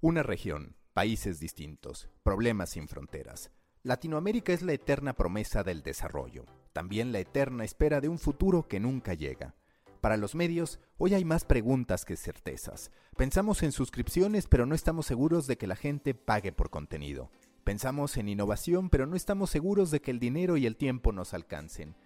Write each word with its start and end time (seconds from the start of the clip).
Una 0.00 0.22
región, 0.22 0.76
países 0.92 1.40
distintos, 1.40 2.08
problemas 2.22 2.70
sin 2.70 2.86
fronteras. 2.86 3.50
Latinoamérica 3.82 4.52
es 4.52 4.62
la 4.62 4.72
eterna 4.72 5.14
promesa 5.14 5.64
del 5.64 5.82
desarrollo, 5.82 6.44
también 6.72 7.10
la 7.10 7.18
eterna 7.18 7.64
espera 7.64 8.00
de 8.00 8.08
un 8.08 8.20
futuro 8.20 8.68
que 8.68 8.78
nunca 8.78 9.14
llega. 9.14 9.56
Para 10.00 10.16
los 10.16 10.36
medios, 10.36 10.78
hoy 10.98 11.14
hay 11.14 11.24
más 11.24 11.44
preguntas 11.44 12.04
que 12.04 12.16
certezas. 12.16 12.92
Pensamos 13.16 13.64
en 13.64 13.72
suscripciones, 13.72 14.46
pero 14.46 14.66
no 14.66 14.76
estamos 14.76 15.04
seguros 15.04 15.48
de 15.48 15.58
que 15.58 15.66
la 15.66 15.74
gente 15.74 16.14
pague 16.14 16.52
por 16.52 16.70
contenido. 16.70 17.32
Pensamos 17.64 18.16
en 18.18 18.28
innovación, 18.28 18.90
pero 18.90 19.04
no 19.04 19.16
estamos 19.16 19.50
seguros 19.50 19.90
de 19.90 20.00
que 20.00 20.12
el 20.12 20.20
dinero 20.20 20.56
y 20.56 20.66
el 20.66 20.76
tiempo 20.76 21.10
nos 21.10 21.34
alcancen. 21.34 21.96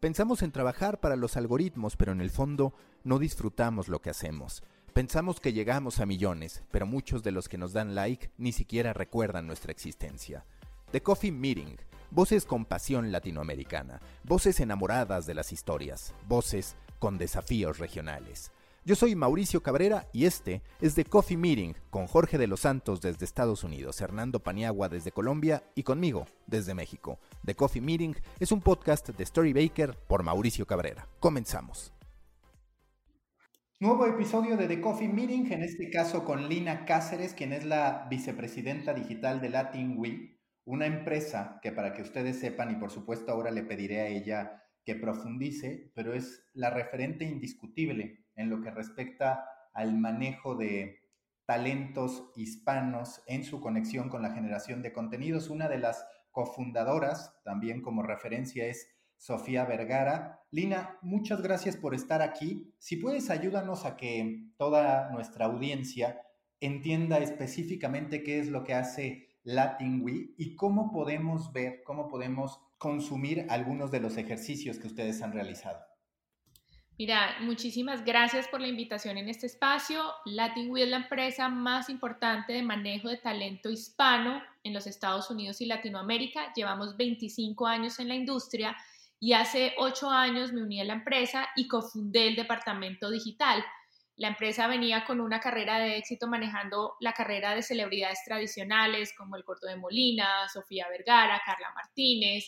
Pensamos 0.00 0.40
en 0.40 0.52
trabajar 0.52 1.00
para 1.00 1.16
los 1.16 1.36
algoritmos, 1.36 1.98
pero 1.98 2.12
en 2.12 2.22
el 2.22 2.30
fondo 2.30 2.72
no 3.04 3.18
disfrutamos 3.18 3.88
lo 3.88 4.00
que 4.00 4.08
hacemos. 4.08 4.62
Pensamos 4.92 5.40
que 5.40 5.54
llegamos 5.54 6.00
a 6.00 6.06
millones, 6.06 6.62
pero 6.70 6.84
muchos 6.84 7.22
de 7.22 7.32
los 7.32 7.48
que 7.48 7.56
nos 7.56 7.72
dan 7.72 7.94
like 7.94 8.30
ni 8.36 8.52
siquiera 8.52 8.92
recuerdan 8.92 9.46
nuestra 9.46 9.72
existencia. 9.72 10.44
The 10.90 11.02
Coffee 11.02 11.32
Meeting, 11.32 11.78
voces 12.10 12.44
con 12.44 12.66
pasión 12.66 13.10
latinoamericana, 13.10 14.02
voces 14.22 14.60
enamoradas 14.60 15.24
de 15.24 15.32
las 15.32 15.50
historias, 15.50 16.12
voces 16.28 16.76
con 16.98 17.16
desafíos 17.16 17.78
regionales. 17.78 18.52
Yo 18.84 18.94
soy 18.94 19.14
Mauricio 19.14 19.62
Cabrera 19.62 20.08
y 20.12 20.26
este 20.26 20.60
es 20.82 20.94
The 20.94 21.06
Coffee 21.06 21.38
Meeting 21.38 21.74
con 21.88 22.06
Jorge 22.06 22.36
de 22.36 22.46
los 22.46 22.60
Santos 22.60 23.00
desde 23.00 23.24
Estados 23.24 23.64
Unidos, 23.64 23.98
Hernando 23.98 24.40
Paniagua 24.40 24.90
desde 24.90 25.10
Colombia 25.10 25.64
y 25.74 25.84
conmigo 25.84 26.26
desde 26.46 26.74
México. 26.74 27.18
The 27.46 27.54
Coffee 27.54 27.80
Meeting 27.80 28.14
es 28.40 28.52
un 28.52 28.60
podcast 28.60 29.08
de 29.08 29.24
Story 29.24 29.54
Baker 29.54 29.96
por 30.06 30.22
Mauricio 30.22 30.66
Cabrera. 30.66 31.08
Comenzamos. 31.18 31.94
Nuevo 33.82 34.06
episodio 34.06 34.56
de 34.56 34.68
The 34.68 34.80
Coffee 34.80 35.08
Meeting, 35.08 35.50
en 35.50 35.64
este 35.64 35.90
caso 35.90 36.24
con 36.24 36.48
Lina 36.48 36.84
Cáceres, 36.84 37.34
quien 37.34 37.52
es 37.52 37.64
la 37.64 38.06
vicepresidenta 38.08 38.94
digital 38.94 39.40
de 39.40 39.48
LatinWe, 39.48 40.38
una 40.64 40.86
empresa 40.86 41.58
que 41.60 41.72
para 41.72 41.92
que 41.92 42.02
ustedes 42.02 42.38
sepan, 42.38 42.70
y 42.70 42.76
por 42.76 42.92
supuesto 42.92 43.32
ahora 43.32 43.50
le 43.50 43.64
pediré 43.64 44.02
a 44.02 44.06
ella 44.06 44.62
que 44.84 44.94
profundice, 44.94 45.90
pero 45.96 46.14
es 46.14 46.48
la 46.52 46.70
referente 46.70 47.24
indiscutible 47.24 48.24
en 48.36 48.50
lo 48.50 48.60
que 48.62 48.70
respecta 48.70 49.44
al 49.74 49.98
manejo 49.98 50.54
de 50.54 51.00
talentos 51.44 52.30
hispanos 52.36 53.20
en 53.26 53.42
su 53.42 53.60
conexión 53.60 54.10
con 54.10 54.22
la 54.22 54.32
generación 54.32 54.82
de 54.82 54.92
contenidos. 54.92 55.50
Una 55.50 55.68
de 55.68 55.78
las 55.78 56.06
cofundadoras, 56.30 57.34
también 57.42 57.82
como 57.82 58.04
referencia, 58.04 58.64
es 58.64 58.86
Sofía 59.22 59.64
Vergara. 59.64 60.40
Lina, 60.50 60.98
muchas 61.00 61.42
gracias 61.42 61.76
por 61.76 61.94
estar 61.94 62.22
aquí. 62.22 62.74
Si 62.80 62.96
puedes, 62.96 63.30
ayúdanos 63.30 63.84
a 63.84 63.96
que 63.96 64.48
toda 64.56 65.10
nuestra 65.12 65.46
audiencia 65.46 66.20
entienda 66.58 67.18
específicamente 67.18 68.24
qué 68.24 68.40
es 68.40 68.48
lo 68.48 68.64
que 68.64 68.74
hace 68.74 69.28
LatinWe 69.44 70.34
y 70.36 70.56
cómo 70.56 70.90
podemos 70.90 71.52
ver, 71.52 71.84
cómo 71.84 72.08
podemos 72.08 72.58
consumir 72.78 73.46
algunos 73.48 73.92
de 73.92 74.00
los 74.00 74.16
ejercicios 74.16 74.80
que 74.80 74.88
ustedes 74.88 75.22
han 75.22 75.32
realizado. 75.32 75.78
Mira, 76.98 77.36
muchísimas 77.42 78.04
gracias 78.04 78.48
por 78.48 78.60
la 78.60 78.66
invitación 78.66 79.18
en 79.18 79.28
este 79.28 79.46
espacio. 79.46 80.02
LatinWe 80.24 80.82
es 80.82 80.88
la 80.88 80.96
empresa 80.96 81.48
más 81.48 81.88
importante 81.88 82.52
de 82.52 82.62
manejo 82.62 83.08
de 83.08 83.18
talento 83.18 83.70
hispano 83.70 84.42
en 84.64 84.74
los 84.74 84.88
Estados 84.88 85.30
Unidos 85.30 85.60
y 85.60 85.66
Latinoamérica. 85.66 86.52
Llevamos 86.54 86.96
25 86.96 87.66
años 87.66 88.00
en 88.00 88.08
la 88.08 88.14
industria 88.16 88.76
y 89.22 89.34
hace 89.34 89.72
ocho 89.78 90.10
años 90.10 90.52
me 90.52 90.64
uní 90.64 90.80
a 90.80 90.84
la 90.84 90.94
empresa 90.94 91.48
y 91.54 91.68
cofundé 91.68 92.26
el 92.26 92.34
departamento 92.34 93.08
digital. 93.08 93.64
La 94.16 94.26
empresa 94.26 94.66
venía 94.66 95.04
con 95.04 95.20
una 95.20 95.38
carrera 95.38 95.78
de 95.78 95.96
éxito 95.96 96.26
manejando 96.26 96.96
la 96.98 97.12
carrera 97.12 97.54
de 97.54 97.62
celebridades 97.62 98.18
tradicionales 98.26 99.14
como 99.16 99.36
el 99.36 99.44
Corto 99.44 99.68
de 99.68 99.76
Molina, 99.76 100.48
Sofía 100.52 100.88
Vergara, 100.90 101.40
Carla 101.46 101.72
Martínez. 101.72 102.46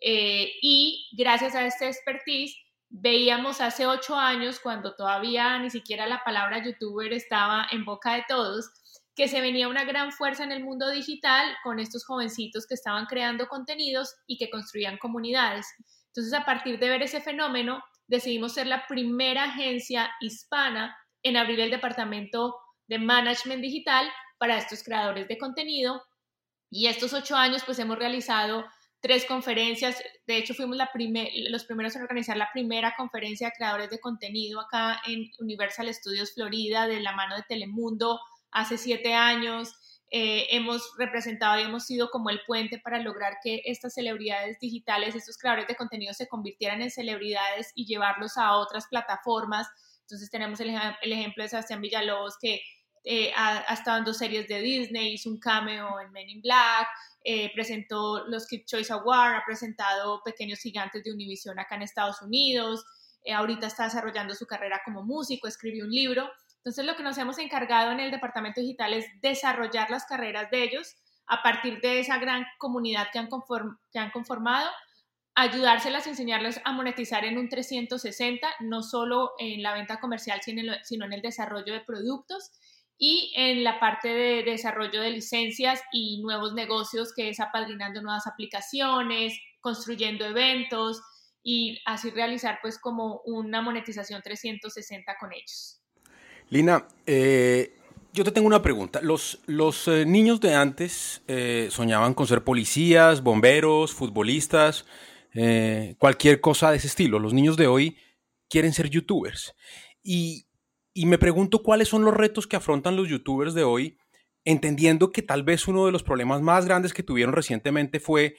Eh, 0.00 0.50
y 0.62 1.08
gracias 1.16 1.54
a 1.54 1.64
este 1.64 1.86
expertise, 1.86 2.56
veíamos 2.88 3.60
hace 3.60 3.86
ocho 3.86 4.16
años, 4.16 4.58
cuando 4.58 4.96
todavía 4.96 5.60
ni 5.60 5.70
siquiera 5.70 6.08
la 6.08 6.24
palabra 6.24 6.60
youtuber 6.60 7.12
estaba 7.12 7.68
en 7.70 7.84
boca 7.84 8.14
de 8.14 8.24
todos, 8.26 8.68
que 9.14 9.28
se 9.28 9.40
venía 9.40 9.68
una 9.68 9.84
gran 9.84 10.10
fuerza 10.10 10.42
en 10.42 10.50
el 10.50 10.64
mundo 10.64 10.90
digital 10.90 11.56
con 11.62 11.78
estos 11.78 12.04
jovencitos 12.04 12.66
que 12.66 12.74
estaban 12.74 13.06
creando 13.06 13.46
contenidos 13.46 14.16
y 14.26 14.38
que 14.38 14.50
construían 14.50 14.98
comunidades. 14.98 15.68
Entonces, 16.16 16.32
a 16.32 16.46
partir 16.46 16.78
de 16.78 16.88
ver 16.88 17.02
ese 17.02 17.20
fenómeno, 17.20 17.84
decidimos 18.06 18.54
ser 18.54 18.66
la 18.66 18.86
primera 18.86 19.44
agencia 19.44 20.10
hispana 20.20 20.96
en 21.22 21.36
abrir 21.36 21.60
el 21.60 21.70
departamento 21.70 22.56
de 22.88 22.98
management 22.98 23.60
digital 23.60 24.10
para 24.38 24.56
estos 24.56 24.82
creadores 24.82 25.28
de 25.28 25.36
contenido. 25.36 26.02
Y 26.70 26.86
estos 26.86 27.12
ocho 27.12 27.36
años, 27.36 27.64
pues 27.66 27.78
hemos 27.80 27.98
realizado 27.98 28.64
tres 29.00 29.26
conferencias. 29.26 30.02
De 30.26 30.38
hecho, 30.38 30.54
fuimos 30.54 30.78
los 30.78 30.88
primeros 31.64 31.96
en 31.96 32.02
organizar 32.02 32.38
la 32.38 32.50
primera 32.50 32.94
conferencia 32.96 33.48
de 33.48 33.54
creadores 33.56 33.90
de 33.90 34.00
contenido 34.00 34.60
acá 34.60 35.02
en 35.06 35.30
Universal 35.38 35.92
Studios 35.92 36.32
Florida, 36.32 36.86
de 36.86 37.00
la 37.00 37.12
mano 37.12 37.36
de 37.36 37.42
Telemundo, 37.42 38.20
hace 38.50 38.78
siete 38.78 39.12
años. 39.12 39.95
Eh, 40.10 40.46
hemos 40.50 40.92
representado 40.96 41.58
y 41.58 41.64
hemos 41.64 41.84
sido 41.84 42.10
como 42.10 42.30
el 42.30 42.40
puente 42.46 42.78
para 42.78 43.00
lograr 43.00 43.38
que 43.42 43.62
estas 43.64 43.94
celebridades 43.94 44.56
digitales, 44.60 45.16
estos 45.16 45.36
creadores 45.36 45.66
de 45.66 45.74
contenido 45.74 46.14
se 46.14 46.28
convirtieran 46.28 46.80
en 46.80 46.92
celebridades 46.92 47.72
y 47.74 47.86
llevarlos 47.86 48.36
a 48.36 48.56
otras 48.56 48.86
plataformas. 48.86 49.66
Entonces 50.02 50.30
tenemos 50.30 50.60
el, 50.60 50.70
ejemplo 51.02 51.42
de 51.42 51.48
Sebastián 51.48 51.80
Villalobos 51.80 52.36
que 52.40 52.60
eh, 53.02 53.32
ha, 53.36 53.58
estado 53.74 53.98
en 53.98 54.04
dos 54.04 54.18
series 54.18 54.46
de 54.46 54.60
Disney, 54.60 55.14
hizo 55.14 55.28
un 55.28 55.40
cameo 55.40 55.98
en 56.00 56.12
Men 56.12 56.30
in 56.30 56.40
Black, 56.40 56.86
eh, 57.24 57.50
presentó 57.52 58.26
los 58.28 58.46
Kid 58.46 58.64
Choice 58.64 58.92
Awards, 58.92 59.40
ha 59.42 59.44
presentado 59.44 60.22
Pequeños 60.24 60.60
Gigantes 60.60 61.02
de 61.02 61.12
Univision 61.12 61.58
acá 61.58 61.74
en 61.74 61.82
Estados 61.82 62.22
Unidos, 62.22 62.84
ahorita 63.34 63.66
está 63.66 63.84
desarrollando 63.84 64.36
su 64.36 64.46
carrera 64.46 64.82
como 64.84 65.02
músico, 65.02 65.48
escribió 65.48 65.84
un 65.84 65.90
libro. 65.90 66.30
Entonces, 66.66 66.84
lo 66.84 66.96
que 66.96 67.04
nos 67.04 67.16
hemos 67.16 67.38
encargado 67.38 67.92
en 67.92 68.00
el 68.00 68.10
departamento 68.10 68.60
digital 68.60 68.92
es 68.92 69.06
desarrollar 69.22 69.88
las 69.88 70.04
carreras 70.04 70.50
de 70.50 70.64
ellos 70.64 70.96
a 71.28 71.40
partir 71.40 71.80
de 71.80 72.00
esa 72.00 72.18
gran 72.18 72.44
comunidad 72.58 73.06
que 73.12 73.20
han, 73.20 73.28
han 73.94 74.10
conformado, 74.10 74.68
ayudárselas, 75.36 76.08
enseñarles 76.08 76.60
a 76.64 76.72
monetizar 76.72 77.24
en 77.24 77.38
un 77.38 77.48
360, 77.48 78.48
no 78.62 78.82
solo 78.82 79.30
en 79.38 79.62
la 79.62 79.74
venta 79.74 80.00
comercial, 80.00 80.40
sino 80.42 81.04
en 81.04 81.12
el 81.12 81.22
desarrollo 81.22 81.72
de 81.72 81.82
productos 81.82 82.50
y 82.98 83.32
en 83.36 83.62
la 83.62 83.78
parte 83.78 84.08
de 84.08 84.42
desarrollo 84.42 85.00
de 85.00 85.12
licencias 85.12 85.80
y 85.92 86.20
nuevos 86.20 86.52
negocios, 86.54 87.12
que 87.14 87.28
es 87.28 87.38
apadrinando 87.38 88.02
nuevas 88.02 88.26
aplicaciones, 88.26 89.38
construyendo 89.60 90.24
eventos 90.24 91.00
y 91.44 91.80
así 91.86 92.10
realizar 92.10 92.58
pues 92.60 92.76
como 92.76 93.20
una 93.24 93.62
monetización 93.62 94.20
360 94.20 95.16
con 95.20 95.32
ellos. 95.32 95.80
Lina, 96.48 96.86
eh, 97.06 97.72
yo 98.12 98.22
te 98.24 98.30
tengo 98.30 98.46
una 98.46 98.62
pregunta. 98.62 99.00
Los, 99.02 99.40
los 99.46 99.88
eh, 99.88 100.06
niños 100.06 100.40
de 100.40 100.54
antes 100.54 101.22
eh, 101.26 101.68
soñaban 101.70 102.14
con 102.14 102.26
ser 102.26 102.44
policías, 102.44 103.22
bomberos, 103.22 103.92
futbolistas, 103.92 104.86
cualquier 105.98 106.40
cosa 106.40 106.70
de 106.70 106.78
ese 106.78 106.86
estilo. 106.86 107.18
Los 107.18 107.34
niños 107.34 107.58
de 107.58 107.66
hoy 107.66 107.98
quieren 108.48 108.72
ser 108.72 108.88
youtubers. 108.88 109.54
Y, 110.02 110.46
y 110.94 111.04
me 111.04 111.18
pregunto 111.18 111.62
cuáles 111.62 111.88
son 111.88 112.06
los 112.06 112.14
retos 112.14 112.46
que 112.46 112.56
afrontan 112.56 112.96
los 112.96 113.06
youtubers 113.06 113.52
de 113.52 113.62
hoy, 113.62 113.98
entendiendo 114.46 115.12
que 115.12 115.20
tal 115.20 115.42
vez 115.42 115.68
uno 115.68 115.84
de 115.84 115.92
los 115.92 116.02
problemas 116.02 116.40
más 116.40 116.64
grandes 116.64 116.94
que 116.94 117.02
tuvieron 117.02 117.34
recientemente 117.34 118.00
fue 118.00 118.36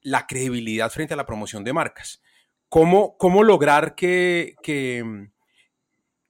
la 0.00 0.26
credibilidad 0.26 0.90
frente 0.90 1.14
a 1.14 1.16
la 1.16 1.24
promoción 1.24 1.62
de 1.62 1.72
marcas. 1.72 2.20
¿Cómo, 2.68 3.16
cómo 3.16 3.44
lograr 3.44 3.94
que, 3.94 4.56
que 4.60 5.30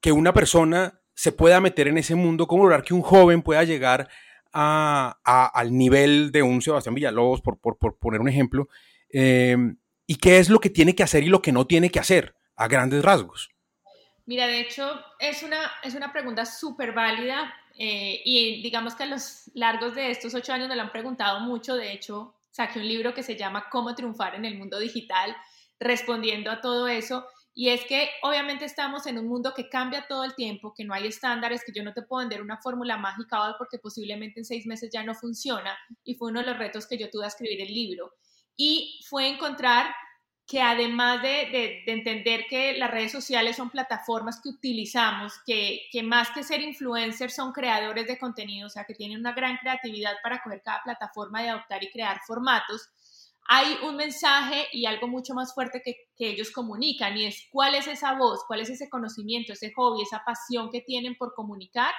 que 0.02 0.12
una 0.12 0.34
persona 0.34 1.00
se 1.14 1.32
pueda 1.32 1.60
meter 1.60 1.88
en 1.88 1.96
ese 1.96 2.14
mundo, 2.14 2.46
cómo 2.46 2.64
lograr 2.64 2.82
que 2.82 2.92
un 2.92 3.00
joven 3.00 3.40
pueda 3.40 3.64
llegar 3.64 4.10
al 4.52 5.76
nivel 5.78 6.30
de 6.30 6.42
un 6.42 6.60
Sebastián 6.60 6.94
Villalobos, 6.94 7.40
por, 7.40 7.58
poner 7.98 8.20
un 8.20 8.28
ejemplo, 8.28 8.68
eh, 9.10 9.56
y 10.06 10.16
qué 10.16 10.38
es 10.38 10.50
lo 10.50 10.60
que 10.60 10.68
tiene 10.68 10.94
que 10.94 11.04
hacer 11.04 11.22
y 11.22 11.28
lo 11.28 11.40
que 11.40 11.52
no 11.52 11.66
tiene 11.66 11.88
que 11.90 12.00
hacer 12.00 12.34
a 12.56 12.68
grandes 12.68 13.02
rasgos. 13.02 13.50
Mira, 14.26 14.46
de 14.46 14.60
hecho, 14.60 15.00
es 15.18 15.42
una, 15.42 15.70
es 15.82 15.94
una 15.94 16.12
pregunta 16.12 16.44
súper 16.44 16.92
válida 16.92 17.54
eh, 17.78 18.20
y 18.24 18.62
digamos 18.62 18.94
que 18.94 19.04
a 19.04 19.06
los 19.06 19.50
largos 19.54 19.94
de 19.94 20.10
estos 20.10 20.34
ocho 20.34 20.52
años 20.52 20.68
me 20.68 20.76
lo 20.76 20.82
han 20.82 20.92
preguntado 20.92 21.40
mucho. 21.40 21.76
De 21.76 21.92
hecho, 21.92 22.34
saqué 22.50 22.78
un 22.78 22.88
libro 22.88 23.14
que 23.14 23.22
se 23.22 23.36
llama 23.36 23.68
Cómo 23.70 23.94
triunfar 23.94 24.34
en 24.34 24.44
el 24.44 24.58
mundo 24.58 24.78
digital, 24.78 25.36
respondiendo 25.80 26.50
a 26.50 26.60
todo 26.60 26.88
eso. 26.88 27.26
Y 27.54 27.68
es 27.68 27.84
que 27.84 28.08
obviamente 28.22 28.64
estamos 28.64 29.06
en 29.06 29.18
un 29.18 29.28
mundo 29.28 29.52
que 29.54 29.68
cambia 29.68 30.06
todo 30.08 30.24
el 30.24 30.34
tiempo, 30.34 30.72
que 30.74 30.84
no 30.84 30.94
hay 30.94 31.06
estándares, 31.06 31.62
que 31.64 31.72
yo 31.72 31.84
no 31.84 31.92
te 31.92 32.02
puedo 32.02 32.20
vender 32.20 32.40
una 32.40 32.56
fórmula 32.56 32.96
mágica 32.96 33.42
hoy 33.42 33.52
porque 33.58 33.78
posiblemente 33.78 34.40
en 34.40 34.46
seis 34.46 34.66
meses 34.66 34.90
ya 34.90 35.02
no 35.02 35.14
funciona. 35.14 35.76
Y 36.02 36.14
fue 36.14 36.30
uno 36.30 36.40
de 36.40 36.46
los 36.46 36.58
retos 36.58 36.86
que 36.86 36.96
yo 36.96 37.10
tuve 37.10 37.24
a 37.24 37.28
escribir 37.28 37.60
el 37.60 37.72
libro. 37.72 38.14
Y 38.56 39.00
fue 39.08 39.28
encontrar 39.28 39.92
que 40.46 40.60
además 40.60 41.22
de, 41.22 41.82
entender 41.86 42.46
que 42.48 42.76
las 42.76 42.90
redes 42.90 43.12
sociales 43.12 43.56
son 43.56 43.70
plataformas 43.70 44.40
que 44.42 44.50
utilizamos, 44.50 45.34
que, 45.46 45.88
más 46.04 46.30
que 46.30 46.42
ser 46.42 46.60
influencers 46.60 47.34
son 47.34 47.52
creadores 47.52 48.06
de 48.06 48.18
contenido, 48.18 48.66
o 48.66 48.70
sea, 48.70 48.84
que 48.84 48.94
tienen 48.94 49.20
una 49.20 49.32
gran 49.32 49.56
creatividad 49.58 50.14
para 50.22 50.42
coger 50.42 50.62
cada 50.62 50.82
plataforma 50.82 51.42
y 51.42 51.48
adoptar 51.48 51.82
y 51.82 51.90
crear 51.90 52.20
formatos, 52.26 52.90
hay 53.48 53.76
un 53.82 53.96
mensaje 53.96 54.66
y 54.72 54.86
algo 54.86 55.08
mucho 55.08 55.34
más 55.34 55.54
fuerte 55.54 55.82
que, 55.84 55.96
que 56.16 56.30
ellos 56.30 56.50
comunican 56.52 57.16
y 57.16 57.26
es 57.26 57.48
cuál 57.50 57.74
es 57.74 57.86
esa 57.86 58.14
voz, 58.14 58.44
cuál 58.46 58.60
es 58.60 58.70
ese 58.70 58.88
conocimiento, 58.88 59.52
ese 59.52 59.72
hobby, 59.74 60.02
esa 60.02 60.22
pasión 60.24 60.70
que 60.70 60.80
tienen 60.80 61.16
por 61.16 61.34
comunicar, 61.34 61.92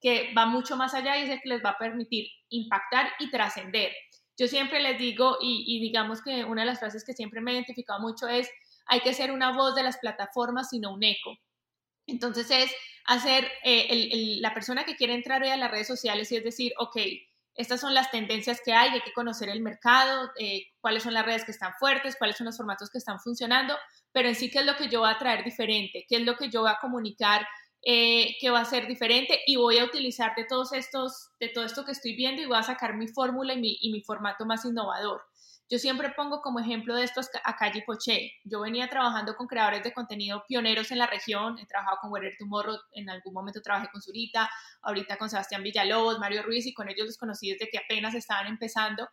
que 0.00 0.32
va 0.36 0.46
mucho 0.46 0.76
más 0.76 0.94
allá 0.94 1.16
y 1.16 1.22
es 1.22 1.30
el 1.30 1.40
que 1.40 1.48
les 1.48 1.64
va 1.64 1.70
a 1.70 1.78
permitir 1.78 2.26
impactar 2.50 3.08
y 3.18 3.30
trascender. 3.30 3.92
Yo 4.38 4.48
siempre 4.48 4.80
les 4.80 4.98
digo, 4.98 5.38
y, 5.40 5.80
digamos 5.80 6.22
que 6.22 6.44
una 6.44 6.62
de 6.62 6.66
las 6.66 6.80
frases 6.80 7.04
que 7.04 7.12
siempre 7.12 7.40
me 7.40 7.52
he 7.52 7.54
identificado 7.54 8.00
mucho 8.00 8.28
es, 8.28 8.50
hay 8.86 9.00
que 9.00 9.14
ser 9.14 9.30
una 9.30 9.56
voz 9.56 9.74
de 9.74 9.82
las 9.82 9.98
plataformas, 9.98 10.70
sino 10.70 10.92
un 10.92 11.02
eco. 11.04 11.36
Entonces 12.06 12.50
es 12.50 12.74
hacer 13.06 13.48
eh, 13.64 14.38
la 14.40 14.52
persona 14.54 14.84
que 14.84 14.96
quiere 14.96 15.14
entrar 15.14 15.42
hoy 15.42 15.50
a 15.50 15.56
las 15.56 15.70
redes 15.70 15.86
sociales 15.86 16.32
y 16.32 16.36
es 16.36 16.44
decir, 16.44 16.72
ok, 16.78 16.96
estas 17.54 17.80
son 17.80 17.94
las 17.94 18.10
tendencias 18.10 18.60
que 18.64 18.72
hay, 18.72 18.90
hay 18.90 19.00
que 19.00 19.12
conocer 19.12 19.48
el 19.48 19.60
mercado, 19.60 20.30
eh, 20.38 20.64
cuáles 20.80 21.02
son 21.02 21.14
las 21.14 21.26
redes 21.26 21.44
que 21.44 21.52
están 21.52 21.72
fuertes, 21.78 22.16
cuáles 22.16 22.36
son 22.36 22.46
los 22.46 22.56
formatos 22.56 22.90
que 22.90 22.98
están 22.98 23.20
funcionando, 23.20 23.76
pero 24.12 24.28
en 24.28 24.34
sí 24.34 24.50
qué 24.50 24.60
es 24.60 24.66
lo 24.66 24.76
que 24.76 24.88
yo 24.88 25.00
voy 25.00 25.10
a 25.10 25.18
traer 25.18 25.44
diferente, 25.44 26.06
qué 26.08 26.16
es 26.16 26.22
lo 26.22 26.36
que 26.36 26.48
yo 26.48 26.62
voy 26.62 26.70
a 26.70 26.78
comunicar 26.80 27.46
eh, 27.84 28.36
que 28.40 28.50
va 28.50 28.60
a 28.60 28.64
ser 28.64 28.86
diferente 28.86 29.40
y 29.46 29.56
voy 29.56 29.78
a 29.78 29.84
utilizar 29.84 30.34
de 30.36 30.44
todos 30.44 30.72
estos, 30.72 31.30
de 31.40 31.48
todo 31.48 31.64
esto 31.64 31.84
que 31.84 31.92
estoy 31.92 32.14
viendo 32.14 32.40
y 32.40 32.46
voy 32.46 32.58
a 32.58 32.62
sacar 32.62 32.96
mi 32.96 33.08
fórmula 33.08 33.54
y 33.54 33.78
y 33.80 33.92
mi 33.92 34.02
formato 34.02 34.46
más 34.46 34.64
innovador. 34.64 35.22
Yo 35.72 35.78
siempre 35.78 36.10
pongo 36.10 36.42
como 36.42 36.60
ejemplo 36.60 36.94
de 36.94 37.04
estos 37.04 37.30
a 37.42 37.56
Calle 37.56 37.82
Poché. 37.86 38.32
Yo 38.44 38.60
venía 38.60 38.90
trabajando 38.90 39.34
con 39.36 39.46
creadores 39.46 39.82
de 39.82 39.94
contenido 39.94 40.44
pioneros 40.46 40.90
en 40.90 40.98
la 40.98 41.06
región. 41.06 41.58
He 41.58 41.64
trabajado 41.64 41.96
con 42.02 42.12
Werner 42.12 42.34
Tomorrow, 42.38 42.76
en 42.92 43.08
algún 43.08 43.32
momento 43.32 43.62
trabajé 43.62 43.88
con 43.90 44.02
Zurita, 44.02 44.50
ahorita 44.82 45.16
con 45.16 45.30
Sebastián 45.30 45.62
Villalobos, 45.62 46.18
Mario 46.18 46.42
Ruiz, 46.42 46.66
y 46.66 46.74
con 46.74 46.90
ellos 46.90 47.06
los 47.06 47.16
conocí 47.16 47.52
desde 47.52 47.70
que 47.70 47.78
apenas 47.78 48.14
estaban 48.14 48.48
empezando. 48.48 49.08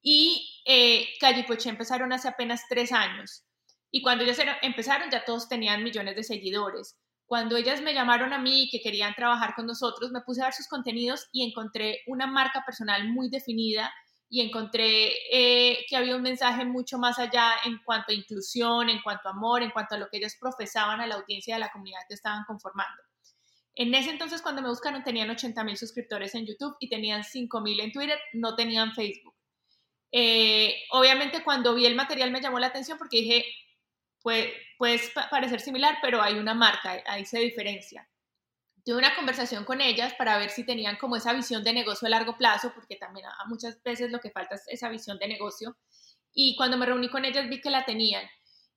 Y 0.00 0.50
eh, 0.64 1.10
Calle 1.20 1.44
Poché 1.44 1.68
empezaron 1.68 2.10
hace 2.10 2.26
apenas 2.26 2.62
tres 2.70 2.90
años. 2.90 3.44
Y 3.90 4.00
cuando 4.00 4.24
ellos 4.24 4.38
empezaron, 4.62 5.10
ya 5.10 5.26
todos 5.26 5.46
tenían 5.46 5.84
millones 5.84 6.16
de 6.16 6.24
seguidores. 6.24 6.96
Cuando 7.26 7.58
ellas 7.58 7.82
me 7.82 7.92
llamaron 7.92 8.32
a 8.32 8.38
mí 8.38 8.62
y 8.62 8.70
que 8.70 8.80
querían 8.80 9.12
trabajar 9.14 9.52
con 9.54 9.66
nosotros, 9.66 10.10
me 10.10 10.22
puse 10.22 10.40
a 10.40 10.46
ver 10.46 10.54
sus 10.54 10.68
contenidos 10.68 11.28
y 11.32 11.46
encontré 11.46 12.00
una 12.06 12.26
marca 12.26 12.62
personal 12.64 13.06
muy 13.10 13.28
definida 13.28 13.92
y 14.30 14.42
encontré 14.42 15.12
eh, 15.32 15.86
que 15.88 15.96
había 15.96 16.16
un 16.16 16.22
mensaje 16.22 16.64
mucho 16.64 16.98
más 16.98 17.18
allá 17.18 17.52
en 17.64 17.78
cuanto 17.84 18.12
a 18.12 18.14
inclusión, 18.14 18.90
en 18.90 19.00
cuanto 19.00 19.28
a 19.28 19.32
amor, 19.32 19.62
en 19.62 19.70
cuanto 19.70 19.94
a 19.94 19.98
lo 19.98 20.08
que 20.08 20.18
ellas 20.18 20.36
profesaban 20.38 21.00
a 21.00 21.06
la 21.06 21.14
audiencia 21.14 21.54
de 21.54 21.60
la 21.60 21.70
comunidad 21.70 22.00
que 22.06 22.14
estaban 22.14 22.44
conformando. 22.44 23.02
En 23.74 23.94
ese 23.94 24.10
entonces, 24.10 24.42
cuando 24.42 24.60
me 24.60 24.68
buscaron, 24.68 25.04
tenían 25.04 25.30
80 25.30 25.64
mil 25.64 25.76
suscriptores 25.76 26.34
en 26.34 26.46
YouTube 26.46 26.76
y 26.80 26.88
tenían 26.88 27.24
5 27.24 27.60
mil 27.60 27.78
en 27.80 27.92
Twitter, 27.92 28.18
no 28.32 28.54
tenían 28.54 28.92
Facebook. 28.92 29.34
Eh, 30.10 30.74
obviamente, 30.90 31.42
cuando 31.44 31.74
vi 31.74 31.86
el 31.86 31.94
material 31.94 32.30
me 32.30 32.40
llamó 32.40 32.58
la 32.58 32.66
atención 32.66 32.98
porque 32.98 33.18
dije, 33.18 33.44
puede, 34.20 34.52
puede 34.76 35.00
parecer 35.30 35.60
similar, 35.60 35.98
pero 36.02 36.20
hay 36.20 36.34
una 36.34 36.54
marca, 36.54 37.02
ahí 37.06 37.24
se 37.24 37.38
diferencia. 37.38 38.08
Tuve 38.88 38.96
una 38.96 39.14
conversación 39.14 39.66
con 39.66 39.82
ellas 39.82 40.14
para 40.14 40.38
ver 40.38 40.48
si 40.48 40.64
tenían 40.64 40.96
como 40.96 41.16
esa 41.16 41.34
visión 41.34 41.62
de 41.62 41.74
negocio 41.74 42.06
a 42.06 42.10
largo 42.10 42.38
plazo, 42.38 42.72
porque 42.74 42.96
también 42.96 43.26
a 43.26 43.44
muchas 43.46 43.82
veces 43.82 44.10
lo 44.10 44.18
que 44.18 44.30
falta 44.30 44.54
es 44.54 44.62
esa 44.66 44.88
visión 44.88 45.18
de 45.18 45.28
negocio. 45.28 45.76
Y 46.32 46.56
cuando 46.56 46.78
me 46.78 46.86
reuní 46.86 47.10
con 47.10 47.26
ellas 47.26 47.50
vi 47.50 47.60
que 47.60 47.68
la 47.68 47.84
tenían. 47.84 48.24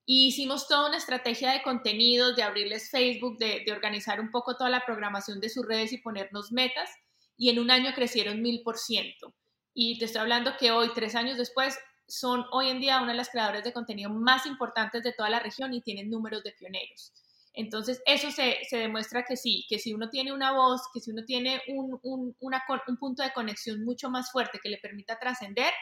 Y 0.06 0.28
hicimos 0.28 0.68
toda 0.68 0.90
una 0.90 0.98
estrategia 0.98 1.54
de 1.54 1.64
contenidos, 1.64 2.36
de 2.36 2.44
abrirles 2.44 2.90
Facebook, 2.92 3.38
de, 3.38 3.64
de 3.66 3.72
organizar 3.72 4.20
un 4.20 4.32
poco 4.32 4.58
toda 4.58 4.70
la 4.70 4.86
programación 4.86 5.40
de 5.40 5.48
sus 5.48 5.66
redes 5.66 5.94
y 5.94 6.00
ponernos 6.00 6.52
metas. 6.52 6.90
Y 7.38 7.50
en 7.50 7.60
un 7.60 7.72
año 7.72 7.94
crecieron 7.96 8.42
mil 8.42 8.64
por 8.64 8.78
ciento. 8.78 9.34
Y 9.74 9.98
te 9.98 10.04
estoy 10.04 10.24
hablando 10.24 10.58
que 10.60 10.72
hoy, 10.72 10.92
tres 10.94 11.16
años 11.16 11.38
después, 11.38 11.80
son 12.06 12.44
hoy 12.52 12.68
en 12.68 12.82
día 12.82 13.00
una 13.00 13.14
de 13.14 13.18
las 13.18 13.30
creadoras 13.30 13.64
de 13.64 13.72
contenido 13.72 14.10
más 14.10 14.46
importantes 14.46 15.04
de 15.04 15.14
toda 15.14 15.30
la 15.30 15.40
región 15.40 15.74
y 15.74 15.80
tienen 15.80 16.10
números 16.10 16.44
de 16.44 16.52
pioneros. 16.52 17.14
Entonces, 17.54 18.02
eso 18.06 18.32
se, 18.32 18.60
demuestra 18.72 19.24
que 19.24 19.36
sí, 19.36 19.66
que 19.68 19.78
si 19.78 19.94
uno 19.94 20.10
tiene 20.10 20.32
una 20.32 20.54
voz, 20.54 20.82
que 20.94 21.02
si 21.02 21.12
uno 21.12 21.24
tiene 21.26 21.62
un, 21.68 22.00
un, 22.02 22.36
un 22.40 22.98
punto 22.98 23.24
de 23.24 23.34
conexión 23.34 23.84
mucho 23.84 24.10
más 24.10 24.32
fuerte 24.32 24.60
que 24.64 24.70
le 24.70 24.78
permita 24.78 25.20
trascender, 25.20 25.74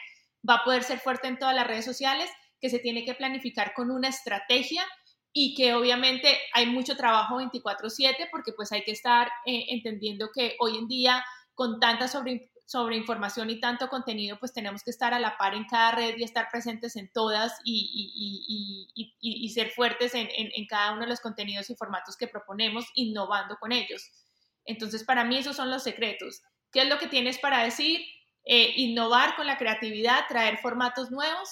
va 0.48 0.56
a 0.56 0.64
poder 0.64 0.82
ser 0.82 0.98
fuerte 0.98 1.28
en 1.28 1.38
todas 1.38 1.54
las 1.54 1.66
redes 1.66 1.84
sociales, 1.84 2.30
que 2.60 2.70
se 2.70 2.78
tiene 2.78 3.04
que 3.04 3.14
planificar 3.14 3.72
con 3.72 3.90
una 3.90 4.08
estrategia 4.08 4.84
y 5.32 5.54
que 5.54 5.74
obviamente 5.74 6.36
hay 6.54 6.66
mucho 6.66 6.96
trabajo 6.96 7.36
24/7 7.36 8.28
porque 8.30 8.52
pues 8.52 8.72
hay 8.72 8.82
que 8.82 8.92
estar 8.92 9.28
eh, 9.46 9.66
entendiendo 9.68 10.30
que 10.34 10.56
hoy 10.58 10.76
en 10.76 10.88
día 10.88 11.24
con 11.54 11.78
tanta 11.78 12.08
sobre, 12.08 12.50
sobre 12.70 12.96
información 12.96 13.50
y 13.50 13.58
tanto 13.58 13.88
contenido, 13.88 14.38
pues 14.38 14.52
tenemos 14.52 14.84
que 14.84 14.92
estar 14.92 15.12
a 15.12 15.18
la 15.18 15.36
par 15.36 15.54
en 15.54 15.64
cada 15.64 15.90
red 15.90 16.16
y 16.16 16.22
estar 16.22 16.48
presentes 16.52 16.94
en 16.94 17.10
todas 17.12 17.58
y, 17.64 18.86
y, 19.20 19.48
ser 19.48 19.72
fuertes 19.72 20.14
en, 20.14 20.28
en, 20.30 20.66
cada 20.68 20.92
uno 20.92 21.00
de 21.00 21.08
los 21.08 21.18
contenidos 21.18 21.68
y 21.68 21.74
formatos 21.74 22.16
que 22.16 22.28
proponemos, 22.28 22.86
innovando 22.94 23.56
con 23.58 23.72
ellos. 23.72 24.12
Entonces, 24.64 25.02
para 25.02 25.24
mí 25.24 25.38
esos 25.38 25.56
son 25.56 25.68
los 25.68 25.82
secretos. 25.82 26.42
¿Qué 26.70 26.82
es 26.82 26.88
lo 26.88 27.00
que 27.00 27.08
tienes 27.08 27.40
para 27.40 27.64
decir? 27.64 28.02
Eh, 28.44 28.72
innovar 28.76 29.34
con 29.34 29.48
la 29.48 29.58
creatividad, 29.58 30.28
traer 30.28 30.58
formatos 30.58 31.10
nuevos, 31.10 31.48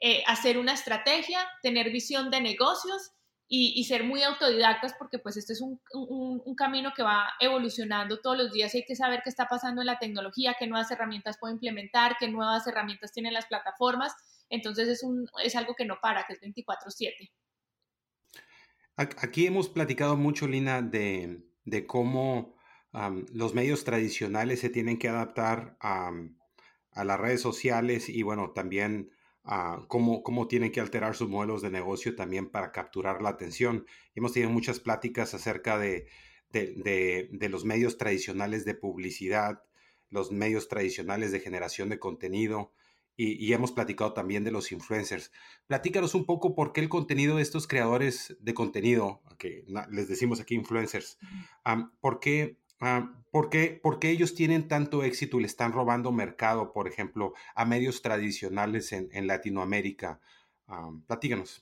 eh, 0.00 0.24
hacer 0.26 0.56
una 0.56 0.72
estrategia, 0.72 1.46
tener 1.62 1.90
visión 1.90 2.30
de 2.30 2.40
negocios 2.40 3.10
y, 3.54 3.84
ser 3.84 4.02
muy 4.02 4.22
autodidactas 4.22 4.94
porque 4.98 5.18
pues 5.18 5.36
este 5.36 5.52
es 5.52 5.60
un, 5.60 5.78
un, 5.92 6.54
camino 6.54 6.92
que 6.96 7.02
va 7.02 7.28
evolucionando 7.38 8.18
todos 8.18 8.38
los 8.38 8.50
días 8.50 8.74
y 8.74 8.78
hay 8.78 8.84
que 8.86 8.96
saber 8.96 9.20
qué 9.22 9.28
está 9.28 9.46
pasando 9.46 9.82
en 9.82 9.86
la 9.88 9.98
tecnología, 9.98 10.56
qué 10.58 10.66
nuevas 10.66 10.90
herramientas 10.90 11.36
puedo 11.38 11.52
implementar, 11.52 12.16
qué 12.18 12.28
nuevas 12.28 12.66
herramientas 12.66 13.12
tienen 13.12 13.34
las 13.34 13.44
plataformas. 13.44 14.14
Entonces 14.48 14.88
es, 14.88 15.02
un, 15.02 15.28
es 15.44 15.54
algo 15.54 15.74
que 15.74 15.84
no 15.84 15.98
para, 16.00 16.24
que 16.24 16.32
es 16.32 16.40
24/7. 16.40 17.30
Aquí 18.96 19.46
hemos 19.46 19.68
platicado 19.68 20.16
mucho, 20.16 20.48
Lina, 20.48 20.80
de, 20.80 21.42
de 21.66 21.86
cómo 21.86 22.56
los 23.34 23.52
medios 23.52 23.84
tradicionales 23.84 24.60
se 24.60 24.70
tienen 24.70 24.98
que 24.98 25.10
adaptar 25.10 25.76
a, 25.78 26.10
a 26.92 27.04
las 27.04 27.20
redes 27.20 27.42
sociales 27.42 28.08
y 28.08 28.22
bueno, 28.22 28.52
también 28.52 29.10
cómo, 29.88 30.22
cómo, 30.22 30.46
tienen 30.46 30.72
que 30.72 30.80
alterar 30.80 31.14
sus 31.16 31.28
modelos 31.28 31.62
de 31.62 31.70
negocio 31.70 32.14
también 32.14 32.50
para 32.50 32.72
capturar 32.72 33.22
la 33.22 33.30
atención. 33.30 33.86
Hemos 34.14 34.32
tenido 34.32 34.50
muchas 34.50 34.80
pláticas 34.80 35.34
acerca 35.34 35.78
de, 35.78 36.06
de, 36.50 37.28
de, 37.32 37.48
los 37.48 37.64
medios 37.64 37.98
tradicionales 37.98 38.64
de 38.64 38.74
publicidad, 38.74 39.62
los 40.10 40.30
medios 40.30 40.68
tradicionales 40.68 41.32
de 41.32 41.40
generación 41.40 41.88
de 41.88 41.98
contenido 41.98 42.72
y, 43.16 43.32
y, 43.44 43.52
hemos 43.52 43.72
platicado 43.72 44.12
también 44.12 44.44
de 44.44 44.52
los 44.52 44.72
influencers. 44.72 45.32
Platícanos 45.66 46.14
un 46.14 46.24
poco 46.24 46.54
por 46.54 46.72
qué 46.72 46.80
el 46.80 46.88
contenido 46.88 47.36
de 47.36 47.42
estos 47.42 47.66
creadores 47.66 48.36
de 48.40 48.54
contenido, 48.54 49.22
que 49.38 49.64
les 49.90 50.08
decimos 50.08 50.40
aquí 50.40 50.54
influencers, 50.54 51.18
por 52.00 52.20
qué 52.20 52.58
Ah, 52.84 53.08
¿por, 53.30 53.48
qué, 53.48 53.80
ellos 54.02 54.34
tienen 54.34 54.66
tanto 54.66 55.04
éxito 55.04 55.38
y 55.38 55.42
le 55.42 55.46
están 55.46 55.70
robando 55.70 56.10
mercado, 56.10 56.72
por 56.72 56.88
ejemplo, 56.88 57.32
a 57.54 57.64
medios 57.64 58.02
tradicionales 58.02 58.90
en, 58.92 59.26
Latinoamérica? 59.28 60.18
Ah, 60.66 60.90
platíganos. 61.06 61.60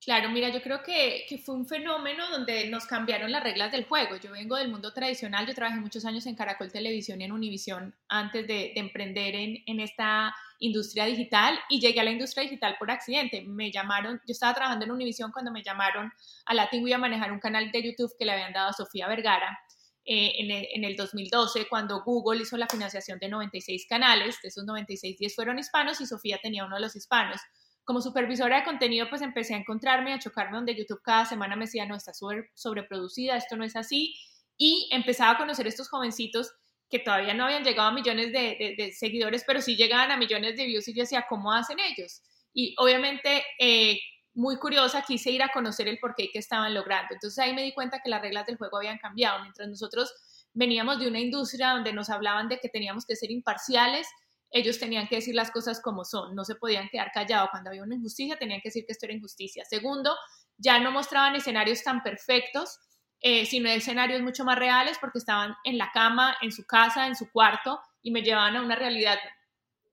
Claro, 0.00 0.30
mira, 0.30 0.50
yo 0.50 0.62
creo 0.62 0.84
que, 0.84 1.26
fue 1.44 1.56
un 1.56 1.66
fenómeno 1.66 2.30
donde 2.30 2.68
nos 2.68 2.86
cambiaron 2.86 3.32
las 3.32 3.42
reglas 3.42 3.72
del 3.72 3.86
juego. 3.86 4.14
Yo 4.18 4.30
vengo 4.30 4.54
del 4.54 4.70
mundo 4.70 4.92
tradicional, 4.92 5.48
yo 5.48 5.54
trabajé 5.54 5.80
muchos 5.80 6.04
años 6.04 6.26
en 6.26 6.36
Caracol 6.36 6.70
Televisión 6.70 7.20
y 7.20 7.24
en 7.24 7.32
Univisión 7.32 7.96
antes 8.08 8.46
de, 8.46 8.72
emprender 8.76 9.34
en, 9.34 9.56
en, 9.66 9.80
esta 9.80 10.32
industria 10.60 11.06
digital 11.06 11.58
y 11.68 11.80
llegué 11.80 11.98
a 11.98 12.04
la 12.04 12.12
industria 12.12 12.44
digital 12.44 12.76
por 12.78 12.88
accidente. 12.88 13.42
Me 13.42 13.72
llamaron, 13.72 14.20
yo 14.28 14.30
estaba 14.30 14.54
trabajando 14.54 14.84
en 14.84 14.92
Univisión 14.92 15.32
cuando 15.32 15.50
me 15.50 15.64
llamaron 15.64 16.12
a 16.46 16.54
Latin 16.54 16.92
a 16.92 16.98
manejar 16.98 17.32
un 17.32 17.40
canal 17.40 17.72
de 17.72 17.82
YouTube 17.82 18.14
que 18.16 18.24
le 18.24 18.30
habían 18.30 18.52
dado 18.52 18.70
a 18.70 18.72
Sofía 18.72 19.08
Vergara 19.08 19.58
eh, 20.04 20.32
en, 20.74 20.84
el, 20.84 20.96
2012, 20.96 21.68
cuando 21.68 22.02
Google 22.02 22.42
hizo 22.42 22.56
la 22.56 22.66
financiación 22.66 23.18
de 23.20 23.28
96 23.28 23.86
canales, 23.88 24.36
de 24.42 24.48
esos 24.48 24.64
96, 24.64 25.16
10 25.18 25.34
fueron 25.34 25.58
hispanos 25.58 26.00
y 26.00 26.06
Sofía 26.06 26.38
tenía 26.42 26.64
uno 26.64 26.76
de 26.76 26.82
los 26.82 26.96
hispanos. 26.96 27.40
Como 27.84 28.00
supervisora 28.00 28.58
de 28.58 28.64
contenido, 28.64 29.08
pues 29.08 29.22
empecé 29.22 29.54
a 29.54 29.58
encontrarme, 29.58 30.12
a 30.12 30.18
chocarme 30.18 30.56
donde 30.56 30.74
YouTube 30.74 31.02
cada 31.02 31.24
semana 31.24 31.56
me 31.56 31.66
decía, 31.66 31.86
no, 31.86 31.96
está 31.96 32.12
sobre, 32.14 32.50
sobreproducida, 32.54 33.36
esto 33.36 33.56
no 33.56 33.64
es 33.64 33.76
así, 33.76 34.14
y 34.56 34.88
empezaba 34.92 35.32
a 35.32 35.38
conocer 35.38 35.66
estos 35.66 35.88
jovencitos 35.88 36.52
que 36.92 36.98
todavía 36.98 37.32
no 37.32 37.44
habían 37.44 37.64
llegado 37.64 37.88
a 37.88 37.92
millones 37.92 38.32
de, 38.32 38.92
seguidores, 38.94 39.44
pero 39.46 39.62
sí 39.62 39.76
llegaban 39.76 40.10
a 40.10 40.16
millones 40.16 40.56
de 40.56 40.66
views 40.66 40.86
y 40.88 40.94
yo 40.94 41.04
decía, 41.04 41.24
¿cómo 41.28 41.52
hacen 41.52 41.78
ellos? 41.80 42.22
Y 42.52 42.74
obviamente 42.76 43.42
eh, 43.58 43.98
muy 44.34 44.56
curiosa, 44.56 45.02
quise 45.02 45.30
ir 45.30 45.42
a 45.42 45.50
conocer 45.50 45.88
el 45.88 45.98
porqué 45.98 46.30
que 46.32 46.38
estaban 46.38 46.72
logrando. 46.74 47.14
Entonces 47.14 47.38
ahí 47.38 47.54
me 47.54 47.62
di 47.62 47.72
cuenta 47.74 48.00
que 48.02 48.10
las 48.10 48.22
reglas 48.22 48.46
del 48.46 48.56
juego 48.56 48.78
habían 48.78 48.98
cambiado. 48.98 49.40
Mientras 49.42 49.68
nosotros 49.68 50.12
veníamos 50.54 50.98
de 50.98 51.08
una 51.08 51.20
industria 51.20 51.70
donde 51.70 51.92
nos 51.92 52.10
hablaban 52.10 52.48
de 52.48 52.58
que 52.58 52.68
teníamos 52.68 53.04
que 53.04 53.16
ser 53.16 53.30
imparciales, 53.30 54.06
ellos 54.50 54.78
tenían 54.78 55.08
que 55.08 55.16
decir 55.16 55.34
las 55.34 55.50
cosas 55.50 55.80
como 55.80 56.04
son, 56.04 56.34
no 56.34 56.44
se 56.44 56.54
podían 56.54 56.88
quedar 56.90 57.10
callados. 57.12 57.48
Cuando 57.50 57.70
había 57.70 57.82
una 57.82 57.94
injusticia, 57.94 58.36
tenían 58.38 58.60
que 58.60 58.68
decir 58.68 58.84
que 58.86 58.92
esto 58.92 59.06
era 59.06 59.14
injusticia. 59.14 59.64
Segundo, 59.64 60.14
ya 60.58 60.78
no 60.78 60.90
mostraban 60.90 61.34
escenarios 61.34 61.82
tan 61.82 62.02
perfectos, 62.02 62.78
eh, 63.20 63.46
sino 63.46 63.70
escenarios 63.70 64.20
mucho 64.20 64.44
más 64.44 64.58
reales 64.58 64.98
porque 65.00 65.18
estaban 65.18 65.54
en 65.64 65.78
la 65.78 65.90
cama, 65.92 66.36
en 66.42 66.52
su 66.52 66.66
casa, 66.66 67.06
en 67.06 67.16
su 67.16 67.30
cuarto 67.30 67.80
y 68.02 68.10
me 68.10 68.22
llevaban 68.22 68.56
a 68.56 68.62
una 68.62 68.76
realidad 68.76 69.18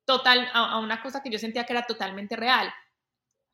total, 0.03 0.50
a, 0.53 0.72
a 0.72 0.79
una 0.79 1.01
cosa 1.01 1.22
que 1.22 1.29
yo 1.29 1.39
sentía 1.39 1.65
que 1.65 1.74
era 1.74 1.86
totalmente 1.86 2.36
real. 2.36 2.74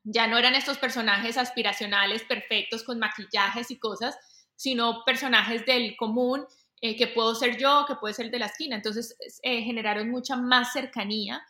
Ya 0.08 0.28
no 0.28 0.38
eran 0.38 0.54
estos 0.54 0.78
personajes 0.78 1.36
aspiracionales 1.36 2.22
perfectos 2.22 2.84
con 2.84 3.00
maquillajes 3.00 3.72
y 3.72 3.78
cosas, 3.78 4.16
sino 4.54 5.02
personajes 5.04 5.66
del 5.66 5.96
común 5.96 6.46
eh, 6.80 6.96
que 6.96 7.08
puedo 7.08 7.34
ser 7.34 7.58
yo, 7.58 7.84
que 7.88 7.96
puede 7.96 8.14
ser 8.14 8.30
de 8.30 8.38
la 8.38 8.46
esquina. 8.46 8.76
Entonces 8.76 9.16
eh, 9.42 9.62
generaron 9.62 10.08
mucha 10.08 10.36
más 10.36 10.72
cercanía 10.72 11.42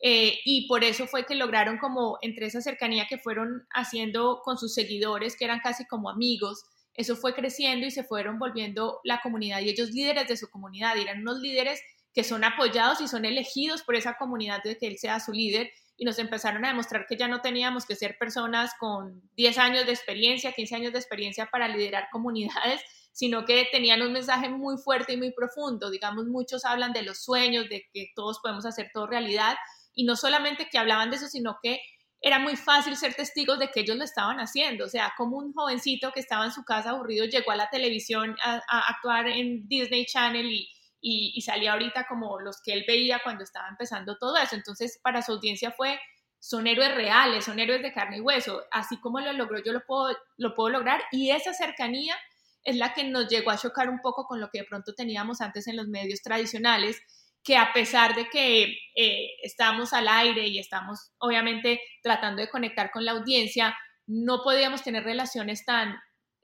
eh, 0.00 0.38
y 0.46 0.66
por 0.68 0.84
eso 0.84 1.06
fue 1.06 1.26
que 1.26 1.34
lograron 1.34 1.76
como 1.76 2.16
entre 2.22 2.46
esa 2.46 2.62
cercanía 2.62 3.06
que 3.06 3.18
fueron 3.18 3.66
haciendo 3.74 4.40
con 4.42 4.56
sus 4.56 4.72
seguidores, 4.72 5.36
que 5.36 5.44
eran 5.44 5.60
casi 5.60 5.84
como 5.86 6.08
amigos, 6.08 6.64
eso 6.94 7.14
fue 7.14 7.34
creciendo 7.34 7.86
y 7.86 7.90
se 7.90 8.04
fueron 8.04 8.38
volviendo 8.38 9.00
la 9.04 9.20
comunidad 9.20 9.60
y 9.60 9.68
ellos 9.68 9.90
líderes 9.90 10.28
de 10.28 10.36
su 10.38 10.48
comunidad, 10.48 10.96
eran 10.96 11.20
unos 11.20 11.40
líderes 11.40 11.80
que 12.18 12.24
son 12.24 12.42
apoyados 12.42 13.00
y 13.00 13.06
son 13.06 13.24
elegidos 13.24 13.84
por 13.84 13.94
esa 13.94 14.16
comunidad 14.16 14.60
de 14.64 14.76
que 14.76 14.88
él 14.88 14.98
sea 14.98 15.20
su 15.20 15.30
líder 15.30 15.70
y 15.96 16.04
nos 16.04 16.18
empezaron 16.18 16.64
a 16.64 16.68
demostrar 16.70 17.06
que 17.06 17.16
ya 17.16 17.28
no 17.28 17.42
teníamos 17.42 17.86
que 17.86 17.94
ser 17.94 18.18
personas 18.18 18.72
con 18.80 19.22
10 19.36 19.58
años 19.58 19.86
de 19.86 19.92
experiencia, 19.92 20.50
15 20.50 20.74
años 20.74 20.92
de 20.92 20.98
experiencia 20.98 21.46
para 21.46 21.68
liderar 21.68 22.08
comunidades, 22.10 22.80
sino 23.12 23.44
que 23.44 23.68
tenían 23.70 24.02
un 24.02 24.12
mensaje 24.12 24.48
muy 24.48 24.78
fuerte 24.78 25.12
y 25.12 25.16
muy 25.16 25.30
profundo. 25.30 25.92
Digamos, 25.92 26.26
muchos 26.26 26.64
hablan 26.64 26.92
de 26.92 27.02
los 27.02 27.22
sueños, 27.22 27.68
de 27.68 27.86
que 27.94 28.08
todos 28.16 28.40
podemos 28.40 28.66
hacer 28.66 28.90
todo 28.92 29.06
realidad, 29.06 29.54
y 29.94 30.02
no 30.02 30.16
solamente 30.16 30.68
que 30.68 30.78
hablaban 30.78 31.10
de 31.10 31.18
eso, 31.18 31.28
sino 31.28 31.60
que 31.62 31.80
era 32.20 32.40
muy 32.40 32.56
fácil 32.56 32.96
ser 32.96 33.14
testigos 33.14 33.60
de 33.60 33.70
que 33.70 33.82
ellos 33.82 33.96
lo 33.96 34.02
estaban 34.02 34.38
haciendo. 34.38 34.86
O 34.86 34.88
sea, 34.88 35.12
como 35.16 35.36
un 35.36 35.52
jovencito 35.52 36.10
que 36.10 36.18
estaba 36.18 36.46
en 36.46 36.50
su 36.50 36.64
casa 36.64 36.90
aburrido 36.90 37.26
llegó 37.26 37.52
a 37.52 37.56
la 37.56 37.70
televisión 37.70 38.34
a, 38.42 38.60
actuar 38.88 39.28
en 39.28 39.68
Disney 39.68 40.04
Channel 40.04 40.50
y, 40.50 40.68
y, 41.00 41.40
salía 41.42 41.72
ahorita 41.72 42.06
como 42.08 42.40
los 42.40 42.60
que 42.62 42.72
él 42.72 42.84
veía 42.86 43.20
cuando 43.22 43.44
estaba 43.44 43.68
empezando 43.68 44.16
todo 44.18 44.36
eso. 44.36 44.56
Entonces, 44.56 44.98
para 45.02 45.22
su 45.22 45.32
audiencia 45.32 45.70
fue, 45.70 45.98
son 46.38 46.66
héroes 46.66 46.94
reales, 46.94 47.44
son 47.44 47.58
héroes 47.58 47.82
de 47.82 47.92
carne 47.92 48.18
y 48.18 48.20
hueso. 48.20 48.62
Así 48.70 48.98
como 49.00 49.20
lo 49.20 49.32
logró, 49.32 49.58
yo 49.62 49.72
lo 49.72 49.84
puedo, 49.86 50.16
lo 50.36 50.54
puedo 50.54 50.70
lograr. 50.70 51.02
Y 51.12 51.30
esa 51.30 51.52
cercanía 51.52 52.16
es 52.64 52.76
la 52.76 52.92
que 52.94 53.04
nos 53.04 53.28
llegó 53.28 53.50
a 53.50 53.58
chocar 53.58 53.88
un 53.88 54.00
poco 54.00 54.26
con 54.26 54.40
lo 54.40 54.50
que 54.50 54.58
de 54.58 54.64
pronto 54.64 54.94
teníamos 54.94 55.40
antes 55.40 55.66
en 55.68 55.76
los 55.76 55.88
medios 55.88 56.22
tradicionales, 56.22 57.00
que 57.42 57.56
a 57.56 57.72
pesar 57.72 58.14
de 58.14 58.28
que 58.28 58.76
eh, 58.94 59.28
estamos 59.42 59.92
al 59.92 60.08
aire 60.08 60.46
y 60.48 60.58
estamos 60.58 61.12
obviamente 61.18 61.80
tratando 62.02 62.42
de 62.42 62.50
conectar 62.50 62.90
con 62.90 63.04
la 63.04 63.12
audiencia, 63.12 63.76
no 64.06 64.42
podíamos 64.42 64.82
tener 64.82 65.04
relaciones 65.04 65.64
tan, 65.64 65.98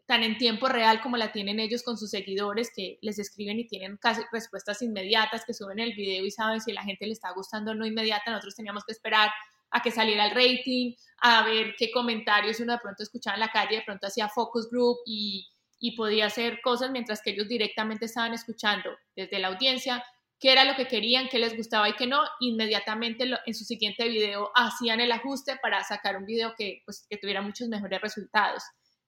tan 0.07 0.23
en 0.23 0.37
tiempo 0.37 0.69
real 0.69 1.01
como 1.01 1.17
la 1.17 1.33
tienen 1.33 1.61
ellos 1.61 1.83
con 1.83 1.97
sus 1.97 2.11
seguidores, 2.11 2.71
que 2.75 2.99
les 3.01 3.19
escriben 3.19 3.59
y 3.59 3.67
tienen 3.67 3.97
casi 3.97 4.23
respuestas 4.33 4.83
inmediatas, 4.83 5.45
que 5.47 5.55
suben 5.55 5.79
el 5.79 5.95
video 5.95 6.25
y 6.25 6.31
saben 6.31 6.61
si 6.61 6.73
la 6.73 6.83
gente 6.83 7.07
le 7.07 7.13
está 7.13 7.33
gustando 7.33 7.71
o 7.71 7.75
no 7.75 7.87
inmediata. 7.87 8.31
Nosotros 8.31 8.55
teníamos 8.57 8.85
que 8.85 8.93
esperar 8.93 9.31
a 9.71 9.81
que 9.81 9.91
saliera 9.91 10.27
el 10.27 10.35
rating, 10.35 10.95
a 11.23 11.45
ver 11.45 11.75
qué 11.77 11.91
comentarios 11.91 12.61
uno 12.61 12.75
de 12.75 12.79
pronto 12.79 13.03
escuchaba 13.03 13.35
en 13.35 13.41
la 13.41 13.51
calle, 13.51 13.77
de 13.77 13.83
pronto 13.83 14.07
hacía 14.07 14.29
focus 14.29 14.69
group 14.71 14.99
y 15.07 15.49
y 15.85 15.95
podía 15.97 16.27
hacer 16.27 16.63
cosas 16.63 16.91
mientras 16.91 17.21
que 17.21 17.33
ellos 17.33 17.47
directamente 17.47 18.07
estaban 18.07 18.33
escuchando 18.33 18.91
desde 19.15 19.39
la 19.39 19.49
audiencia 19.49 20.03
qué 20.41 20.51
era 20.53 20.65
lo 20.65 20.77
que 20.77 20.89
querían, 20.89 21.29
qué 21.29 21.39
les 21.39 21.55
gustaba 21.55 21.91
y 21.91 21.93
qué 21.93 22.07
no, 22.07 22.23
inmediatamente 22.41 23.25
en 23.45 23.55
su 23.55 23.65
siguiente 23.65 24.09
video 24.09 24.51
hacían 24.55 25.01
el 25.01 25.13
ajuste 25.13 25.57
para 25.61 25.85
sacar 25.85 26.17
un 26.17 26.25
video 26.25 26.55
que, 26.57 26.81
pues, 26.87 27.07
que 27.11 27.19
tuviera 27.19 27.43
muchos 27.43 27.69
mejores 27.69 28.01
resultados. 28.01 28.63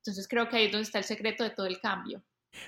Entonces 0.07 0.29
creo 0.29 0.49
que 0.49 0.57
ahí 0.57 0.67
es 0.67 0.73
donde 0.73 0.85
está 0.85 0.99
el 0.99 1.05
secreto 1.05 1.43
de 1.43 1.51
todo 1.51 1.67
el 1.67 1.81
cambio. 1.81 2.23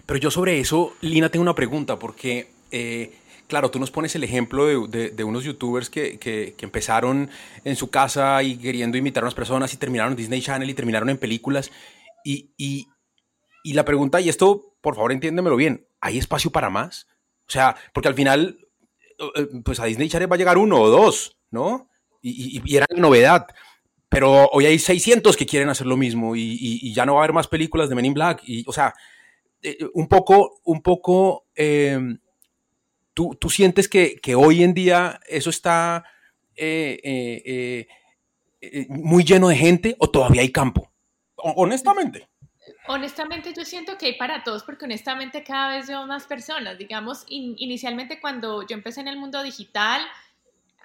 Pero 0.07 0.19
yo 0.19 0.31
sobre 0.31 0.59
eso, 0.59 0.95
Lina, 1.01 1.29
tengo 1.29 1.43
una 1.43 1.55
pregunta, 1.55 1.99
porque, 1.99 2.51
eh, 2.71 3.17
claro, 3.47 3.71
tú 3.71 3.79
nos 3.79 3.91
pones 3.91 4.15
el 4.17 4.25
ejemplo 4.25 4.67
de, 4.89 5.11
de, 5.11 5.25
unos 5.25 5.45
youtubers 5.45 5.89
que, 5.89 6.19
que, 6.19 6.55
empezaron 6.61 7.31
en 7.65 7.77
su 7.77 7.91
casa 7.91 8.43
y 8.43 8.57
queriendo 8.57 8.99
imitar 8.99 9.23
a 9.23 9.27
unas 9.27 9.35
personas 9.35 9.73
y 9.73 9.77
terminaron 9.77 10.13
en 10.13 10.17
Disney 10.17 10.43
Channel 10.43 10.69
y 10.69 10.75
terminaron 10.75 11.11
en 11.11 11.19
películas. 11.19 11.71
Y, 12.25 12.53
y, 12.57 12.89
y 13.63 13.73
la 13.75 13.85
pregunta, 13.85 14.21
y 14.21 14.29
esto, 14.29 14.77
por 14.81 14.95
favor, 14.95 15.13
entiéndemelo 15.13 15.57
bien, 15.57 15.87
¿hay 16.01 16.19
espacio 16.19 16.51
para 16.51 16.71
más? 16.71 17.07
O 17.47 17.51
sea, 17.51 17.77
porque 17.95 18.09
al 18.09 18.15
final, 18.15 18.59
eh, 19.37 19.49
pues 19.65 19.81
a 19.81 19.87
Disney 19.87 20.09
Channel 20.09 20.31
va 20.31 20.35
a 20.35 20.39
llegar 20.39 20.59
uno 20.59 20.81
o 20.81 20.91
dos, 20.91 21.39
¿no? 21.51 21.89
Y, 22.21 22.61
y, 22.65 22.77
era 22.77 22.87
novedad. 22.97 23.47
Pero 24.09 24.49
hoy 24.49 24.67
hay 24.67 24.79
600 24.79 25.37
que 25.37 25.47
quieren 25.47 25.69
hacer 25.69 25.87
lo 25.87 25.97
mismo 25.97 26.35
y, 26.35 26.93
ya 26.93 27.05
no 27.05 27.15
va 27.15 27.21
a 27.21 27.25
haber 27.25 27.35
más 27.35 27.49
películas 27.49 27.89
de 27.89 27.95
Men 27.95 28.07
in 28.07 28.15
Black. 28.15 28.43
Y, 28.47 28.65
o 28.67 28.73
sea, 28.73 28.95
eh, 29.63 29.77
un 29.95 30.09
poco, 30.09 30.61
un 30.65 30.83
poco, 30.83 31.47
em, 31.55 32.19
¿tú, 33.13 33.37
¿tú, 33.39 33.51
sientes 33.51 33.89
que, 33.89 34.17
que, 34.17 34.35
hoy 34.35 34.63
en 34.63 34.73
día 34.73 35.21
eso 35.27 35.51
está 35.51 36.05
eh, 36.57 37.87
muy 38.89 39.25
lleno 39.25 39.49
de 39.49 39.57
gente 39.57 39.97
o 39.99 40.09
todavía 40.11 40.43
hay 40.43 40.51
campo? 40.51 40.91
Honestamente. 41.37 42.29
Honestamente 42.87 43.53
yo 43.55 43.65
siento 43.65 43.97
que 43.99 44.07
hay 44.07 44.15
para 44.15 44.43
todos 44.45 44.63
porque 44.63 44.85
honestamente 44.85 45.43
cada 45.45 45.77
vez 45.77 45.89
veo 45.89 46.07
más 46.07 46.27
personas. 46.27 46.79
Digamos, 46.79 47.25
inicialmente 47.29 48.21
cuando 48.21 48.67
yo 48.67 48.75
empecé 48.75 49.01
en 49.01 49.09
el 49.09 49.19
mundo 49.19 49.43
digital, 49.43 50.03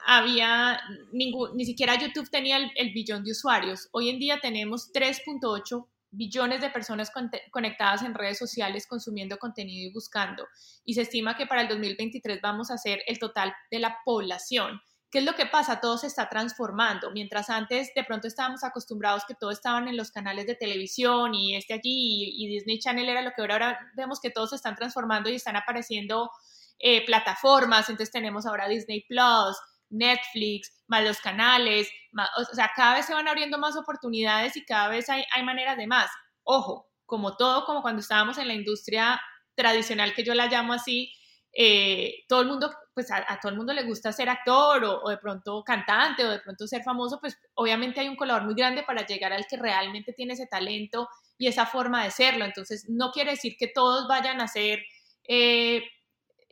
había 0.05 0.79
ningún, 1.11 1.55
ni 1.55 1.65
siquiera 1.65 1.97
YouTube 1.97 2.29
tenía 2.29 2.57
el, 2.57 2.93
billón 2.93 3.23
de 3.23 3.31
usuarios. 3.31 3.89
Hoy 3.91 4.09
en 4.09 4.19
día 4.19 4.39
tenemos 4.41 4.91
3.8 4.93 5.87
billones 6.11 6.61
de 6.61 6.69
personas 6.69 7.11
conectadas 7.51 8.03
en 8.03 8.13
redes 8.13 8.37
sociales 8.37 8.85
consumiendo 8.87 9.37
contenido 9.37 9.89
y 9.89 9.93
buscando. 9.93 10.45
Y 10.85 10.93
se 10.93 11.01
estima 11.01 11.35
que 11.35 11.47
para 11.47 11.61
el 11.61 11.67
2023 11.67 12.39
vamos 12.41 12.69
a 12.69 12.77
ser 12.77 13.01
el 13.07 13.17
total 13.17 13.53
de 13.71 13.79
la 13.79 13.97
población. 14.05 14.79
¿Qué 15.13 15.19
es 15.19 15.25
lo 15.25 15.35
que 15.35 15.45
pasa? 15.45 15.79
Todo 15.79 15.99
se 15.99 16.07
está 16.07 16.27
transformando. 16.27 17.11
Mientras 17.11 17.49
antes 17.51 17.93
de 17.95 18.03
pronto 18.03 18.27
estábamos 18.27 18.63
acostumbrados 18.63 19.23
que 19.27 19.35
todo 19.35 19.51
estaban 19.51 19.87
en 19.87 19.95
los 19.95 20.09
canales 20.11 20.47
de 20.47 20.55
televisión 20.55 21.35
y 21.35 21.55
este 21.55 21.75
allí 21.75 22.33
y, 22.35 22.47
Disney 22.47 22.79
Channel 22.79 23.07
era 23.07 23.21
lo 23.21 23.29
que 23.29 23.41
ahora, 23.41 23.53
ahora 23.53 23.79
vemos 23.95 24.19
que 24.19 24.31
todos 24.31 24.49
se 24.49 24.55
están 24.55 24.75
transformando 24.75 25.29
y 25.29 25.35
están 25.35 25.55
apareciendo 25.55 26.31
eh, 26.79 27.05
plataformas. 27.05 27.89
Entonces 27.89 28.11
tenemos 28.11 28.47
ahora 28.47 28.67
Disney 28.67 29.05
Plus, 29.07 29.55
Netflix, 29.93 30.83
más 30.87 31.03
los 31.03 31.19
canales, 31.19 31.89
o 32.37 32.55
sea, 32.55 32.71
cada 32.75 32.95
vez 32.95 33.05
se 33.05 33.13
van 33.13 33.27
abriendo 33.27 33.57
más 33.57 33.77
oportunidades 33.77 34.57
y 34.57 34.65
cada 34.65 34.89
vez 34.89 35.09
hay, 35.09 35.23
hay 35.31 35.43
maneras 35.43 35.77
de 35.77 35.87
más. 35.87 36.09
Ojo, 36.43 36.89
como 37.05 37.37
todo, 37.37 37.65
como 37.65 37.81
cuando 37.81 38.01
estábamos 38.01 38.37
en 38.37 38.47
la 38.47 38.53
industria 38.53 39.21
tradicional, 39.55 40.13
que 40.13 40.23
yo 40.23 40.33
la 40.33 40.47
llamo 40.47 40.73
así, 40.73 41.13
eh, 41.55 42.23
todo 42.27 42.41
el 42.41 42.47
mundo, 42.47 42.71
pues 42.95 43.11
a, 43.11 43.39
todo 43.39 43.51
el 43.51 43.57
mundo 43.57 43.73
le 43.73 43.83
gusta 43.83 44.11
ser 44.11 44.27
actor 44.27 44.83
o, 44.83 45.07
de 45.07 45.17
pronto 45.17 45.63
cantante 45.63 46.25
o 46.25 46.31
de 46.31 46.39
pronto 46.39 46.67
ser 46.67 46.81
famoso, 46.81 47.19
pues 47.21 47.37
obviamente 47.53 47.99
hay 47.99 48.09
un 48.09 48.15
color 48.15 48.43
muy 48.43 48.55
grande 48.55 48.81
para 48.83 49.05
llegar 49.05 49.31
al 49.31 49.45
que 49.45 49.57
realmente 49.57 50.13
tiene 50.13 50.33
ese 50.33 50.47
talento 50.47 51.07
y 51.37 51.47
esa 51.47 51.67
forma 51.67 52.03
de 52.03 52.11
serlo. 52.11 52.45
Entonces, 52.45 52.85
no 52.89 53.11
quiere 53.11 53.31
decir 53.31 53.55
que 53.57 53.67
todos 53.67 54.07
vayan 54.07 54.41
a 54.41 54.47
ser 54.47 54.79
eh, 55.27 55.83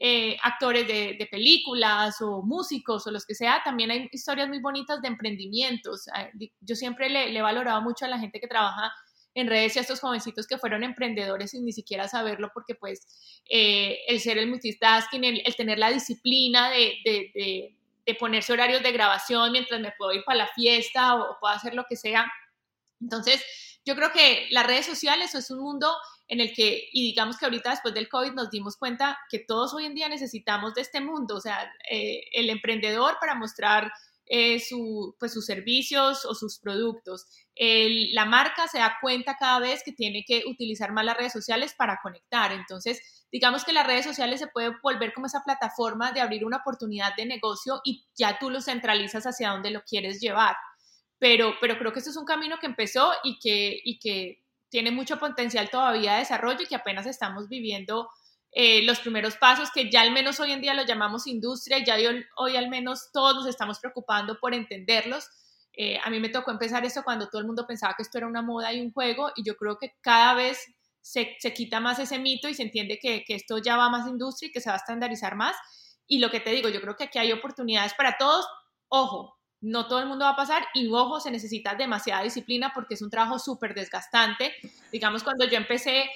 eh, 0.03 0.35
actores 0.41 0.87
de, 0.87 1.27
películas 1.29 2.19
o 2.21 2.41
músicos 2.41 3.05
o 3.05 3.11
los 3.11 3.23
que 3.23 3.35
sea. 3.35 3.61
También 3.63 3.91
hay 3.91 4.09
historias 4.11 4.47
muy 4.47 4.59
bonitas 4.59 4.99
de 4.99 5.07
emprendimientos. 5.07 6.07
Yo 6.59 6.75
siempre 6.75 7.07
le, 7.07 7.37
he 7.37 7.41
valorado 7.43 7.83
mucho 7.83 8.05
a 8.05 8.07
la 8.07 8.17
gente 8.17 8.39
que 8.39 8.47
trabaja 8.47 8.91
en 9.35 9.45
redes 9.45 9.75
y 9.75 9.77
a 9.79 9.83
estos 9.83 9.99
jovencitos 9.99 10.47
que 10.47 10.57
fueron 10.57 10.83
emprendedores 10.83 11.51
sin 11.51 11.63
ni 11.65 11.71
siquiera 11.71 12.07
saberlo, 12.07 12.49
porque 12.51 12.73
pues 12.73 13.05
eh, 13.47 13.99
el 14.07 14.19
ser 14.19 14.39
el 14.39 14.49
multitasking, 14.49 15.23
el, 15.23 15.55
tener 15.55 15.77
la 15.77 15.91
disciplina 15.91 16.71
de, 16.71 16.95
de, 17.05 17.75
de, 18.07 18.15
ponerse 18.15 18.51
horarios 18.53 18.81
de 18.81 18.91
grabación 18.91 19.51
mientras 19.51 19.79
me 19.79 19.93
puedo 19.99 20.13
ir 20.13 20.23
para 20.25 20.39
la 20.39 20.47
fiesta 20.47 21.13
o, 21.13 21.37
puedo 21.39 21.53
hacer 21.53 21.75
lo 21.75 21.85
que 21.87 21.95
sea. 21.95 22.25
Entonces, 22.99 23.45
yo 23.85 23.95
creo 23.95 24.11
que 24.11 24.47
las 24.49 24.65
redes 24.65 24.87
sociales 24.87 25.35
es 25.35 25.51
un 25.51 25.59
mundo 25.59 25.95
en 26.31 26.39
el 26.39 26.53
que, 26.53 26.87
y 26.93 27.03
digamos 27.03 27.37
que 27.37 27.43
ahorita 27.43 27.71
después 27.71 27.93
del 27.93 28.07
COVID 28.07 28.31
nos 28.31 28.49
dimos 28.49 28.77
cuenta 28.77 29.19
que 29.29 29.39
todos 29.39 29.73
hoy 29.73 29.85
en 29.85 29.93
día 29.93 30.07
necesitamos 30.07 30.73
de 30.73 30.79
este 30.79 31.01
mundo, 31.01 31.35
o 31.35 31.41
sea, 31.41 31.69
eh, 31.91 32.23
el 32.31 32.49
emprendedor 32.49 33.17
para 33.19 33.35
mostrar 33.35 33.91
eh, 34.27 34.61
su, 34.61 35.13
pues, 35.19 35.33
sus 35.33 35.45
servicios 35.45 36.23
o 36.23 36.33
sus 36.33 36.59
productos. 36.59 37.25
la 37.57 38.23
marca 38.23 38.69
se 38.69 38.77
da 38.77 38.95
cuenta 39.01 39.35
cada 39.37 39.59
vez 39.59 39.83
que 39.83 39.91
tiene 39.91 40.23
que 40.25 40.43
utilizar 40.47 40.93
más 40.93 41.03
las 41.03 41.17
redes 41.17 41.33
sociales 41.33 41.75
para 41.77 41.99
conectar. 42.01 42.53
Entonces, 42.53 43.25
digamos 43.29 43.65
que 43.65 43.73
las 43.73 43.85
redes 43.85 44.05
sociales 44.05 44.39
se 44.39 44.47
puede 44.47 44.71
volver 44.81 45.13
como 45.13 45.25
esa 45.25 45.43
plataforma 45.43 46.13
de 46.13 46.21
abrir 46.21 46.45
una 46.45 46.57
oportunidad 46.57 47.13
de 47.17 47.25
negocio 47.25 47.81
y 47.83 48.05
ya 48.15 48.39
tú 48.39 48.49
lo 48.49 48.61
centralizas 48.61 49.25
hacia 49.25 49.49
donde 49.49 49.71
lo 49.71 49.83
quieres 49.83 50.21
llevar. 50.21 50.55
Pero, 51.19 51.55
pero 51.59 51.77
creo 51.77 51.91
que 51.91 51.99
esto 51.99 52.11
es 52.11 52.17
un 52.17 52.25
camino 52.25 52.57
que 52.57 52.67
empezó 52.67 53.11
y 53.25 53.37
que, 53.37 53.81
y 53.83 53.99
que 53.99 54.41
tiene 54.71 54.89
mucho 54.89 55.19
potencial 55.19 55.69
todavía 55.69 56.13
de 56.13 56.19
desarrollo 56.19 56.61
y 56.61 56.65
que 56.65 56.75
apenas 56.75 57.05
estamos 57.05 57.49
viviendo 57.49 58.09
eh, 58.53 58.83
los 58.83 58.99
primeros 59.01 59.35
pasos 59.35 59.69
que 59.71 59.91
ya 59.91 60.01
al 60.01 60.11
menos 60.11 60.39
hoy 60.39 60.53
en 60.53 60.61
día 60.61 60.73
lo 60.73 60.83
llamamos 60.83 61.27
industria, 61.27 61.83
ya 61.83 61.97
hoy, 62.37 62.55
al 62.55 62.69
menos 62.69 63.11
todos 63.11 63.35
nos 63.35 63.47
estamos 63.47 63.79
preocupando 63.79 64.39
por 64.39 64.53
entenderlos. 64.53 65.27
Eh, 65.73 65.99
a 66.03 66.09
mí 66.09 66.19
me 66.19 66.29
tocó 66.29 66.51
empezar 66.51 66.83
esto 66.85 67.03
cuando 67.03 67.27
todo 67.27 67.41
el 67.41 67.47
mundo 67.47 67.65
pensaba 67.67 67.93
que 67.95 68.03
esto 68.03 68.17
era 68.17 68.27
una 68.27 68.41
moda 68.41 68.73
y 68.73 68.81
un 68.81 68.91
juego 68.91 69.31
y 69.35 69.43
yo 69.43 69.55
creo 69.55 69.77
que 69.77 69.93
cada 70.01 70.33
vez 70.33 70.57
se, 71.01 71.35
se 71.39 71.53
quita 71.53 71.79
más 71.79 71.99
ese 71.99 72.17
mito 72.19 72.47
y 72.47 72.53
se 72.53 72.63
entiende 72.63 72.97
que, 72.97 73.23
que, 73.25 73.35
esto 73.35 73.57
ya 73.57 73.75
va 73.75 73.89
más 73.89 74.07
industria 74.07 74.49
y 74.49 74.51
que 74.51 74.61
se 74.61 74.69
va 74.69 74.75
a 74.75 74.79
estandarizar 74.79 75.35
más. 75.35 75.55
Y 76.07 76.19
lo 76.19 76.29
que 76.29 76.39
te 76.39 76.51
digo, 76.51 76.69
yo 76.69 76.81
creo 76.81 76.95
que 76.95 77.05
aquí 77.05 77.19
hay 77.19 77.31
oportunidades 77.33 77.93
para 77.93 78.17
todos. 78.17 78.45
Ojo, 78.87 79.40
no 79.61 79.87
todo 79.87 79.99
el 79.99 80.07
mundo 80.07 80.25
va 80.25 80.31
a 80.31 80.35
pasar 80.35 80.63
y 80.73 80.87
ojo, 80.91 81.19
se 81.19 81.31
necesita 81.31 81.75
demasiada 81.75 82.23
disciplina 82.23 82.71
porque 82.73 82.95
es 82.95 83.01
un 83.01 83.11
trabajo 83.11 83.37
súper 83.37 83.75
desgastante. 83.75 84.53
Digamos, 84.91 85.23
cuando 85.23 85.45
yo 85.45 85.55
empecé, 85.57 86.09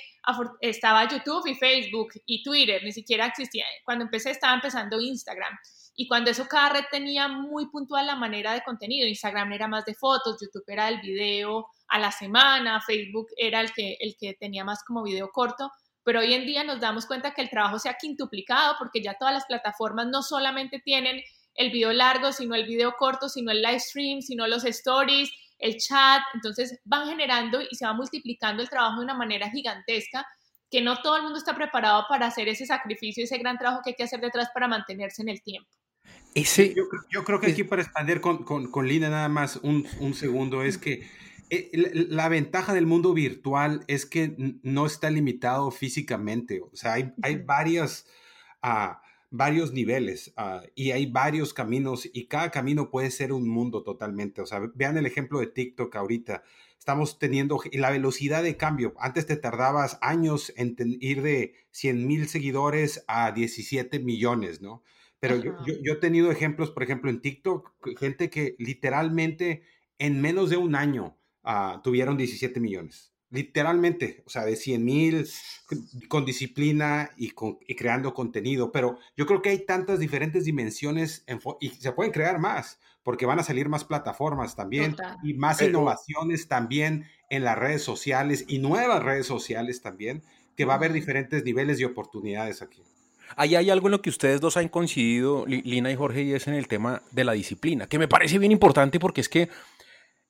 estaba 0.60 1.08
YouTube 1.08 1.48
y 1.48 1.56
Facebook 1.56 2.10
y 2.26 2.44
Twitter, 2.44 2.84
ni 2.84 2.92
siquiera 2.92 3.28
existía. 3.28 3.66
Cuando 3.84 4.06
empecé 4.06 4.32
estaba 4.32 4.56
empezando 4.56 5.00
Instagram. 5.00 5.56
Y 5.96 6.08
cuando 6.08 6.32
eso 6.32 6.46
cada 6.48 6.70
red 6.70 6.86
tenía 6.92 7.28
muy 7.28 7.70
puntual 7.70 8.08
la 8.08 8.16
manera 8.16 8.54
de 8.54 8.64
contenido, 8.64 9.08
Instagram 9.08 9.54
era 9.54 9.68
más 9.68 9.86
de 9.86 9.94
fotos, 9.94 10.38
YouTube 10.42 10.66
era 10.68 10.90
el 10.90 11.00
video 11.00 11.68
a 11.88 12.00
la 12.00 12.12
semana, 12.12 12.82
Facebook 12.82 13.28
era 13.38 13.62
el 13.62 13.72
que, 13.72 13.96
el 14.00 14.18
que 14.20 14.34
tenía 14.34 14.66
más 14.66 14.84
como 14.84 15.04
video 15.04 15.30
corto, 15.32 15.72
pero 16.04 16.20
hoy 16.20 16.34
en 16.34 16.46
día 16.46 16.64
nos 16.64 16.82
damos 16.82 17.06
cuenta 17.06 17.34
que 17.34 17.42
el 17.42 17.50
trabajo 17.50 17.80
se 17.80 17.90
ha 17.90 17.98
quintuplicado 17.98 18.76
porque 18.78 19.02
ya 19.02 19.16
todas 19.18 19.34
las 19.34 19.46
plataformas 19.46 20.08
no 20.08 20.22
solamente 20.22 20.80
tienen 20.80 21.22
el 21.56 21.72
video 21.72 21.92
largo, 21.94 22.32
sino 22.32 22.56
el 22.56 22.66
video 22.66 22.96
corto, 22.98 23.30
sino 23.30 23.52
el 23.52 23.62
live 23.62 23.80
stream, 23.80 24.22
sino 24.22 24.48
los 24.48 24.66
stories, 24.66 25.30
el 25.60 25.78
chat. 25.78 26.22
Entonces 26.34 26.80
van 26.84 27.08
generando 27.08 27.62
y 27.62 27.76
se 27.76 27.86
va 27.86 27.94
multiplicando 27.94 28.62
el 28.62 28.70
trabajo 28.70 29.00
de 29.00 29.06
una 29.06 29.16
manera 29.16 29.50
gigantesca 29.50 30.26
que 30.70 30.82
no 30.82 31.02
todo 31.02 31.18
el 31.18 31.24
mundo 31.24 31.38
está 31.38 31.56
preparado 31.56 32.06
para 32.10 32.28
hacer 32.28 32.48
ese 32.50 32.66
sacrificio, 32.66 33.24
ese 33.24 33.38
gran 33.38 33.58
trabajo 33.58 33.82
que 33.84 33.92
hay 33.92 33.96
que 33.96 34.04
hacer 34.04 34.20
detrás 34.20 34.50
para 34.54 34.68
mantenerse 34.68 35.22
en 35.22 35.30
el 35.30 35.42
tiempo. 35.42 35.70
Ese, 36.34 36.76
yo, 37.10 37.24
creo 37.24 37.40
que 37.40 37.52
aquí 37.52 37.64
para 37.64 37.82
expandir 37.82 38.20
con, 38.20 38.44
con, 38.44 38.88
Lina 38.88 39.10
nada 39.10 39.30
más 39.30 39.56
un, 39.58 39.88
un 40.00 40.14
segundo 40.14 40.64
es 40.64 40.78
que 40.78 41.08
eh, 41.50 41.70
la 42.10 42.28
ventaja 42.28 42.74
del 42.74 42.88
mundo 42.88 43.14
virtual 43.14 43.84
es 43.88 44.06
que 44.06 44.36
no 44.64 44.86
está 44.86 45.10
limitado 45.10 45.72
físicamente. 45.72 46.62
O 46.62 46.76
sea, 46.76 46.94
hay, 46.94 47.14
hay 47.22 47.38
varias, 47.38 48.08
uh, 48.64 48.96
varios 49.36 49.74
niveles 49.74 50.34
uh, 50.38 50.66
y 50.76 50.92
hay 50.92 51.06
varios 51.06 51.54
caminos 51.54 52.10
y 52.12 52.28
cada 52.28 52.52
camino 52.52 52.90
puede 52.90 53.12
ser 53.12 53.34
un 53.34 53.48
mundo 53.48 53.84
totalmente. 53.84 54.42
O 54.42 54.46
sea, 54.46 54.62
vean 54.74 54.98
el 54.98 55.06
ejemplo 55.06 55.40
de 55.40 55.48
TikTok 55.48 55.96
ahorita. 55.96 56.44
Estamos 56.78 57.18
teniendo 57.18 57.60
la 57.74 57.90
velocidad 57.90 58.44
de 58.44 58.58
cambio. 58.58 58.94
Antes 59.00 59.26
te 59.26 59.38
tardabas 59.38 59.98
años 60.02 60.54
en 60.56 60.76
ir 61.00 61.22
de 61.22 61.56
100 61.72 62.08
mil 62.08 62.28
seguidores 62.28 63.04
a 63.08 63.32
17 63.32 64.00
millones, 64.00 64.62
¿no? 64.62 64.84
Pero 65.20 65.38
yo, 65.38 65.54
yo, 65.82 65.94
he 65.94 65.96
tenido 65.96 66.30
ejemplos, 66.30 66.70
por 66.70 66.84
ejemplo, 66.84 67.10
en 67.10 67.22
TikTok, 67.22 67.98
gente 67.98 68.30
que 68.30 68.56
literalmente 68.60 69.64
en 69.98 70.22
menos 70.22 70.52
de 70.52 70.58
un 70.58 70.76
año 70.76 71.18
uh, 71.44 71.82
tuvieron 71.82 72.18
17 72.18 72.60
millones 72.60 73.15
literalmente, 73.36 74.24
o 74.26 74.30
sea, 74.30 74.46
de 74.46 74.56
100 74.56 74.84
mil, 74.84 75.28
con 76.08 76.26
disciplina 76.26 77.12
y, 77.18 77.32
con, 77.32 77.60
y 77.68 77.76
creando 77.76 78.14
contenido, 78.14 78.72
pero 78.72 78.98
yo 79.16 79.26
creo 79.26 79.42
que 79.42 79.50
hay 79.50 79.66
tantas 79.66 80.00
diferentes 80.00 80.46
dimensiones 80.46 81.26
y 81.60 81.70
se 81.70 81.92
pueden 81.92 82.12
crear 82.12 82.40
más, 82.40 82.80
porque 83.04 83.26
van 83.26 83.40
a 83.40 83.44
salir 83.44 83.70
más 83.70 83.84
plataformas 83.84 84.56
también 84.56 84.96
y 85.24 85.34
más 85.34 85.62
innovaciones 85.62 86.48
también 86.48 87.06
en 87.30 87.44
las 87.44 87.58
redes 87.58 87.84
sociales 87.84 88.46
y 88.48 88.60
nuevas 88.60 89.04
redes 89.04 89.28
sociales 89.28 89.82
también, 89.82 90.24
que 90.56 90.66
va 90.66 90.74
a 90.74 90.78
haber 90.78 90.94
diferentes 90.94 91.44
niveles 91.44 91.78
de 91.78 91.86
oportunidades 91.86 92.62
aquí. 92.62 92.82
Ahí 93.36 93.56
hay 93.56 93.70
algo 93.70 93.88
en 93.88 93.94
lo 93.94 94.02
que 94.02 94.10
ustedes 94.10 94.40
dos 94.40 94.56
han 94.56 94.70
coincidido, 94.70 95.46
Lina 95.48 95.92
y 95.92 95.96
Jorge, 95.96 96.24
y 96.24 96.34
es 96.34 96.48
en 96.48 96.54
el 96.54 96.68
tema 96.68 97.02
de 97.12 97.24
la 97.24 97.34
disciplina, 97.34 97.88
que 97.88 98.00
me 98.00 98.08
parece 98.08 98.38
bien 98.40 98.52
importante 98.52 99.00
porque 99.00 99.22
es 99.22 99.30
que 99.30 99.50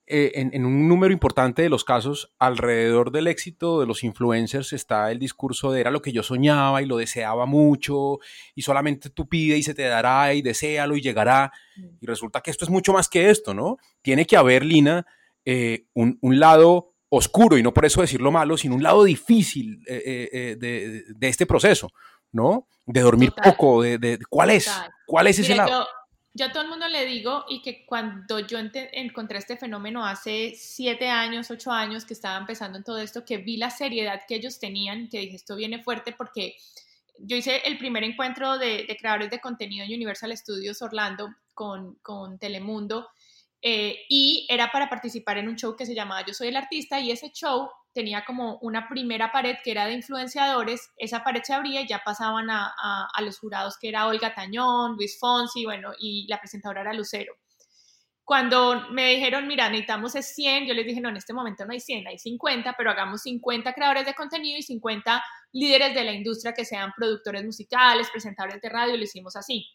eh, 0.08 0.30
en, 0.34 0.64
un 0.64 0.88
número 0.88 1.12
importante 1.12 1.62
de 1.62 1.68
los 1.68 1.82
casos, 1.82 2.32
alrededor 2.38 3.10
del 3.10 3.26
éxito 3.26 3.80
de 3.80 3.86
los 3.86 4.04
influencers 4.04 4.72
está 4.72 5.10
el 5.10 5.18
discurso 5.18 5.72
de 5.72 5.80
era 5.80 5.90
lo 5.90 6.00
que 6.00 6.12
yo 6.12 6.22
soñaba 6.22 6.80
y 6.80 6.86
lo 6.86 6.96
deseaba 6.96 7.44
mucho 7.44 8.20
y 8.54 8.62
solamente 8.62 9.10
tú 9.10 9.28
pide 9.28 9.56
y 9.56 9.64
se 9.64 9.74
te 9.74 9.82
dará 9.82 10.32
y 10.32 10.42
deséalo 10.42 10.96
y 10.96 11.00
llegará. 11.00 11.50
Mm. 11.76 11.86
Y 12.00 12.06
resulta 12.06 12.40
que 12.40 12.52
esto 12.52 12.64
es 12.64 12.70
mucho 12.70 12.92
más 12.92 13.08
que 13.08 13.30
esto, 13.30 13.52
¿no? 13.52 13.78
Tiene 14.00 14.26
que 14.26 14.36
haber, 14.36 14.64
Lina, 14.64 15.04
eh, 15.44 15.86
un, 15.94 16.18
lado 16.22 16.94
oscuro 17.08 17.58
y 17.58 17.64
no 17.64 17.74
por 17.74 17.84
eso 17.84 18.00
decirlo 18.00 18.30
malo, 18.30 18.56
sino 18.56 18.76
un 18.76 18.84
lado 18.84 19.02
difícil 19.02 19.82
eh, 19.88 20.56
de, 20.58 21.28
este 21.28 21.46
proceso, 21.46 21.90
¿no? 22.30 22.68
De 22.86 23.00
dormir 23.00 23.32
poco, 23.42 23.82
de, 23.82 24.20
¿cuál 24.30 24.50
es? 24.50 24.70
¿Cuál 25.04 25.26
es 25.26 25.40
ese 25.40 25.56
lado? 25.56 25.70
yo 25.70 25.86
a 26.44 26.52
todo 26.52 26.64
el 26.64 26.68
mundo 26.68 26.88
le 26.88 27.06
digo 27.06 27.44
y 27.48 27.62
que 27.62 27.86
cuando 27.86 28.40
yo 28.40 28.58
encontré 28.58 29.38
este 29.38 29.56
fenómeno 29.56 30.04
hace 30.04 30.54
siete 30.56 31.08
años, 31.08 31.50
ocho 31.50 31.70
años 31.70 32.04
que 32.04 32.14
estaba 32.14 32.36
empezando 32.36 32.78
en 32.78 32.84
todo 32.84 32.98
esto, 32.98 33.24
que 33.24 33.38
vi 33.38 33.56
la 33.56 33.70
seriedad 33.70 34.22
que 34.28 34.34
ellos 34.34 34.58
tenían, 34.58 35.08
que 35.08 35.20
dije, 35.20 35.36
esto 35.36 35.56
viene 35.56 35.82
fuerte 35.82 36.12
porque 36.12 36.56
yo 37.18 37.36
hice 37.36 37.62
el 37.64 37.78
primer 37.78 38.04
encuentro 38.04 38.58
de, 38.58 38.86
creadores 38.98 39.30
de 39.30 39.40
contenido 39.40 39.84
en 39.84 39.94
Universal 39.94 40.36
Studios 40.36 40.82
Orlando 40.82 41.34
con, 41.54 41.94
con 42.02 42.38
Telemundo 42.38 43.08
eh, 43.62 44.00
y 44.08 44.46
era 44.50 44.70
para 44.70 44.88
participar 44.88 45.38
en 45.38 45.48
un 45.48 45.56
show 45.56 45.74
que 45.74 45.86
se 45.86 45.94
llamaba 45.94 46.24
Yo 46.26 46.34
Soy 46.34 46.48
el 46.48 46.56
Artista 46.56 47.00
y 47.00 47.10
ese 47.10 47.30
show 47.32 47.70
tenía 47.96 48.26
como 48.26 48.58
una 48.58 48.90
primera 48.90 49.32
pared 49.32 49.56
que 49.64 49.70
era 49.70 49.86
de 49.86 49.94
influenciadores, 49.94 50.90
esa 50.98 51.24
pared 51.24 51.40
se 51.42 51.54
abría 51.54 51.80
y 51.80 51.88
ya 51.88 52.02
pasaban 52.04 52.50
a, 52.50 52.74
a, 53.10 53.22
los 53.22 53.38
jurados 53.38 53.78
que 53.80 53.88
era 53.88 54.06
Olga 54.06 54.34
Tañón, 54.34 54.96
Luis 54.96 55.18
Fonsi, 55.18 55.64
bueno, 55.64 55.92
y 55.98 56.26
la 56.28 56.38
presentadora 56.38 56.82
era 56.82 56.92
Lucero. 56.92 57.34
Cuando 58.22 58.90
me 58.90 59.14
dijeron, 59.14 59.46
mira, 59.46 59.70
necesitamos 59.70 60.14
es 60.14 60.34
100, 60.34 60.66
yo 60.66 60.74
les 60.74 60.84
dije, 60.84 61.00
no, 61.00 61.08
en 61.08 61.16
este 61.16 61.32
momento 61.32 61.64
no 61.64 61.72
hay 61.72 61.80
100, 61.80 62.06
hay 62.06 62.18
50, 62.18 62.74
pero 62.76 62.90
hagamos 62.90 63.22
50 63.22 63.72
creadores 63.72 64.04
de 64.04 64.14
contenido 64.14 64.58
y 64.58 64.62
50 64.62 65.24
líderes 65.52 65.94
de 65.94 66.04
la 66.04 66.12
industria 66.12 66.52
que 66.52 66.66
sean 66.66 66.92
productores 66.94 67.44
musicales, 67.44 68.10
presentadores 68.10 68.60
de 68.60 68.68
radio, 68.68 68.96
lo 68.96 69.04
hicimos 69.04 69.36
así. 69.36 69.66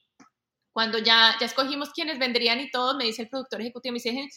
Cuando 0.72 1.00
ya, 1.00 1.36
ya 1.40 1.48
escogimos 1.48 1.92
quiénes 1.92 2.20
vendrían 2.20 2.60
y 2.60 2.70
todo, 2.70 2.96
me 2.96 3.06
dice 3.06 3.24
el 3.24 3.30
productor 3.30 3.62
ejecutivo, 3.62 3.94
me 3.94 3.98
dice, 3.98 4.30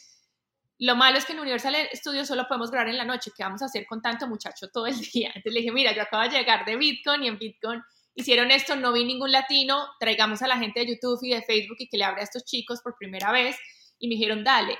lo 0.78 0.96
malo 0.96 1.18
es 1.18 1.24
que 1.24 1.32
en 1.32 1.40
Universal 1.40 1.74
Studios 1.92 2.26
solo 2.26 2.46
podemos 2.48 2.70
grabar 2.70 2.88
en 2.88 2.96
la 2.96 3.04
noche, 3.04 3.30
¿qué 3.36 3.42
vamos 3.42 3.62
a 3.62 3.66
hacer 3.66 3.86
con 3.86 4.02
tanto 4.02 4.26
muchacho 4.26 4.68
todo 4.68 4.86
el 4.86 4.96
día? 5.12 5.28
Entonces 5.28 5.52
le 5.52 5.60
dije, 5.60 5.72
mira, 5.72 5.92
yo 5.94 6.02
acabo 6.02 6.22
de 6.24 6.30
llegar 6.30 6.64
de 6.64 6.76
Bitcoin 6.76 7.24
y 7.24 7.28
en 7.28 7.38
Bitcoin 7.38 7.82
hicieron 8.14 8.50
esto, 8.50 8.76
no 8.76 8.92
vi 8.92 9.04
ningún 9.04 9.32
latino, 9.32 9.86
traigamos 9.98 10.42
a 10.42 10.48
la 10.48 10.58
gente 10.58 10.80
de 10.80 10.94
YouTube 10.94 11.20
y 11.22 11.30
de 11.30 11.42
Facebook 11.42 11.76
y 11.78 11.88
que 11.88 11.96
le 11.96 12.04
abra 12.04 12.20
a 12.20 12.24
estos 12.24 12.44
chicos 12.44 12.80
por 12.82 12.96
primera 12.96 13.32
vez. 13.32 13.56
Y 13.98 14.08
me 14.08 14.14
dijeron, 14.14 14.44
dale. 14.44 14.78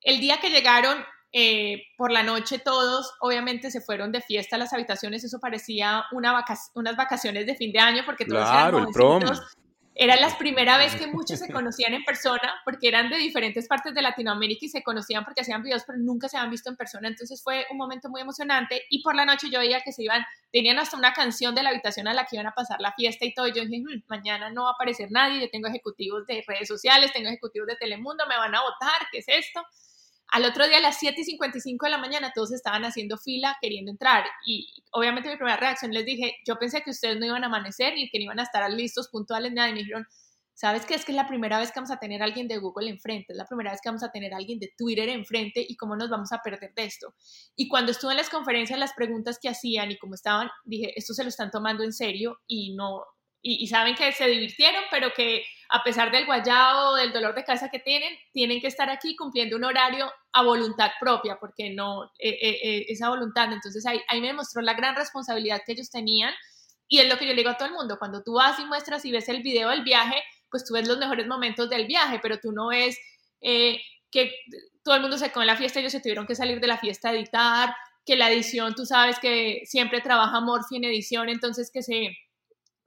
El 0.00 0.20
día 0.20 0.38
que 0.40 0.50
llegaron, 0.50 1.04
eh, 1.34 1.84
por 1.96 2.12
la 2.12 2.22
noche 2.22 2.58
todos, 2.58 3.14
obviamente 3.20 3.70
se 3.70 3.80
fueron 3.80 4.12
de 4.12 4.20
fiesta 4.20 4.56
a 4.56 4.58
las 4.58 4.74
habitaciones, 4.74 5.24
eso 5.24 5.40
parecía 5.40 6.04
una 6.12 6.44
unas 6.74 6.96
vacaciones 6.96 7.46
de 7.46 7.54
fin 7.54 7.72
de 7.72 7.78
año 7.78 8.02
porque 8.04 8.26
todos 8.26 8.42
claro, 8.42 8.76
eran 8.76 8.88
el 8.88 8.92
prom. 8.92 9.22
Era 9.94 10.16
la 10.16 10.36
primera 10.38 10.78
vez 10.78 10.96
que 10.96 11.06
muchos 11.06 11.38
se 11.38 11.48
conocían 11.52 11.92
en 11.92 12.04
persona 12.04 12.60
porque 12.64 12.88
eran 12.88 13.10
de 13.10 13.16
diferentes 13.16 13.68
partes 13.68 13.94
de 13.94 14.00
Latinoamérica 14.02 14.64
y 14.64 14.68
se 14.68 14.82
conocían 14.82 15.24
porque 15.24 15.42
hacían 15.42 15.62
videos, 15.62 15.84
pero 15.86 15.98
nunca 15.98 16.28
se 16.28 16.38
habían 16.38 16.50
visto 16.50 16.70
en 16.70 16.76
persona. 16.76 17.08
Entonces 17.08 17.42
fue 17.42 17.66
un 17.70 17.76
momento 17.76 18.08
muy 18.08 18.20
emocionante 18.20 18.82
y 18.88 19.02
por 19.02 19.14
la 19.14 19.26
noche 19.26 19.48
yo 19.50 19.58
veía 19.58 19.82
que 19.82 19.92
se 19.92 20.02
iban, 20.02 20.24
tenían 20.50 20.78
hasta 20.78 20.96
una 20.96 21.12
canción 21.12 21.54
de 21.54 21.62
la 21.62 21.70
habitación 21.70 22.08
a 22.08 22.14
la 22.14 22.24
que 22.24 22.36
iban 22.36 22.46
a 22.46 22.54
pasar 22.54 22.80
la 22.80 22.92
fiesta 22.92 23.24
y 23.24 23.34
todo. 23.34 23.48
Y 23.48 23.52
yo 23.52 23.64
dije, 23.64 23.82
hmm, 23.82 24.04
mañana 24.08 24.50
no 24.50 24.64
va 24.64 24.70
a 24.70 24.72
aparecer 24.72 25.10
nadie, 25.10 25.40
yo 25.40 25.50
tengo 25.50 25.68
ejecutivos 25.68 26.26
de 26.26 26.42
redes 26.46 26.68
sociales, 26.68 27.12
tengo 27.12 27.28
ejecutivos 27.28 27.68
de 27.68 27.76
Telemundo, 27.76 28.24
me 28.26 28.36
van 28.36 28.54
a 28.54 28.62
votar, 28.62 29.08
¿qué 29.10 29.18
es 29.18 29.28
esto? 29.28 29.62
Al 30.32 30.46
otro 30.46 30.66
día, 30.66 30.78
a 30.78 30.80
las 30.80 30.98
7 30.98 31.20
y 31.20 31.24
55 31.24 31.84
de 31.84 31.90
la 31.90 31.98
mañana, 31.98 32.32
todos 32.34 32.52
estaban 32.52 32.86
haciendo 32.86 33.18
fila 33.18 33.58
queriendo 33.60 33.90
entrar. 33.90 34.24
Y 34.46 34.82
obviamente 34.90 35.28
mi 35.28 35.36
primera 35.36 35.58
reacción 35.58 35.92
les 35.92 36.06
dije, 36.06 36.36
yo 36.46 36.58
pensé 36.58 36.80
que 36.82 36.90
ustedes 36.90 37.18
no 37.18 37.26
iban 37.26 37.44
a 37.44 37.48
amanecer 37.48 37.92
ni 37.94 38.08
que 38.08 38.18
no 38.18 38.24
iban 38.24 38.40
a 38.40 38.44
estar 38.44 38.68
listos, 38.70 39.10
puntuales, 39.10 39.52
nada. 39.52 39.68
Y 39.68 39.72
me 39.74 39.80
dijeron, 39.80 40.06
¿sabes 40.54 40.86
qué? 40.86 40.94
Es 40.94 41.04
que 41.04 41.12
es 41.12 41.16
la 41.16 41.28
primera 41.28 41.58
vez 41.58 41.70
que 41.70 41.80
vamos 41.80 41.90
a 41.90 41.98
tener 41.98 42.22
a 42.22 42.24
alguien 42.24 42.48
de 42.48 42.56
Google 42.56 42.88
enfrente, 42.88 43.34
es 43.34 43.36
la 43.36 43.44
primera 43.44 43.72
vez 43.72 43.80
que 43.82 43.90
vamos 43.90 44.02
a 44.04 44.10
tener 44.10 44.32
a 44.32 44.38
alguien 44.38 44.58
de 44.58 44.72
Twitter 44.74 45.10
enfrente 45.10 45.62
y 45.68 45.76
cómo 45.76 45.96
nos 45.96 46.08
vamos 46.08 46.32
a 46.32 46.38
perder 46.38 46.72
de 46.74 46.84
esto. 46.84 47.14
Y 47.54 47.68
cuando 47.68 47.92
estuve 47.92 48.12
en 48.12 48.16
las 48.16 48.30
conferencias, 48.30 48.78
las 48.78 48.94
preguntas 48.94 49.38
que 49.38 49.50
hacían 49.50 49.90
y 49.90 49.98
cómo 49.98 50.14
estaban, 50.14 50.48
dije, 50.64 50.94
esto 50.96 51.12
se 51.12 51.24
lo 51.24 51.28
están 51.28 51.50
tomando 51.50 51.84
en 51.84 51.92
serio 51.92 52.40
y 52.46 52.74
no, 52.74 53.02
y, 53.42 53.66
saben 53.66 53.96
que 53.96 54.12
se 54.12 54.28
divirtieron, 54.28 54.84
pero 54.90 55.12
que 55.14 55.44
a 55.74 55.82
pesar 55.82 56.12
del 56.12 56.26
guayao, 56.26 56.96
del 56.96 57.14
dolor 57.14 57.34
de 57.34 57.44
cabeza 57.44 57.70
que 57.70 57.78
tienen, 57.78 58.12
tienen 58.30 58.60
que 58.60 58.66
estar 58.66 58.90
aquí 58.90 59.16
cumpliendo 59.16 59.56
un 59.56 59.64
horario 59.64 60.12
a 60.34 60.42
voluntad 60.42 60.90
propia, 61.00 61.38
porque 61.40 61.70
no 61.70 62.04
eh, 62.18 62.28
eh, 62.42 62.58
eh, 62.62 62.86
esa 62.88 63.08
voluntad. 63.08 63.50
Entonces 63.50 63.86
ahí, 63.86 64.02
me 64.20 64.26
demostró 64.26 64.60
la 64.60 64.74
gran 64.74 64.94
responsabilidad 64.94 65.62
que 65.64 65.72
ellos 65.72 65.90
tenían 65.90 66.34
y 66.88 66.98
es 66.98 67.08
lo 67.08 67.16
que 67.16 67.24
yo 67.24 67.30
le 67.30 67.38
digo 67.38 67.48
a 67.48 67.56
todo 67.56 67.68
el 67.68 67.74
mundo, 67.74 67.96
cuando 67.98 68.22
tú 68.22 68.34
vas 68.34 68.58
y 68.58 68.66
muestras 68.66 69.06
y 69.06 69.12
ves 69.12 69.30
el 69.30 69.42
video 69.42 69.70
del 69.70 69.82
viaje, 69.82 70.22
pues 70.50 70.62
tú 70.62 70.74
ves 70.74 70.86
los 70.86 70.98
mejores 70.98 71.26
momentos 71.26 71.70
del 71.70 71.86
viaje, 71.86 72.18
pero 72.20 72.38
tú 72.38 72.52
no 72.52 72.68
ves 72.68 72.98
que 73.40 74.30
todo 74.84 74.96
el 74.96 75.00
mundo 75.00 75.16
se 75.16 75.32
con 75.32 75.46
la 75.46 75.56
fiesta, 75.56 75.80
ellos 75.80 75.92
se 75.92 76.00
tuvieron 76.00 76.26
que 76.26 76.34
salir 76.34 76.60
de 76.60 76.66
la 76.66 76.76
fiesta 76.76 77.08
a 77.08 77.12
editar, 77.14 77.74
que 78.04 78.16
la 78.16 78.30
edición, 78.30 78.74
tú 78.74 78.84
sabes 78.84 79.18
que 79.18 79.62
siempre 79.64 80.02
trabaja 80.02 80.40
Morphy 80.40 80.76
en 80.76 80.84
edición, 80.84 81.30
entonces 81.30 81.70
que 81.72 81.82
se 81.82 82.14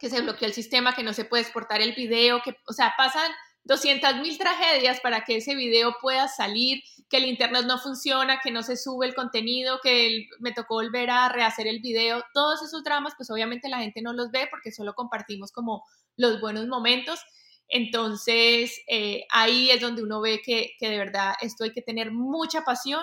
que 0.06 0.12
se 0.12 0.22
bloqueó 0.22 0.48
el 0.48 0.54
sistema, 0.54 0.94
que 0.94 1.02
no 1.02 1.14
se 1.14 1.26
puede 1.26 1.42
exportar 1.42 1.82
el 1.82 1.96
video, 1.96 2.40
que, 2.44 2.56
o 2.68 2.74
sea, 2.74 2.94
pasan 2.96 3.32
200 3.64 4.18
mil 4.18 4.38
tragedias 4.38 5.00
para 5.00 5.22
que 5.22 5.38
ese 5.38 5.56
video 5.56 5.96
pueda 6.00 6.28
salir, 6.28 6.84
que 7.10 7.18
el 7.18 7.26
internet 7.26 7.66
no 7.66 7.80
funciona, 7.80 8.40
que 8.40 8.52
no 8.52 8.62
se 8.62 8.78
sube 8.78 9.08
el 9.08 9.16
contenido, 9.16 9.80
que 9.82 10.28
me 10.38 10.52
tocó 10.52 10.76
volver 10.76 11.10
a 11.10 11.30
rehacer 11.30 11.66
el 11.66 11.80
video, 11.80 12.24
todos 12.36 12.62
esos 12.62 12.84
dramas, 12.84 13.14
pues 13.18 13.32
obviamente 13.32 13.68
la 13.68 13.80
gente 13.80 14.04
no 14.04 14.14
los 14.14 14.30
ve 14.30 14.48
porque 14.52 14.72
solo 14.72 14.94
compartimos 14.94 15.52
como 15.52 15.84
los 16.18 16.40
buenos 16.40 16.68
momentos. 16.68 17.20
Entonces, 17.68 18.80
eh, 18.88 19.26
ahí 19.32 19.72
es 19.72 19.82
donde 19.82 20.04
uno 20.04 20.22
ve 20.22 20.44
que, 20.46 20.74
de 20.80 20.98
verdad 21.00 21.34
esto 21.42 21.64
hay 21.64 21.72
que 21.72 21.82
tener 21.82 22.12
mucha 22.12 22.64
pasión 22.64 23.02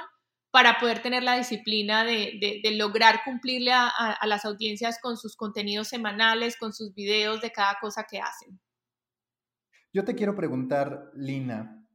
para 0.52 0.78
poder 0.78 1.00
tener 1.02 1.22
la 1.22 1.36
disciplina 1.36 2.04
de, 2.04 2.60
lograr 2.76 3.22
cumplirle 3.24 3.72
a 3.72 4.26
las 4.26 4.44
audiencias 4.44 4.98
con 5.00 5.16
sus 5.16 5.34
contenidos 5.34 5.88
semanales, 5.88 6.56
con 6.56 6.72
sus 6.72 6.94
videos 6.94 7.40
de 7.40 7.50
cada 7.50 7.78
cosa 7.80 8.04
que 8.08 8.20
hacen. 8.20 8.60
Yo 9.94 10.04
te 10.04 10.14
quiero 10.14 10.34
preguntar, 10.34 11.10
Lina, 11.14 11.86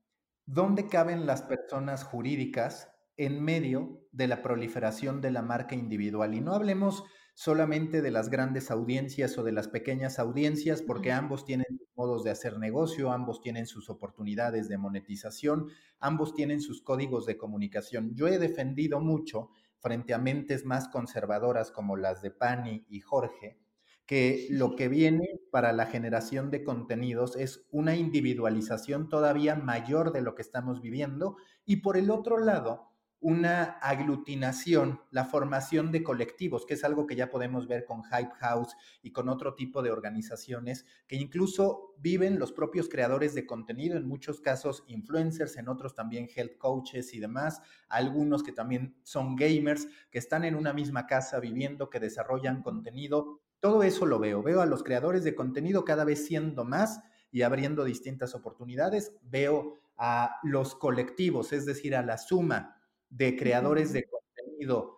¿dónde 0.46 0.88
caben 0.88 1.26
las 1.26 1.43
personas 1.43 2.04
jurídicas 2.04 2.91
en 3.15 3.43
medio 3.43 4.08
de 4.12 4.28
la 4.28 4.41
proliferación 4.41 5.22
de 5.22 5.32
la 5.32 5.41
marca 5.43 5.76
individual? 5.76 6.36
Y 6.36 6.41
no 6.41 6.54
hablemos 6.54 7.04
solamente 7.38 8.02
de 8.02 8.10
las 8.10 8.32
grandes 8.32 8.71
audiencias 8.71 9.38
o 9.38 9.43
de 9.43 9.52
las 9.52 9.67
pequeñas 9.67 10.17
audiencias, 10.17 10.82
porque 10.82 11.12
ambos 11.12 11.45
tienen 11.45 11.67
modos 11.95 12.23
de 12.23 12.32
hacer 12.32 12.58
negocio, 12.58 13.12
ambos 13.12 13.41
tienen 13.41 13.67
sus 13.67 13.91
oportunidades 13.91 14.67
de 14.69 14.80
monetización, 14.80 15.67
ambos 16.00 16.34
tienen 16.34 16.62
sus 16.62 16.82
códigos 16.82 17.28
de 17.28 17.38
comunicación. 17.38 18.15
Yo 18.15 18.28
he 18.28 18.39
defendido 18.39 19.02
mucho 19.02 19.52
frente 19.78 20.15
a 20.15 20.17
mentes 20.17 20.65
más 20.65 20.89
conservadoras 20.89 21.69
como 21.69 21.95
las 21.95 22.23
de 22.23 22.32
Pani 22.32 22.88
y 22.89 23.02
Jorge, 23.02 23.60
que 24.08 24.47
lo 24.50 24.76
que 24.76 24.88
viene 24.88 25.28
para 25.52 25.73
la 25.73 25.86
generación 25.86 26.50
de 26.50 26.63
contenidos 26.63 27.36
es 27.36 27.67
una 27.69 27.95
individualización 27.95 29.10
todavía 29.10 29.56
mayor 29.56 30.12
de 30.12 30.21
lo 30.21 30.34
que 30.34 30.41
estamos 30.41 30.82
viviendo 30.82 31.38
y 31.65 31.78
por 31.78 31.97
el 31.97 32.10
otro 32.10 32.39
lado, 32.39 32.97
una 33.20 33.64
aglutinación, 33.82 35.02
la 35.12 35.26
formación 35.26 35.92
de 35.92 36.04
colectivos, 36.04 36.66
que 36.66 36.76
es 36.76 36.84
algo 36.84 37.08
que 37.08 37.16
ya 37.16 37.30
podemos 37.30 37.68
ver 37.68 37.86
con 37.86 38.04
Hype 38.04 38.34
House 38.40 38.76
y 39.02 39.12
con 39.12 39.28
otro 39.28 39.56
tipo 39.56 39.82
de 39.82 39.92
organizaciones 39.92 40.86
que 41.08 41.16
incluso 41.16 41.96
viven 41.98 42.38
los 42.38 42.52
propios 42.52 42.90
creadores 42.90 43.34
de 43.34 43.46
contenido, 43.46 43.98
en 43.98 44.08
muchos 44.08 44.40
casos 44.40 44.84
influencers, 44.88 45.58
en 45.58 45.68
otros 45.68 45.96
también 45.96 46.30
health 46.34 46.58
coaches 46.58 47.14
y 47.14 47.20
demás, 47.20 47.62
algunos 47.90 48.44
que 48.44 48.52
también 48.52 48.96
son 49.04 49.36
gamers, 49.36 49.88
que 50.12 50.20
están 50.20 50.44
en 50.44 50.56
una 50.56 50.74
misma 50.74 51.08
casa 51.08 51.40
viviendo, 51.40 51.90
que 51.90 52.00
desarrollan 52.00 52.62
contenido 52.62 53.42
todo 53.60 53.84
eso 53.84 54.06
lo 54.06 54.20
veo. 54.20 54.44
Veo 54.44 54.62
a 54.62 54.66
los 54.66 54.84
creadores 54.84 55.24
de 55.24 55.36
contenido 55.36 55.84
cada 55.84 56.06
vez 56.06 56.26
siendo 56.26 56.64
más 56.64 57.02
y 57.32 57.42
abriendo 57.42 57.84
distintas 57.84 58.36
oportunidades. 58.36 59.14
Veo 59.24 59.80
a 59.98 60.38
los 60.44 60.76
colectivos, 60.76 61.54
es 61.54 61.66
decir, 61.66 61.96
a 61.96 62.04
la 62.04 62.18
suma 62.18 62.77
de 63.10 63.36
creadores 63.36 63.93
de 63.93 64.08
contenido 64.08 64.98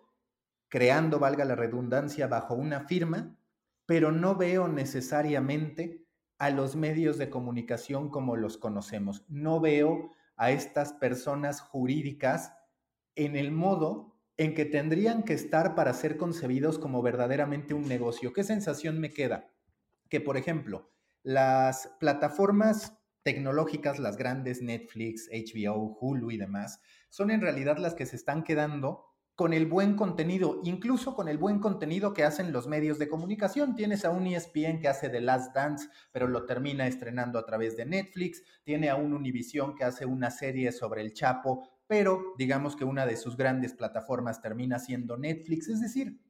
creando, 0.70 1.18
valga 1.18 1.44
la 1.44 1.56
redundancia, 1.56 2.28
bajo 2.28 2.54
una 2.54 2.86
firma, 2.86 3.36
pero 3.84 4.12
no 4.12 4.36
veo 4.36 4.68
necesariamente 4.68 6.06
a 6.38 6.48
los 6.48 6.76
medios 6.76 7.18
de 7.18 7.28
comunicación 7.28 8.08
como 8.08 8.36
los 8.36 8.56
conocemos. 8.56 9.24
No 9.28 9.60
veo 9.60 10.12
a 10.36 10.52
estas 10.52 10.94
personas 10.94 11.60
jurídicas 11.60 12.54
en 13.16 13.36
el 13.36 13.50
modo 13.50 14.16
en 14.38 14.54
que 14.54 14.64
tendrían 14.64 15.24
que 15.24 15.34
estar 15.34 15.74
para 15.74 15.92
ser 15.92 16.16
concebidos 16.16 16.78
como 16.78 17.02
verdaderamente 17.02 17.74
un 17.74 17.86
negocio. 17.86 18.32
¿Qué 18.32 18.44
sensación 18.44 18.98
me 18.98 19.10
queda? 19.10 19.52
Que, 20.08 20.20
por 20.20 20.38
ejemplo, 20.38 20.90
las 21.22 21.94
plataformas 21.98 22.99
tecnológicas, 23.22 23.98
las 23.98 24.16
grandes 24.16 24.62
Netflix, 24.62 25.28
HBO, 25.30 25.96
Hulu 26.00 26.30
y 26.30 26.36
demás, 26.36 26.80
son 27.08 27.30
en 27.30 27.40
realidad 27.40 27.78
las 27.78 27.94
que 27.94 28.06
se 28.06 28.16
están 28.16 28.44
quedando 28.44 29.10
con 29.40 29.54
el 29.54 29.64
buen 29.64 29.96
contenido, 29.96 30.60
incluso 30.64 31.14
con 31.14 31.26
el 31.26 31.38
buen 31.38 31.60
contenido 31.60 32.12
que 32.12 32.24
hacen 32.24 32.52
los 32.52 32.66
medios 32.66 32.98
de 32.98 33.08
comunicación. 33.08 33.74
Tienes 33.74 34.04
a 34.04 34.10
un 34.10 34.26
ESPN 34.26 34.80
que 34.80 34.88
hace 34.88 35.08
The 35.08 35.22
Last 35.22 35.54
Dance, 35.54 35.88
pero 36.12 36.28
lo 36.28 36.44
termina 36.44 36.86
estrenando 36.86 37.38
a 37.38 37.46
través 37.46 37.74
de 37.74 37.86
Netflix. 37.86 38.42
Tiene 38.64 38.90
a 38.90 38.96
un 38.96 39.14
Univision 39.14 39.74
que 39.74 39.84
hace 39.84 40.04
una 40.04 40.30
serie 40.30 40.72
sobre 40.72 41.00
el 41.00 41.14
Chapo, 41.14 41.66
pero 41.86 42.34
digamos 42.36 42.76
que 42.76 42.84
una 42.84 43.06
de 43.06 43.16
sus 43.16 43.34
grandes 43.38 43.72
plataformas 43.72 44.42
termina 44.42 44.78
siendo 44.78 45.16
Netflix. 45.16 45.68
Es 45.68 45.80
decir, 45.80 46.20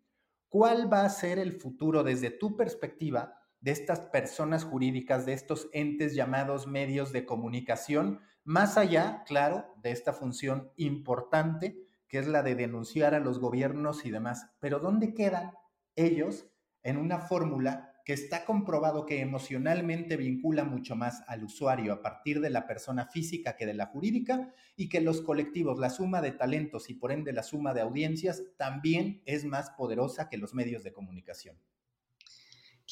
¿cuál 0.48 0.92
va 0.92 1.04
a 1.04 1.10
ser 1.10 1.40
el 1.40 1.50
futuro 1.50 2.04
desde 2.04 2.30
tu 2.30 2.56
perspectiva 2.56 3.39
de 3.60 3.70
estas 3.72 4.00
personas 4.00 4.64
jurídicas, 4.64 5.26
de 5.26 5.34
estos 5.34 5.68
entes 5.72 6.14
llamados 6.14 6.66
medios 6.66 7.12
de 7.12 7.26
comunicación, 7.26 8.20
más 8.44 8.78
allá, 8.78 9.22
claro, 9.26 9.66
de 9.82 9.90
esta 9.90 10.12
función 10.12 10.72
importante 10.76 11.76
que 12.08 12.18
es 12.18 12.26
la 12.26 12.42
de 12.42 12.56
denunciar 12.56 13.14
a 13.14 13.20
los 13.20 13.38
gobiernos 13.38 14.04
y 14.04 14.10
demás? 14.10 14.50
Pero 14.58 14.80
¿dónde 14.80 15.14
quedan 15.14 15.52
ellos 15.94 16.46
en 16.82 16.96
una 16.96 17.18
fórmula 17.18 17.90
que 18.04 18.14
está 18.14 18.44
comprobado 18.44 19.06
que 19.06 19.20
emocionalmente 19.20 20.16
vincula 20.16 20.64
mucho 20.64 20.96
más 20.96 21.22
al 21.28 21.44
usuario 21.44 21.92
a 21.92 22.02
partir 22.02 22.40
de 22.40 22.50
la 22.50 22.66
persona 22.66 23.06
física 23.06 23.56
que 23.56 23.66
de 23.66 23.74
la 23.74 23.86
jurídica 23.86 24.52
y 24.74 24.88
que 24.88 25.00
los 25.00 25.20
colectivos, 25.20 25.78
la 25.78 25.90
suma 25.90 26.20
de 26.20 26.32
talentos 26.32 26.90
y 26.90 26.94
por 26.94 27.12
ende 27.12 27.32
la 27.32 27.44
suma 27.44 27.74
de 27.74 27.82
audiencias 27.82 28.42
también 28.56 29.22
es 29.26 29.44
más 29.44 29.70
poderosa 29.70 30.28
que 30.28 30.38
los 30.38 30.54
medios 30.54 30.82
de 30.82 30.92
comunicación. 30.92 31.56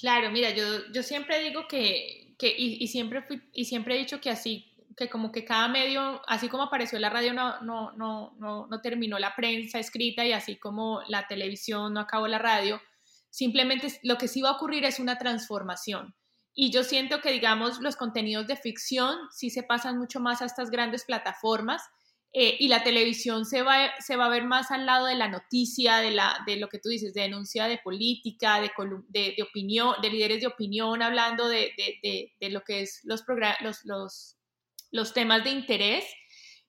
Claro, 0.00 0.30
mira, 0.30 0.50
yo, 0.50 0.64
yo 0.92 1.02
siempre 1.02 1.40
digo 1.40 1.66
que, 1.68 2.34
que 2.38 2.54
y, 2.56 2.86
siempre 2.88 3.22
fui, 3.22 3.42
y 3.52 3.64
siempre 3.64 3.96
he 3.96 3.98
dicho 3.98 4.20
que 4.20 4.30
así, 4.30 4.72
que 4.96 5.08
como 5.08 5.32
que 5.32 5.44
cada 5.44 5.68
medio, 5.68 6.22
así 6.26 6.48
como 6.48 6.64
apareció 6.64 6.98
la 6.98 7.10
radio, 7.10 7.32
no, 7.32 7.60
no, 7.62 7.92
no, 7.92 8.36
no, 8.38 8.66
no 8.66 8.80
terminó 8.80 9.18
la 9.18 9.34
prensa 9.34 9.78
escrita 9.78 10.24
y 10.24 10.32
así 10.32 10.56
como 10.56 11.02
la 11.08 11.26
televisión 11.26 11.94
no 11.94 12.00
acabó 12.00 12.28
la 12.28 12.38
radio, 12.38 12.80
Simplemente 13.30 14.00
lo 14.02 14.18
que 14.18 14.28
sí 14.28 14.40
va 14.42 14.50
a 14.50 14.56
ocurrir 14.56 14.84
es 14.84 14.98
una 14.98 15.18
transformación. 15.18 16.14
Y 16.54 16.72
yo 16.72 16.82
siento 16.82 17.20
que, 17.20 17.30
digamos, 17.30 17.78
los 17.80 17.96
contenidos 17.96 18.46
de 18.46 18.56
ficción 18.56 19.16
sí 19.30 19.50
se 19.50 19.62
pasan 19.62 19.98
mucho 19.98 20.18
más 20.18 20.42
a 20.42 20.46
estas 20.46 20.70
grandes 20.70 21.04
plataformas 21.04 21.82
eh, 22.32 22.56
y 22.58 22.68
la 22.68 22.82
televisión 22.82 23.46
se 23.46 23.62
va, 23.62 23.90
se 24.00 24.16
va 24.16 24.26
a 24.26 24.30
ver 24.30 24.44
más 24.44 24.70
al 24.70 24.84
lado 24.84 25.06
de 25.06 25.14
la 25.14 25.28
noticia, 25.28 25.98
de, 25.98 26.10
la, 26.10 26.42
de 26.46 26.56
lo 26.56 26.68
que 26.68 26.78
tú 26.78 26.90
dices, 26.90 27.14
de 27.14 27.22
denuncia 27.22 27.66
de 27.66 27.78
política, 27.78 28.60
de, 28.60 28.70
de, 29.08 29.42
opinión, 29.42 29.94
de 30.02 30.10
líderes 30.10 30.40
de 30.40 30.46
opinión, 30.46 31.02
hablando 31.02 31.48
de, 31.48 31.72
de 32.38 32.50
lo 32.50 32.62
que 32.62 32.82
es 32.82 33.00
los, 33.04 33.24
los, 33.60 33.84
los, 33.84 34.36
los 34.90 35.14
temas 35.14 35.42
de 35.44 35.50
interés, 35.50 36.04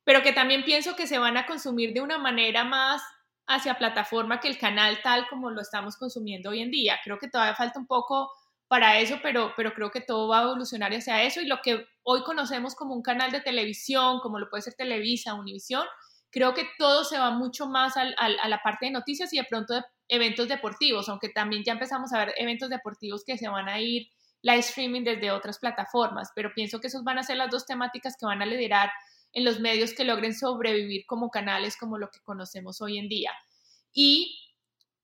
pero 0.05 0.23
que 0.23 0.31
también 0.31 0.63
pienso 0.63 0.95
que 0.95 1.07
se 1.07 1.19
van 1.19 1.35
a 1.37 1.45
consumir 1.45 1.93
de 1.93 2.01
una 2.01 2.17
manera 2.17 2.63
más 2.63 3.01
hacia 3.45 3.77
plataforma 3.77 4.39
que 4.39 4.47
el 4.47 4.57
canal 4.57 4.99
tal 5.03 5.27
como 5.27 5.49
lo 5.49 5.61
estamos 5.61 5.97
consumiendo 5.97 6.51
hoy 6.51 6.61
en 6.61 6.71
día. 6.71 6.99
Creo 7.03 7.17
que 7.17 7.27
todavía 7.27 7.55
falta 7.55 7.79
un 7.79 7.87
poco 7.87 8.31
para 8.69 8.99
eso, 8.99 9.17
pero, 9.23 9.51
pero 9.57 9.73
creo 9.73 9.89
que 9.89 9.99
todo 9.99 10.27
va 10.27 10.39
a 10.39 10.43
evolucionar 10.43 10.93
hacia 10.93 11.23
eso 11.23 11.41
y 11.41 11.47
lo 11.47 11.59
que 11.61 11.87
hoy 12.03 12.23
conocemos 12.23 12.75
como 12.75 12.93
un 12.93 13.01
canal 13.01 13.31
de 13.31 13.41
televisión, 13.41 14.19
como 14.21 14.37
lo 14.37 14.47
puede 14.47 14.61
ser 14.61 14.75
Televisa, 14.75 15.33
Univisión, 15.33 15.83
creo 16.29 16.53
que 16.53 16.69
todo 16.77 17.03
se 17.03 17.17
va 17.17 17.31
mucho 17.31 17.65
más 17.67 17.95
a 17.97 18.05
la 18.47 18.61
parte 18.63 18.85
de 18.85 18.91
noticias 18.91 19.33
y 19.33 19.37
de 19.37 19.43
pronto 19.49 19.73
de 19.73 19.81
eventos 20.07 20.47
deportivos, 20.47 21.09
aunque 21.09 21.29
también 21.29 21.63
ya 21.63 21.73
empezamos 21.73 22.13
a 22.13 22.19
ver 22.19 22.35
eventos 22.37 22.69
deportivos 22.69 23.23
que 23.25 23.39
se 23.39 23.49
van 23.49 23.67
a 23.67 23.81
ir 23.81 24.07
live 24.43 24.59
streaming 24.59 25.03
desde 25.03 25.31
otras 25.31 25.57
plataformas, 25.57 26.29
pero 26.35 26.51
pienso 26.53 26.79
que 26.79 26.87
esos 26.87 27.03
van 27.03 27.17
a 27.17 27.23
ser 27.23 27.37
las 27.37 27.49
dos 27.49 27.65
temáticas 27.65 28.15
que 28.19 28.27
van 28.27 28.43
a 28.43 28.45
liderar 28.45 28.91
en 29.33 29.45
los 29.45 29.59
medios 29.59 29.93
que 29.93 30.03
logren 30.03 30.35
sobrevivir 30.35 31.05
como 31.07 31.31
canales 31.31 31.75
como 31.75 31.97
lo 31.97 32.11
que 32.11 32.21
conocemos 32.21 32.81
hoy 32.81 32.99
en 32.99 33.09
día. 33.09 33.31
Y 33.91 34.48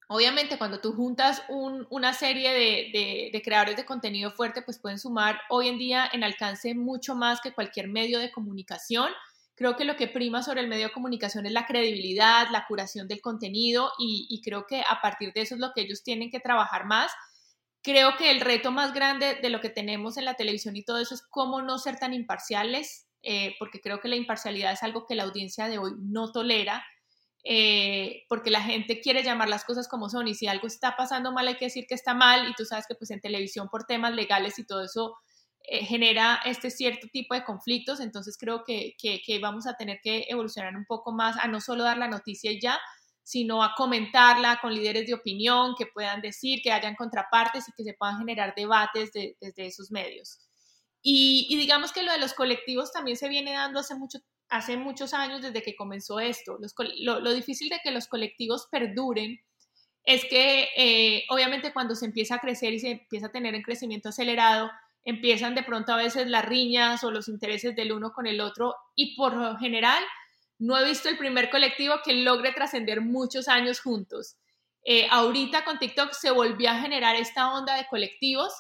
obviamente 0.07 0.57
cuando 0.57 0.79
tú 0.79 0.93
juntas 0.93 1.43
una 1.49 2.13
serie 2.13 2.53
de, 3.31 3.41
creadores 3.43 3.75
de 3.75 3.85
contenido 3.85 4.31
fuerte, 4.31 4.61
pues 4.61 4.79
pueden 4.79 4.99
sumar 4.99 5.39
hoy 5.49 5.67
en 5.67 5.77
día 5.77 6.09
en 6.11 6.23
alcance 6.23 6.75
mucho 6.75 7.15
más 7.15 7.41
que 7.41 7.53
cualquier 7.53 7.87
medio 7.87 8.19
de 8.19 8.31
comunicación. 8.31 9.11
Creo 9.55 9.75
que 9.77 9.85
lo 9.85 9.95
que 9.95 10.07
prima 10.07 10.43
sobre 10.43 10.61
el 10.61 10.67
medio 10.67 10.87
de 10.87 10.93
comunicación 10.93 11.45
es 11.45 11.53
la 11.53 11.65
credibilidad, 11.65 12.47
la 12.51 12.65
curación 12.67 13.07
del 13.07 13.21
contenido 13.21 13.91
y, 13.97 14.27
y 14.29 14.41
creo 14.41 14.65
que 14.67 14.81
a 14.81 15.01
partir 15.01 15.31
de 15.33 15.41
eso 15.41 15.55
es 15.55 15.61
lo 15.61 15.71
que 15.73 15.81
ellos 15.81 16.03
tienen 16.03 16.29
que 16.29 16.39
trabajar 16.39 16.85
más. 16.85 17.11
Creo 17.81 18.17
que 18.17 18.31
el 18.31 18.41
reto 18.41 18.71
más 18.71 18.93
grande 18.93 19.35
de 19.41 19.49
lo 19.49 19.61
que 19.61 19.69
tenemos 19.69 20.17
en 20.17 20.25
la 20.25 20.33
televisión 20.33 20.75
y 20.75 20.83
todo 20.83 20.99
eso 20.99 21.15
es 21.15 21.21
cómo 21.29 21.61
no 21.61 21.77
ser 21.77 21.97
tan 21.97 22.13
imparciales, 22.13 23.07
eh, 23.21 23.55
porque 23.59 23.79
creo 23.79 24.01
que 24.01 24.07
la 24.07 24.15
imparcialidad 24.15 24.73
es 24.73 24.83
algo 24.83 25.05
que 25.05 25.15
la 25.15 25.23
audiencia 25.23 25.67
de 25.67 25.77
hoy 25.77 25.91
no 25.99 26.31
tolera, 26.31 26.85
eh, 27.47 28.23
porque 28.27 28.49
la 28.49 28.61
gente 28.61 28.99
quiere 29.01 29.21
llamar 29.21 29.49
las 29.49 29.63
cosas 29.65 29.87
como 29.87 30.09
son 30.09 30.27
y 30.27 30.33
si 30.33 30.47
algo 30.47 30.65
está 30.65 30.95
pasando 30.97 31.31
mal 31.31 31.47
hay 31.47 31.57
que 31.57 31.65
decir 31.65 31.85
que 31.87 31.93
está 31.93 32.15
mal 32.15 32.49
y 32.49 32.55
tú 32.55 32.65
sabes 32.65 32.85
que 32.87 32.95
pues 32.95 33.11
en 33.11 33.21
televisión 33.21 33.69
por 33.69 33.83
temas 33.83 34.15
legales 34.15 34.57
y 34.57 34.65
todo 34.65 34.83
eso 34.83 35.15
eh, 35.67 35.85
genera 35.85 36.41
este 36.43 36.71
cierto 36.71 37.07
tipo 37.13 37.35
de 37.35 37.43
conflictos, 37.43 37.99
entonces 37.99 38.35
creo 38.39 38.63
que, 38.63 38.95
que, 38.99 39.39
vamos 39.39 39.67
a 39.67 39.75
tener 39.75 39.99
que 40.03 40.25
evolucionar 40.27 40.75
un 40.75 40.85
poco 40.85 41.11
más 41.11 41.37
a 41.37 41.47
no 41.47 41.61
solo 41.61 41.83
dar 41.83 41.99
la 41.99 42.07
noticia 42.07 42.51
y 42.51 42.59
ya, 42.59 42.79
sino 43.23 43.63
a 43.63 43.73
comentarla 43.75 44.59
con 44.59 44.73
líderes 44.73 45.05
de 45.07 45.13
opinión 45.13 45.75
que 45.77 45.85
puedan 45.87 46.21
decir, 46.21 46.61
que 46.63 46.71
hayan 46.71 46.95
contrapartes 46.95 47.67
y 47.67 47.71
que 47.75 47.83
se 47.83 47.93
puedan 47.93 48.17
generar 48.17 48.53
debates 48.55 49.11
desde 49.13 49.65
esos 49.65 49.91
medios. 49.91 50.39
Y, 51.07 51.55
digamos 51.55 51.91
que 51.91 52.01
lo 52.01 52.11
de 52.11 52.17
los 52.17 52.33
colectivos 52.33 52.91
también 52.91 53.15
se 53.15 53.29
viene 53.29 53.53
dando 53.53 53.79
hace, 53.79 53.93
mucho, 53.93 54.17
hace 54.49 54.77
muchos 54.77 55.13
años 55.13 55.41
desde 55.41 55.61
que 55.61 55.75
comenzó 55.75 56.19
esto. 56.19 56.57
lo, 56.99 57.33
difícil 57.33 57.69
de 57.69 57.79
que 57.83 57.91
los 57.91 58.07
colectivos 58.07 58.67
perduren 58.71 59.39
es 60.03 60.25
que 60.25 60.69
eh, 60.77 61.23
obviamente 61.29 61.73
cuando 61.73 61.95
se 61.95 62.05
empieza 62.05 62.35
a 62.35 62.39
crecer 62.39 62.73
y 62.73 62.79
se 62.79 62.91
empieza 62.91 63.27
a 63.27 63.31
tener 63.31 63.55
un 63.55 63.63
crecimiento 63.63 64.09
acelerado, 64.09 64.69
empiezan 65.03 65.55
de 65.55 65.63
pronto 65.63 65.93
a 65.93 65.97
veces 65.97 66.27
las 66.27 66.45
riñas 66.45 67.03
o 67.03 67.11
los 67.11 67.27
intereses 67.27 67.75
del 67.75 67.91
uno 67.91 68.11
con 68.11 68.27
el 68.27 68.41
otro 68.41 68.75
y 68.95 69.15
por 69.15 69.35
lo 69.35 69.57
general 69.57 70.03
no 70.57 70.77
he 70.77 70.85
visto 70.85 71.09
el 71.09 71.17
primer 71.17 71.49
colectivo 71.49 71.95
que 72.03 72.13
logre 72.13 72.53
trascender 72.53 73.01
muchos 73.01 73.47
años 73.47 73.79
juntos. 73.79 74.37
Eh, 74.83 75.07
ahorita 75.09 75.65
con 75.65 75.79
TikTok 75.79 76.13
se 76.13 76.31
volvió 76.31 76.69
a 76.69 76.79
generar 76.79 77.15
esta 77.15 77.53
onda 77.53 77.75
de 77.75 77.87
colectivos 77.87 78.53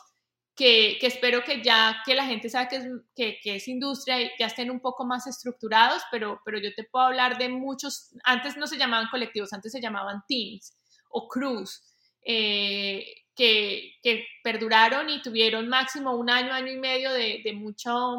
que, 0.55 0.97
espero 1.01 1.43
que 1.43 1.61
ya 1.61 2.01
que 2.05 2.15
la 2.15 2.25
gente 2.25 2.49
sabe 2.49 2.69
que 2.69 2.75
es, 2.77 3.39
que, 3.43 3.55
es 3.55 3.67
industria 3.67 4.21
y 4.21 4.31
ya 4.39 4.47
estén 4.47 4.71
un 4.71 4.79
poco 4.79 5.05
más 5.05 5.27
estructurados, 5.27 6.01
pero, 6.11 6.41
pero 6.45 6.59
yo 6.59 6.73
te 6.73 6.85
puedo 6.85 7.05
hablar 7.05 7.37
de 7.37 7.49
muchos, 7.49 8.11
antes 8.23 8.55
no 8.55 8.65
se 8.65 8.77
llamaban 8.77 9.09
colectivos, 9.09 9.51
antes 9.51 9.73
se 9.73 9.81
llamaban 9.81 10.23
teams 10.27 10.77
o 11.09 11.27
crews, 11.27 11.83
eh, 12.23 13.05
que, 13.35 13.95
que, 14.01 14.25
perduraron 14.43 15.09
y 15.09 15.21
tuvieron 15.21 15.67
máximo 15.67 16.15
un 16.15 16.29
año, 16.29 16.53
año 16.53 16.71
y 16.71 16.77
medio 16.77 17.11
de, 17.11 17.41
de 17.43 17.53
mucho, 17.53 18.15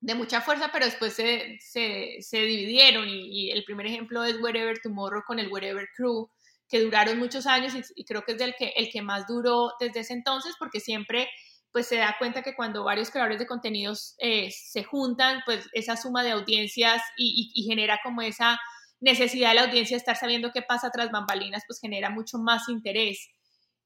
de 0.00 0.14
mucha 0.14 0.42
fuerza, 0.42 0.68
pero 0.70 0.84
después 0.84 1.14
se, 1.14 1.56
se, 1.60 2.18
se 2.20 2.40
dividieron 2.42 3.08
y, 3.08 3.50
el 3.50 3.64
primer 3.64 3.86
ejemplo 3.86 4.22
es 4.22 4.36
Wherever 4.38 4.78
Tomorrow 4.80 5.22
con 5.26 5.38
el 5.38 5.50
Wherever 5.50 5.88
Crew, 5.96 6.28
que 6.68 6.80
duraron 6.80 7.18
muchos 7.18 7.46
años 7.46 7.72
y, 7.94 8.04
creo 8.04 8.22
que 8.22 8.32
es 8.32 8.40
el 8.42 8.54
que, 8.54 8.74
el 8.76 8.90
que 8.90 9.00
más 9.00 9.26
duró 9.26 9.72
desde 9.80 10.00
ese 10.00 10.12
entonces, 10.12 10.54
porque 10.58 10.80
siempre 10.80 11.30
pues 11.74 11.88
se 11.88 11.96
da 11.96 12.14
cuenta 12.20 12.42
que 12.42 12.54
cuando 12.54 12.84
varios 12.84 13.10
creadores 13.10 13.40
de 13.40 13.48
contenidos 13.48 14.14
eh, 14.18 14.48
se 14.52 14.84
juntan, 14.84 15.42
pues 15.44 15.68
esa 15.72 15.96
suma 15.96 16.22
de 16.22 16.30
audiencias 16.30 17.02
y, 17.16 17.50
genera 17.68 17.98
como 18.00 18.22
esa 18.22 18.60
necesidad 19.00 19.48
de 19.48 19.54
la 19.56 19.64
audiencia 19.64 19.96
de 19.96 19.98
estar 19.98 20.14
sabiendo 20.14 20.52
qué 20.52 20.62
pasa 20.62 20.90
tras 20.92 21.10
bambalinas, 21.10 21.64
pues 21.66 21.80
genera 21.80 22.10
mucho 22.10 22.38
más 22.38 22.68
interés. 22.68 23.28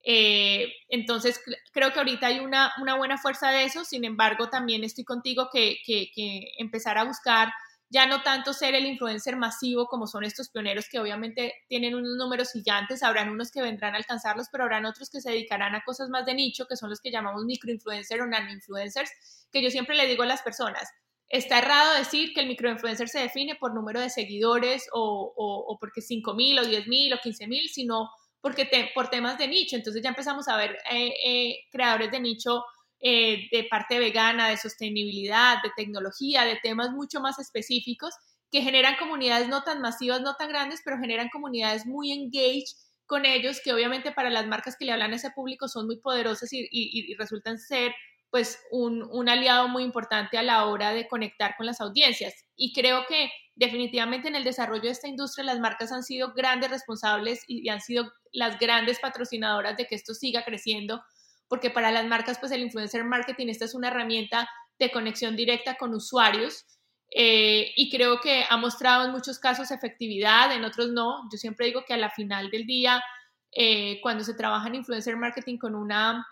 Eh, 0.05 0.70
entonces, 0.90 1.40
creo 1.72 1.90
que 1.94 1.98
ahorita 1.98 2.27
hay 2.27 2.40
una, 2.40 2.74
una, 2.83 2.94
buena 2.94 3.16
fuerza 3.16 3.51
de 3.53 3.64
eso, 3.64 3.87
sin 3.87 4.05
embargo, 4.05 4.51
también 4.51 4.85
estoy 4.85 5.05
contigo 5.05 5.48
que, 5.51 5.79
que, 5.87 6.11
que 6.14 6.42
empezar 6.59 6.98
a 6.98 7.05
buscar 7.05 7.48
ya 7.90 8.07
no 8.07 8.22
tanto 8.22 8.53
ser 8.53 8.74
el 8.74 8.85
influencer 8.87 9.37
masivo 9.37 9.87
como 9.87 10.07
son 10.07 10.24
estos 10.24 10.51
pioneros 10.51 10.88
que 10.90 10.98
obviamente 10.98 11.55
tienen 11.68 11.94
unos 11.94 12.16
números 12.16 12.53
gigantes, 12.53 13.03
habrán 13.03 13.31
unos 13.31 13.51
que 13.51 13.62
vendrán 13.62 13.94
a 13.94 13.98
alcanzarlos, 13.98 14.48
pero 14.53 14.64
habrán 14.64 14.85
otros 14.85 15.09
que 15.11 15.20
se 15.20 15.31
dedicarán 15.31 15.74
a 15.74 15.83
cosas 15.85 16.11
más 16.11 16.27
de 16.27 16.35
nicho, 16.35 16.66
que 16.66 16.77
son 16.77 16.90
los 16.90 17.01
que 17.01 17.11
llamamos 17.11 17.44
microinfluencer 17.44 18.20
o 18.20 18.27
nano-influencers, 18.27 19.11
que 19.51 19.62
yo 19.62 19.70
siempre 19.70 19.96
le 19.96 20.07
digo 20.07 20.22
a 20.22 20.27
las 20.27 20.42
personas, 20.42 20.88
está 21.29 21.59
errado 21.59 21.94
decir 21.94 22.33
que 22.35 22.40
el 22.40 22.48
microinfluencer 22.48 23.09
se 23.09 23.20
define 23.20 23.55
por 23.57 23.74
número 23.74 24.01
de 24.01 24.11
seguidores 24.11 24.87
o, 24.92 25.77
porque 25.81 26.01
5 26.01 26.35
mil 26.35 26.59
o 26.59 26.64
10 26.64 26.88
mil 26.88 27.12
o 27.12 27.18
15 27.18 27.46
mil, 27.46 27.68
sino 27.68 28.11
porque 28.40 28.68
por 28.94 29.09
temas 29.09 29.38
de 29.38 29.48
nicho. 29.48 29.77
Entonces 29.77 30.03
ya 30.03 30.11
empezamos 30.11 30.48
a 30.48 30.57
ver 30.57 30.79
eh, 30.90 31.12
eh, 31.24 31.57
creadores 31.70 32.11
de 32.11 32.20
nicho 32.20 32.64
eh, 33.00 33.48
de 33.52 33.64
parte 33.64 33.98
vegana, 33.98 34.48
de 34.48 34.56
sostenibilidad, 34.56 35.62
de 35.62 35.70
tecnología, 35.76 36.44
de 36.44 36.58
temas 36.62 36.90
mucho 36.90 37.20
más 37.20 37.38
específicos 37.38 38.14
que 38.50 38.62
generan 38.62 38.96
comunidades 38.96 39.48
no 39.48 39.62
tan 39.62 39.80
masivas, 39.80 40.20
no 40.20 40.34
tan 40.34 40.48
grandes, 40.48 40.80
pero 40.84 40.98
generan 40.98 41.28
comunidades 41.28 41.87
muy 41.87 42.12
engaged 42.12 42.76
con 43.06 43.24
ellos, 43.24 43.61
que 43.62 43.72
obviamente 43.72 44.12
para 44.12 44.30
las 44.30 44.46
marcas 44.46 44.76
que 44.76 44.84
le 44.84 44.92
hablan 44.92 45.12
a 45.12 45.16
ese 45.16 45.30
público 45.30 45.68
son 45.68 45.87
muy 45.87 46.00
poderosas 46.00 46.50
y, 46.52 47.14
resultan 47.18 47.58
ser 47.58 47.94
pues 48.30 48.61
un, 48.70 49.02
un, 49.11 49.28
aliado 49.30 49.68
muy 49.68 49.82
importante 49.82 50.37
a 50.37 50.42
la 50.42 50.66
hora 50.66 50.92
de 50.92 51.08
conectar 51.08 51.54
con 51.56 51.64
las 51.64 51.80
audiencias. 51.80 52.34
Y 52.56 52.74
creo 52.74 53.06
que 53.08 53.30
definitivamente 53.54 54.28
en 54.28 54.37
el 54.37 54.44
desarrollo 54.44 54.82
de 54.82 54.90
esta 54.90 55.08
industria 55.08 55.46
las 55.46 55.61
marcas 55.61 55.92
han 55.92 56.02
sido 56.02 56.34
grandes 56.34 56.70
responsables 56.70 57.42
y 57.46 57.66
han 57.70 57.80
sido 57.80 58.12
las 58.30 58.58
grandes 58.58 59.00
patrocinadoras 59.00 59.78
de 59.78 59.87
que 59.87 59.94
esto 59.94 60.12
siga 60.12 60.44
creciendo 60.44 61.02
porque 61.48 61.70
para 61.70 61.90
las 61.90 62.06
marcas, 62.06 62.38
pues 62.38 62.52
el 62.52 62.62
influencer 62.62 63.04
marketing, 63.04 63.48
esta 63.48 63.64
es 63.64 63.74
una 63.74 63.88
herramienta 63.88 64.48
de 64.78 64.90
conexión 64.90 65.34
directa 65.34 65.76
con 65.76 65.94
usuarios 65.94 66.64
eh, 67.11 67.72
y 67.76 67.90
creo 67.90 68.20
que 68.20 68.44
ha 68.48 68.56
mostrado 68.56 69.06
en 69.06 69.12
muchos 69.12 69.38
casos 69.38 69.70
efectividad, 69.70 70.52
en 70.52 70.64
otros 70.64 70.90
no. 70.90 71.28
Yo 71.32 71.38
siempre 71.38 71.66
digo 71.66 71.84
que 71.87 71.94
a 71.94 71.96
la 71.96 72.11
final 72.11 72.50
del 72.50 72.66
día, 72.66 73.02
eh, 73.52 73.98
cuando 74.02 74.24
se 74.24 74.34
trabaja 74.34 74.68
en 74.68 74.76
influencer 74.76 75.16
marketing 75.16 75.56
con 75.58 75.74
una 75.74 76.26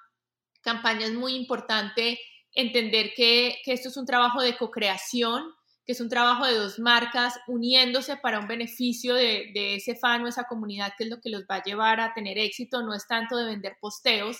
campaña 0.60 1.06
es 1.06 1.14
muy 1.14 1.34
importante 1.34 2.18
entender 2.52 3.12
que, 3.16 3.58
esto 3.64 3.88
es 3.88 3.96
un 3.96 4.06
trabajo 4.06 4.42
de 4.42 4.56
co-creación, 4.56 5.44
que 5.84 5.92
es 5.92 6.00
un 6.00 6.08
trabajo 6.08 6.44
de 6.46 6.54
dos 6.54 6.78
marcas 6.78 7.38
uniéndose 7.46 8.16
para 8.16 8.40
un 8.40 8.48
beneficio 8.48 9.14
de, 9.14 9.50
de 9.54 9.76
ese 9.76 9.94
fan 9.94 10.24
o 10.24 10.28
esa 10.28 10.44
comunidad, 10.44 10.92
que 10.98 11.04
es 11.04 11.10
lo 11.10 11.20
que 11.20 11.30
los 11.30 11.42
va 11.42 11.56
a 11.56 11.62
llevar 11.62 12.00
a 12.00 12.12
tener 12.12 12.38
éxito, 12.38 12.82
no 12.82 12.92
es 12.92 13.06
tanto 13.06 13.36
de 13.36 13.44
vender 13.46 13.76
posteos, 13.80 14.38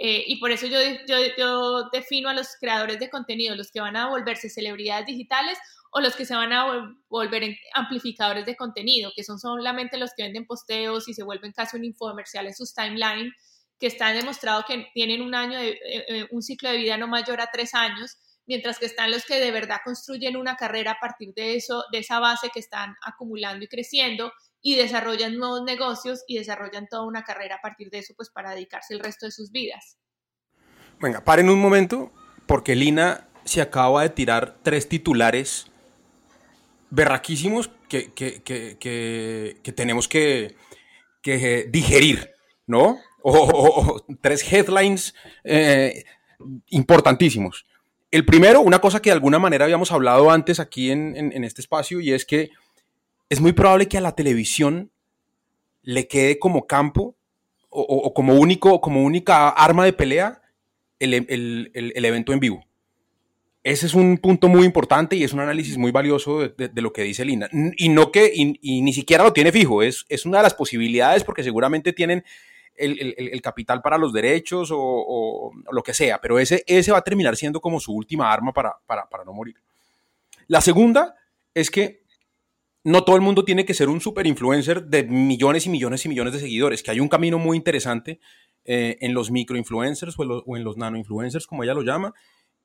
eh, 0.00 0.24
y 0.26 0.36
por 0.40 0.50
eso 0.50 0.66
yo, 0.66 0.78
yo, 1.36 1.90
defino 1.90 2.28
a 2.28 2.34
los 2.34 2.56
creadores 2.58 2.98
de 2.98 3.10
contenido, 3.10 3.54
los 3.54 3.70
que 3.70 3.80
van 3.80 3.96
a 3.96 4.08
volverse 4.08 4.48
celebridades 4.48 5.06
digitales 5.06 5.58
o 5.90 6.00
los 6.00 6.16
que 6.16 6.24
se 6.24 6.34
van 6.34 6.52
a 6.52 6.96
volver 7.08 7.56
amplificadores 7.74 8.46
de 8.46 8.56
contenido, 8.56 9.12
que 9.14 9.24
son 9.24 9.38
solamente 9.38 9.98
los 9.98 10.10
que 10.16 10.22
venden 10.22 10.46
posteos 10.46 11.08
y 11.08 11.14
se 11.14 11.22
vuelven 11.22 11.52
casi 11.52 11.76
un 11.76 11.84
infomercial 11.84 12.46
en 12.46 12.54
sus 12.54 12.72
timeline, 12.74 13.32
que 13.78 13.88
están 13.88 14.16
demostrado 14.16 14.64
que 14.66 14.86
tienen 14.94 15.20
un 15.20 15.34
año 15.34 15.58
de, 15.58 15.70
eh, 15.70 16.04
eh, 16.08 16.28
un 16.30 16.42
ciclo 16.42 16.70
de 16.70 16.78
vida 16.78 16.96
no 16.96 17.08
mayor 17.08 17.40
a 17.42 17.50
tres 17.52 17.74
años, 17.74 18.16
mientras 18.46 18.78
que 18.78 18.86
están 18.86 19.10
los 19.10 19.26
que 19.26 19.38
de 19.38 19.50
verdad 19.50 19.80
construyen 19.84 20.36
una 20.36 20.56
carrera 20.56 20.92
a 20.92 21.00
partir 21.00 21.34
de 21.34 21.56
eso, 21.56 21.84
de 21.92 21.98
esa 21.98 22.18
base 22.18 22.48
que 22.52 22.60
están 22.60 22.96
acumulando 23.04 23.64
y 23.64 23.68
creciendo 23.68 24.32
y 24.62 24.76
desarrollan 24.76 25.36
nuevos 25.36 25.64
negocios 25.64 26.22
y 26.28 26.38
desarrollan 26.38 26.86
toda 26.88 27.04
una 27.04 27.24
carrera 27.24 27.56
a 27.56 27.60
partir 27.60 27.90
de 27.90 27.98
eso, 27.98 28.14
pues 28.16 28.30
para 28.30 28.52
dedicarse 28.52 28.94
el 28.94 29.00
resto 29.00 29.26
de 29.26 29.32
sus 29.32 29.50
vidas. 29.50 29.98
Venga, 31.00 31.24
paren 31.24 31.50
un 31.50 31.60
momento, 31.60 32.12
porque 32.46 32.76
Lina 32.76 33.28
se 33.44 33.60
acaba 33.60 34.02
de 34.02 34.10
tirar 34.10 34.58
tres 34.62 34.88
titulares 34.88 35.66
berraquísimos 36.90 37.70
que, 37.88 38.12
tenemos 39.74 40.08
que, 40.08 40.56
digerir, 41.68 42.30
¿no? 42.66 42.98
O, 43.24 44.04
tres 44.20 44.50
headlines 44.52 45.14
eh, 45.42 46.04
importantísimos. 46.68 47.66
El 48.12 48.24
primero, 48.24 48.60
una 48.60 48.80
cosa 48.80 49.02
que 49.02 49.10
de 49.10 49.14
alguna 49.14 49.38
manera 49.38 49.64
habíamos 49.64 49.90
hablado 49.90 50.30
antes 50.30 50.60
aquí 50.60 50.90
en 50.90 51.44
este 51.44 51.62
espacio, 51.62 52.00
y 52.00 52.12
es 52.12 52.24
que 52.24 52.50
es 53.32 53.40
muy 53.40 53.52
probable 53.52 53.88
que 53.88 53.96
a 53.96 54.02
la 54.02 54.14
televisión 54.14 54.90
le 55.80 56.06
quede 56.06 56.38
como 56.38 56.66
campo 56.66 57.16
o, 57.70 58.12
como, 58.12 58.34
único, 58.34 58.82
como 58.82 59.02
única 59.02 59.48
arma 59.48 59.86
de 59.86 59.94
pelea 59.94 60.42
el, 60.98 61.72
evento 62.04 62.34
en 62.34 62.40
vivo. 62.40 62.62
Ese 63.64 63.86
es 63.86 63.94
un 63.94 64.18
punto 64.18 64.48
muy 64.48 64.66
importante 64.66 65.16
y 65.16 65.24
es 65.24 65.32
un 65.32 65.40
análisis 65.40 65.78
muy 65.78 65.90
valioso 65.92 66.40
de, 66.40 66.82
lo 66.82 66.92
que 66.92 67.04
dice 67.04 67.24
Lina. 67.24 67.48
Y 67.78 67.88
no 67.88 68.12
que, 68.12 68.30
y, 68.34 68.82
ni 68.82 68.92
siquiera 68.92 69.24
lo 69.24 69.32
tiene 69.32 69.50
fijo, 69.50 69.82
es, 69.82 70.04
es 70.10 70.26
una 70.26 70.36
de 70.36 70.42
las 70.42 70.54
posibilidades 70.54 71.24
porque 71.24 71.42
seguramente 71.42 71.94
tienen 71.94 72.26
el, 72.76 73.40
capital 73.40 73.80
para 73.80 73.96
los 73.96 74.12
derechos 74.12 74.68
o, 74.70 75.52
lo 75.70 75.82
que 75.82 75.94
sea, 75.94 76.20
pero 76.20 76.38
ese, 76.38 76.64
ese 76.66 76.92
va 76.92 76.98
a 76.98 77.02
terminar 77.02 77.34
siendo 77.34 77.62
como 77.62 77.80
su 77.80 77.94
última 77.94 78.30
arma 78.30 78.52
para, 78.52 78.76
para, 78.84 79.08
para 79.08 79.24
no 79.24 79.32
morir. 79.32 79.56
La 80.48 80.60
segunda 80.60 81.14
es 81.54 81.70
que 81.70 82.01
no 82.84 83.04
todo 83.04 83.16
el 83.16 83.22
mundo 83.22 83.44
tiene 83.44 83.64
que 83.64 83.74
ser 83.74 83.88
un 83.88 84.00
super 84.00 84.26
influencer 84.26 84.84
de 84.86 85.04
millones 85.04 85.66
y 85.66 85.70
millones 85.70 86.04
y 86.04 86.08
millones 86.08 86.32
de 86.32 86.40
seguidores, 86.40 86.82
que 86.82 86.90
hay 86.90 87.00
un 87.00 87.08
camino 87.08 87.38
muy 87.38 87.56
interesante 87.56 88.20
eh, 88.64 88.96
en 89.00 89.14
los 89.14 89.30
microinfluencers 89.30 90.18
o, 90.18 90.22
o 90.22 90.56
en 90.56 90.64
los 90.64 90.76
nanoinfluencers, 90.76 91.46
como 91.46 91.64
ella 91.64 91.74
lo 91.74 91.82
llama, 91.82 92.14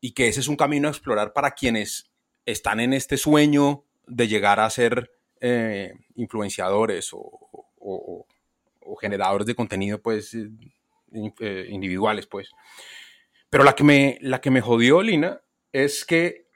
y 0.02 0.12
que 0.12 0.28
ese 0.28 0.40
es 0.40 0.48
un 0.48 0.56
camino 0.56 0.88
a 0.88 0.92
explorar 0.92 1.34
para 1.34 1.52
quienes 1.52 2.10
están 2.46 2.80
en 2.80 2.94
este 2.94 3.18
sueño 3.18 3.84
de 4.08 4.28
llegar 4.28 4.60
a 4.60 4.70
ser 4.70 5.12
eh, 5.42 5.94
influenciadores 6.16 7.12
o, 7.14 8.26
generadores 9.00 9.46
de 9.46 9.54
contenido, 9.54 10.02
pues, 10.02 10.34
eh, 10.34 11.68
individuales, 11.70 12.26
pues. 12.26 12.50
Pero 13.50 13.64
la 13.64 13.74
que, 13.74 13.84
me, 13.84 14.18
la 14.22 14.42
que 14.42 14.50
me 14.50 14.62
jodió, 14.62 15.04
Lina, 15.04 15.42
es 15.72 16.04
que 16.04 16.47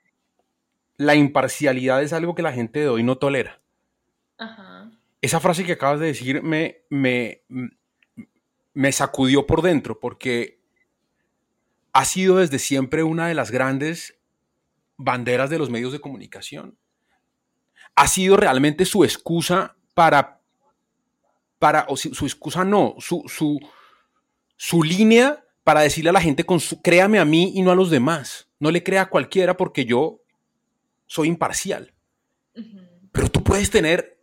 la 1.01 1.15
imparcialidad 1.15 2.03
es 2.03 2.13
algo 2.13 2.35
que 2.35 2.43
la 2.43 2.53
gente 2.53 2.79
de 2.79 2.89
hoy 2.89 3.03
no 3.03 3.17
tolera. 3.17 3.59
Esa 5.21 5.39
frase 5.39 5.63
que 5.63 5.73
acabas 5.73 5.99
de 5.99 6.07
decir 6.07 6.41
me, 6.41 6.83
me, 6.89 7.43
me 8.73 8.91
sacudió 8.91 9.45
por 9.45 9.61
dentro 9.61 9.99
porque 9.99 10.59
ha 11.93 12.05
sido 12.05 12.37
desde 12.37 12.59
siempre 12.59 13.03
una 13.03 13.27
de 13.27 13.33
las 13.33 13.51
grandes 13.51 14.19
banderas 14.97 15.49
de 15.49 15.59
los 15.59 15.69
medios 15.69 15.91
de 15.91 16.01
comunicación. 16.01 16.77
Ha 17.95 18.07
sido 18.07 18.37
realmente 18.37 18.85
su 18.85 19.03
excusa 19.03 19.75
para 19.93 20.41
para, 21.61 21.85
o 21.89 21.95
su, 21.95 22.25
excusa 22.25 22.65
no, 22.65 22.95
su, 22.97 23.23
su, 23.27 23.59
su 24.57 24.81
línea 24.81 25.45
para 25.63 25.81
decirle 25.81 26.09
a 26.09 26.13
la 26.13 26.19
gente, 26.21 26.43
con 26.43 26.59
créame 26.83 27.19
a 27.19 27.25
mí 27.25 27.51
y 27.53 27.61
no 27.61 27.69
a 27.69 27.75
los 27.75 27.91
demás. 27.91 28.49
No 28.57 28.71
le 28.71 28.81
crea 28.81 29.03
a 29.03 29.09
cualquiera 29.09 29.57
porque 29.57 29.85
yo 29.85 30.20
soy 31.11 31.27
imparcial. 31.27 31.93
Pero 33.11 33.29
tú 33.29 33.43
puedes 33.43 33.69
tener, 33.69 34.21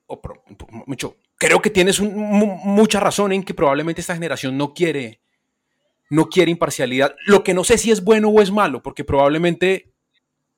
mucho, 0.86 1.18
creo 1.36 1.60
que 1.60 1.68
tienes 1.68 2.00
mucha 2.00 2.98
razón 2.98 3.32
en 3.32 3.42
que 3.42 3.52
probablemente 3.52 4.00
esta 4.00 4.14
generación 4.14 4.56
no 4.56 4.72
quiere, 4.72 5.20
no 6.08 6.30
quiere 6.30 6.50
imparcialidad. 6.50 7.14
Lo 7.26 7.44
que 7.44 7.52
no 7.52 7.62
sé 7.62 7.76
si 7.76 7.90
es 7.90 8.02
bueno 8.02 8.30
o 8.30 8.40
es 8.40 8.50
malo, 8.50 8.82
porque 8.82 9.04
probablemente 9.04 9.92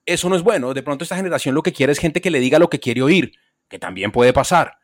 eso 0.07 0.29
no 0.29 0.37
es 0.37 0.43
bueno. 0.43 0.73
De 0.73 0.85
pronto 0.85 1.03
esta 1.03 1.17
generación 1.17 1.57
lo 1.57 1.65
que 1.65 1.73
quiere 1.73 1.91
es 1.91 1.99
gente 1.99 2.21
que 2.21 2.31
le 2.31 2.39
diga 2.39 2.61
lo 2.61 2.71
que 2.71 2.79
quiere 2.79 3.03
oír, 3.03 3.33
que 3.69 3.81
también 3.81 4.13
puede 4.13 4.33
pasar. 4.33 4.79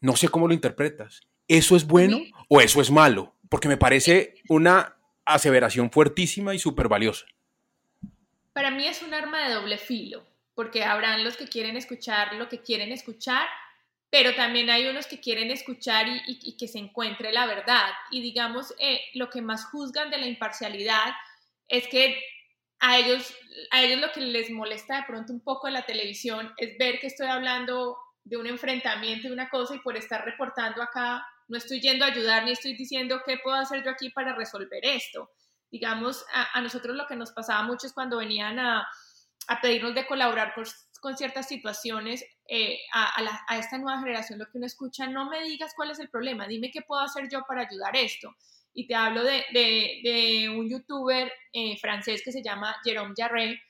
No 0.00 0.16
sé 0.16 0.28
cómo 0.28 0.48
lo 0.48 0.54
interpretas. 0.54 1.20
¿Eso 1.46 1.76
es 1.76 1.86
bueno 1.86 2.18
o 2.48 2.60
eso 2.60 2.80
es 2.80 2.90
malo? 2.90 3.36
Porque 3.48 3.68
me 3.68 3.76
parece 3.76 4.34
una 4.48 4.96
aseveración 5.24 5.92
fuertísima 5.92 6.52
y 6.52 6.58
súper 6.58 6.88
valiosa. 6.88 7.26
Para 8.52 8.70
mí 8.70 8.86
es 8.86 9.02
un 9.02 9.14
arma 9.14 9.46
de 9.46 9.54
doble 9.54 9.78
filo, 9.78 10.26
porque 10.54 10.84
habrán 10.84 11.24
los 11.24 11.36
que 11.36 11.48
quieren 11.48 11.76
escuchar 11.76 12.34
lo 12.34 12.48
que 12.48 12.60
quieren 12.60 12.92
escuchar, 12.92 13.48
pero 14.10 14.34
también 14.34 14.68
hay 14.68 14.86
unos 14.86 15.06
que 15.06 15.20
quieren 15.20 15.50
escuchar 15.50 16.06
y, 16.26 16.56
que 16.58 16.68
se 16.68 16.78
encuentre 16.78 17.32
la 17.32 17.46
verdad. 17.46 17.90
Y 18.10 18.20
digamos, 18.20 18.74
eh, 18.78 19.00
lo 19.14 19.30
que 19.30 19.40
más 19.40 19.64
juzgan 19.64 20.10
de 20.10 20.18
la 20.18 20.26
imparcialidad 20.26 21.14
es 21.66 21.88
que 21.88 22.22
a 22.78 22.98
ellos, 22.98 23.34
a 23.70 23.82
ellos 23.82 24.00
lo 24.00 24.12
que 24.12 24.20
les 24.20 24.50
molesta 24.50 24.96
de 24.96 25.04
pronto 25.06 25.32
un 25.32 25.40
poco 25.40 25.66
en 25.66 25.74
la 25.74 25.86
televisión 25.86 26.52
es 26.58 26.76
ver 26.76 27.00
que 27.00 27.06
estoy 27.06 27.28
hablando 27.28 27.96
de 28.24 28.36
un 28.36 28.46
enfrentamiento, 28.46 29.28
de 29.28 29.34
una 29.34 29.48
cosa, 29.48 29.74
y 29.74 29.78
por 29.78 29.96
estar 29.96 30.24
reportando 30.24 30.82
acá, 30.82 31.24
no 31.48 31.56
estoy 31.56 31.80
yendo 31.80 32.04
a 32.04 32.08
ayudar 32.08 32.44
ni 32.44 32.52
estoy 32.52 32.74
diciendo 32.76 33.22
qué 33.24 33.38
puedo 33.38 33.56
hacer 33.56 33.82
yo 33.82 33.90
aquí 33.90 34.10
para 34.10 34.34
resolver 34.34 34.84
esto. 34.84 35.30
Digamos, 35.72 36.24
a, 36.32 36.60
nosotros 36.60 36.94
lo 36.94 37.08
que 37.08 37.16
nos 37.16 37.32
pasaba 37.32 37.64
mucho 37.64 37.88
es 37.88 37.92
cuando 37.92 38.18
venían 38.18 38.60
a, 38.60 38.86
a 39.48 39.60
pedirnos 39.60 39.94
de 39.94 40.06
colaborar 40.06 40.54
con, 40.54 40.64
con 41.00 41.16
ciertas 41.16 41.48
situaciones, 41.48 42.24
eh, 42.46 42.78
a, 42.92 43.20
a, 43.48 43.58
esta 43.58 43.78
nueva 43.78 43.98
generación 43.98 44.38
lo 44.38 44.44
que 44.44 44.58
uno 44.58 44.66
escucha, 44.66 45.08
no 45.08 45.28
me 45.28 45.42
digas 45.42 45.72
cuál 45.74 45.90
es 45.90 45.98
el 45.98 46.10
problema, 46.10 46.46
dime 46.46 46.70
qué 46.70 46.82
puedo 46.82 47.00
hacer 47.00 47.28
yo 47.28 47.42
para 47.48 47.62
ayudar 47.62 47.96
esto 47.96 48.36
y 48.74 48.86
te 48.86 48.94
hablo 48.94 49.22
de, 49.22 49.44
de, 49.52 50.48
un 50.48 50.68
youtuber 50.68 51.30
eh, 51.52 51.76
francés 51.78 52.22
que 52.24 52.32
se 52.32 52.42
llama 52.42 52.74
Jérôme 52.84 53.14
Jarre, 53.16 53.60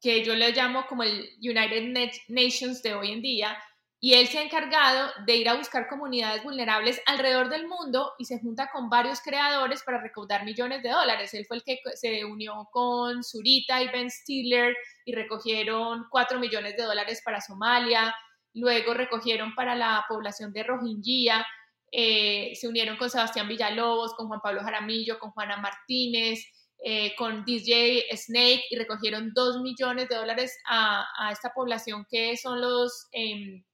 que 0.00 0.24
yo 0.24 0.34
le 0.34 0.52
llamo 0.52 0.86
como 0.86 1.02
el 1.02 1.30
United 1.40 2.14
Nations 2.28 2.82
de 2.82 2.94
hoy 2.94 3.12
en 3.12 3.22
día, 3.22 3.56
y 4.00 4.14
él 4.14 4.28
se 4.28 4.38
ha 4.38 4.42
encargado 4.42 5.10
de 5.26 5.36
ir 5.36 5.48
a 5.48 5.54
buscar 5.54 5.88
comunidades 5.88 6.44
vulnerables 6.44 7.00
alrededor 7.06 7.48
del 7.48 7.66
mundo 7.66 8.12
y 8.18 8.26
se 8.26 8.38
junta 8.38 8.70
con 8.72 8.88
varios 8.88 9.20
creadores 9.20 9.82
para 9.82 10.00
recaudar 10.00 10.44
millones 10.44 10.82
de 10.82 10.90
dólares. 10.90 11.34
Él 11.34 11.46
fue 11.46 11.56
el 11.56 11.64
que 11.64 11.80
se 11.94 12.24
unió 12.24 12.68
con 12.70 13.24
Zurita 13.24 13.82
y 13.82 13.88
Ben 13.88 14.10
Stiller 14.10 14.76
y 15.04 15.14
recogieron 15.14 16.06
4 16.10 16.38
millones 16.38 16.76
de 16.76 16.84
dólares 16.84 17.22
para 17.24 17.40
Somalia, 17.40 18.14
luego 18.54 18.94
recogieron 18.94 19.54
para 19.54 19.74
la 19.74 20.04
población 20.08 20.52
de 20.52 20.62
Rohingya 20.62 21.44
eh, 21.90 22.52
se 22.54 22.68
unieron 22.68 22.96
con 22.96 23.10
Sebastián 23.10 23.48
Villalobos, 23.48 24.14
con 24.14 24.28
Juan 24.28 24.40
Pablo 24.42 24.62
Jaramillo, 24.62 25.18
con 25.18 25.30
Juana 25.30 25.56
Martínez, 25.56 26.44
eh, 26.84 27.14
con 27.16 27.44
DJ 27.44 28.04
Snake 28.16 28.64
y 28.70 28.76
recogieron 28.76 29.32
dos 29.34 29.60
millones 29.60 30.08
de 30.08 30.16
dólares 30.16 30.56
a, 30.68 31.30
esta 31.32 31.52
población 31.52 32.06
que 32.08 32.36
son 32.36 32.60
los 32.60 33.08
em, 33.12 33.64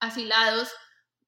asilados, 0.00 0.72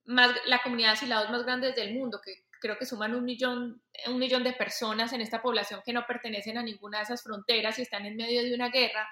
más, 0.05 0.31
la 0.47 0.63
comunidad 0.63 0.89
de 0.89 0.95
asilados 0.95 1.31
más 1.31 1.45
grande 1.45 1.73
del 1.73 1.95
mundo, 1.95 2.21
que 2.25 2.45
creo 2.61 2.79
que 2.79 2.87
suman 2.87 3.15
un 3.15 3.25
millón, 3.25 3.83
un 4.07 4.19
millón 4.19 4.45
de 4.45 4.53
personas 4.53 5.13
en 5.13 5.21
esta 5.21 5.43
población 5.43 5.83
que 5.85 5.93
no 5.93 6.07
pertenecen 6.07 6.59
a 6.59 6.63
ninguna 6.63 6.99
de 6.99 7.05
esas 7.05 7.23
fronteras 7.23 7.79
y 7.79 7.83
están 7.83 8.07
en 8.07 8.17
medio 8.17 8.43
de 8.43 8.55
una 8.55 8.69
guerra 8.69 9.09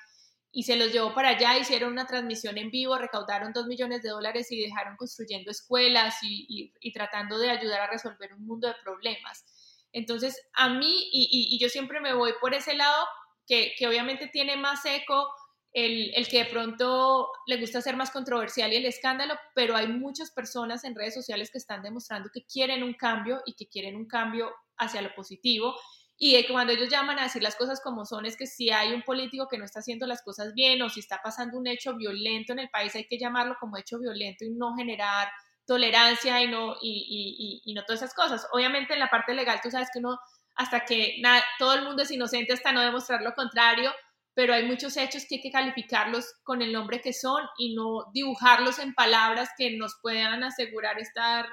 y 0.56 0.62
se 0.62 0.76
los 0.76 0.90
llevó 0.90 1.12
para 1.12 1.28
allá, 1.28 1.58
hicieron 1.58 1.92
una 1.92 2.06
transmisión 2.06 2.56
en 2.56 2.70
vivo, 2.70 2.96
recaudaron 2.96 3.52
dos 3.52 3.66
millones 3.66 4.02
de 4.02 4.08
dólares 4.08 4.50
y 4.50 4.58
dejaron 4.58 4.96
construyendo 4.96 5.50
escuelas 5.50 6.16
y, 6.22 6.72
tratando 6.94 7.38
de 7.38 7.50
ayudar 7.50 7.82
a 7.82 7.90
resolver 7.90 8.32
un 8.32 8.46
mundo 8.46 8.66
de 8.66 8.74
problemas. 8.82 9.44
Entonces, 9.92 10.40
a 10.54 10.70
mí, 10.70 11.10
y, 11.12 11.58
yo 11.60 11.68
siempre 11.68 12.00
me 12.00 12.14
voy 12.14 12.32
por 12.40 12.54
ese 12.54 12.74
lado, 12.74 13.06
que, 13.46 13.74
obviamente 13.86 14.28
tiene 14.28 14.56
más 14.56 14.82
eco 14.86 15.28
el, 15.76 16.12
el, 16.14 16.28
que 16.28 16.38
de 16.38 16.50
pronto 16.50 17.28
le 17.46 17.58
gusta 17.58 17.82
ser 17.82 17.96
más 17.96 18.10
controversial 18.10 18.72
y 18.72 18.76
el 18.76 18.86
escándalo, 18.86 19.34
pero 19.54 19.76
hay 19.76 19.88
muchas 19.88 20.30
personas 20.30 20.84
en 20.84 20.94
redes 20.94 21.14
sociales 21.14 21.50
que 21.50 21.58
están 21.58 21.82
demostrando 21.82 22.30
que 22.32 22.44
quieren 22.44 22.82
un 22.82 22.94
cambio 22.94 23.42
y 23.44 23.54
que 23.54 23.68
quieren 23.68 23.96
un 23.96 24.06
cambio 24.06 24.50
hacia 24.78 25.02
lo 25.02 25.14
positivo 25.14 25.76
y 26.18 26.42
cuando 26.46 26.72
ellos 26.72 26.88
llaman 26.88 27.18
a 27.18 27.24
decir 27.24 27.42
las 27.42 27.56
cosas 27.56 27.80
como 27.82 28.06
son, 28.06 28.24
es 28.24 28.36
que 28.36 28.46
si 28.46 28.70
hay 28.70 28.94
un 28.94 29.02
político 29.02 29.48
que 29.48 29.58
no 29.58 29.66
está 29.66 29.80
haciendo 29.80 30.06
las 30.06 30.22
cosas 30.22 30.54
bien 30.54 30.80
o 30.80 30.88
si 30.88 31.00
está 31.00 31.20
pasando 31.22 31.58
un 31.58 31.66
hecho 31.66 31.94
violento 31.94 32.54
en 32.54 32.60
el 32.60 32.70
país, 32.70 32.94
hay 32.94 33.06
que 33.06 33.18
llamarlo 33.18 33.56
como 33.60 33.76
hecho 33.76 33.98
violento 33.98 34.44
y 34.44 34.50
no 34.50 34.74
generar 34.74 35.28
tolerancia 35.66 36.42
y 36.42 36.48
no, 36.48 36.76
y, 36.80 37.62
y, 37.64 37.74
no 37.74 37.84
todas 37.84 38.00
esas 38.02 38.14
cosas. 38.14 38.46
Obviamente 38.52 38.94
en 38.94 39.00
la 39.00 39.10
parte 39.10 39.34
legal 39.34 39.60
tú 39.62 39.70
sabes 39.70 39.88
que 39.92 39.98
uno, 39.98 40.18
hasta 40.54 40.86
que 40.86 41.20
todo 41.58 41.74
el 41.74 41.84
mundo 41.84 42.02
es 42.02 42.10
inocente 42.10 42.54
hasta 42.54 42.72
no 42.72 42.80
demostrar 42.80 43.20
lo 43.20 43.34
contrario, 43.34 43.92
pero 44.36 44.52
hay 44.52 44.66
muchos 44.66 44.98
hechos 44.98 45.24
que 45.26 45.36
hay 45.36 45.40
que 45.40 45.50
calificarlos 45.50 46.26
con 46.44 46.60
el 46.60 46.70
nombre 46.70 47.00
que 47.00 47.14
son 47.14 47.42
y 47.56 47.74
no 47.74 48.04
dibujarlos 48.12 48.78
en 48.78 48.92
palabras 48.92 49.48
que 49.56 49.78
nos 49.78 49.96
puedan 50.02 50.44
asegurar 50.44 51.00
estar 51.00 51.48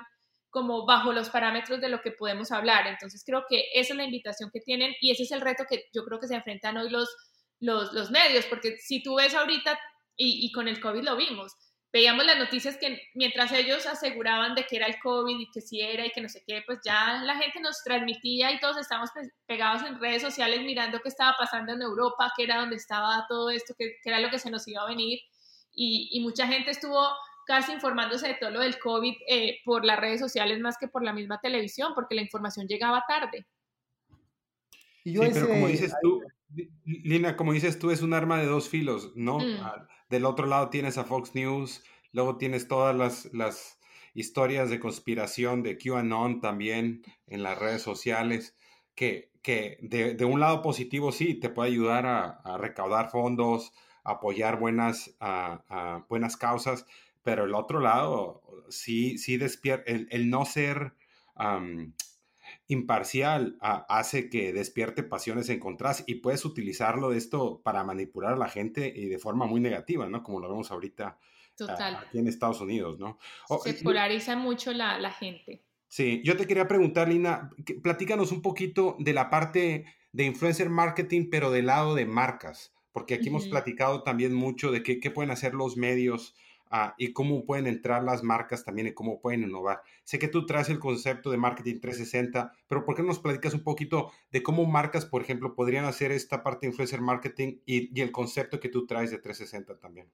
como 0.50 0.86
bajo 0.86 1.13
los 1.13 1.30
parámetros 1.30 1.80
de 1.80 1.88
lo 1.88 2.02
que 2.02 2.12
podemos 2.12 2.52
hablar. 2.52 2.86
Entonces 2.88 3.24
creo 3.26 3.46
que 3.48 3.69
esa 3.74 3.93
es 3.93 3.98
la 3.98 4.04
invitación 4.04 4.50
que 4.52 4.60
tienen 4.60 4.93
y 5.00 5.12
ese 5.12 5.24
es 5.24 5.32
el 5.32 5.39
reto 5.39 5.63
que 5.67 5.86
yo 5.93 6.04
creo 6.04 6.19
que 6.19 6.28
se 6.28 6.36
enfrentan 6.36 6.76
hoy 6.76 6.89
los, 6.89 7.08
los, 7.62 8.12
medios, 8.12 8.46
porque 8.48 8.76
si 8.80 9.02
tú 9.02 9.15
ves 9.15 9.34
ahorita, 9.34 9.80
y, 10.17 10.52
con 10.52 10.67
el 10.67 10.82
COVID 10.82 11.04
lo 11.04 11.15
vimos, 11.15 11.54
veíamos 11.93 12.25
las 12.25 12.39
noticias 12.39 12.75
que 12.75 12.99
mientras 13.13 13.51
ellos 13.51 13.86
aseguraban 13.86 14.56
de 14.56 14.65
que 14.65 14.77
era 14.77 14.88
el 14.88 14.99
COVID 14.99 15.39
y 15.39 15.51
que 15.51 15.62
sí 15.62 15.79
era 15.79 16.06
y 16.06 16.12
que 16.12 16.21
no 16.21 16.27
sé 16.27 16.43
qué, 16.45 16.63
pues 16.65 16.79
ya 16.84 17.21
la 17.23 17.38
gente 17.38 17.60
nos 17.62 17.84
transmitía 17.84 18.51
y 18.51 18.60
todos 18.60 18.77
estábamos 18.77 19.12
pegados 19.45 19.84
en 19.84 19.99
redes 19.99 20.23
sociales 20.23 20.62
mirando 20.63 20.99
qué 21.01 21.10
estaba 21.10 21.36
pasando 21.38 21.71
en 21.71 21.84
Europa, 21.84 22.34
qué 22.36 22.45
era 22.45 22.58
donde 22.58 22.77
estaba 22.77 23.25
todo 23.29 23.51
esto, 23.51 23.75
qué, 23.77 23.97
era 24.03 24.19
lo 24.19 24.32
que 24.32 24.39
se 24.39 24.49
nos 24.49 24.67
iba 24.67 24.82
a 24.82 24.88
venir. 24.88 25.19
Y, 25.75 26.10
y 26.12 26.19
mucha 26.21 26.47
gente 26.47 26.71
estuvo 26.71 26.99
casi 27.45 27.73
informándose 27.73 28.27
de 28.27 28.36
todo 28.36 28.49
lo 28.49 28.62
del 28.62 28.79
COVID 28.79 29.13
eh, 29.27 29.60
por 29.63 29.86
las 29.86 29.99
redes 29.99 30.19
sociales 30.19 30.60
más 30.60 30.77
que 30.79 30.88
por 30.88 31.03
la 31.03 31.13
misma 31.13 31.39
televisión, 31.41 31.91
porque 31.93 32.15
la 32.15 32.21
información 32.21 32.67
llegaba 32.67 33.06
tarde. 33.08 33.45
sí, 35.03 35.19
pero 35.34 35.47
como 35.47 35.67
dices 35.67 35.93
tú, 36.01 36.23
Lina, 36.86 37.36
como 37.36 37.53
dices 37.53 37.77
tú, 37.77 37.91
es 37.91 38.01
un 38.01 38.13
arma 38.13 38.39
de 38.39 38.47
dos 38.47 38.69
filos, 38.69 39.12
¿no? 39.15 39.39
Mm. 39.39 39.60
Del 40.13 40.26
otro 40.26 40.45
lado 40.45 40.69
tienes 40.69 40.99
a 40.99 41.06
Fox 41.06 41.34
News, 41.34 41.84
luego 42.12 42.38
tienes 42.38 42.67
todas 42.67 42.95
las, 42.95 43.34
las 43.34 43.80
historias 44.13 44.69
de 44.69 44.80
conspiración 44.80 45.63
de 45.63 45.76
QAnon 45.76 46.39
también 46.39 47.02
en 47.26 47.41
las 47.41 47.58
redes 47.58 47.82
sociales, 47.82 48.56
que, 48.93 49.32
que 49.41 49.80
de, 49.82 50.13
de 50.13 50.26
un 50.26 50.39
lado 50.39 50.62
positivo 50.62 51.12
sí, 51.12 51.34
te 51.34 51.49
puede 51.49 51.71
ayudar 51.71 52.06
a, 52.06 52.58
recaudar 52.60 53.10
fondos, 53.10 53.73
apoyar 54.04 54.60
buenas, 54.60 55.15
a, 55.19 56.06
buenas 56.10 56.38
causas, 56.38 56.86
pero 57.23 57.45
el 57.45 57.56
otro 57.56 57.80
lado, 57.80 58.43
sí, 58.69 59.17
sí 59.17 59.38
despierta, 59.38 59.91
el, 59.91 60.30
no 60.30 60.45
ser 60.45 60.93
imparcial 62.67 63.58
hace 63.62 64.30
que 64.30 64.54
despierte 64.54 65.04
pasiones 65.04 65.49
encontradas 65.49 66.04
y 66.08 66.15
puedes 66.15 66.45
utilizarlo 66.45 67.10
de 67.10 67.17
esto 67.17 67.62
para 67.63 67.84
manipular 67.84 68.34
a 68.34 68.38
la 68.38 68.47
gente 68.47 68.91
y 68.95 69.06
de 69.06 69.19
forma 69.19 69.45
muy 69.45 69.60
negativa, 69.60 70.08
¿no? 70.08 70.23
Como 70.23 70.39
lo 70.39 70.49
vemos 70.49 70.71
ahorita 70.71 71.17
aquí 71.60 72.17
en 72.17 72.28
Estados 72.28 72.62
Unidos, 72.62 72.99
¿no? 72.99 73.19
Se 73.63 73.73
polariza 73.76 74.36
mucho 74.36 74.71
la, 74.73 74.97
la 74.99 75.12
gente. 75.12 75.63
Sí, 75.88 76.21
yo 76.23 76.36
te 76.36 76.47
quería 76.47 76.67
preguntar, 76.67 77.08
Lina, 77.10 77.52
platícanos 77.84 78.32
un 78.32 78.41
poquito 78.41 78.95
de 78.99 79.13
la 79.13 79.30
parte 79.30 79.86
de 80.12 80.23
influencer 80.23 80.69
marketing, 80.69 81.30
pero 81.30 81.52
del 81.52 81.67
lado 81.67 81.93
de 81.93 82.06
marcas, 82.06 82.73
porque 82.91 83.13
aquí 83.15 83.28
hemos 83.28 83.47
platicado 83.47 84.04
también 84.04 84.34
mucho 84.34 84.71
de 84.71 84.82
qué, 84.82 84.99
qué 84.99 85.12
pueden 85.12 85.32
hacer 85.32 85.54
los 85.54 85.78
medios 85.78 86.36
Ah, 86.75 86.95
y 86.97 87.13
cómo 87.13 87.45
pueden 87.45 87.67
entrar 87.67 88.03
las 88.03 88.23
marcas 88.23 88.63
también 88.63 88.88
y 88.88 88.95
cómo 88.95 89.21
pueden 89.21 89.43
innovar. 89.43 89.83
Sé 90.05 90.17
que 90.17 90.27
tú 90.27 90.47
traes 90.47 90.69
el 90.69 90.80
concepto 90.80 91.30
de 91.30 91.38
marketing 91.38 91.80
360, 91.80 92.51
pero 92.67 92.84
¿por 92.84 92.95
qué 92.95 93.03
no 93.03 93.09
nos 93.09 93.19
platicas 93.19 93.53
un 93.53 93.63
poquito 93.63 94.11
de 94.32 94.41
cómo 94.41 94.65
marcas, 94.65 95.05
por 95.05 95.21
ejemplo, 95.21 95.53
podrían 95.53 95.86
hacer 95.86 96.11
esta 96.11 96.41
parte 96.41 96.65
de 96.65 96.71
influencer 96.71 96.99
marketing 96.99 97.59
y, 97.67 97.95
y 97.95 98.01
el 98.01 98.11
concepto 98.11 98.59
que 98.59 98.69
tú 98.69 98.88
traes 98.88 99.11
de 99.11 99.19
360 99.19 99.78
también? 99.78 100.09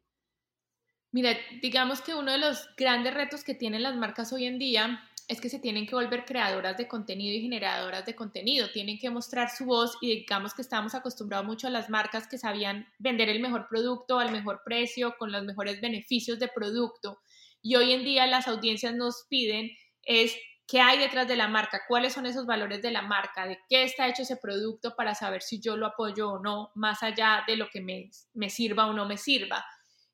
Mira, 1.11 1.35
digamos 1.61 2.01
que 2.01 2.13
uno 2.13 2.31
de 2.31 2.37
los 2.37 2.69
grandes 2.77 3.13
retos 3.13 3.43
que 3.43 3.55
tienen 3.55 3.81
las 3.81 3.95
marcas 3.95 4.31
hoy 4.31 4.45
en 4.45 4.59
día 4.59 5.03
es 5.27 5.41
que 5.41 5.49
se 5.49 5.59
tienen 5.59 5.85
que 5.85 5.95
volver 5.95 6.25
creadoras 6.25 6.75
de 6.77 6.87
contenido 6.87 7.35
y 7.35 7.41
generadoras 7.41 8.05
de 8.05 8.15
contenido, 8.15 8.71
tienen 8.71 8.97
que 8.97 9.11
mostrar 9.11 9.49
su 9.49 9.65
voz 9.65 9.95
y 10.01 10.07
digamos 10.07 10.55
que 10.55 10.63
estamos 10.63 10.95
acostumbrados 10.95 11.45
mucho 11.45 11.67
a 11.67 11.71
las 11.71 11.89
marcas 11.89 12.27
que 12.27 12.39
sabían 12.39 12.87
vender 12.97 13.29
el 13.29 13.39
mejor 13.39 13.67
producto 13.67 14.19
al 14.19 14.31
mejor 14.31 14.61
precio, 14.65 15.15
con 15.17 15.31
los 15.31 15.43
mejores 15.43 15.81
beneficios 15.81 16.39
de 16.39 16.47
producto. 16.47 17.19
Y 17.61 17.75
hoy 17.75 17.91
en 17.93 18.03
día 18.03 18.25
las 18.25 18.47
audiencias 18.47 18.95
nos 18.95 19.25
piden 19.29 19.69
es 20.03 20.35
qué 20.67 20.81
hay 20.81 20.97
detrás 20.97 21.27
de 21.27 21.35
la 21.35 21.47
marca, 21.47 21.81
cuáles 21.87 22.13
son 22.13 22.25
esos 22.25 22.47
valores 22.47 22.81
de 22.81 22.91
la 22.91 23.03
marca, 23.03 23.45
de 23.45 23.59
qué 23.67 23.83
está 23.83 24.07
hecho 24.07 24.23
ese 24.23 24.37
producto 24.37 24.95
para 24.95 25.13
saber 25.13 25.41
si 25.43 25.59
yo 25.59 25.77
lo 25.77 25.87
apoyo 25.87 26.31
o 26.31 26.39
no, 26.39 26.71
más 26.75 27.03
allá 27.03 27.43
de 27.47 27.55
lo 27.55 27.69
que 27.69 27.81
me, 27.81 28.09
me 28.33 28.49
sirva 28.49 28.87
o 28.87 28.93
no 28.93 29.07
me 29.07 29.17
sirva. 29.17 29.63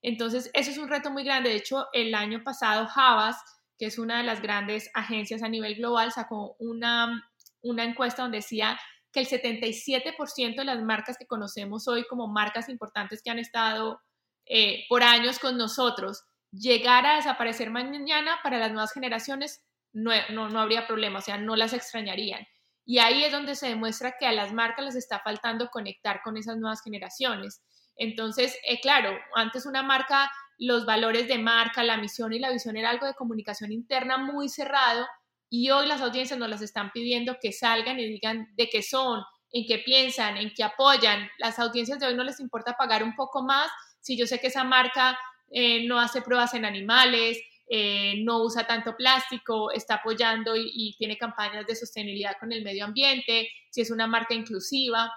Entonces, 0.07 0.51
eso 0.53 0.69
es 0.69 0.77
un 0.77 0.87
reto 0.87 1.09
muy 1.09 1.23
grande. 1.23 1.49
De 1.49 1.55
hecho, 1.55 1.87
el 1.91 2.13
año 2.13 2.43
pasado, 2.43 2.87
Havas, 2.95 3.37
que 3.75 3.87
es 3.87 3.97
una 3.97 4.19
de 4.19 4.23
las 4.23 4.39
grandes 4.39 4.87
agencias 4.93 5.41
a 5.41 5.49
nivel 5.49 5.73
global, 5.77 6.11
sacó 6.11 6.55
una, 6.59 7.27
una 7.63 7.83
encuesta 7.83 8.21
donde 8.21 8.37
decía 8.37 8.79
que 9.11 9.21
el 9.21 9.27
77% 9.27 10.57
de 10.57 10.63
las 10.63 10.79
marcas 10.83 11.17
que 11.17 11.25
conocemos 11.25 11.87
hoy 11.87 12.05
como 12.07 12.27
marcas 12.27 12.69
importantes 12.69 13.23
que 13.23 13.31
han 13.31 13.39
estado 13.39 13.99
eh, 14.45 14.85
por 14.89 15.01
años 15.01 15.39
con 15.39 15.57
nosotros, 15.57 16.21
llegar 16.51 17.07
a 17.07 17.15
desaparecer 17.15 17.71
mañana 17.71 18.37
para 18.43 18.59
las 18.59 18.73
nuevas 18.73 18.93
generaciones 18.93 19.65
no, 19.91 20.11
no, 20.29 20.59
habría 20.59 20.85
problema, 20.85 21.17
o 21.17 21.21
sea, 21.23 21.39
no 21.39 21.55
las 21.55 21.73
extrañarían. 21.73 22.45
Y 22.85 22.99
ahí 22.99 23.23
es 23.23 23.31
donde 23.31 23.55
se 23.55 23.69
demuestra 23.69 24.17
que 24.19 24.27
a 24.27 24.33
las 24.33 24.53
marcas 24.53 24.85
les 24.85 24.95
está 24.95 25.19
faltando 25.19 25.69
conectar 25.71 26.21
con 26.23 26.37
esas 26.37 26.57
nuevas 26.57 26.83
generaciones. 26.83 27.63
Entonces, 27.97 28.57
eh, 28.67 28.79
claro, 28.81 29.17
antes 29.35 29.65
una 29.65 29.83
marca, 29.83 30.31
los 30.57 30.85
valores 30.85 31.27
de 31.27 31.37
marca, 31.37 31.83
la 31.83 31.97
misión 31.97 32.33
y 32.33 32.39
la 32.39 32.51
visión 32.51 32.77
era 32.77 32.89
algo 32.89 33.05
de 33.05 33.13
comunicación 33.13 33.71
interna 33.71 34.17
muy 34.17 34.49
cerrado 34.49 35.05
y 35.49 35.69
hoy 35.69 35.87
las 35.87 36.01
audiencias 36.01 36.39
nos 36.39 36.49
las 36.49 36.61
están 36.61 36.91
pidiendo 36.91 37.37
que 37.41 37.51
salgan 37.51 37.99
y 37.99 38.05
digan 38.05 38.47
de 38.55 38.69
qué 38.69 38.81
son, 38.81 39.21
en 39.51 39.65
qué 39.67 39.79
piensan, 39.79 40.37
en 40.37 40.53
qué 40.53 40.63
apoyan. 40.63 41.29
Las 41.37 41.59
audiencias 41.59 41.99
de 41.99 42.07
hoy 42.07 42.15
no 42.15 42.23
les 42.23 42.39
importa 42.39 42.75
pagar 42.77 43.03
un 43.03 43.15
poco 43.15 43.43
más 43.43 43.69
si 44.01 44.17
yo 44.17 44.27
sé 44.27 44.39
que 44.39 44.47
esa 44.47 44.63
marca 44.63 45.17
eh, 45.49 45.87
no 45.87 45.99
hace 45.99 46.21
pruebas 46.21 46.53
en 46.53 46.65
animales, 46.65 47.39
eh, 47.67 48.21
no 48.23 48.43
usa 48.43 48.67
tanto 48.67 48.95
plástico, 48.95 49.71
está 49.71 49.95
apoyando 49.95 50.55
y, 50.55 50.69
y, 50.71 50.95
tiene 50.97 51.17
campañas 51.17 51.65
de 51.65 51.75
sostenibilidad 51.75 52.37
con 52.39 52.51
el 52.51 52.63
medio 52.63 52.85
ambiente, 52.85 53.49
si 53.71 53.81
es 53.81 53.89
una 53.89 54.05
marca 54.05 54.35
inclusiva. 54.35 55.11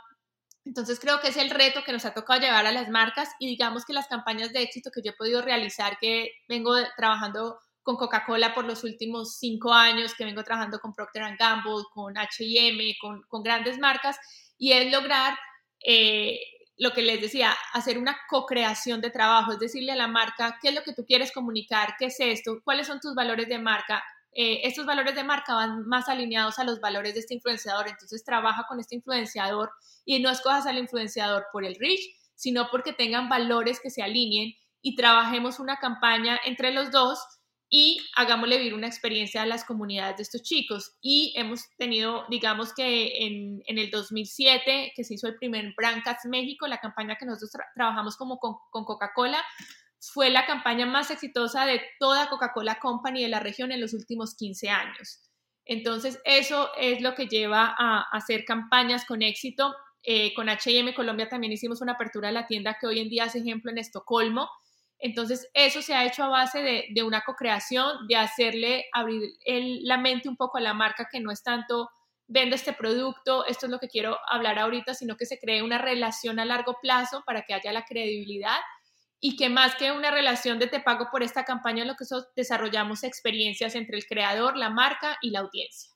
Entonces 0.69 1.01
creo 1.01 1.19
que 1.19 1.29
es 1.29 1.39
el 1.39 1.49
reto 1.49 1.83
que 1.83 1.93
nos 1.93 2.05
ha 2.05 2.13
tocado 2.13 2.43
llevar 2.43 2.67
a 2.67 2.73
las 2.73 2.91
marcas 2.91 3.31
y 3.39 3.47
digamos 3.47 3.87
que 3.87 3.95
las 3.95 4.07
campañas 4.07 4.53
de 4.53 4.61
éxito 4.61 4.91
que 4.91 5.01
yo 5.01 5.13
he 5.13 5.17
podido 5.17 5.41
realizar, 5.41 5.97
que 5.99 6.33
vengo 6.47 6.75
trabajando 6.95 7.59
con 7.83 7.97
Coca-Cola 7.97 8.53
por 8.53 8.67
los 8.67 8.85
últimos 8.85 9.39
cinco 9.39 9.73
años, 9.73 10.13
que 10.13 10.27
vengo 10.27 10.45
trabajando 10.45 10.79
con 10.79 10.93
Procter 10.93 11.23
Gamble, 11.39 11.85
con 11.95 12.19
HM, 12.19 12.99
con, 13.01 13.43
grandes 13.43 13.79
marcas, 13.79 14.19
y 14.59 14.73
es 14.73 14.93
lograr 14.93 15.39
eh, 15.83 16.39
lo 16.77 16.93
que 16.93 17.01
les 17.01 17.23
decía, 17.23 17.57
hacer 17.73 17.97
una 17.97 18.19
co-creación 18.29 19.01
de 19.01 19.09
trabajo, 19.09 19.53
es 19.53 19.59
decirle 19.59 19.93
a 19.93 19.97
la 19.97 20.07
marca 20.07 20.59
qué 20.61 20.69
es 20.69 20.75
lo 20.75 20.83
que 20.83 20.93
tú 20.93 21.07
quieres 21.07 21.33
comunicar, 21.33 21.95
qué 21.99 22.07
es 22.07 22.21
esto, 22.21 22.61
cuáles 22.63 22.87
son 22.87 23.01
tus 23.01 23.15
valores 23.15 23.49
de 23.49 23.59
marca. 23.59 24.05
Eh, 24.33 24.61
estos 24.65 24.87
valores 24.87 25.15
de 25.15 25.25
marca 25.25 25.55
van 25.55 25.87
más 25.87 26.09
alineados 26.09 26.59
a 26.59 26.65
los 26.65 26.81
valores 26.81 27.15
de 27.15 27.21
este 27.21 27.35
influenciador, 27.35 27.89
entonces 27.89 28.25
trabaja 28.25 28.65
con 28.69 28.79
este 28.79 28.97
influenciador 28.97 29.71
y 30.05 30.21
no 30.21 30.31
escojas 30.31 30.67
al 30.67 30.79
influenciador 30.79 31.47
por 31.53 31.65
el 31.65 31.77
reach, 31.77 32.01
sino 32.35 32.69
porque 32.71 32.93
tengan 32.93 33.29
valores 33.29 33.81
que 33.81 33.91
se 33.91 34.03
alineen 34.03 34.55
y 34.81 34.95
trabajemos 34.95 35.59
una 35.59 35.77
campaña 35.77 36.39
entre 36.45 36.73
los 36.73 36.91
dos 36.91 37.19
y 37.71 37.99
hagámosle 38.17 38.59
vivir 38.59 38.75
una 38.75 38.87
experiencia 38.87 39.43
a 39.43 39.47
las 39.47 39.65
comunidades 39.65 40.17
de 40.17 40.23
estos 40.23 40.43
chicos. 40.43 40.97
Y 41.03 41.35
hemos 41.37 41.69
tenido, 41.77 42.25
digamos 42.31 42.73
que 42.73 43.27
en, 43.27 43.63
el 43.67 43.91
2007, 43.91 44.93
que 44.95 45.05
se 45.05 45.15
hizo 45.15 45.27
el 45.27 45.37
primer 45.37 45.75
Brancas 45.77 46.25
México, 46.25 46.67
la 46.67 46.79
campaña 46.79 47.17
que 47.17 47.27
nosotros 47.27 47.51
trabajamos 47.75 48.17
como 48.17 48.39
con 48.39 48.85
Coca-Cola, 48.85 49.45
fue 50.13 50.31
la 50.31 50.47
campaña 50.47 50.87
más 50.87 51.11
exitosa 51.11 51.67
de 51.67 51.83
toda 51.99 52.29
Coca-Cola 52.29 52.79
Company 52.81 53.23
de 53.23 53.29
la 53.29 53.41
región 53.41 53.73
en 53.73 53.81
los 53.81 53.95
últimos 53.95 54.35
15 54.37 54.71
años. 54.71 55.21
Entonces, 55.65 56.21
eso 56.25 56.71
es 56.77 57.01
lo 57.01 57.15
que 57.15 57.27
lleva 57.27 57.75
a, 57.79 58.03
hacer 58.13 58.45
campañas 58.45 59.05
con 59.05 59.23
éxito. 59.23 59.75
Eh, 60.03 60.33
con 60.35 60.49
HM 60.49 60.95
Colombia 60.95 61.29
también 61.29 61.53
hicimos 61.53 61.81
una 61.81 61.93
apertura 61.93 62.29
de 62.29 62.35
la 62.35 62.47
tienda 62.47 62.79
que 62.81 62.87
hoy 62.87 63.01
en 63.01 63.09
día 63.09 63.25
es 63.25 63.35
ejemplo 63.35 63.71
en 63.71 63.79
Estocolmo 63.79 64.49
entonces, 64.99 65.49
eso 65.55 65.81
se 65.81 65.95
ha 65.95 66.05
hecho 66.05 66.25
a 66.25 66.29
base 66.29 66.87
de, 66.93 67.03
una 67.03 67.23
co-creación, 67.23 68.07
de 68.09 68.17
hacerle 68.17 68.87
abrir 68.93 69.31
la 69.83 69.97
mente 69.97 70.29
un 70.29 70.37
poco 70.37 70.59
a 70.59 70.61
la 70.61 70.75
marca 70.75 71.09
que 71.11 71.21
no 71.21 71.31
es 71.31 71.43
tanto 71.43 71.89
vendo 72.27 72.57
este 72.57 72.73
producto, 72.73 73.47
esto 73.47 73.67
es 73.67 73.73
lo 73.73 73.79
que 73.79 73.89
quiero 73.89 74.19
hablar 74.29 74.59
ahorita, 74.59 74.95
sino 74.95 75.17
que 75.17 75.25
se 75.25 75.39
cree 75.39 75.63
una 75.63 75.79
relación 75.79 76.41
a 76.41 76.45
largo 76.45 76.77
plazo 76.83 77.23
para 77.25 77.43
que 77.43 77.55
haya 77.55 77.73
la 77.73 77.85
credibilidad 77.85 78.59
y 79.21 79.37
que 79.37 79.49
más 79.49 79.75
que 79.75 79.93
una 79.93 80.11
relación 80.11 80.59
de 80.59 80.69
te 80.69 80.81
pago 80.81 81.09
por 81.11 81.23
esta 81.23 81.45
campaña, 81.45 81.85
lo 81.85 81.97
que 81.97 82.05
desarrollamos 82.37 83.03
experiencias 83.03 83.75
entre 83.75 83.97
el 83.97 84.07
creador, 84.07 84.57
la 84.57 84.71
marca 84.71 85.17
y 85.23 85.31
la 85.31 85.41
audiencia. 85.41 85.91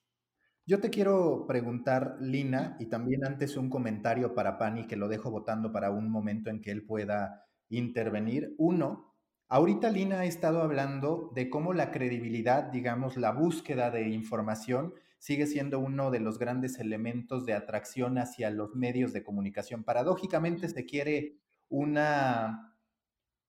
Yo 0.65 0.81
te 0.81 0.91
quiero 0.91 1.45
preguntar, 1.47 2.17
Lina, 2.21 2.77
y 2.79 2.87
también 2.87 3.25
antes 3.27 3.57
un 3.57 3.69
comentario 3.69 4.35
para 4.35 4.59
Pani, 4.59 4.87
que 4.87 4.97
lo 4.97 5.09
dejo 5.09 5.31
votando 5.31 5.73
para 5.73 5.91
un 5.91 6.09
momento 6.09 6.51
en 6.51 6.61
que 6.61 6.71
él 6.71 6.85
pueda 6.85 7.45
intervenir. 7.69 8.55
Uno, 8.59 9.15
ahorita 9.49 9.91
Lina 9.91 10.21
ha 10.21 10.25
estado 10.25 10.63
hablando 10.63 11.31
de 11.35 11.51
cómo 11.51 11.75
la 11.75 11.91
credibilidad, 11.91 12.65
digamos, 12.65 13.17
la 13.17 13.33
búsqueda 13.33 13.91
de 13.91 14.09
información 14.11 14.95
sigue 15.19 15.47
siendo 15.47 15.79
uno 15.79 16.11
de 16.11 16.21
los 16.21 16.39
grandes 16.39 16.79
elementos 16.79 17.45
de 17.45 17.55
atracción 17.55 18.19
hacia 18.19 18.51
los 18.51 18.75
medios 18.75 19.13
de 19.13 19.23
comunicación. 19.23 19.85
Paradójicamente 19.85 20.69
se 20.69 20.85
quiere 20.85 21.39
una 21.69 22.72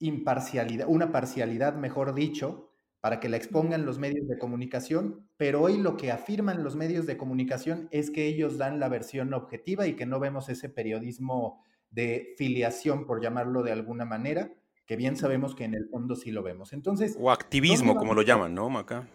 imparcialidad, 0.03 0.87
una 0.89 1.11
parcialidad, 1.11 1.75
mejor 1.75 2.13
dicho, 2.13 2.69
para 2.99 3.19
que 3.19 3.29
la 3.29 3.37
expongan 3.37 3.85
los 3.85 3.99
medios 3.99 4.27
de 4.27 4.37
comunicación, 4.37 5.27
pero 5.37 5.61
hoy 5.61 5.77
lo 5.77 5.97
que 5.97 6.11
afirman 6.11 6.63
los 6.63 6.75
medios 6.75 7.05
de 7.05 7.17
comunicación 7.17 7.87
es 7.91 8.11
que 8.11 8.27
ellos 8.27 8.57
dan 8.57 8.79
la 8.79 8.89
versión 8.89 9.33
objetiva 9.33 9.87
y 9.87 9.95
que 9.95 10.05
no 10.05 10.19
vemos 10.19 10.49
ese 10.49 10.69
periodismo 10.69 11.63
de 11.89 12.33
filiación, 12.37 13.05
por 13.05 13.21
llamarlo 13.21 13.63
de 13.63 13.71
alguna 13.71 14.05
manera, 14.05 14.51
que 14.85 14.95
bien 14.95 15.15
sabemos 15.15 15.55
que 15.55 15.63
en 15.63 15.73
el 15.73 15.87
fondo 15.89 16.15
sí 16.15 16.31
lo 16.31 16.43
vemos. 16.43 16.73
Entonces, 16.73 17.15
o 17.19 17.31
activismo, 17.31 17.95
como 17.95 18.13
lo 18.13 18.23
llaman, 18.23 18.53
¿no, 18.53 18.69
Maca? 18.69 19.07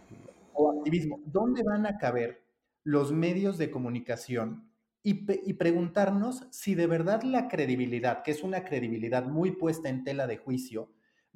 O 0.53 0.71
activismo. 0.71 1.19
¿Dónde 1.25 1.63
van 1.63 1.85
a 1.85 1.97
caber 1.97 2.43
los 2.83 3.11
medios 3.11 3.57
de 3.57 3.69
comunicación 3.69 4.68
y, 5.01 5.53
preguntarnos 5.53 6.47
si 6.51 6.75
de 6.75 6.87
verdad 6.87 7.23
la 7.23 7.47
credibilidad, 7.47 8.21
que 8.21 8.31
es 8.31 8.43
una 8.43 8.65
credibilidad 8.65 9.25
muy 9.25 9.51
puesta 9.51 9.89
en 9.89 10.03
tela 10.03 10.27
de 10.27 10.37
juicio, 10.37 10.91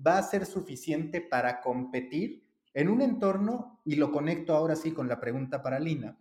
va 0.05 0.17
a 0.17 0.23
ser 0.23 0.45
suficiente 0.45 1.21
para 1.21 1.61
competir 1.61 2.43
en 2.73 2.89
un 2.89 3.01
entorno, 3.01 3.81
y 3.85 3.95
lo 3.95 4.11
conecto 4.11 4.55
ahora 4.55 4.75
sí 4.75 4.91
con 4.91 5.07
la 5.07 5.19
pregunta 5.19 5.61
para 5.61 5.79
Lina, 5.79 6.17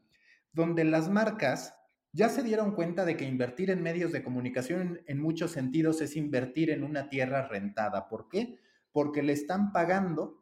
donde 0.52 0.84
las 0.84 1.08
marcas 1.08 1.74
ya 2.12 2.28
se 2.28 2.42
dieron 2.42 2.72
cuenta 2.72 3.06
de 3.06 3.16
que 3.16 3.24
invertir 3.24 3.70
en 3.70 3.82
medios 3.82 4.12
de 4.12 4.22
comunicación 4.22 5.00
en, 5.06 5.18
muchos 5.18 5.52
sentidos 5.52 6.02
es 6.02 6.14
invertir 6.14 6.70
en 6.70 6.84
una 6.84 7.08
tierra 7.08 7.48
rentada. 7.48 8.08
¿Por 8.08 8.28
qué? 8.28 8.58
Porque 8.92 9.22
le 9.22 9.32
están 9.32 9.72
pagando 9.72 10.41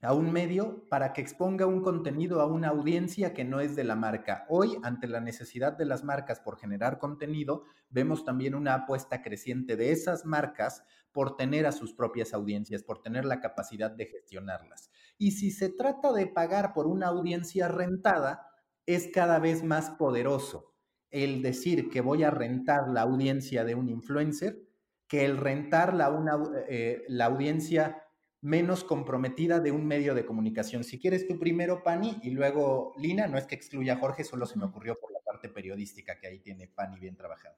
a 0.00 0.14
un 0.14 0.32
medio 0.32 0.84
para 0.88 1.12
que 1.12 1.20
exponga 1.20 1.66
un 1.66 1.82
contenido 1.82 2.40
a 2.40 2.46
una 2.46 2.68
audiencia 2.68 3.34
que 3.34 3.44
no 3.44 3.60
es 3.60 3.74
de 3.74 3.84
la 3.84 3.96
marca. 3.96 4.46
Hoy, 4.48 4.78
ante 4.82 5.08
la 5.08 5.20
necesidad 5.20 5.72
de 5.72 5.86
las 5.86 6.04
marcas 6.04 6.38
por 6.40 6.58
generar 6.58 6.98
contenido, 6.98 7.64
vemos 7.90 8.24
también 8.24 8.54
una 8.54 8.74
apuesta 8.74 9.22
creciente 9.22 9.76
de 9.76 9.90
esas 9.90 10.24
marcas 10.24 10.84
por 11.10 11.36
tener 11.36 11.66
a 11.66 11.72
sus 11.72 11.94
propias 11.94 12.32
audiencias, 12.32 12.84
por 12.84 13.02
tener 13.02 13.24
la 13.24 13.40
capacidad 13.40 13.90
de 13.90 14.06
gestionarlas. 14.06 14.90
Y 15.18 15.32
si 15.32 15.50
se 15.50 15.68
trata 15.68 16.12
de 16.12 16.28
pagar 16.28 16.74
por 16.74 16.86
una 16.86 17.08
audiencia 17.08 17.66
rentada, 17.66 18.46
es 18.86 19.08
cada 19.12 19.40
vez 19.40 19.64
más 19.64 19.90
poderoso 19.90 20.74
el 21.10 21.42
decir 21.42 21.88
que 21.90 22.02
voy 22.02 22.22
a 22.22 22.30
rentar 22.30 22.88
la 22.88 23.02
audiencia 23.02 23.64
de 23.64 23.74
un 23.74 23.88
influencer 23.88 24.68
que 25.08 25.24
el 25.24 25.38
rentar 25.38 25.94
la, 25.94 26.10
una, 26.10 26.38
eh, 26.68 27.02
la 27.08 27.24
audiencia 27.24 28.02
menos 28.40 28.84
comprometida 28.84 29.60
de 29.60 29.72
un 29.72 29.86
medio 29.86 30.14
de 30.14 30.24
comunicación. 30.24 30.84
Si 30.84 30.98
quieres 30.98 31.26
tú 31.26 31.38
primero, 31.38 31.82
Pani, 31.82 32.18
y 32.22 32.30
luego 32.30 32.94
Lina, 32.98 33.26
no 33.26 33.38
es 33.38 33.46
que 33.46 33.54
excluya 33.54 33.94
a 33.94 33.98
Jorge, 33.98 34.24
solo 34.24 34.46
se 34.46 34.58
me 34.58 34.64
ocurrió 34.64 34.98
por 35.00 35.12
la 35.12 35.20
parte 35.20 35.48
periodística 35.48 36.18
que 36.18 36.28
ahí 36.28 36.38
tiene 36.38 36.68
Pani 36.68 36.98
bien 36.98 37.16
trabajada. 37.16 37.56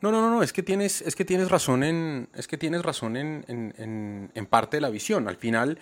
No, 0.00 0.12
no, 0.12 0.20
no, 0.20 0.30
no, 0.30 0.42
es 0.42 0.52
que 0.52 0.62
tienes, 0.62 1.02
es 1.02 1.16
que 1.16 1.24
tienes 1.24 1.50
razón 1.50 1.82
en, 1.82 2.28
es 2.34 2.46
que 2.46 2.56
tienes 2.56 2.82
razón 2.82 3.16
en, 3.16 3.44
en, 3.48 4.30
en 4.32 4.46
parte 4.46 4.76
de 4.76 4.80
la 4.80 4.90
visión. 4.90 5.26
Al 5.26 5.36
final, 5.36 5.78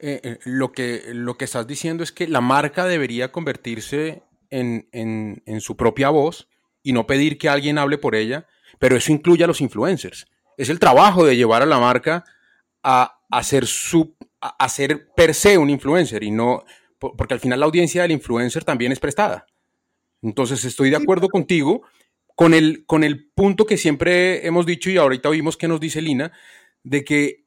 eh, 0.00 0.20
eh, 0.22 0.38
lo, 0.44 0.70
que, 0.70 1.02
lo 1.12 1.36
que 1.36 1.44
estás 1.44 1.66
diciendo 1.66 2.04
es 2.04 2.12
que 2.12 2.28
la 2.28 2.40
marca 2.40 2.86
debería 2.86 3.32
convertirse 3.32 4.22
en, 4.48 5.42
su 5.60 5.76
propia 5.76 6.08
voz 6.10 6.48
y 6.82 6.92
no 6.92 7.06
pedir 7.06 7.36
que 7.36 7.48
alguien 7.48 7.78
hable 7.78 7.98
por 7.98 8.14
ella, 8.14 8.46
pero 8.78 8.96
eso 8.96 9.12
incluye 9.12 9.42
a 9.42 9.48
los 9.48 9.60
influencers. 9.60 10.26
Es 10.56 10.68
el 10.68 10.78
trabajo 10.78 11.24
de 11.24 11.36
llevar 11.36 11.62
a 11.62 11.66
la 11.66 11.80
marca 11.80 12.24
a, 12.82 13.17
hacer 13.30 13.66
su, 13.66 14.16
a 14.40 14.68
ser 14.68 15.08
per 15.14 15.34
se 15.34 15.58
un 15.58 15.70
influencer 15.70 16.22
y 16.22 16.30
no, 16.30 16.64
porque 16.98 17.34
al 17.34 17.40
final 17.40 17.60
la 17.60 17.66
audiencia 17.66 18.02
del 18.02 18.12
influencer 18.12 18.64
también 18.64 18.92
es 18.92 19.00
prestada. 19.00 19.46
Entonces 20.22 20.64
estoy 20.64 20.90
de 20.90 20.96
acuerdo 20.96 21.28
contigo 21.28 21.82
con 22.34 22.54
el, 22.54 22.84
con 22.86 23.04
el 23.04 23.30
punto 23.30 23.66
que 23.66 23.76
siempre 23.76 24.46
hemos 24.46 24.66
dicho 24.66 24.90
y 24.90 24.96
ahorita 24.96 25.28
oímos 25.28 25.56
que 25.56 25.68
nos 25.68 25.80
dice 25.80 26.02
Lina, 26.02 26.32
de 26.82 27.04
que 27.04 27.44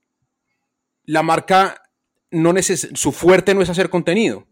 la 1.05 1.23
marca 1.23 1.81
no 2.29 2.53
su 2.61 3.11
fuerte 3.11 3.53
no 3.53 3.61
es 3.61 3.69
hacer 3.69 3.89
contenido, 3.89 4.47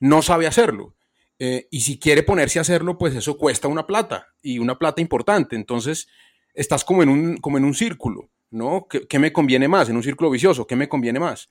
no 0.00 0.22
sabe 0.22 0.46
hacerlo. 0.46 0.96
Eh, 1.38 1.66
y 1.70 1.80
si 1.80 1.98
quiere 1.98 2.22
ponerse 2.22 2.58
a 2.58 2.62
hacerlo, 2.62 2.96
pues 2.96 3.14
eso 3.14 3.36
cuesta 3.36 3.66
una 3.66 3.86
plata 3.86 4.28
y 4.40 4.58
una 4.58 4.78
plata 4.78 5.00
importante. 5.00 5.56
Entonces, 5.56 6.08
estás 6.54 6.84
como 6.84 7.02
en 7.02 7.08
un, 7.08 7.36
como 7.38 7.58
en 7.58 7.64
un 7.64 7.74
círculo, 7.74 8.30
¿no? 8.54 8.86
¿Qué, 8.88 9.18
me 9.18 9.32
conviene 9.32 9.66
más? 9.66 9.88
En 9.88 9.96
un 9.96 10.02
círculo 10.02 10.30
vicioso, 10.30 10.66
¿qué 10.66 10.76
me 10.76 10.88
conviene 10.88 11.18
más? 11.18 11.50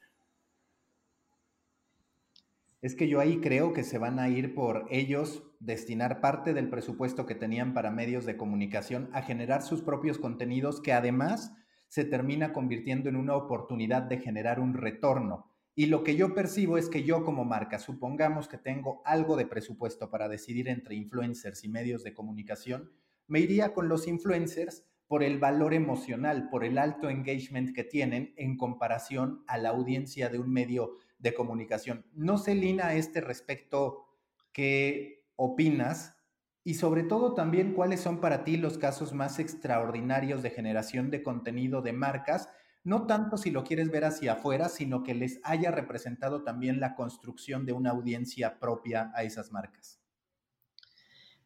Es 2.81 2.95
que 2.95 3.09
yo 3.09 3.19
ahí 3.19 3.39
creo 3.41 3.73
que 3.73 3.83
se 3.83 3.97
van 3.97 4.19
a 4.19 4.29
ir 4.29 4.55
por 4.55 4.85
ellos 4.89 5.43
destinar 5.59 6.21
parte 6.21 6.53
del 6.53 6.69
presupuesto 6.69 7.25
que 7.25 7.35
tenían 7.35 7.73
para 7.73 7.91
medios 7.91 8.25
de 8.25 8.37
comunicación 8.37 9.09
a 9.13 9.21
generar 9.21 9.63
sus 9.63 9.81
propios 9.81 10.17
contenidos 10.17 10.81
que 10.81 10.93
además 10.93 11.53
se 11.89 12.05
termina 12.05 12.53
convirtiendo 12.53 13.09
en 13.09 13.17
una 13.17 13.35
oportunidad 13.35 14.03
de 14.03 14.19
generar 14.19 14.61
un 14.61 14.73
retorno. 14.73 15.51
Y 15.75 15.87
lo 15.87 16.03
que 16.03 16.15
yo 16.15 16.33
percibo 16.33 16.77
es 16.77 16.87
que 16.87 17.03
yo 17.03 17.25
como 17.25 17.43
marca, 17.43 17.79
supongamos 17.79 18.47
que 18.47 18.57
tengo 18.57 19.01
algo 19.05 19.35
de 19.35 19.45
presupuesto 19.45 20.09
para 20.09 20.29
decidir 20.29 20.69
entre 20.69 20.95
influencers 20.95 21.63
y 21.65 21.69
medios 21.69 22.03
de 22.03 22.13
comunicación, 22.13 22.91
me 23.27 23.39
iría 23.39 23.73
con 23.73 23.89
los 23.89 24.07
influencers 24.07 24.85
por 25.13 25.21
el 25.21 25.37
valor 25.37 25.75
emocional, 25.75 26.49
por 26.49 26.65
el 26.65 26.79
alto 26.79 27.07
engagement 27.07 27.75
que 27.75 27.83
tienen 27.83 28.33
en 28.35 28.57
comparación 28.57 29.43
a 29.45 29.59
la 29.59 29.69
audiencia 29.69 30.27
de 30.27 30.39
un 30.39 30.51
medio 30.51 30.97
de 31.19 31.35
comunicación. 31.35 32.03
No 32.15 32.39
sé, 32.39 32.55
Lina, 32.55 32.87
a 32.87 32.95
este 32.95 33.21
respecto, 33.21 34.07
¿qué 34.51 35.23
opinas? 35.35 36.17
Y 36.63 36.73
sobre 36.73 37.03
todo 37.03 37.35
también, 37.35 37.75
¿cuáles 37.75 38.01
son 38.01 38.21
para 38.21 38.43
ti 38.43 38.57
los 38.57 38.79
casos 38.79 39.13
más 39.13 39.37
extraordinarios 39.37 40.41
de 40.41 40.49
generación 40.49 41.11
de 41.11 41.21
contenido 41.21 41.83
de 41.83 41.93
marcas? 41.93 42.49
No 42.83 43.05
tanto 43.05 43.37
si 43.37 43.51
lo 43.51 43.63
quieres 43.63 43.91
ver 43.91 44.05
hacia 44.05 44.33
afuera, 44.33 44.67
sino 44.67 45.03
que 45.03 45.13
les 45.13 45.39
haya 45.43 45.69
representado 45.69 46.41
también 46.41 46.79
la 46.79 46.95
construcción 46.95 47.67
de 47.67 47.73
una 47.73 47.91
audiencia 47.91 48.57
propia 48.57 49.11
a 49.13 49.21
esas 49.21 49.51
marcas. 49.51 49.99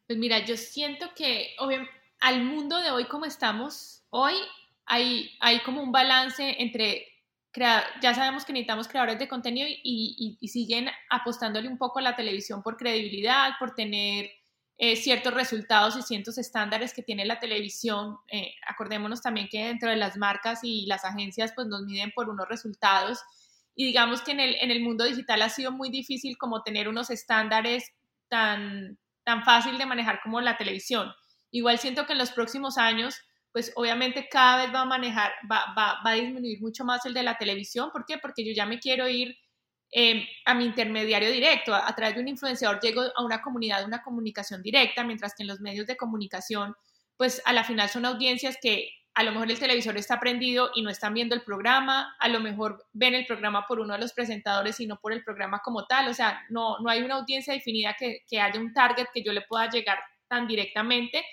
Pues 0.07 0.17
mira, 0.17 0.45
yo 0.45 0.55
siento 0.55 1.07
que 1.13 1.49
obviamente 1.59 1.96
al 2.19 2.43
mundo 2.43 2.79
de 2.81 2.91
hoy 2.91 3.05
como 3.05 3.25
estamos, 3.25 4.03
hoy 4.09 4.33
hay, 4.85 5.31
hay 5.39 5.59
como 5.61 5.81
un 5.81 5.91
balance 5.91 6.55
entre, 6.61 7.05
ya 7.53 8.13
sabemos 8.13 8.45
que 8.45 8.53
necesitamos 8.53 8.87
creadores 8.87 9.19
de 9.19 9.27
contenido 9.27 9.67
y, 9.83 10.37
siguen 10.47 10.89
apostándole 11.09 11.67
un 11.67 11.77
poco 11.77 11.99
a 11.99 12.03
la 12.03 12.15
televisión 12.15 12.61
por 12.63 12.77
credibilidad, 12.77 13.51
por 13.59 13.75
tener 13.75 14.29
eh, 14.77 14.95
ciertos 14.95 15.33
resultados 15.33 15.97
y 15.97 16.03
ciertos 16.03 16.37
estándares 16.37 16.93
que 16.93 17.01
tiene 17.01 17.25
la 17.25 17.39
televisión. 17.39 18.17
Eh, 18.31 18.53
acordémonos 18.67 19.21
también 19.21 19.47
que 19.49 19.65
dentro 19.65 19.89
de 19.89 19.95
las 19.95 20.17
marcas 20.17 20.59
y 20.63 20.85
las 20.85 21.03
agencias 21.03 21.51
pues 21.55 21.67
nos 21.67 21.83
miden 21.83 22.11
por 22.11 22.29
unos 22.29 22.47
resultados 22.47 23.19
y 23.77 23.85
digamos 23.85 24.21
que 24.21 24.31
en 24.31 24.39
el, 24.39 24.55
en 24.55 24.71
el 24.71 24.81
mundo 24.81 25.05
digital 25.05 25.41
ha 25.43 25.49
sido 25.49 25.71
muy 25.71 25.89
difícil 25.89 26.35
como 26.37 26.63
tener 26.63 26.89
unos 26.89 27.11
estándares 27.11 27.93
tan, 28.27 28.97
tan 29.23 29.43
fácil 29.43 29.77
de 29.77 29.85
manejar 29.85 30.19
como 30.23 30.41
la 30.41 30.57
televisión. 30.57 31.13
Igual 31.57 31.79
siento 31.79 32.05
que 32.05 32.13
en 32.13 32.19
los 32.19 32.29
próximos 32.29 32.77
años, 32.77 33.19
pues 33.51 33.71
obviamente 33.75 34.29
cada 34.29 34.63
vez 34.63 34.75
va 34.75 34.81
a 34.81 34.85
manejar, 34.85 35.31
va, 35.51 35.73
va, 35.75 35.99
va 36.05 36.11
a 36.11 36.13
disminuir 36.13 36.61
mucho 36.61 36.85
más 36.85 37.03
el 37.07 37.15
de 37.15 37.23
la 37.23 37.35
televisión. 37.39 37.89
¿Por 37.91 38.05
qué? 38.05 38.19
Porque 38.19 38.45
yo 38.45 38.53
ya 38.53 38.67
me 38.67 38.77
quiero 38.77 39.09
ir 39.09 39.35
em, 39.89 40.23
a 40.45 40.53
mi 40.53 40.65
intermediario 40.65 41.31
directo. 41.31 41.73
A, 41.73 41.89
a, 41.89 41.95
través 41.95 42.13
de 42.13 42.21
un 42.21 42.27
influenciador 42.27 42.79
llego 42.79 43.01
a 43.15 43.25
una 43.25 43.41
comunidad, 43.41 43.85
una 43.85 44.03
comunicación 44.03 44.61
directa, 44.61 45.03
mientras 45.03 45.33
que 45.35 45.41
en 45.41 45.47
los 45.47 45.59
medios 45.59 45.87
de 45.87 45.97
comunicación, 45.97 46.75
pues 47.17 47.41
a 47.43 47.53
la 47.53 47.63
final 47.63 47.89
son 47.89 48.05
audiencias 48.05 48.59
que 48.61 48.91
a 49.15 49.23
lo 49.23 49.31
mejor 49.31 49.49
el 49.49 49.57
televisor 49.57 49.97
está 49.97 50.19
prendido 50.19 50.69
y 50.75 50.83
no 50.83 50.91
están 50.91 51.15
viendo 51.15 51.33
el 51.33 51.41
programa, 51.41 52.15
a 52.19 52.27
lo 52.27 52.39
mejor 52.39 52.85
ven 52.93 53.15
el 53.15 53.25
programa 53.25 53.65
por 53.65 53.79
uno 53.79 53.95
de 53.95 53.99
los 53.99 54.13
presentadores 54.13 54.79
y 54.79 54.85
no 54.85 54.99
por 54.99 55.11
el 55.11 55.23
programa 55.23 55.59
como 55.65 55.87
tal, 55.87 56.07
o 56.07 56.13
sea, 56.13 56.39
no, 56.51 56.77
no 56.81 56.89
hay 56.91 57.01
una 57.01 57.15
audiencia 57.15 57.51
definida 57.51 57.95
que, 57.97 58.19
que 58.29 58.39
haya 58.39 58.59
un 58.59 58.73
target 58.73 59.07
que 59.11 59.23
yo 59.23 59.33
le 59.33 59.41
pueda 59.41 59.71
llegar 59.71 59.97
tan 60.27 60.47
directamente. 60.47 61.25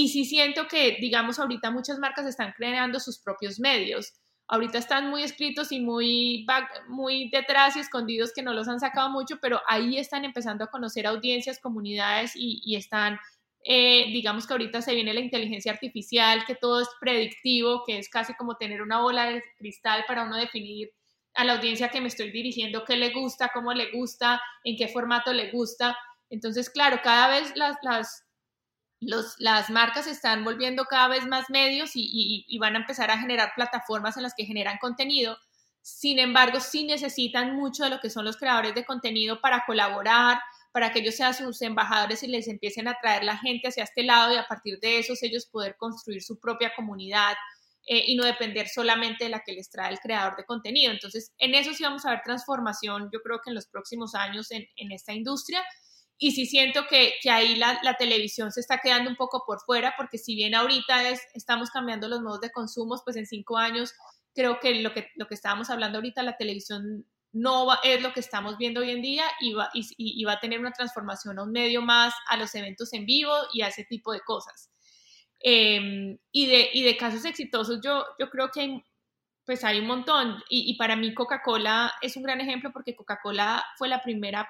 Y 0.00 0.10
sí 0.10 0.24
siento 0.24 0.68
que, 0.68 0.96
digamos, 1.00 1.40
ahorita 1.40 1.72
muchas 1.72 1.98
marcas 1.98 2.24
están 2.24 2.52
creando 2.56 3.00
sus 3.00 3.18
propios 3.18 3.58
medios. 3.58 4.12
Ahorita 4.46 4.78
están 4.78 5.10
muy 5.10 5.24
escritos 5.24 5.72
y 5.72 5.80
muy, 5.80 6.46
muy 6.86 7.28
detrás 7.30 7.76
y 7.76 7.80
escondidos 7.80 8.32
que 8.32 8.44
no 8.44 8.54
los 8.54 8.68
han 8.68 8.78
sacado 8.78 9.10
mucho, 9.10 9.40
pero 9.42 9.60
ahí 9.66 9.98
están 9.98 10.24
empezando 10.24 10.62
a 10.62 10.70
conocer 10.70 11.04
audiencias, 11.08 11.58
comunidades 11.58 12.34
y, 12.36 12.76
están 12.76 13.18
eh, 13.64 14.04
digamos 14.12 14.46
que 14.46 14.54
ahorita 14.54 14.82
se 14.82 14.94
viene 14.94 15.12
la 15.12 15.18
inteligencia 15.18 15.72
artificial, 15.72 16.44
que 16.46 16.54
todo 16.54 16.80
es 16.80 16.88
predictivo, 17.00 17.82
que 17.84 17.98
es 17.98 18.08
casi 18.08 18.34
como 18.34 18.54
tener 18.54 18.82
una 18.82 19.00
bola 19.00 19.28
de 19.28 19.42
cristal 19.56 20.04
para 20.06 20.22
uno 20.22 20.36
definir 20.36 20.92
a 21.34 21.42
la 21.42 21.54
audiencia 21.54 21.88
que 21.88 22.00
me 22.00 22.06
estoy 22.06 22.30
dirigiendo 22.30 22.84
qué 22.84 22.96
le 22.96 23.12
gusta, 23.12 23.50
cómo 23.52 23.74
le 23.74 23.90
gusta, 23.90 24.40
en 24.62 24.76
qué 24.76 24.86
formato 24.86 25.32
le 25.32 25.50
gusta. 25.50 25.98
Entonces, 26.30 26.70
claro, 26.70 27.00
cada 27.02 27.28
vez 27.30 27.52
las, 27.56 28.27
las 29.00 29.70
marcas 29.70 30.06
están 30.06 30.44
volviendo 30.44 30.84
cada 30.84 31.08
vez 31.08 31.26
más 31.26 31.50
medios 31.50 31.92
y, 31.94 32.58
van 32.58 32.74
a 32.74 32.80
empezar 32.80 33.10
a 33.10 33.18
generar 33.18 33.52
plataformas 33.54 34.16
en 34.16 34.24
las 34.24 34.34
que 34.34 34.44
generan 34.44 34.78
contenido. 34.78 35.38
Sin 35.82 36.18
embargo, 36.18 36.60
sí 36.60 36.84
necesitan 36.84 37.54
mucho 37.54 37.84
de 37.84 37.90
lo 37.90 38.00
que 38.00 38.10
son 38.10 38.24
los 38.24 38.36
creadores 38.36 38.74
de 38.74 38.84
contenido 38.84 39.40
para 39.40 39.64
colaborar, 39.66 40.40
para 40.72 40.92
que 40.92 40.98
ellos 40.98 41.14
sean 41.14 41.32
sus 41.32 41.62
embajadores 41.62 42.22
y 42.22 42.26
les 42.26 42.48
empiecen 42.48 42.88
a 42.88 42.98
traer 43.00 43.24
la 43.24 43.38
gente 43.38 43.68
hacia 43.68 43.84
este 43.84 44.02
lado 44.02 44.34
y 44.34 44.36
a 44.36 44.46
partir 44.46 44.78
de 44.80 44.98
esos 44.98 45.22
ellos 45.22 45.46
poder 45.46 45.76
construir 45.78 46.22
su 46.22 46.38
propia 46.38 46.72
comunidad 46.74 47.36
eh, 47.86 48.04
y 48.06 48.16
no 48.16 48.24
depender 48.24 48.68
solamente 48.68 49.24
de 49.24 49.30
la 49.30 49.40
que 49.40 49.52
les 49.52 49.70
trae 49.70 49.92
el 49.92 49.98
creador 50.00 50.36
de 50.36 50.44
contenido. 50.44 50.92
Entonces, 50.92 51.32
en 51.38 51.54
eso 51.54 51.72
sí 51.72 51.84
vamos 51.84 52.04
a 52.04 52.10
ver 52.10 52.20
transformación, 52.22 53.08
yo 53.12 53.20
creo 53.22 53.40
que 53.42 53.50
en 53.50 53.54
los 53.54 53.66
próximos 53.66 54.14
años 54.14 54.48
en 54.50 54.92
esta 54.92 55.14
industria. 55.14 55.64
Y 56.18 56.32
sí 56.32 56.46
siento 56.46 56.86
que, 56.88 57.14
que 57.22 57.30
ahí 57.30 57.54
la, 57.54 57.78
la, 57.82 57.94
televisión 57.96 58.50
se 58.50 58.60
está 58.60 58.78
quedando 58.78 59.08
un 59.08 59.16
poco 59.16 59.44
por 59.46 59.60
fuera, 59.60 59.94
porque 59.96 60.18
si 60.18 60.34
bien 60.34 60.54
ahorita 60.54 61.08
es, 61.08 61.22
estamos 61.32 61.70
cambiando 61.70 62.08
los 62.08 62.20
modos 62.22 62.40
de 62.40 62.50
consumo, 62.50 63.00
pues 63.04 63.16
en 63.16 63.26
cinco 63.26 63.56
años 63.56 63.94
creo 64.34 64.58
que 64.60 64.74
lo 64.82 64.92
que, 64.92 65.10
lo 65.16 65.26
que 65.26 65.34
estábamos 65.34 65.70
hablando 65.70 65.98
ahorita, 65.98 66.22
la 66.22 66.36
televisión 66.36 67.06
no 67.32 67.68
es 67.82 68.02
lo 68.02 68.12
que 68.12 68.20
estamos 68.20 68.56
viendo 68.56 68.80
hoy 68.80 68.90
en 68.90 69.02
día 69.02 69.24
y 69.40 69.52
va, 69.52 69.70
y, 69.74 70.24
va, 70.24 70.32
a 70.32 70.40
tener 70.40 70.60
una 70.60 70.72
transformación 70.72 71.38
a 71.38 71.42
un 71.42 71.52
medio 71.52 71.82
más, 71.82 72.14
a 72.28 72.36
los 72.36 72.54
eventos 72.54 72.92
en 72.92 73.04
vivo 73.04 73.32
y 73.52 73.62
a 73.62 73.68
ese 73.68 73.84
tipo 73.84 74.12
de 74.12 74.20
cosas. 74.20 74.70
Em, 75.40 76.18
y, 76.32 76.46
de, 76.46 76.70
y 76.72 76.82
de 76.82 76.96
casos 76.96 77.24
exitosos, 77.24 77.80
yo, 77.82 78.04
yo 78.18 78.30
creo 78.30 78.50
que 78.50 78.60
hay, 78.60 78.84
pues 79.44 79.62
hay 79.64 79.80
un 79.80 79.86
montón. 79.86 80.42
Y, 80.48 80.76
para 80.76 80.96
mí 80.96 81.14
Coca-Cola 81.14 81.92
es 82.00 82.16
un 82.16 82.22
gran 82.22 82.40
ejemplo 82.40 82.72
porque 82.72 82.96
Coca-Cola 82.96 83.64
fue 83.76 83.88
la 83.88 84.02
primera 84.02 84.48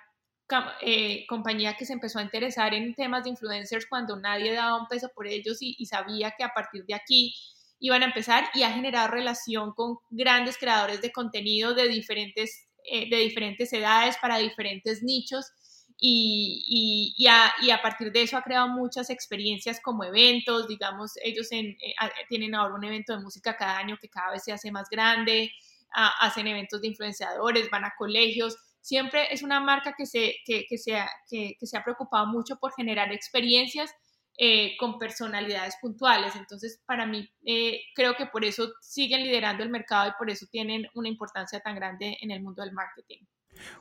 eh, 0.80 1.26
compañía 1.26 1.76
que 1.76 1.84
se 1.84 1.92
empezó 1.92 2.18
a 2.18 2.22
interesar 2.22 2.74
en 2.74 2.94
temas 2.94 3.24
de 3.24 3.30
influencers 3.30 3.86
cuando 3.86 4.16
nadie 4.16 4.52
daba 4.52 4.80
un 4.80 4.88
peso 4.88 5.10
por 5.14 5.26
ellos 5.26 5.58
y, 5.60 5.76
y 5.78 5.86
sabía 5.86 6.32
que 6.36 6.44
a 6.44 6.54
partir 6.54 6.84
de 6.86 6.94
aquí 6.94 7.34
iban 7.80 8.02
a 8.02 8.06
empezar 8.06 8.44
y 8.54 8.62
ha 8.62 8.72
generado 8.72 9.08
relación 9.08 9.72
con 9.72 9.98
grandes 10.10 10.58
creadores 10.58 11.00
de 11.00 11.12
contenido 11.12 11.74
de 11.74 11.88
diferentes 11.88 12.68
eh, 12.90 13.08
de 13.10 13.16
diferentes 13.18 13.70
edades 13.74 14.16
para 14.16 14.38
diferentes 14.38 15.02
nichos 15.02 15.52
y, 16.00 17.14
y, 17.18 17.26
a, 17.26 17.52
y, 17.60 17.70
a, 17.70 17.82
partir 17.82 18.10
de 18.12 18.22
eso 18.22 18.38
ha 18.38 18.42
creado 18.42 18.68
muchas 18.68 19.10
experiencias 19.10 19.78
como 19.82 20.04
eventos, 20.04 20.68
digamos, 20.68 21.12
ellos 21.22 21.52
en, 21.52 21.66
eh, 21.66 21.94
tienen 22.30 22.54
ahora 22.54 22.74
un 22.74 22.84
evento 22.84 23.14
de 23.14 23.22
música 23.22 23.56
cada 23.56 23.76
año 23.76 23.98
que 24.00 24.08
cada 24.08 24.30
vez 24.30 24.44
se 24.44 24.52
hace 24.52 24.70
más 24.70 24.88
grande, 24.88 25.52
hacen 25.90 26.46
eventos 26.46 26.80
de 26.80 26.88
influenciadores, 26.88 27.68
van 27.68 27.84
a 27.84 27.94
colegios, 27.98 28.56
siempre 28.88 29.26
es 29.30 29.42
una 29.42 29.60
marca 29.60 29.94
que 29.96 30.06
se, 30.06 30.36
que, 30.46 30.64
que 30.66 30.78
se, 30.78 30.98
que, 31.28 31.56
que 31.60 31.66
se 31.66 31.76
ha 31.76 31.84
preocupado 31.84 32.26
mucho 32.26 32.56
por 32.56 32.72
generar 32.72 33.12
experiencias 33.12 33.90
eh, 34.38 34.78
con 34.78 34.98
personalidades 34.98 35.74
puntuales. 35.78 36.34
Entonces, 36.36 36.80
para 36.86 37.04
mí, 37.04 37.28
eh, 37.44 37.80
creo 37.94 38.14
que 38.16 38.24
por 38.24 38.46
eso 38.46 38.72
siguen 38.80 39.24
liderando 39.24 39.62
el 39.62 39.68
mercado 39.68 40.08
y 40.08 40.12
por 40.18 40.30
eso 40.30 40.46
tienen 40.50 40.86
una 40.94 41.08
importancia 41.08 41.60
tan 41.60 41.74
grande 41.74 42.16
en 42.22 42.30
el 42.30 42.42
mundo 42.42 42.62
del 42.62 42.72
marketing. 42.72 43.18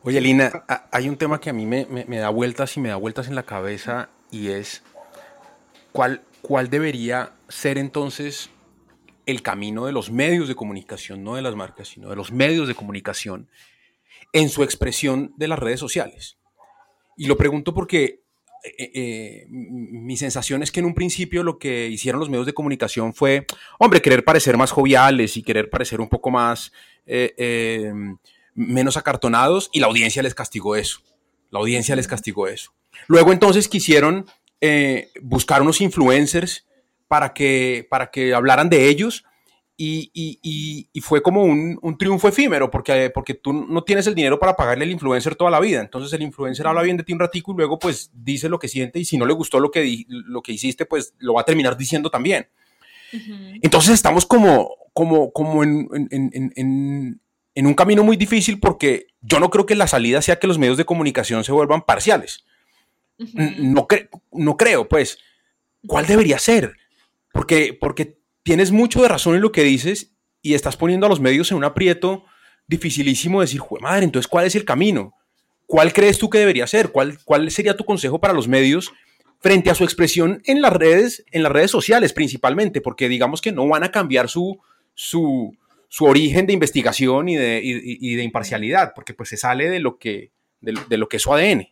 Oye, 0.02 0.20
Lina, 0.20 0.66
hay 0.92 1.08
un 1.08 1.18
tema 1.18 1.40
que 1.40 1.52
a 1.52 1.54
mí 1.54 1.66
me, 1.66 1.86
me, 1.86 2.18
da 2.18 2.30
vueltas 2.30 2.76
y 2.76 2.82
me 2.82 2.90
da 2.90 2.98
vueltas 2.98 3.30
en 3.30 3.36
la 3.36 3.44
cabeza 3.44 4.10
y 4.30 4.50
es 4.50 4.84
cuál, 5.94 6.22
cuál 6.42 6.70
debería 6.70 7.32
ser 7.48 7.78
entonces 7.78 8.50
el 9.26 9.42
camino 9.42 9.86
de 9.86 9.94
los 9.94 10.12
medios 10.12 10.50
de 10.50 10.56
comunicación, 10.56 11.24
no 11.24 11.36
de 11.36 11.44
las 11.44 11.56
marcas, 11.56 11.88
sino 11.90 12.10
de 12.10 12.18
los 12.18 12.32
medios 12.32 12.68
de 12.68 12.76
comunicación 12.76 13.48
en 14.34 14.50
su 14.50 14.64
expresión 14.64 15.34
de 15.38 15.48
las 15.48 15.60
redes 15.60 15.80
sociales. 15.80 16.38
Y 17.16 17.26
lo 17.26 17.38
pregunto 17.38 17.74
porque 17.74 18.22
eh, 18.64 18.92
eh, 18.94 19.46
mi 19.50 20.18
sensación 20.18 20.64
es 20.64 20.72
que 20.72 20.80
en 20.80 20.86
un 20.86 20.94
principio 20.94 21.44
lo 21.44 21.58
que 21.58 21.88
hicieron 21.88 22.20
los 22.20 22.30
medios 22.30 22.46
de 22.46 22.54
comunicación 22.54 23.14
fue, 23.14 23.46
hombre, 23.80 24.02
querer 24.02 24.24
parecer 24.24 24.58
más 24.58 24.72
joviales 24.72 25.38
y 25.38 25.44
querer 25.44 25.70
parecer 25.70 26.02
un 26.02 26.10
poco 26.10 26.32
más, 26.32 26.72
eh, 27.06 27.94
menos 28.54 28.98
acartonados 28.98 29.70
y 29.72 29.80
la 29.80 29.88
audiencia 29.88 30.24
les 30.24 30.36
castigó 30.36 30.76
eso. 30.76 31.02
La 31.52 31.60
audiencia 31.60 31.96
les 31.96 32.08
castigó 32.08 32.48
eso. 32.48 32.74
Luego 33.08 33.32
entonces 33.32 33.68
quisieron 33.68 34.26
buscar 35.22 35.62
unos 35.62 35.82
influencers 35.82 36.66
para 37.08 37.34
que, 37.34 37.88
para 37.90 38.10
que 38.10 38.34
hablaran 38.34 38.70
de 38.70 38.90
ellos 38.90 39.24
y, 39.80 41.02
fue 41.02 41.22
como 41.22 41.44
un, 41.44 41.98
triunfo 41.98 42.28
efímero, 42.28 42.72
porque, 42.72 43.12
porque 43.12 43.36
tú 43.36 43.54
no 43.54 43.84
tienes 43.84 44.08
el 44.08 44.16
dinero 44.16 44.40
para 44.40 44.56
pagarle 44.56 44.86
al 44.86 44.92
influencer 44.92 45.36
toda 45.36 45.52
la 45.52 45.60
vida. 45.60 45.82
Entonces 45.82 46.12
el 46.14 46.24
influencer 46.24 46.66
habla 46.66 46.82
bien 46.82 46.98
de 46.98 47.04
ti 47.04 47.14
un 47.14 47.20
ratico 47.20 47.54
y 47.54 47.58
luego 47.58 47.78
pues 47.78 48.10
dice 48.14 48.50
lo 48.50 48.58
que 48.58 48.68
siente 48.68 49.00
y 49.00 49.06
si 49.06 49.18
no 49.18 49.26
le 49.26 49.34
gustó 49.34 49.60
lo 49.60 49.70
que, 49.70 50.06
lo 50.08 50.42
que 50.42 50.54
hiciste, 50.54 50.86
pues 50.86 51.14
lo 51.20 51.34
va 51.36 51.42
a 51.42 51.46
terminar 51.46 51.78
diciendo 51.78 52.10
también. 52.10 52.48
Entonces 53.62 53.94
estamos 53.94 54.26
como, 54.26 54.76
como, 54.94 55.32
como 55.32 55.64
en, 55.64 57.20
un 57.56 57.74
camino 57.76 58.04
muy 58.04 58.18
difícil 58.18 58.60
porque 58.60 59.08
yo 59.22 59.40
no 59.40 59.50
creo 59.50 59.66
que 59.66 59.76
la 59.76 59.88
salida 59.88 60.22
sea 60.22 60.40
que 60.40 60.48
los 60.48 60.58
medios 60.58 60.78
de 60.78 60.86
comunicación 60.86 61.44
se 61.44 61.52
vuelvan 61.52 61.84
parciales. 61.84 62.46
no, 63.18 63.88
no 64.32 64.58
creo, 64.58 64.88
pues. 64.88 65.20
¿Cuál 65.86 66.06
debería 66.08 66.38
ser? 66.40 66.74
Porque, 67.32 67.78
porque 67.80 68.18
tienes 68.48 68.72
mucho 68.72 69.02
de 69.02 69.10
razón 69.10 69.36
en 69.36 69.42
lo 69.42 69.52
que 69.52 69.66
dices 69.66 70.16
y 70.42 70.54
estás 70.54 70.78
poniendo 70.78 71.06
a 71.06 71.10
los 71.10 71.20
medios 71.20 71.52
en 71.52 71.58
un 71.58 71.66
aprieto 71.66 72.24
dificilísimo 72.66 73.42
de 73.42 73.46
decir, 73.46 73.60
madre, 73.82 74.06
entonces, 74.06 74.30
¿cuál 74.30 74.46
es 74.46 74.56
el 74.56 74.64
camino? 74.64 75.16
¿Cuál 75.66 75.92
crees 75.92 76.18
tú 76.18 76.30
que 76.30 76.38
debería 76.38 76.66
ser? 76.66 76.94
¿Cuál, 76.94 77.18
¿Cuál 77.26 77.52
sería 77.52 77.76
tu 77.76 77.84
consejo 77.84 78.22
para 78.22 78.34
los 78.34 78.48
medios 78.48 78.94
frente 79.42 79.70
a 79.70 79.76
su 79.76 79.84
expresión 79.84 80.42
en 80.46 80.62
las 80.62 80.72
redes, 80.72 81.26
en 81.34 81.44
las 81.44 81.52
redes 81.52 81.72
sociales 81.72 82.14
principalmente? 82.14 82.80
Porque 82.80 83.10
digamos 83.10 83.42
que 83.42 83.52
no 83.52 83.68
van 83.68 83.84
a 83.84 83.92
cambiar 83.92 84.30
su, 84.30 84.58
su, 84.94 85.54
su 85.90 86.06
origen 86.06 86.48
de 86.48 86.54
investigación 86.54 87.28
y 87.28 87.36
de, 87.36 87.60
y, 87.62 88.16
de, 88.16 88.24
imparcialidad, 88.24 88.94
porque 88.96 89.14
pues 89.14 89.28
se 89.28 89.36
sale 89.36 89.70
de 89.70 89.82
lo 89.82 89.98
que, 89.98 90.32
de 90.62 90.98
lo 90.98 91.10
que 91.10 91.18
es 91.18 91.24
su 91.24 91.34
ADN. 91.34 91.68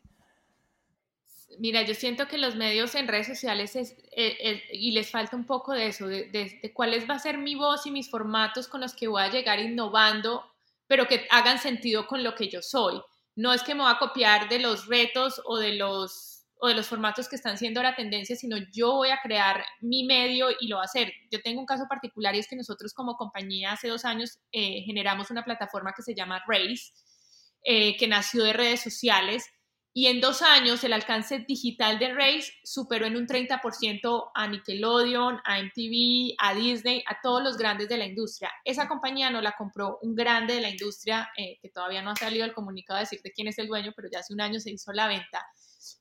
Mira, 1.60 1.82
yo 1.84 1.94
siento 1.94 2.28
que 2.28 2.38
los 2.38 2.56
medios 2.56 2.96
en 2.96 3.08
redes 3.08 3.28
sociales 3.28 3.76
es, 3.76 3.96
eh, 4.12 4.64
y 4.72 4.92
les 4.92 5.10
falta 5.10 5.36
un 5.36 5.46
poco 5.46 5.74
de 5.74 5.88
eso, 5.88 6.08
de, 6.08 6.30
de, 6.30 6.74
cuáles 6.74 7.10
va 7.10 7.16
a 7.16 7.20
ser 7.20 7.38
mi 7.38 7.56
voz 7.56 7.86
y 7.86 7.92
mis 7.92 8.10
formatos 8.10 8.68
con 8.68 8.82
los 8.82 8.94
que 8.94 9.08
voy 9.08 9.22
a 9.22 9.30
llegar 9.30 9.60
innovando, 9.60 10.44
pero 10.88 11.08
que 11.08 11.28
hagan 11.30 11.60
sentido 11.60 12.08
con 12.08 12.24
lo 12.24 12.36
que 12.36 12.50
yo 12.50 12.62
soy. 12.62 13.02
No 13.36 13.54
es 13.54 13.64
que 13.64 13.76
me 13.76 13.84
voy 13.84 13.92
a 13.92 13.98
copiar 13.98 14.50
de 14.50 14.60
los 14.60 14.88
retos 14.88 15.42
o 15.46 15.58
de 15.58 15.74
los, 15.74 16.46
o 16.60 16.68
de 16.68 16.74
los 16.74 16.88
formatos 16.88 17.28
que 17.28 17.36
están 17.36 17.58
siendo 17.58 17.84
la 17.84 17.96
tendencia, 17.96 18.36
sino 18.36 18.58
yo 18.72 18.94
voy 18.94 19.10
a 19.10 19.20
crear 19.22 19.66
mi 19.82 20.06
medio 20.06 20.50
y 20.60 20.68
lo 20.68 20.78
voy 20.78 20.84
a 20.84 20.86
hacer. 20.86 21.12
Yo 21.32 21.42
tengo 21.42 21.60
un 21.60 21.66
caso 21.66 21.86
particular 21.90 22.36
y 22.36 22.40
es 22.40 22.48
que 22.48 22.56
nosotros 22.56 22.94
como 22.94 23.16
compañía 23.16 23.74
hace 23.74 23.88
dos 23.88 24.06
años 24.06 24.40
eh, 24.52 24.82
generamos 24.86 25.32
una 25.32 25.44
plataforma 25.44 25.94
que 25.96 26.02
se 26.02 26.16
llama 26.16 26.44
Race, 26.48 26.92
eh, 27.64 27.98
que 27.98 28.08
nació 28.08 28.44
de 28.44 28.54
redes 28.54 28.82
sociales 28.82 29.50
y 29.98 30.08
en 30.08 30.20
dos 30.20 30.42
años 30.42 30.84
el 30.84 30.92
alcance 30.92 31.46
digital 31.48 31.98
de 32.00 32.14
Race 32.14 32.52
superó 32.66 33.06
en 33.06 33.16
un 33.16 33.26
30% 33.26 34.32
a 34.36 34.46
Nickelodeon, 34.46 35.40
a 35.46 35.60
MTV, 35.62 36.36
a 36.38 36.54
Disney, 36.54 37.02
a 37.08 37.22
todos 37.22 37.42
los 37.42 37.56
grandes 37.56 37.88
de 37.88 37.96
la 37.96 38.06
industria. 38.06 38.52
Esa 38.66 38.90
compañía 38.90 39.30
no 39.30 39.40
la 39.40 39.54
compró 39.54 39.98
un 40.02 40.14
grande 40.14 40.56
de 40.56 40.60
la 40.60 40.70
industria, 40.70 41.30
eh, 41.38 41.60
que 41.62 41.70
todavía 41.70 42.02
no 42.02 42.12
ha 42.12 42.16
salido 42.18 42.44
el 42.44 42.54
comunicado 42.54 42.98
de 42.98 43.04
decirte 43.04 43.32
quién 43.32 43.48
es 43.48 43.58
el 43.58 43.68
dueño, 43.68 43.94
pero 43.96 44.10
ya 44.12 44.20
hace 44.20 44.34
un 44.34 44.42
año 44.42 44.60
se 44.60 44.70
hizo 44.70 44.92
la 44.92 45.08
venta. 45.08 45.48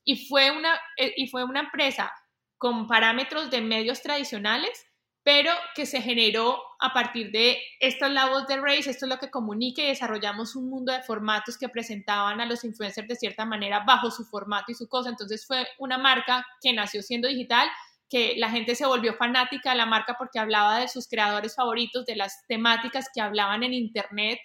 Y 0.03 0.27
fue 0.27 0.51
una, 0.51 0.77
eh, 0.97 1.13
y 1.15 1.29
fue 1.29 1.45
una 1.45 1.61
empresa 1.61 2.11
con 2.57 2.89
parámetros 2.89 3.49
de 3.49 3.61
medios 3.61 4.01
tradicionales, 4.01 4.85
pero 5.25 5.51
que 5.73 5.87
se 5.87 6.03
generó 6.03 6.61
a 6.79 6.93
partir 6.93 7.31
de 7.31 7.57
estas 7.79 8.11
labos 8.11 8.45
de 8.45 8.57
Race, 8.57 8.87
esto 8.87 9.07
es 9.07 9.09
lo 9.09 9.17
que 9.17 9.31
comunica 9.31 9.81
y 9.81 9.87
desarrollamos 9.87 10.55
un 10.55 10.69
mundo 10.69 10.93
de 10.93 11.01
formatos 11.01 11.57
que 11.57 11.67
presentaban 11.67 12.39
a 12.41 12.45
los 12.45 12.63
influencers 12.63 13.07
de 13.07 13.15
cierta 13.15 13.43
manera 13.43 13.83
bajo 13.87 14.11
su 14.11 14.23
formato 14.25 14.71
y 14.71 14.75
su 14.75 14.87
cosa. 14.87 15.09
Entonces 15.09 15.47
fue 15.47 15.65
una 15.79 15.97
marca 15.97 16.45
que 16.61 16.73
nació 16.73 17.01
siendo 17.01 17.27
digital, 17.27 17.67
que 18.07 18.35
la 18.37 18.51
gente 18.51 18.75
se 18.75 18.85
volvió 18.85 19.15
fanática 19.15 19.71
de 19.71 19.77
la 19.77 19.87
marca 19.87 20.15
porque 20.15 20.37
hablaba 20.37 20.77
de 20.77 20.87
sus 20.87 21.07
creadores 21.07 21.55
favoritos, 21.55 22.05
de 22.05 22.17
las 22.17 22.45
temáticas 22.47 23.09
que 23.11 23.19
hablaban 23.19 23.63
en 23.63 23.73
Internet. 23.73 24.37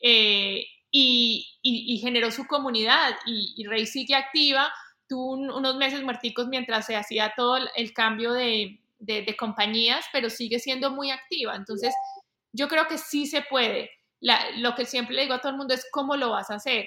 Eh, 0.00 0.64
y, 0.92 1.98
generó 2.00 2.30
su 2.30 2.46
comunidad 2.46 3.16
y, 3.26 3.52
y 3.56 3.86
sigue 3.86 4.14
activa, 4.14 4.72
tuvo 5.08 5.32
unos 5.32 5.74
meses 5.74 6.04
muerticos 6.04 6.46
mientras 6.46 6.86
se 6.86 6.94
hacía 6.94 7.32
todo 7.36 7.58
el 7.74 7.92
cambio 7.92 8.32
de, 8.32 8.83
de, 9.04 9.36
compañías, 9.36 10.04
pero 10.12 10.30
sigue 10.30 10.58
siendo 10.58 10.90
muy 10.90 11.10
activa. 11.10 11.56
Entonces, 11.56 11.94
yo 12.52 12.68
creo 12.68 12.86
que 12.86 12.98
sí 12.98 13.26
se 13.26 13.42
puede. 13.42 13.90
lo 14.56 14.74
que 14.74 14.86
siempre 14.86 15.14
le 15.14 15.22
digo 15.22 15.34
a 15.34 15.40
todo 15.40 15.52
el 15.52 15.58
mundo 15.58 15.74
es 15.74 15.86
cómo 15.90 16.16
lo 16.16 16.30
vas 16.30 16.50
a 16.50 16.56
hacer. 16.56 16.86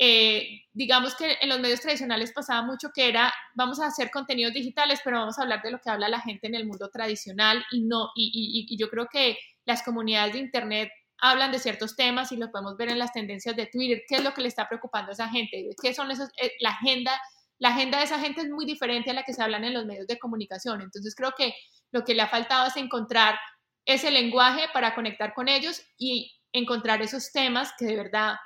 Eh, 0.00 0.62
digamos 0.72 1.16
que 1.16 1.38
en 1.40 1.48
los 1.48 1.58
medios 1.58 1.80
tradicionales 1.80 2.32
pasaba 2.32 2.62
mucho 2.62 2.90
que 2.94 3.08
era, 3.08 3.34
vamos 3.56 3.80
a 3.80 3.86
hacer 3.86 4.12
contenidos 4.12 4.54
digitales, 4.54 5.00
pero 5.02 5.18
vamos 5.18 5.38
a 5.38 5.42
hablar 5.42 5.60
de 5.60 5.72
lo 5.72 5.80
que 5.80 5.90
habla 5.90 6.08
la 6.08 6.20
gente 6.20 6.46
en 6.46 6.54
el 6.54 6.66
mundo 6.66 6.88
tradicional 6.88 7.64
y 7.72 7.82
no, 7.82 8.10
y, 8.14 8.76
yo 8.78 8.88
creo 8.90 9.08
que 9.10 9.36
las 9.66 9.82
comunidades 9.82 10.34
de 10.34 10.38
Internet 10.38 10.90
hablan 11.20 11.50
de 11.50 11.58
ciertos 11.58 11.96
temas 11.96 12.30
y 12.30 12.36
lo 12.36 12.52
podemos 12.52 12.76
ver 12.76 12.90
en 12.90 12.98
las 13.00 13.12
tendencias 13.12 13.56
de 13.56 13.66
Twitter, 13.66 14.02
qué 14.08 14.16
es 14.16 14.24
lo 14.24 14.32
que 14.34 14.42
le 14.42 14.46
está 14.48 14.68
preocupando 14.68 15.10
a 15.10 15.14
esa 15.14 15.28
gente, 15.28 15.68
qué 15.82 15.92
son 15.92 16.12
esos, 16.12 16.28
eh, 16.40 16.52
la 16.60 16.70
agenda 16.70 17.20
la 17.58 17.70
agenda 17.70 17.98
de 17.98 18.04
esa 18.04 18.20
gente 18.20 18.42
es 18.42 18.48
muy 18.48 18.64
diferente 18.66 19.10
a 19.10 19.14
la 19.14 19.24
que 19.24 19.32
se 19.32 19.42
hablan 19.42 19.64
en 19.64 19.74
los 19.74 19.84
medios 19.84 20.06
de 20.06 20.18
comunicación. 20.18 20.80
Entonces 20.80 21.14
creo 21.14 21.32
que 21.36 21.54
lo 21.90 22.04
que 22.04 22.14
le 22.14 22.22
ha 22.22 22.28
faltado 22.28 22.66
es 22.68 22.76
encontrar 22.76 23.38
ese 23.84 24.10
lenguaje 24.10 24.66
para 24.72 24.94
conectar 24.94 25.34
con 25.34 25.48
ellos 25.48 25.82
y 25.96 26.32
encontrar 26.52 27.02
esos 27.02 27.32
temas 27.32 27.72
que 27.78 27.86
de 27.86 27.96
verdad 27.96 28.36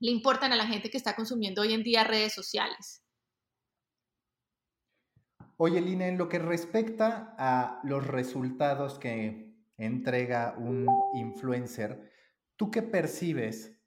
le 0.00 0.10
importan 0.10 0.52
a 0.52 0.56
la 0.56 0.66
gente 0.66 0.90
que 0.90 0.98
está 0.98 1.16
consumiendo 1.16 1.62
hoy 1.62 1.72
en 1.72 1.82
día 1.82 2.04
redes 2.04 2.34
sociales. 2.34 3.02
Oye, 5.56 5.80
Lina, 5.80 6.08
en 6.08 6.18
lo 6.18 6.28
que 6.28 6.40
respecta 6.40 7.34
a 7.38 7.80
los 7.84 8.04
resultados 8.06 8.98
que 8.98 9.54
entrega 9.76 10.54
un 10.58 10.86
influencer, 11.14 12.12
¿tú 12.56 12.70
qué 12.70 12.82
percibes 12.82 13.80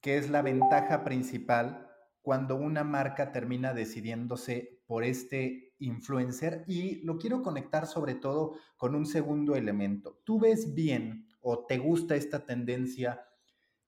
que 0.00 0.16
es 0.16 0.30
la 0.30 0.42
ventaja 0.42 1.02
principal 1.02 1.87
cuando 2.28 2.56
una 2.56 2.84
marca 2.84 3.32
termina 3.32 3.72
decidiéndose 3.72 4.82
por 4.84 5.02
este 5.02 5.72
influencer 5.78 6.62
y 6.66 6.96
lo 6.96 7.16
quiero 7.16 7.40
conectar 7.40 7.86
sobre 7.86 8.16
todo 8.16 8.56
con 8.76 8.94
un 8.94 9.06
segundo 9.06 9.56
elemento. 9.56 10.20
¿Tú 10.24 10.38
ves 10.38 10.74
bien 10.74 11.26
o 11.40 11.64
te 11.64 11.78
gusta 11.78 12.16
esta 12.16 12.44
tendencia 12.44 13.24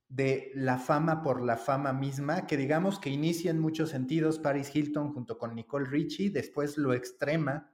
de 0.09 0.53
la 0.55 0.79
fama 0.79 1.21
por 1.21 1.43
la 1.43 1.59
fama 1.59 1.93
misma, 1.93 2.47
que 2.47 2.57
digamos 2.57 2.99
que 2.99 3.11
inicia 3.11 3.51
en 3.51 3.61
muchos 3.61 3.91
sentidos 3.91 4.39
Paris 4.39 4.75
Hilton 4.75 5.13
junto 5.13 5.37
con 5.37 5.55
Nicole 5.55 5.91
Richie, 5.91 6.31
después 6.31 6.79
lo 6.79 6.95
extrema 6.95 7.70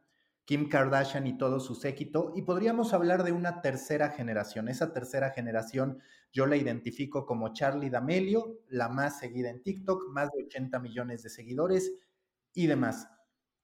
Kim 0.47 0.68
Kardashian 0.68 1.26
y 1.26 1.36
todo 1.36 1.59
su 1.59 1.74
séquito, 1.74 2.32
y 2.36 2.42
podríamos 2.42 2.94
hablar 2.94 3.24
de 3.24 3.32
una 3.32 3.61
tercera 3.61 4.11
generación. 4.11 4.68
Esa 4.68 4.92
tercera 4.92 5.30
generación 5.30 6.01
yo 6.32 6.47
la 6.47 6.57
identifico 6.57 7.26
como 7.26 7.53
Charlie 7.53 7.90
D'Amelio, 7.90 8.61
la 8.68 8.88
más 8.88 9.18
seguida 9.18 9.51
en 9.51 9.62
TikTok, 9.62 10.09
más 10.11 10.30
de 10.30 10.44
80 10.44 10.78
millones 10.78 11.24
de 11.24 11.30
seguidores 11.30 11.92
y 12.55 12.68
demás, 12.68 13.09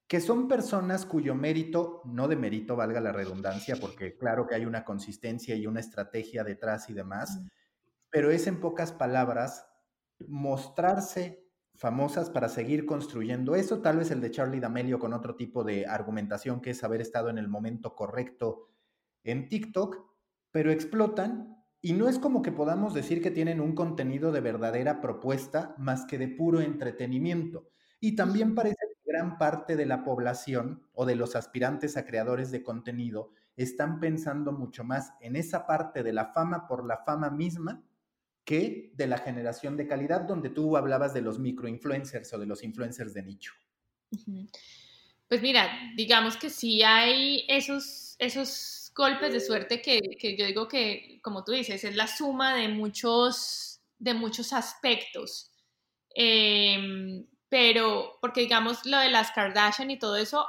que 0.07 0.19
son 0.19 0.49
personas 0.49 1.05
cuyo 1.05 1.35
mérito, 1.35 2.01
no 2.03 2.27
de 2.27 2.35
mérito, 2.35 2.75
valga 2.75 2.99
la 2.99 3.13
redundancia, 3.13 3.77
porque 3.77 4.17
claro 4.17 4.45
que 4.45 4.55
hay 4.55 4.65
una 4.65 4.83
consistencia 4.83 5.55
y 5.55 5.65
una 5.65 5.79
estrategia 5.79 6.43
detrás 6.43 6.89
y 6.89 6.93
demás, 6.93 7.39
pero 8.09 8.29
es 8.29 8.45
en 8.45 8.59
pocas 8.59 8.91
palabras 8.91 9.65
mostrarse 10.27 11.42
famosas 11.83 12.29
para 12.29 12.47
seguir 12.47 12.85
construyendo 12.85 13.55
eso, 13.55 13.81
tal 13.81 13.97
vez 13.97 14.09
el 14.09 14.21
de 14.21 14.31
Charlie 14.31 14.61
D'Amelio 14.61 14.99
con 14.99 15.11
otro 15.11 15.35
tipo 15.35 15.65
de 15.65 15.85
argumentación 15.85 16.61
que 16.61 16.69
es 16.69 16.81
haber 16.81 17.01
estado 17.01 17.29
en 17.29 17.37
el 17.37 17.49
momento 17.49 17.93
correcto 17.93 18.69
en 19.25 19.49
TikTok, 19.49 19.97
pero 20.49 20.71
explotan 20.71 21.57
y 21.81 21.91
no 21.91 22.07
es 22.07 22.19
como 22.19 22.41
que 22.41 22.53
podamos 22.53 22.93
decir 22.93 23.21
que 23.21 23.31
tienen 23.31 23.59
un 23.59 23.75
contenido 23.75 24.31
de 24.31 24.39
verdadera 24.39 25.01
propuesta 25.01 25.75
más 25.77 26.05
que 26.05 26.17
de 26.17 26.29
puro 26.29 26.61
entretenimiento. 26.61 27.67
Y 27.99 28.15
también 28.15 28.55
parece 28.55 28.77
que 28.79 29.11
gran 29.11 29.37
parte 29.37 29.75
de 29.75 29.85
la 29.85 30.05
población 30.05 30.87
o 30.93 31.05
de 31.05 31.17
los 31.17 31.35
aspirantes 31.35 31.97
a 31.97 32.05
creadores 32.05 32.49
de 32.49 32.63
contenido 32.63 33.31
están 33.57 33.99
pensando 33.99 34.53
mucho 34.53 34.85
más 34.85 35.11
en 35.19 35.35
esa 35.35 35.67
parte 35.67 36.01
de 36.01 36.13
la 36.13 36.27
fama 36.27 36.65
por 36.65 36.85
la 36.85 36.99
fama 36.99 37.29
misma 37.29 37.83
que 38.43 38.91
de 38.93 39.07
la 39.07 39.17
generación 39.17 39.77
de 39.77 39.87
calidad, 39.87 40.21
donde 40.21 40.49
tú 40.49 40.75
hablabas 40.75 41.13
de 41.13 41.21
los 41.21 41.39
microinfluencers 41.39 42.33
o 42.33 42.37
de 42.37 42.45
los 42.45 42.63
influencers 42.63 43.13
de 43.13 43.23
nicho. 43.23 43.53
Pues 45.27 45.41
mira, 45.41 45.69
digamos 45.95 46.37
que 46.37 46.49
sí 46.49 46.83
hay 46.83 47.45
esos, 47.47 48.15
esos 48.19 48.91
golpes 48.95 49.33
de 49.33 49.39
suerte 49.39 49.81
que, 49.81 50.01
que, 50.19 50.37
yo 50.37 50.45
digo 50.45 50.67
que, 50.67 51.19
como 51.23 51.43
tú 51.43 51.53
dices, 51.53 51.83
es 51.83 51.95
la 51.95 52.07
suma 52.07 52.53
de 52.55 52.67
muchos, 52.67 53.81
de 53.97 54.13
muchos 54.13 54.53
aspectos. 54.53 55.51
Em, 56.13 57.25
pero, 57.49 58.17
porque 58.21 58.41
digamos 58.41 58.85
lo 58.85 58.99
de 58.99 59.09
las 59.09 59.31
Kardashian 59.31 59.91
y 59.91 59.99
todo 59.99 60.17
eso, 60.17 60.45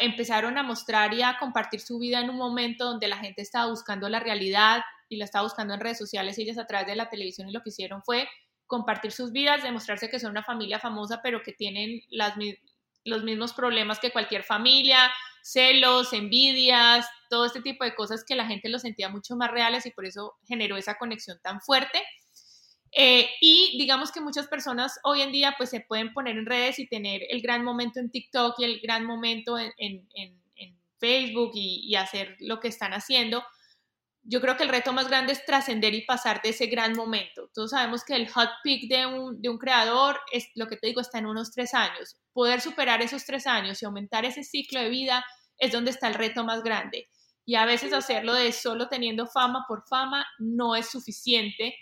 empezaron 0.00 0.58
a 0.58 0.62
mostrar 0.62 1.14
y 1.14 1.22
a 1.22 1.36
compartir 1.38 1.80
su 1.80 1.98
vida 1.98 2.20
en 2.20 2.30
un 2.30 2.36
momento 2.36 2.84
donde 2.84 3.08
la 3.08 3.18
gente 3.18 3.42
estaba 3.42 3.70
buscando 3.70 4.08
la 4.08 4.20
realidad, 4.20 4.82
y 5.08 5.16
la 5.16 5.24
estaba 5.24 5.44
buscando 5.44 5.74
en 5.74 5.80
redes 5.80 5.98
sociales 5.98 6.38
y 6.38 6.42
ellas 6.42 6.58
a 6.58 6.66
través 6.66 6.86
de 6.86 6.96
la 6.96 7.10
televisión 7.10 7.48
y 7.48 7.52
lo 7.52 7.62
que 7.62 7.70
hicieron 7.70 8.02
fue 8.02 8.28
compartir 8.66 9.12
sus 9.12 9.32
vidas, 9.32 9.62
demostrarse 9.62 10.08
que 10.08 10.18
son 10.18 10.30
una 10.30 10.42
familia 10.42 10.78
famosa, 10.78 11.20
pero 11.22 11.42
que 11.42 11.52
tienen 11.52 12.02
las, 12.08 12.34
los 13.04 13.22
mismos 13.22 13.52
problemas 13.52 13.98
que 13.98 14.10
cualquier 14.10 14.42
familia, 14.42 15.10
celos, 15.42 16.12
envidias, 16.12 17.06
todo 17.28 17.44
este 17.46 17.60
tipo 17.60 17.84
de 17.84 17.94
cosas 17.94 18.24
que 18.24 18.34
la 18.34 18.46
gente 18.46 18.68
lo 18.68 18.78
sentía 18.78 19.08
mucho 19.08 19.36
más 19.36 19.50
reales 19.50 19.84
y 19.86 19.90
por 19.90 20.06
eso 20.06 20.34
generó 20.46 20.76
esa 20.76 20.96
conexión 20.96 21.38
tan 21.42 21.60
fuerte. 21.60 22.02
Eh, 22.96 23.28
y 23.40 23.76
digamos 23.76 24.12
que 24.12 24.20
muchas 24.20 24.46
personas 24.46 25.00
hoy 25.02 25.20
en 25.20 25.32
día 25.32 25.54
pues 25.58 25.70
se 25.70 25.80
pueden 25.80 26.12
poner 26.12 26.38
en 26.38 26.46
redes 26.46 26.78
y 26.78 26.86
tener 26.86 27.22
el 27.28 27.42
gran 27.42 27.64
momento 27.64 27.98
en 27.98 28.08
TikTok 28.08 28.54
y 28.58 28.64
el 28.64 28.80
gran 28.80 29.04
momento 29.04 29.58
en, 29.58 29.74
Facebook 31.00 31.50
y, 31.54 31.94
hacer 31.96 32.36
lo 32.40 32.60
que 32.60 32.68
están 32.68 32.94
haciendo. 32.94 33.44
Yo 34.26 34.40
creo 34.40 34.56
que 34.56 34.62
el 34.62 34.70
reto 34.70 34.92
más 34.92 35.08
grande 35.08 35.32
es 35.32 35.44
trascender 35.44 35.94
y 35.94 36.04
pasar 36.04 36.40
de 36.42 36.48
ese 36.50 36.66
gran 36.66 36.94
momento. 36.94 37.50
Todos 37.52 37.70
sabemos 37.70 38.04
que 38.04 38.16
el 38.16 38.28
hot 38.30 38.48
peak 38.62 38.88
de 38.88 39.06
un, 39.06 39.40
de 39.40 39.50
un 39.50 39.58
creador 39.58 40.18
es 40.32 40.48
lo 40.54 40.66
que 40.66 40.76
te 40.76 40.86
digo, 40.86 41.00
está 41.00 41.18
en 41.18 41.26
unos 41.26 41.50
tres 41.50 41.74
años. 41.74 42.16
Poder 42.32 42.60
superar 42.60 43.02
esos 43.02 43.24
tres 43.24 43.46
años 43.46 43.82
y 43.82 43.84
aumentar 43.84 44.24
ese 44.24 44.42
ciclo 44.42 44.80
de 44.80 44.88
vida 44.88 45.24
es 45.58 45.72
donde 45.72 45.90
está 45.90 46.08
el 46.08 46.14
reto 46.14 46.42
más 46.42 46.62
grande. 46.62 47.08
Y 47.44 47.56
a 47.56 47.66
veces 47.66 47.92
hacerlo 47.92 48.32
de 48.34 48.52
solo 48.52 48.88
teniendo 48.88 49.26
fama 49.26 49.66
por 49.68 49.86
fama 49.86 50.26
no 50.38 50.74
es 50.74 50.90
suficiente 50.90 51.74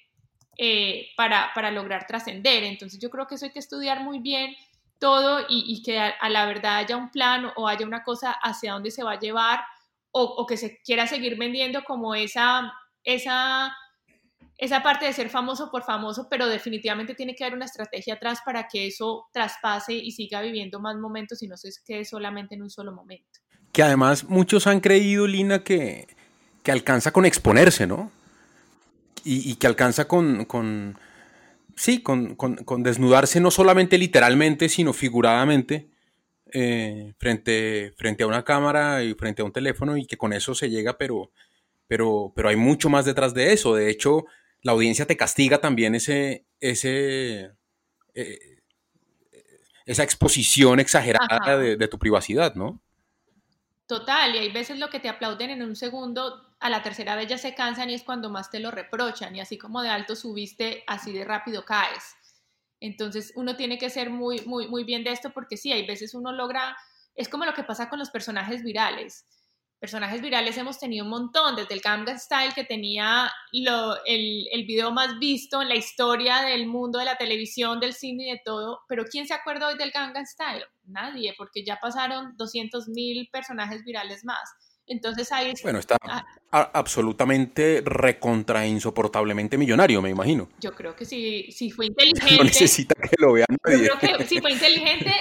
eh, 0.59 1.07
para, 1.16 1.53
para, 1.55 1.70
lograr 1.70 2.07
trascender. 2.07 2.64
Entonces 2.64 3.01
yo 3.01 3.09
creo 3.11 3.26
que 3.26 3.36
eso 3.36 3.47
hay 3.47 3.53
que 3.53 3.61
estudiar 3.61 4.03
muy 4.03 4.18
bien 4.18 4.55
todo 5.03 5.45
y, 5.49 5.82
que 5.82 5.99
a, 5.99 6.28
la 6.28 6.47
verdad 6.47 6.76
haya 6.76 6.97
un 6.97 7.11
plan 7.11 7.51
o 7.57 7.66
haya 7.66 7.84
una 7.84 8.05
cosa 8.05 8.30
hacia 8.30 8.72
dónde 8.72 8.93
se 8.93 9.03
va 9.03 9.12
a 9.12 9.18
llevar 9.18 9.64
o, 10.12 10.46
que 10.46 10.56
se 10.56 10.80
quiera 10.82 11.06
seguir 11.06 11.36
vendiendo 11.38 11.84
como 11.84 12.14
esa, 12.14 12.72
esa, 13.02 13.74
esa 14.58 14.82
parte 14.82 15.06
de 15.06 15.12
ser 15.12 15.30
famoso 15.30 15.70
por 15.70 15.82
famoso, 15.84 16.28
pero 16.30 16.46
definitivamente 16.46 17.14
tiene 17.14 17.34
que 17.34 17.44
haber 17.44 17.56
una 17.56 17.64
estrategia 17.64 18.14
atrás 18.14 18.40
para 18.44 18.68
que 18.68 18.86
eso 18.86 19.26
traspase 19.32 19.94
y 19.94 20.12
siga 20.12 20.42
viviendo 20.42 20.80
más 20.80 20.96
momentos 20.96 21.42
y 21.42 21.48
no 21.48 21.56
se 21.56 21.70
quede 21.84 22.04
solamente 22.04 22.54
en 22.54 22.62
un 22.62 22.70
solo 22.70 22.92
momento. 22.92 23.40
Que 23.72 23.82
además 23.82 24.24
muchos 24.24 24.66
han 24.66 24.80
creído, 24.80 25.26
Lina, 25.26 25.64
que, 25.64 26.06
que 26.62 26.72
alcanza 26.72 27.10
con 27.10 27.24
exponerse, 27.24 27.86
¿no? 27.86 28.12
y, 29.24 29.54
que 29.56 29.66
alcanza 29.66 30.06
con, 30.06 30.44
con 30.44 30.98
sí, 31.76 32.02
con, 32.02 32.34
con, 32.34 32.82
desnudarse 32.82 33.40
no 33.40 33.50
solamente 33.50 33.98
literalmente, 33.98 34.68
sino 34.68 34.92
figuradamente 34.92 35.88
eh, 36.53 37.14
frente, 37.18 37.92
frente 37.96 38.22
a 38.22 38.26
una 38.26 38.44
cámara 38.44 39.03
y 39.03 39.14
frente 39.14 39.42
a 39.42 39.44
un 39.44 39.53
teléfono 39.53 39.96
y 39.96 40.07
que 40.07 40.16
con 40.16 40.32
eso 40.32 40.55
se 40.55 40.70
llega, 40.70 40.98
pero, 40.98 41.30
pero, 41.86 42.32
pero 42.34 42.48
hay 42.48 42.57
mucho 42.57 42.88
más 42.88 43.05
detrás 43.05 43.34
de 43.34 43.53
eso. 43.53 43.74
De 43.74 43.90
hecho, 43.90 44.24
la 44.62 44.72
audiencia 44.72 45.07
te 45.07 45.16
castiga 45.16 45.59
también 45.61 45.94
ese, 45.94 46.46
ese, 46.61 47.53
eh, 48.14 48.38
esa 49.86 50.03
exposición 50.03 50.80
exagerada 50.80 51.57
de, 51.59 51.76
de 51.76 51.88
tu 51.88 51.98
privacidad, 51.98 52.55
¿no? 52.55 52.80
Total, 53.86 54.34
y 54.34 54.38
hay 54.38 54.53
veces 54.53 54.78
lo 54.78 54.88
que 54.88 55.00
te 55.00 55.09
aplauden 55.09 55.50
en 55.50 55.62
un 55.62 55.76
segundo, 55.76 56.57
a 56.61 56.70
la 56.70 56.82
tercera 56.82 57.16
vez 57.16 57.28
ya 57.28 57.36
se 57.36 57.55
cansan 57.55 57.90
y 57.90 57.94
es 57.94 58.05
cuando 58.05 58.30
más 58.30 58.50
te 58.50 58.61
lo 58.61 58.70
reprochan, 58.70 59.34
y 59.36 59.40
así 59.40 59.59
como 59.59 59.82
de 59.82 59.90
alto 59.90 60.16
subiste, 60.16 60.84
así 60.86 61.12
de 61.12 61.24
rápido 61.24 61.64
caes. 61.64 62.14
Entonces 62.83 63.33
uno 63.37 63.57
tiene 63.57 63.78
que 63.78 63.91
ser 63.91 64.11
muy, 64.11 64.41
muy, 64.47 64.68
muy 64.68 64.85
bien 64.85 65.05
de 65.05 65.12
esto 65.12 65.30
porque 65.33 65.57
sí, 65.57 65.72
hay 65.72 65.87
veces 65.87 66.14
uno 66.14 66.33
logra, 66.33 66.76
es 67.14 67.28
como 67.28 67.45
lo 67.45 67.55
que 67.55 67.64
pasa 67.64 67.89
con 67.89 67.99
los 67.99 68.11
personajes 68.11 68.62
virales 68.62 69.24
personajes 69.83 70.22
virales 70.22 70.57
hemos 70.59 70.78
tenido 70.78 71.05
un 71.05 71.11
montón, 71.11 71.57
desde 71.57 71.74
el 71.74 71.80
Gangnam 71.80 72.16
Style 72.16 72.55
que 72.55 72.62
tenía 72.62 73.28
lo, 73.51 73.97
el, 74.05 74.47
el, 74.53 74.64
video 74.64 74.93
más 74.93 75.18
visto 75.18 75.61
en 75.61 75.68
la 75.68 75.74
historia 75.74 76.41
del 76.43 76.68
mundo 76.68 77.01
de 77.01 77.05
la 77.05 77.16
televisión, 77.16 77.80
del 77.80 77.93
cine 77.93 78.28
y 78.28 78.30
de 78.30 78.41
todo, 78.45 78.83
pero 78.87 79.05
¿quién 79.11 79.26
se 79.26 79.35
acuerda 79.35 79.66
hoy 79.66 79.76
del 79.76 79.91
Gangnam 79.91 80.24
Style? 80.24 80.64
Nadie, 80.85 81.35
porque 81.37 81.64
ya 81.64 81.80
pasaron 81.80 82.37
200 82.37 82.91
mil 82.91 83.28
personajes 83.33 83.83
virales 83.83 84.24
más. 84.24 84.49
Entonces 84.87 85.30
ahí... 85.33 85.53
Bueno, 85.62 85.78
está 85.78 85.97
ah. 86.03 86.24
absolutamente 86.51 87.83
recontra 87.85 88.66
insoportablemente 88.66 89.57
millonario, 89.57 90.03
me 90.03 90.11
imagino. 90.11 90.49
Yo 90.61 90.72
creo 90.72 90.95
que 90.97 91.05
sí, 91.05 91.51
sí 91.53 91.70
fue 91.70 91.87
inteligente. 91.87 92.37
No 92.37 92.45
necesita 92.45 92.95
que 92.95 93.16
lo 93.18 93.33
vean 93.33 93.47
nadie. 93.64 93.87
Yo 93.87 93.99
creo 93.99 94.18
que 94.18 94.26
si 94.26 94.41
fue 94.41 94.53
inteligente, 94.53 95.12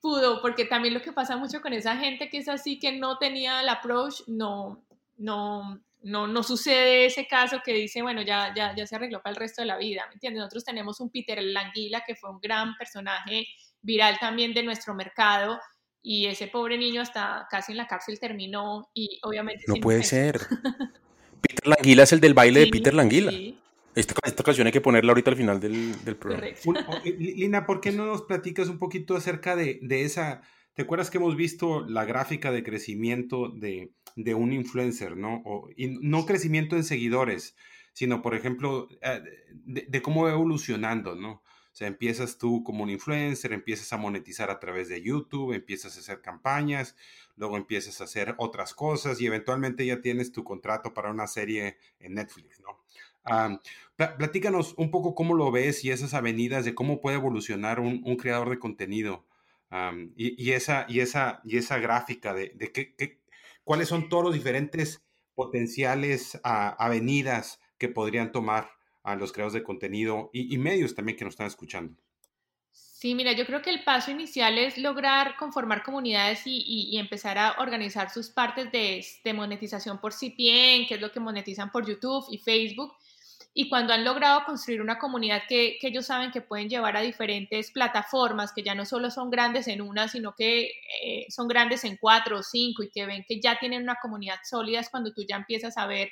pudo, 0.00 0.40
porque 0.40 0.64
también 0.64 0.94
lo 0.94 1.02
que 1.02 1.12
pasa 1.12 1.36
mucho 1.36 1.60
con 1.60 1.72
esa 1.72 1.96
gente 1.96 2.28
que 2.28 2.38
es 2.38 2.48
así, 2.48 2.78
que 2.78 2.92
no 2.92 3.18
tenía 3.18 3.60
el 3.60 3.68
approach, 3.68 4.22
no, 4.28 4.84
no, 5.16 5.80
no, 6.02 6.26
no 6.26 6.42
sucede 6.42 7.06
ese 7.06 7.26
caso 7.26 7.60
que 7.64 7.72
dice, 7.72 8.02
bueno, 8.02 8.22
ya, 8.22 8.54
ya, 8.54 8.74
ya 8.74 8.86
se 8.86 8.96
arregló 8.96 9.20
para 9.20 9.32
el 9.32 9.36
resto 9.36 9.62
de 9.62 9.66
la 9.66 9.76
vida, 9.76 10.04
¿me 10.08 10.14
entiendes? 10.14 10.40
Nosotros 10.40 10.64
tenemos 10.64 11.00
un 11.00 11.10
Peter 11.10 11.42
Languila, 11.42 12.04
que 12.06 12.14
fue 12.14 12.30
un 12.30 12.40
gran 12.40 12.76
personaje 12.76 13.46
viral 13.82 14.18
también 14.18 14.54
de 14.54 14.62
nuestro 14.62 14.94
mercado, 14.94 15.58
y 16.02 16.26
ese 16.26 16.46
pobre 16.46 16.78
niño 16.78 17.00
hasta 17.00 17.46
casi 17.50 17.72
en 17.72 17.78
la 17.78 17.86
cárcel 17.86 18.18
terminó, 18.18 18.90
y 18.94 19.18
obviamente... 19.22 19.64
No 19.66 19.76
puede 19.76 20.02
ser. 20.02 20.40
Peter 21.40 21.66
Languila 21.66 22.02
es 22.02 22.12
el 22.12 22.20
del 22.20 22.34
baile 22.34 22.60
de 22.60 22.66
Peter 22.68 22.94
Languila. 22.94 23.30
Sí. 23.30 23.58
Esta, 23.94 24.14
esta, 24.24 24.44
canción 24.44 24.66
hay 24.66 24.72
que 24.72 24.80
ponerla 24.80 25.10
ahorita 25.10 25.30
al 25.30 25.36
final 25.36 25.58
del, 25.58 26.04
del 26.04 26.16
programa. 26.16 26.46
Eh, 27.04 27.16
Lina, 27.18 27.66
¿por 27.66 27.80
qué 27.80 27.90
no 27.90 28.06
nos 28.06 28.22
platicas 28.22 28.68
un 28.68 28.78
poquito 28.78 29.16
acerca 29.16 29.56
de, 29.56 29.80
de, 29.82 30.04
esa... 30.04 30.42
¿Te 30.74 30.82
acuerdas 30.82 31.10
que 31.10 31.18
hemos 31.18 31.34
visto 31.34 31.84
la 31.84 32.04
gráfica 32.04 32.52
de 32.52 32.62
crecimiento 32.62 33.48
de, 33.48 33.90
de 34.14 34.34
un 34.34 34.52
influencer, 34.52 35.16
¿no? 35.16 35.42
O, 35.44 35.68
y 35.76 35.88
no 36.00 36.26
crecimiento 36.26 36.76
en 36.76 36.84
seguidores, 36.84 37.56
sino, 37.92 38.22
por 38.22 38.36
ejemplo, 38.36 38.88
eh, 39.02 39.20
de, 39.50 39.86
de, 39.88 40.02
cómo 40.02 40.22
va 40.22 40.30
evolucionando, 40.30 41.16
¿no? 41.16 41.42
O 41.78 41.80
sea, 41.80 41.86
empiezas 41.86 42.38
tú 42.38 42.64
como 42.64 42.82
un 42.82 42.90
influencer, 42.90 43.52
empiezas 43.52 43.92
a 43.92 43.98
monetizar 43.98 44.50
a 44.50 44.58
través 44.58 44.88
de 44.88 45.00
YouTube, 45.00 45.52
empiezas 45.52 45.96
a 45.96 46.00
hacer 46.00 46.20
campañas, 46.20 46.96
luego 47.36 47.56
empiezas 47.56 48.00
a 48.00 48.04
hacer 48.04 48.34
otras 48.38 48.74
cosas 48.74 49.20
y 49.20 49.26
eventualmente 49.26 49.86
ya 49.86 50.00
tienes 50.00 50.32
tu 50.32 50.42
contrato 50.42 50.92
para 50.92 51.12
una 51.12 51.28
serie 51.28 51.78
en 52.00 52.14
Netflix, 52.14 52.60
¿no? 52.60 52.82
platícanos 53.94 54.74
un 54.76 54.90
poco 54.90 55.14
cómo 55.14 55.34
lo 55.34 55.52
ves 55.52 55.84
y 55.84 55.92
esas 55.92 56.14
avenidas 56.14 56.64
de 56.64 56.74
cómo 56.74 57.00
puede 57.00 57.16
evolucionar 57.16 57.78
un, 57.78 58.16
creador 58.16 58.50
de 58.50 58.58
contenido 58.58 59.24
y, 60.16 60.50
esa, 60.50 60.84
y, 60.88 60.98
esa, 60.98 61.42
y 61.44 61.58
esa 61.58 61.78
gráfica 61.78 62.34
de, 62.34 62.56
qué, 62.72 63.20
cuáles 63.62 63.86
son 63.86 64.08
todos 64.08 64.24
los 64.24 64.34
diferentes 64.34 65.04
potenciales 65.36 66.40
avenidas 66.42 67.60
que 67.78 67.88
podrían 67.88 68.32
tomar 68.32 68.77
a 69.12 69.16
los 69.16 69.32
creadores 69.32 69.54
de 69.54 69.62
contenido 69.62 70.30
y, 70.32 70.56
medios 70.58 70.94
también 70.94 71.16
que 71.16 71.24
nos 71.24 71.32
están 71.32 71.46
escuchando. 71.46 71.94
Sí, 72.72 73.14
mira, 73.14 73.32
yo 73.32 73.46
creo 73.46 73.62
que 73.62 73.70
el 73.70 73.84
paso 73.84 74.10
inicial 74.10 74.58
es 74.58 74.76
lograr 74.76 75.36
conformar 75.36 75.82
comunidades 75.82 76.42
y, 76.44 76.96
empezar 76.98 77.38
a 77.38 77.56
organizar 77.58 78.10
sus 78.10 78.30
partes 78.30 78.72
de, 78.72 79.04
de, 79.24 79.32
monetización 79.32 80.00
por 80.00 80.12
CPN, 80.12 80.86
que 80.86 80.94
es 80.94 81.00
lo 81.00 81.12
que 81.12 81.20
monetizan 81.20 81.70
por 81.70 81.86
YouTube 81.86 82.26
y 82.30 82.38
Facebook, 82.38 82.92
y 83.60 83.68
cuando 83.68 83.92
han 83.92 84.04
logrado 84.04 84.44
construir 84.44 84.80
una 84.80 85.00
comunidad 85.00 85.42
que, 85.48 85.78
ellos 85.82 86.06
saben 86.06 86.30
que 86.30 86.40
pueden 86.40 86.68
llevar 86.68 86.96
a 86.96 87.00
diferentes 87.00 87.72
plataformas, 87.72 88.52
que 88.52 88.62
ya 88.62 88.76
no 88.76 88.84
solo 88.84 89.10
son 89.10 89.30
grandes 89.30 89.66
en 89.66 89.82
una, 89.82 90.06
sino 90.06 90.34
que 90.36 90.70
eh, 91.02 91.26
son 91.28 91.48
grandes 91.48 91.82
en 91.82 91.96
cuatro 91.96 92.38
o 92.38 92.42
cinco 92.44 92.84
y 92.84 92.90
que 92.90 93.04
ven 93.04 93.24
que 93.26 93.40
ya 93.40 93.58
tienen 93.58 93.82
una 93.82 93.96
comunidad 94.00 94.36
sólida, 94.48 94.78
es 94.78 94.90
cuando 94.90 95.12
tú 95.12 95.24
ya 95.28 95.34
empiezas 95.34 95.76
a 95.76 95.88
ver. 95.88 96.08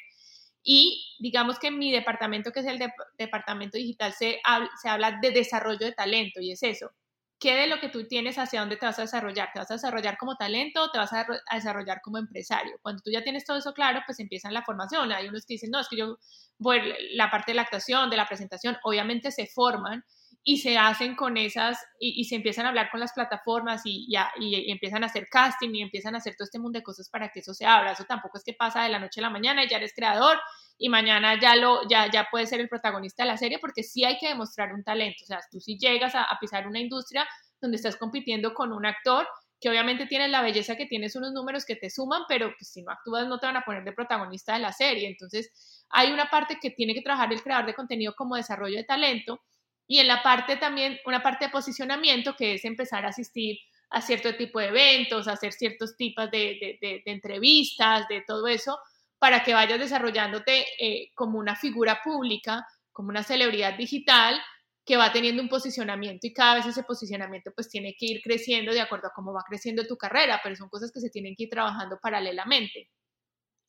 Y 0.69 1.17
digamos 1.21 1.61
que 1.61 1.69
en 1.69 1.79
mi 1.79 1.93
departamento, 1.93 2.51
que 2.51 2.61
es 2.61 2.67
el 2.67 2.81
departamento 3.17 3.79
digital, 3.79 4.12
se, 4.12 4.41
se 4.83 4.89
habla 4.89 5.19
de 5.23 5.31
desarrollo 5.31 5.87
de 5.87 5.93
talento 5.93 6.41
y 6.41 6.51
es 6.51 6.62
eso 6.62 6.91
¿qué 7.39 7.55
de 7.55 7.67
lo 7.67 7.81
que 7.81 7.89
tú 7.89 8.07
tienes 8.07 8.39
hacia 8.39 8.61
dónde 8.61 8.77
te 8.77 8.87
vas 8.87 8.99
a 8.99 9.03
desarrollar? 9.03 9.51
¿Te 9.53 9.59
vas 9.59 9.71
a 9.71 9.75
desarrollar 9.75 10.17
como 10.17 10.37
talento 10.37 10.83
o 10.83 10.91
te 10.91 10.99
vas 10.99 11.12
a, 11.12 11.27
desarrollar 11.53 12.01
como 12.03 12.19
empresario? 12.19 12.79
Cuando 12.83 13.03
tú 13.03 13.11
ya 13.11 13.23
tienes 13.23 13.45
todo 13.45 13.59
eso 13.59 13.73
claro, 13.73 14.01
pues 14.07 14.19
empiezan 14.21 14.55
la 14.55 14.62
formación. 14.62 15.12
Hay 15.12 15.29
unos 15.29 15.45
que 15.45 15.55
dicen, 15.55 15.71
no, 15.71 15.81
es 15.81 15.89
que 15.89 15.97
yo, 15.97 16.19
voy 16.59 16.81
la 17.12 17.31
parte 17.31 17.53
de 17.53 17.57
la 17.57 17.62
actuación, 17.62 18.11
de 18.11 18.17
la 18.17 18.27
presentación, 18.27 18.77
obviamente 18.85 19.31
se 19.31 19.47
forman 19.47 20.05
y 20.49 20.59
se 20.59 20.78
hacen 20.78 21.16
con 21.16 21.36
esas, 21.36 21.76
y, 21.99 22.24
se 22.26 22.36
empiezan 22.36 22.66
a 22.66 22.68
hablar 22.68 22.88
con 22.92 23.01
las 23.01 23.12
plataformas 23.12 23.82
y, 23.84 24.07
ya, 24.09 24.30
y, 24.38 24.70
empiezan 24.70 25.03
a 25.03 25.07
hacer 25.07 25.26
casting 25.28 25.74
y 25.74 25.82
empiezan 25.82 26.14
a 26.14 26.18
hacer 26.18 26.36
todo 26.36 26.44
este 26.44 26.61
mundo 26.61 26.78
de 26.78 26.84
cosas 26.84 27.11
para 27.11 27.30
que 27.32 27.40
eso 27.40 27.53
se 27.53 27.66
abra. 27.66 27.90
Eso 27.90 28.05
tampoco 28.05 28.38
es 28.38 28.44
que 28.44 28.53
pasa 28.53 28.84
de 28.84 28.88
la 28.88 29.01
noche 29.01 29.18
a 29.18 29.22
la 29.22 29.30
mañana 29.30 29.64
y 29.64 29.68
ya 29.68 29.78
eres 29.78 29.92
creador 29.92 30.38
y 30.78 30.88
mañana 30.88 31.36
ya, 31.40 31.57
lo, 31.57 31.80
ya, 31.88 32.09
ya 32.12 32.28
puedes 32.30 32.49
ser 32.49 32.61
el 32.61 32.68
protagonista 32.68 33.24
de 33.24 33.30
la 33.30 33.36
serie 33.36 33.59
porque 33.59 33.82
sí 33.82 34.05
hay 34.05 34.18
que 34.18 34.28
demostrar 34.28 34.72
un 34.72 34.84
talento. 34.84 35.24
O 35.24 35.26
sea, 35.26 35.40
tú 35.51 35.59
si 35.59 35.78
llegas 35.78 36.14
a, 36.14 36.28
pisar 36.40 36.68
una 36.68 36.78
industria 36.78 37.26
donde 37.61 37.78
estás 37.78 37.97
compitiendo 37.97 38.55
con 38.55 38.72
un 38.72 38.86
actor 38.86 39.26
que 39.61 39.68
obviamente 39.68 40.07
tienes 40.07 40.30
la 40.30 40.42
belleza 40.42 40.76
que 40.76 40.86
tienes 40.86 41.16
unos 41.16 41.32
números 41.32 41.64
que 41.64 41.74
te 41.74 41.90
suman, 41.90 42.22
pero 42.28 42.55
pues, 42.57 42.70
si 42.70 42.82
no 42.82 42.92
actúas 42.92 43.26
no 43.26 43.40
te 43.40 43.47
van 43.47 43.57
a 43.57 43.64
poner 43.64 43.82
de 43.82 43.90
protagonista 43.90 44.53
de 44.53 44.61
la 44.61 44.72
serie. 44.72 45.09
Entonces, 45.09 45.84
hay 45.88 46.12
una 46.12 46.30
parte 46.30 46.59
que 46.62 46.70
tiene 46.70 46.94
que 46.94 47.03
trabajar 47.03 47.32
el 47.32 47.42
creador 47.42 47.66
de 47.66 47.74
contenido 47.74 48.14
como 48.14 48.36
desarrollo 48.36 48.76
de 48.76 48.84
talento 48.84 49.40
y 49.87 49.99
en 49.99 50.09
la 50.09 50.22
parte 50.22 50.57
también, 50.57 50.99
una 51.07 51.22
parte 51.22 51.47
de 51.47 51.51
posicionamiento 51.51 52.34
que 52.37 52.55
es 52.55 52.64
empezar 52.64 53.05
a 53.05 53.11
asistir 53.11 53.59
a 53.91 54.01
cierto 54.01 54.34
tipo 54.34 54.59
de 54.59 54.66
eventos, 54.66 55.28
a 55.28 55.32
hacer 55.32 55.53
ciertos 55.53 55.97
tipos 55.97 56.30
de, 56.30 56.78
de, 56.80 57.03
entrevistas, 57.07 58.09
de 58.09 58.22
todo 58.26 58.49
eso, 58.49 58.78
para 59.18 59.45
que 59.45 59.55
vayas 59.55 59.78
desarrollándote 59.78 60.66
eh, 60.80 61.12
como 61.14 61.39
una 61.39 61.55
figura 61.55 62.01
pública, 62.03 62.66
como 62.93 63.11
una 63.11 63.22
celebridad 63.22 63.76
digital 63.76 64.41
que 64.84 64.97
va 64.97 65.12
teniendo 65.12 65.43
un 65.43 65.49
posicionamiento 65.49 66.26
y 66.26 66.32
cada 66.32 66.57
vez 66.57 66.66
ese 66.66 66.84
posicionamiento 66.84 67.51
pues 67.55 67.68
tiene 67.68 67.97
que 67.99 68.07
ir 68.07 68.22
creciendo 68.22 68.72
de 68.72 68.80
acuerdo 68.80 69.09
a 69.09 69.12
cómo 69.12 69.32
va 69.32 69.43
creciendo 69.47 69.87
tu 69.87 69.97
carrera, 69.97 70.41
pero 70.43 70.55
son 70.55 70.68
cosas 70.68 70.93
que 70.93 71.01
se 71.01 71.11
tienen 71.11 71.34
que 71.34 71.45
ir 71.45 71.51
trabajando 71.51 71.99
paralelamente. 72.01 72.91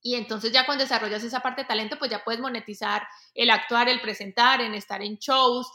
Y 0.01 0.15
entonces 0.15 0.51
ya 0.51 0.65
cuando 0.65 0.83
desarrollas 0.83 1.23
esa 1.23 1.39
parte 1.39 1.61
de 1.61 1.67
talento, 1.67 1.97
pues 1.97 2.11
ya 2.11 2.23
puedes 2.23 2.39
monetizar 2.39 3.07
el 3.33 3.49
actuar, 3.49 3.89
el 3.89 3.99
presentar, 3.99 4.61
en 4.61 4.75
estar 4.75 5.01
en 5.01 5.17
shows, 5.17 5.67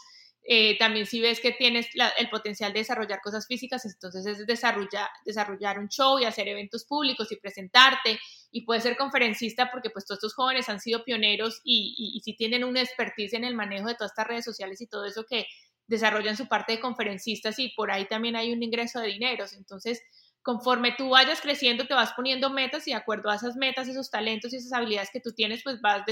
eh, 0.44 0.76
también 0.76 1.06
si 1.06 1.20
ves 1.20 1.38
que 1.38 1.52
tienes 1.52 1.88
el 2.18 2.28
potencial 2.28 2.72
de 2.72 2.80
desarrollar 2.80 3.20
cosas 3.20 3.46
físicas, 3.46 3.84
entonces 3.84 4.26
es 4.26 4.46
desarrollar, 4.46 5.08
desarrollar 5.24 5.78
un 5.78 5.88
show 5.88 6.18
y 6.18 6.24
hacer 6.24 6.48
eventos 6.48 6.84
públicos 6.84 7.30
y 7.30 7.36
presentarte 7.36 8.18
y 8.50 8.62
puedes 8.64 8.82
ser 8.82 8.96
conferencista 8.96 9.70
porque 9.70 9.90
pues 9.90 10.04
todos 10.04 10.18
estos 10.18 10.34
jóvenes 10.34 10.68
han 10.68 10.80
sido 10.80 11.04
pioneros 11.04 11.60
y, 11.62 11.94
y, 12.16 12.20
si 12.22 12.34
tienen 12.36 12.64
una 12.64 12.80
expertise 12.80 13.34
en 13.34 13.44
el 13.44 13.54
manejo 13.54 13.86
de 13.86 13.94
todas 13.94 14.10
estas 14.10 14.26
redes 14.26 14.44
sociales 14.44 14.80
y 14.80 14.88
todo 14.88 15.04
eso 15.04 15.24
que 15.28 15.46
desarrollan 15.86 16.36
su 16.36 16.48
parte 16.48 16.72
de 16.72 16.80
conferencistas 16.80 17.58
y 17.58 17.68
por 17.70 17.92
ahí 17.92 18.06
también 18.06 18.34
hay 18.34 18.52
un 18.52 18.62
ingreso 18.62 18.98
de 18.98 19.08
dineros. 19.08 19.52
Entonces, 19.52 20.02
conforme 20.42 20.92
tú 20.98 21.10
vayas 21.10 21.40
creciendo, 21.40 21.86
te 21.86 21.94
vas 21.94 22.12
poniendo 22.14 22.50
metas 22.50 22.88
y 22.88 22.90
de 22.90 22.96
acuerdo 22.96 23.30
a 23.30 23.36
esas 23.36 23.54
metas, 23.56 23.86
esos 23.88 24.10
talentos 24.10 24.52
y 24.52 24.56
esas 24.56 24.72
habilidades 24.72 25.10
que 25.12 25.20
tú 25.20 25.32
tienes, 25.32 25.62
pues 25.62 25.80
vas 25.80 26.02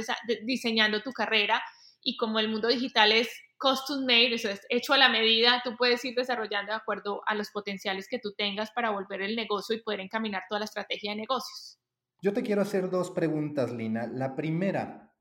diseñando 0.44 1.02
tu 1.02 1.12
carrera 1.12 1.60
y 2.02 2.16
como 2.16 2.38
el 2.38 2.48
mundo 2.48 2.68
digital 2.68 3.12
es 3.12 3.28
custom 3.60 4.04
made, 4.04 4.34
eso 4.34 4.48
es 4.48 4.60
hecho 4.70 4.94
a 4.94 4.98
la 4.98 5.08
medida, 5.08 5.60
tú 5.62 5.76
puedes 5.76 6.04
ir 6.04 6.14
desarrollando 6.14 6.72
de 6.72 6.78
acuerdo 6.78 7.20
a 7.26 7.34
los 7.34 7.50
potenciales 7.50 8.08
que 8.08 8.18
tú 8.18 8.32
tengas 8.32 8.70
para 8.72 8.90
volver 8.90 9.20
el 9.20 9.36
negocio 9.36 9.76
y 9.76 9.82
poder 9.82 10.00
encaminar 10.00 10.42
toda 10.48 10.60
la 10.60 10.64
estrategia 10.64 11.12
de 11.12 11.18
negocios. 11.18 11.78
Yo 12.22 12.32
te 12.32 12.42
quiero 12.42 12.62
hacer 12.62 12.90
dos 12.90 13.10
preguntas, 13.10 13.72
Lina. 13.72 14.06
La 14.06 14.34
primera, 14.34 15.14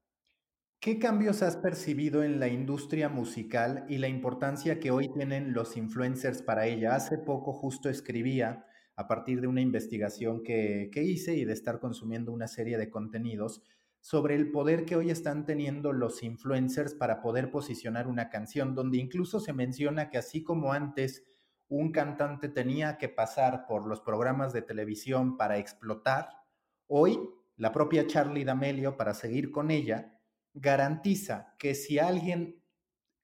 ¿qué 0.80 1.00
cambios 1.00 1.42
has 1.44 1.58
percibido 1.58 2.24
en 2.24 2.40
la 2.40 2.48
industria 2.48 3.10
musical 3.10 3.86
y 3.90 3.98
la 3.98 4.08
importancia 4.08 4.80
que 4.80 4.92
hoy 4.92 5.10
tienen 5.14 5.54
los 5.54 5.78
influencers 5.78 6.42
para 6.42 6.66
ella? 6.66 6.96
Hace 6.96 7.18
poco 7.18 7.54
justo 7.54 7.90
escribía, 7.90 8.66
a 8.96 9.08
partir 9.08 9.40
de 9.40 9.48
una 9.48 9.62
investigación 9.62 10.44
que, 10.44 10.90
que 10.92 11.04
hice 11.04 11.36
y 11.36 11.46
de 11.46 11.54
estar 11.54 11.80
consumiendo 11.80 12.34
una 12.34 12.48
serie 12.48 12.78
de 12.78 12.90
contenidos, 12.90 13.64
sobre 14.02 14.36
el 14.36 14.52
poder 14.52 14.86
que 14.86 14.96
hoy 14.96 15.10
están 15.10 15.46
teniendo 15.46 15.92
los 15.94 16.24
influencers 16.24 16.94
para 16.94 17.22
poder 17.22 17.52
posicionar 17.52 18.08
una 18.08 18.30
canción, 18.30 18.76
donde 18.76 18.98
incluso 18.98 19.40
se 19.40 19.54
menciona 19.54 20.10
que 20.10 20.18
así 20.18 20.44
como 20.44 20.74
antes 20.74 21.26
un 21.68 21.92
cantante 21.92 22.50
tenía 22.50 22.98
que 22.98 23.10
pasar 23.10 23.66
por 23.68 23.88
los 23.88 24.02
programas 24.02 24.54
de 24.54 24.62
televisión 24.62 25.38
para 25.38 25.58
explotar, 25.58 26.30
hoy 26.88 27.20
la 27.58 27.72
propia 27.72 28.08
Charlie 28.08 28.46
D'Amelio, 28.46 28.96
para 28.96 29.14
seguir 29.14 29.52
con 29.52 29.70
ella, 29.70 30.18
garantiza 30.54 31.56
que 31.60 31.76
si 31.76 32.00
alguien 32.00 32.64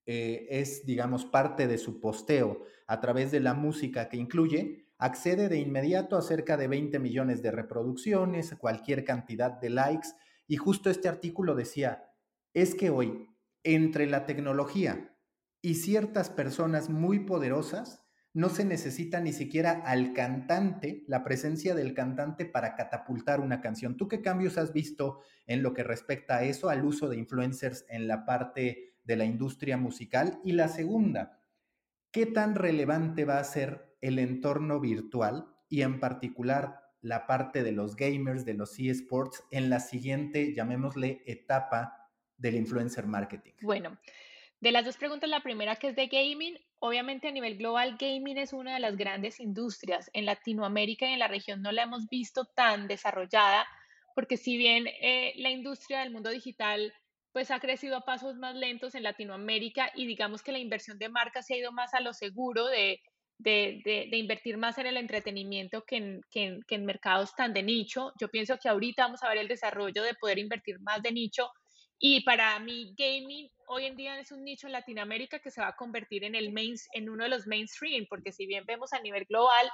eh, 0.06 0.48
es, 0.50 0.86
digamos, 0.86 1.26
parte 1.26 1.68
de 1.68 1.78
su 1.78 2.00
posteo 2.00 2.64
a 2.86 3.00
través 3.00 3.32
de 3.32 3.40
la 3.40 3.54
música 3.54 4.10
que 4.10 4.18
incluye, 4.18 4.90
accede 4.98 5.50
de 5.50 5.58
inmediato 5.58 6.18
a 6.18 6.22
cerca 6.22 6.58
de 6.58 6.68
20 6.68 7.00
millones 7.00 7.42
de 7.42 7.52
reproducciones, 7.52 8.54
cualquier 8.56 9.04
cantidad 9.04 9.52
de 9.52 9.70
likes, 9.70 10.10
y 10.48 10.58
justo 10.58 10.90
este 10.90 11.08
artículo 11.08 11.56
decía, 11.56 12.12
es 12.54 12.76
que 12.76 12.90
hoy, 12.90 13.30
entre 13.64 14.06
la 14.06 14.26
tecnología 14.26 15.18
y 15.62 15.76
ciertas 15.76 16.30
personas 16.30 16.90
muy 16.90 17.20
poderosas, 17.20 18.06
no 18.36 18.50
se 18.50 18.66
necesita 18.66 19.22
ni 19.22 19.32
siquiera 19.32 19.82
al 19.86 20.12
cantante, 20.12 21.06
la 21.08 21.24
presencia 21.24 21.74
del 21.74 21.94
cantante 21.94 22.46
para 22.46 22.76
catapultar 22.76 23.40
una 23.40 23.62
canción. 23.62 23.96
¿Tú 23.96 24.10
qué 24.10 24.22
cambios 24.22 24.58
has 24.58 24.74
visto 24.74 25.22
en 25.48 25.64
lo 25.64 25.74
que 25.74 25.84
respecta 25.84 26.38
a 26.38 26.44
eso, 26.44 26.70
al 26.70 26.84
uso 26.84 27.08
de 27.08 27.18
influencers 27.18 27.86
en 27.88 28.10
la 28.10 28.26
parte 28.26 28.98
de 29.06 29.16
la 29.16 29.24
industria 29.24 29.78
musical? 29.78 30.42
Y 30.44 30.52
la 30.52 30.68
segunda, 30.68 31.40
¿qué 32.12 32.26
tan 32.26 32.56
relevante 32.56 33.24
va 33.24 33.40
a 33.40 33.44
ser 33.46 33.96
el 34.02 34.20
entorno 34.20 34.82
virtual 34.82 35.48
y 35.70 35.82
en 35.84 36.02
particular 36.02 36.85
la 37.06 37.28
parte 37.28 37.62
de 37.62 37.72
los 37.72 37.96
gamers, 37.96 38.46
de 38.46 38.56
los 38.56 38.80
eSports, 38.80 39.44
en 39.52 39.70
la 39.70 39.80
siguiente, 39.80 40.56
llamémosle, 40.56 41.22
etapa 41.28 42.10
del 42.36 42.56
influencer 42.56 43.06
marketing? 43.06 43.52
Bueno, 43.62 43.96
de 44.60 44.72
las 44.72 44.86
dos 44.86 44.98
preguntas, 44.98 45.30
la 45.30 45.44
primera 45.44 45.76
que 45.76 45.90
es 45.90 45.96
de 45.96 46.08
gaming, 46.08 46.58
obviamente 46.80 47.28
a 47.28 47.32
nivel 47.32 47.58
global, 47.58 47.96
gaming 48.00 48.40
es 48.40 48.54
una 48.54 48.74
de 48.74 48.80
las 48.80 48.98
grandes 48.98 49.40
industrias. 49.40 50.10
En 50.14 50.26
Latinoamérica 50.26 51.08
y 51.08 51.14
en 51.14 51.20
la 51.20 51.28
región 51.28 51.62
no 51.62 51.72
la 51.72 51.84
hemos 51.84 52.10
visto 52.10 52.46
tan 52.46 52.88
desarrollada, 52.88 53.68
porque 54.16 54.36
si 54.36 54.58
bien 54.58 54.88
eh, 54.88 55.34
la 55.38 55.52
industria 55.52 56.00
del 56.00 56.12
mundo 56.12 56.32
digital 56.32 56.92
pues 57.32 57.52
ha 57.52 57.60
crecido 57.60 57.98
a 57.98 58.06
pasos 58.06 58.38
más 58.38 58.56
lentos 58.56 58.96
en 58.96 59.04
Latinoamérica 59.04 59.92
y 59.94 60.08
digamos 60.08 60.42
que 60.42 60.54
la 60.54 60.58
inversión 60.58 60.98
de 60.98 61.10
marcas 61.10 61.46
se 61.46 61.54
ha 61.54 61.58
ido 61.58 61.72
más 61.72 61.94
a 61.94 62.00
lo 62.00 62.14
seguro 62.14 62.66
de 62.66 63.02
de, 63.38 64.10
invertir 64.12 64.58
más 64.58 64.78
en 64.78 64.88
el 64.88 64.98
entretenimiento 64.98 65.84
que 65.84 65.98
en, 65.98 66.22
que, 66.32 66.62
en, 66.70 66.86
mercados 66.86 67.36
tan 67.36 67.54
de 67.54 67.64
nicho. 67.64 68.14
Yo 68.20 68.30
pienso 68.30 68.58
que 68.58 68.70
ahorita 68.70 69.04
vamos 69.04 69.24
a 69.24 69.30
ver 69.30 69.40
el 69.40 69.48
desarrollo 69.48 70.04
de 70.04 70.14
poder 70.16 70.40
invertir 70.40 70.80
más 70.82 71.02
de 71.02 71.12
nicho 71.12 71.50
y 71.98 72.22
para 72.24 72.60
mí 72.60 72.94
gaming 72.98 73.50
hoy 73.68 73.86
en 73.86 73.96
día 73.96 74.20
es 74.20 74.32
un 74.32 74.44
nicho 74.44 74.68
en 74.68 74.74
Latinoamérica 74.74 75.40
que 75.40 75.52
se 75.52 75.62
va 75.62 75.70
a 75.70 75.76
convertir 75.76 76.24
en, 76.24 76.36
el 76.36 76.52
main, 76.52 76.76
en 76.94 77.10
uno 77.10 77.24
de 77.24 77.30
los 77.30 77.48
mainstream, 77.48 78.06
porque 78.10 78.32
si 78.32 78.46
bien 78.46 78.66
vemos 78.66 78.94
a 78.94 79.00
nivel 79.00 79.26
global 79.26 79.70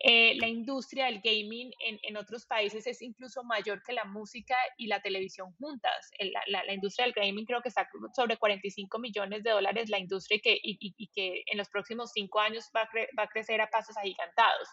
eh, 0.00 0.34
la 0.36 0.48
industria 0.48 1.06
del 1.06 1.20
gaming 1.22 1.72
en, 1.78 1.98
en, 2.02 2.16
otros 2.16 2.46
países 2.46 2.86
es 2.86 3.00
incluso 3.00 3.42
mayor 3.44 3.82
que 3.82 3.92
la 3.92 4.04
música 4.04 4.56
y 4.76 4.86
la 4.86 5.00
televisión 5.00 5.54
juntas. 5.58 6.10
La, 6.48 6.62
la, 6.64 6.74
industria 6.74 7.06
del 7.06 7.14
gaming 7.14 7.46
creo 7.46 7.62
que 7.62 7.68
está 7.68 7.88
sobre 8.14 8.36
45 8.36 8.98
millones 8.98 9.42
de 9.44 9.50
dólares 9.50 9.88
la 9.88 9.98
industria 9.98 10.40
que, 10.42 10.58
y, 10.62 10.78
y, 10.80 11.08
que 11.08 11.44
en 11.46 11.58
los 11.58 11.68
próximos 11.70 12.10
cinco 12.12 12.40
años 12.40 12.70
va 12.76 12.82
a, 12.82 12.88
va 13.18 13.22
a 13.22 13.28
crecer 13.28 13.60
a 13.60 13.70
pasos 13.70 13.96
agigantados. 13.96 14.68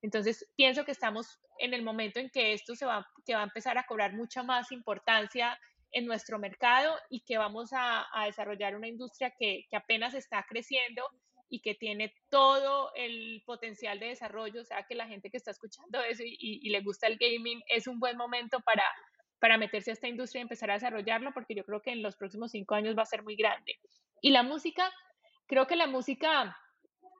Entonces, 0.00 0.50
pienso 0.56 0.84
que 0.84 0.92
estamos 0.92 1.38
en 1.58 1.74
el 1.74 1.82
momento 1.82 2.18
en 2.18 2.28
que 2.30 2.52
esto 2.52 2.74
se 2.74 2.86
va, 2.86 3.06
que 3.24 3.34
va 3.34 3.42
a 3.42 3.44
empezar 3.44 3.78
a 3.78 3.84
cobrar 3.84 4.14
mucha 4.14 4.42
más 4.42 4.72
importancia 4.72 5.58
en 5.92 6.06
nuestro 6.06 6.38
mercado 6.38 6.96
y 7.08 7.20
que 7.20 7.38
vamos 7.38 7.72
a, 7.72 8.06
a 8.12 8.26
desarrollar 8.26 8.74
una 8.74 8.88
industria 8.88 9.32
que, 9.38 9.66
que 9.70 9.76
apenas 9.76 10.14
está 10.14 10.44
creciendo 10.48 11.04
y 11.52 11.60
que 11.60 11.74
tiene 11.74 12.14
todo 12.30 12.94
el 12.94 13.42
potencial 13.44 14.00
de 14.00 14.06
desarrollo, 14.06 14.62
o 14.62 14.64
sea 14.64 14.84
que 14.88 14.94
la 14.94 15.06
gente 15.06 15.28
que 15.28 15.36
está 15.36 15.50
escuchando 15.50 16.00
eso 16.08 16.22
y, 16.24 16.70
le 16.70 16.80
gusta 16.80 17.06
el 17.06 17.18
gaming 17.18 17.62
es 17.68 17.86
un 17.86 18.00
buen 18.00 18.16
momento 18.16 18.58
para, 18.60 18.84
para 19.38 19.58
meterse 19.58 19.90
a 19.90 19.92
esta 19.92 20.08
industria 20.08 20.40
y 20.40 20.42
empezar 20.42 20.70
a 20.70 20.74
desarrollarlo, 20.74 21.30
porque 21.34 21.54
yo 21.54 21.62
creo 21.64 21.82
que 21.82 21.92
en 21.92 22.02
los 22.02 22.16
próximos 22.16 22.52
cinco 22.52 22.74
años 22.74 22.96
va 22.96 23.02
a 23.02 23.06
ser 23.06 23.22
muy 23.22 23.36
grande. 23.36 23.78
Y 24.22 24.30
la 24.30 24.42
música, 24.42 24.90
creo 25.46 25.66
que 25.66 25.76
la 25.76 25.86
música 25.86 26.56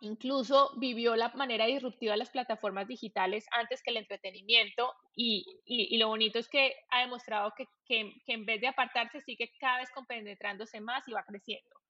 incluso 0.00 0.70
vivió 0.78 1.14
la 1.14 1.28
manera 1.34 1.66
disruptiva 1.66 2.12
de 2.12 2.18
las 2.18 2.30
plataformas 2.30 2.88
digitales 2.88 3.44
antes 3.52 3.82
que 3.82 3.90
el 3.90 3.98
entretenimiento 3.98 4.94
y, 5.14 5.44
y, 5.66 5.98
lo 5.98 6.08
bonito 6.08 6.38
es 6.38 6.48
que 6.48 6.74
ha 6.88 7.00
demostrado 7.00 7.52
que, 7.54 7.66
que, 7.84 8.14
que 8.24 8.32
en 8.32 8.46
vez 8.46 8.62
de 8.62 8.68
apartarse 8.68 9.20
sigue 9.20 9.52
cada 9.60 9.80
vez 9.80 9.90
compenetrándose 9.90 10.80
más 10.80 11.06
y 11.06 11.12
va 11.12 11.22
creciendo. 11.22 11.82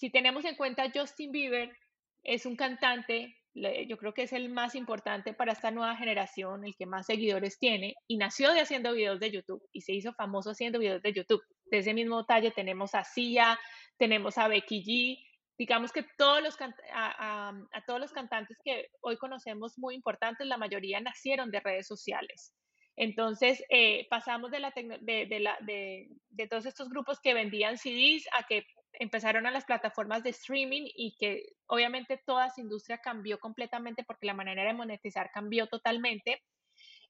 Si 0.00 0.08
tenemos 0.08 0.46
en 0.46 0.56
cuenta 0.56 0.90
Justin 0.94 1.30
Bieber, 1.30 1.76
es 2.22 2.46
un 2.46 2.56
cantante, 2.56 3.36
yo 3.52 3.98
creo 3.98 4.14
que 4.14 4.22
es 4.22 4.32
el 4.32 4.48
más 4.48 4.74
importante 4.74 5.34
para 5.34 5.52
esta 5.52 5.70
nueva 5.70 5.94
generación, 5.94 6.64
el 6.64 6.74
que 6.74 6.86
más 6.86 7.04
seguidores 7.04 7.58
tiene, 7.58 7.96
y 8.06 8.16
nació 8.16 8.50
de 8.54 8.62
haciendo 8.62 8.94
videos 8.94 9.20
de 9.20 9.30
YouTube 9.30 9.62
y 9.72 9.82
se 9.82 9.92
hizo 9.92 10.14
famoso 10.14 10.52
haciendo 10.52 10.78
videos 10.78 11.02
de 11.02 11.12
YouTube. 11.12 11.42
De 11.66 11.78
ese 11.80 11.92
mismo 11.92 12.24
talle 12.24 12.50
tenemos 12.50 12.94
a 12.94 13.04
Sia, 13.04 13.60
tenemos 13.98 14.38
a 14.38 14.48
Becky 14.48 14.82
G, 14.82 15.18
digamos 15.58 15.92
que 15.92 16.06
todos 16.16 16.42
los 16.42 16.56
a, 16.94 17.52
todos 17.86 18.00
los 18.00 18.12
cantantes 18.12 18.56
que 18.64 18.88
hoy 19.02 19.18
conocemos 19.18 19.76
muy 19.76 19.94
importantes, 19.94 20.46
la 20.46 20.56
mayoría 20.56 20.98
nacieron 21.00 21.50
de 21.50 21.60
redes 21.60 21.86
sociales. 21.86 22.54
Entonces, 22.96 23.62
eh, 23.68 24.06
pasamos 24.08 24.50
de, 24.50 24.60
la 24.60 24.72
de, 24.72 26.46
todos 26.48 26.64
estos 26.64 26.88
grupos 26.88 27.20
que 27.20 27.34
vendían 27.34 27.76
CDs 27.76 28.26
a 28.32 28.46
que 28.46 28.64
empezaron 28.94 29.46
a 29.46 29.50
las 29.50 29.64
plataformas 29.64 30.22
de 30.22 30.30
streaming 30.30 30.88
y 30.94 31.14
que 31.18 31.52
obviamente 31.66 32.20
toda 32.24 32.46
esa 32.46 32.60
industria 32.60 32.98
cambió 32.98 33.38
completamente 33.38 34.04
porque 34.04 34.26
la 34.26 34.34
manera 34.34 34.64
de 34.64 34.74
monetizar 34.74 35.30
cambió 35.32 35.66
totalmente. 35.66 36.42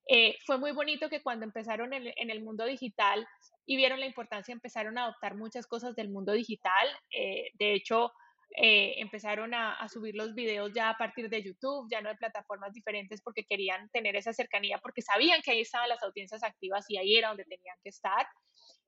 Eh, 0.09 0.37
fue 0.45 0.59
muy 0.59 0.73
bonito 0.73 1.09
que 1.09 1.23
cuando 1.23 1.45
empezaron 1.45 1.93
en, 1.93 2.31
el 2.31 2.43
mundo 2.43 2.65
digital 2.65 3.27
y 3.67 3.77
vieron 3.77 4.01
la 4.01 4.07
importancia, 4.07 4.53
empezaron 4.53 4.99
a 4.99 5.05
adoptar 5.05 5.37
muchas 5.37 5.67
cosas 5.67 5.95
del 5.95 6.09
mundo 6.09 6.33
digital. 6.33 6.89
Eh, 7.13 7.51
de 7.55 7.75
hecho, 7.75 8.13
eh, 8.57 8.95
empezaron 8.99 9.55
a, 9.55 9.75
a, 9.75 9.89
subir 9.89 10.17
los 10.17 10.35
videos 10.35 10.73
ya 10.75 10.91
a 10.91 10.97
partir 10.97 11.29
de 11.29 11.43
YouTube, 11.43 11.89
ya 11.91 12.01
no 12.01 12.09
de 12.09 12.17
plataformas 12.17 12.73
diferentes 12.73 13.23
porque 13.23 13.45
querían 13.45 13.89
tener 13.91 14.17
esa 14.17 14.33
cercanía, 14.33 14.79
porque 14.79 15.03
sabían 15.03 15.41
que 15.43 15.53
ahí 15.53 15.61
estaban 15.61 15.89
las 15.89 16.03
audiencias 16.03 16.43
activas 16.43 16.85
y 16.89 16.97
ahí 16.97 17.17
era 17.17 17.29
donde 17.29 17.45
tenían 17.45 17.77
que 17.83 17.91
estar. 17.91 18.27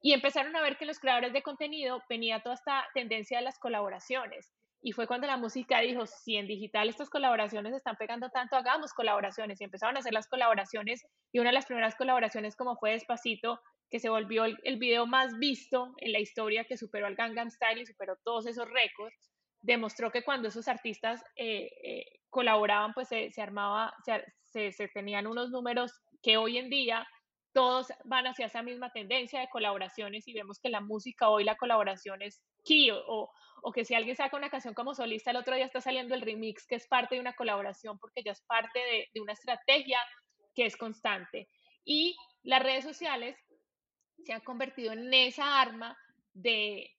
Y 0.00 0.12
empezaron 0.12 0.54
a 0.56 0.62
ver 0.62 0.76
que 0.76 0.86
los 0.86 0.98
creadores 0.98 1.32
de 1.32 1.42
contenido 1.42 2.02
venía 2.08 2.42
toda 2.42 2.54
esta 2.54 2.84
tendencia 2.94 3.38
de 3.38 3.44
las 3.44 3.58
colaboraciones. 3.58 4.52
Y 4.84 4.92
fue 4.92 5.06
cuando 5.06 5.28
la 5.28 5.36
música 5.36 5.80
dijo, 5.80 6.06
si 6.06 6.36
en 6.36 6.48
digital 6.48 6.88
estas 6.88 7.08
colaboraciones 7.08 7.72
están 7.72 7.96
pegando 7.96 8.30
tanto, 8.30 8.56
hagamos 8.56 8.92
colaboraciones. 8.92 9.60
Y 9.60 9.64
empezaron 9.64 9.96
a 9.96 10.00
hacer 10.00 10.12
las 10.12 10.26
colaboraciones. 10.26 11.04
Y 11.32 11.38
una 11.38 11.50
de 11.50 11.54
las 11.54 11.66
primeras 11.66 11.94
colaboraciones, 11.94 12.56
como 12.56 12.76
fue 12.76 12.90
Despacito, 12.90 13.60
que 13.92 14.00
se 14.00 14.08
volvió 14.08 14.44
el, 14.44 14.78
video 14.78 15.06
más 15.06 15.38
visto 15.38 15.94
en 15.98 16.12
la 16.12 16.18
historia, 16.18 16.64
que 16.64 16.78
superó 16.78 17.06
al 17.06 17.14
Gangnam 17.14 17.50
Style 17.50 17.82
y 17.82 17.86
superó 17.86 18.16
todos 18.24 18.46
esos 18.46 18.66
récords, 18.68 19.30
demostró 19.60 20.10
que 20.10 20.24
cuando 20.24 20.48
esos 20.48 20.66
artistas 20.66 21.22
eh, 21.36 21.68
eh, 21.84 22.04
colaboraban, 22.30 22.94
pues 22.94 23.08
se, 23.08 23.30
armaba, 23.40 23.94
se, 24.50 24.72
se, 24.72 24.88
tenían 24.88 25.26
unos 25.26 25.50
números 25.50 25.92
que 26.22 26.38
hoy 26.38 26.56
en 26.56 26.70
día 26.70 27.06
todos 27.52 27.88
van 28.04 28.26
hacia 28.26 28.46
esa 28.46 28.62
misma 28.62 28.90
tendencia 28.92 29.40
de 29.40 29.48
colaboraciones 29.48 30.26
y 30.26 30.32
vemos 30.32 30.58
que 30.58 30.70
la 30.70 30.80
música 30.80 31.28
hoy 31.28 31.44
la 31.44 31.56
colaboración 31.56 32.22
es 32.22 32.42
key 32.64 32.90
o, 32.90 33.30
o, 33.62 33.72
que 33.72 33.84
si 33.84 33.94
alguien 33.94 34.16
saca 34.16 34.36
una 34.36 34.50
canción 34.50 34.74
como 34.74 34.94
solista 34.94 35.30
el 35.30 35.36
otro 35.36 35.54
día 35.54 35.66
está 35.66 35.80
saliendo 35.80 36.14
el 36.14 36.22
remix 36.22 36.66
que 36.66 36.76
es 36.76 36.86
parte 36.86 37.16
de 37.16 37.20
una 37.20 37.34
colaboración 37.34 37.98
porque 37.98 38.22
ya 38.22 38.32
es 38.32 38.42
parte 38.42 38.78
de, 38.78 39.08
de 39.12 39.20
una 39.20 39.32
estrategia 39.32 39.98
que 40.54 40.66
es 40.66 40.76
constante. 40.76 41.48
Y 41.84 42.16
las 42.42 42.62
redes 42.62 42.84
sociales 42.84 43.36
se 44.24 44.32
han 44.32 44.40
convertido 44.40 44.92
en 44.92 45.12
esa 45.12 45.60
arma 45.60 45.96
de, 46.32 46.90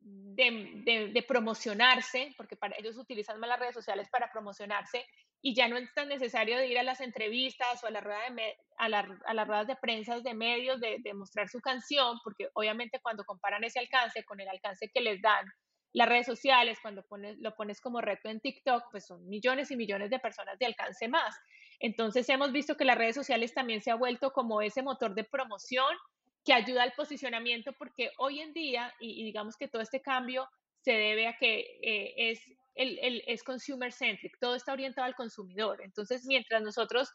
de, 0.00 1.24
promocionarse, 1.26 2.34
porque 2.36 2.56
para 2.56 2.76
ellos 2.78 2.96
utilizan 2.96 3.38
más 3.38 3.48
las 3.48 3.60
redes 3.60 3.74
sociales 3.74 4.08
para 4.10 4.30
promocionarse 4.32 5.06
y 5.42 5.54
ya 5.54 5.68
no 5.68 5.76
es 5.76 5.92
tan 5.94 6.08
necesario 6.08 6.58
de 6.58 6.66
ir 6.66 6.78
a 6.78 6.82
las 6.82 7.00
entrevistas 7.00 7.82
o 7.82 7.86
a, 7.86 7.90
la 7.90 8.00
rueda 8.00 8.18
de 8.30 8.56
a, 8.76 8.88
las 8.88 9.46
ruedas 9.48 9.66
de 9.66 9.76
prensa 9.76 10.20
de 10.20 10.34
medios 10.34 10.80
de, 10.80 10.98
de, 11.00 11.14
mostrar 11.14 11.48
su 11.48 11.60
canción, 11.60 12.18
porque 12.22 12.48
obviamente 12.54 13.00
cuando 13.00 13.24
comparan 13.24 13.64
ese 13.64 13.78
alcance 13.78 14.24
con 14.24 14.40
el 14.40 14.48
alcance 14.48 14.90
que 14.92 15.00
les 15.00 15.20
dan 15.22 15.46
las 15.92 16.08
redes 16.08 16.26
sociales, 16.26 16.78
cuando 16.80 17.02
pones, 17.02 17.38
lo 17.38 17.54
pones 17.56 17.80
como 17.80 18.00
reto 18.00 18.28
en 18.28 18.40
TikTok, 18.40 18.84
pues 18.90 19.06
son 19.06 19.28
millones 19.28 19.70
y 19.70 19.76
millones 19.76 20.10
de 20.10 20.18
personas 20.18 20.58
de 20.58 20.66
alcance 20.66 21.08
más. 21.08 21.36
Entonces 21.80 22.28
hemos 22.28 22.52
visto 22.52 22.76
que 22.76 22.84
las 22.84 22.96
redes 22.96 23.16
sociales 23.16 23.54
también 23.54 23.80
se 23.80 23.90
ha 23.90 23.96
vuelto 23.96 24.32
como 24.32 24.62
ese 24.62 24.82
motor 24.82 25.14
de 25.14 25.24
promoción 25.24 25.96
que 26.44 26.52
ayuda 26.52 26.84
al 26.84 26.92
posicionamiento 26.92 27.72
porque 27.72 28.12
hoy 28.18 28.40
en 28.40 28.52
día, 28.52 28.94
y, 29.00 29.24
digamos 29.24 29.56
que 29.56 29.68
todo 29.68 29.82
este 29.82 30.00
cambio 30.00 30.48
se 30.80 30.92
debe 30.92 31.26
a 31.26 31.36
que 31.36 31.78
eh, 31.82 32.14
es, 32.16 32.40
el, 32.80 33.22
es 33.26 33.42
consumer 33.42 33.92
centric, 33.92 34.38
todo 34.40 34.54
está 34.54 34.72
orientado 34.72 35.06
al 35.06 35.14
consumidor. 35.14 35.82
Entonces, 35.82 36.24
mientras 36.26 36.62
nosotros 36.62 37.10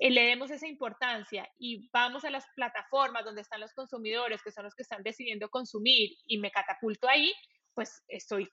eh, 0.00 0.10
le 0.10 0.22
demos 0.22 0.50
esa 0.50 0.66
importancia 0.66 1.48
y 1.58 1.88
vamos 1.90 2.24
a 2.24 2.30
las 2.30 2.44
plataformas 2.54 3.24
donde 3.24 3.42
están 3.42 3.60
los 3.60 3.72
consumidores, 3.72 4.42
que 4.42 4.52
son 4.52 4.64
los 4.64 4.74
que 4.74 4.82
están 4.82 5.02
decidiendo 5.02 5.48
consumir, 5.48 6.10
y 6.26 6.38
me 6.38 6.50
catapulto 6.50 7.08
ahí, 7.08 7.32
pues 7.78 8.02
estoy 8.08 8.50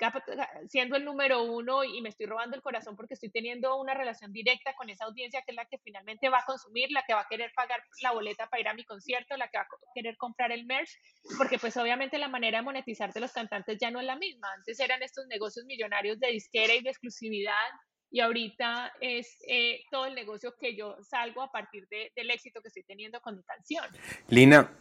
siendo 0.70 0.98
el 0.98 1.04
número 1.04 1.42
uno 1.42 1.84
y 1.84 2.00
me 2.00 2.10
estoy 2.10 2.28
robando 2.28 2.56
el 2.56 2.62
corazón 2.62 2.96
porque 2.96 3.16
estoy 3.16 3.32
teniendo 3.32 3.76
una 3.76 3.96
relación 3.96 4.32
directa 4.32 4.76
con 4.76 4.88
esa 4.92 5.06
audiencia 5.06 5.42
que 5.42 5.52
es 5.52 5.56
la 5.56 5.66
que 5.66 5.80
finalmente 5.80 6.30
va 6.30 6.42
a 6.42 6.46
consumir, 6.46 6.92
la 6.92 7.04
que 7.08 7.16
va 7.16 7.22
a 7.22 7.28
querer 7.28 7.52
pagar 7.56 7.82
la 8.04 8.12
boleta 8.12 8.46
para 8.46 8.62
ir 8.62 8.68
a 8.68 8.76
mi 8.76 8.86
concierto, 8.86 9.36
la 9.36 9.48
que 9.48 9.58
va 9.58 9.64
a 9.64 9.68
querer 9.96 10.16
comprar 10.18 10.52
el 10.52 10.68
merch, 10.68 10.92
porque 11.40 11.58
pues 11.58 11.76
obviamente 11.76 12.20
la 12.20 12.28
manera 12.28 12.60
de 12.60 12.66
monetizar 12.66 13.12
de 13.14 13.20
los 13.20 13.32
cantantes 13.32 13.80
ya 13.82 13.90
no 13.90 14.00
es 14.00 14.06
la 14.06 14.16
misma. 14.16 14.48
Antes 14.58 14.80
eran 14.80 15.02
estos 15.02 15.26
negocios 15.26 15.66
millonarios 15.66 16.20
de 16.20 16.28
disquera 16.28 16.76
y 16.76 16.84
de 16.84 16.92
exclusividad 16.92 17.72
y 18.12 18.20
ahorita 18.20 18.94
es 19.02 19.40
eh, 19.48 19.86
todo 19.90 20.06
el 20.06 20.14
negocio 20.14 20.54
que 20.60 20.76
yo 20.76 20.98
salgo 21.02 21.42
a 21.42 21.52
partir 21.52 21.88
del 21.90 22.30
éxito 22.30 22.62
que 22.62 22.68
estoy 22.68 22.84
teniendo 22.84 23.20
con 23.22 23.38
mi 23.38 23.44
canción. 23.44 23.88
Lina, 24.28 24.72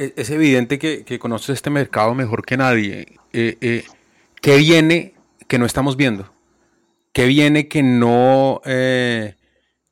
es 0.00 0.30
evidente 0.30 0.78
que, 0.78 1.04
que 1.04 1.18
conoces 1.18 1.50
este 1.50 1.68
mercado 1.68 2.14
mejor 2.14 2.44
que 2.44 2.56
nadie. 2.56 3.06
Eh, 3.32 3.58
eh, 3.60 3.84
¿Qué 4.40 4.56
viene 4.56 5.14
que 5.46 5.58
no 5.58 5.66
estamos 5.66 5.96
viendo? 5.96 6.32
¿Qué 7.12 7.26
viene 7.26 7.68
que 7.68 7.82
no, 7.82 8.62
eh, 8.64 9.34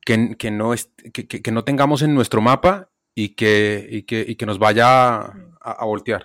que, 0.04 1.52
no 1.52 1.64
tengamos 1.64 2.00
en 2.02 2.14
nuestro 2.14 2.40
mapa 2.40 2.88
y 3.14 3.30
que, 3.30 4.04
que, 4.06 4.46
nos 4.46 4.58
vaya 4.58 5.16
a, 5.18 5.32
a, 5.60 5.84
voltear? 5.84 6.24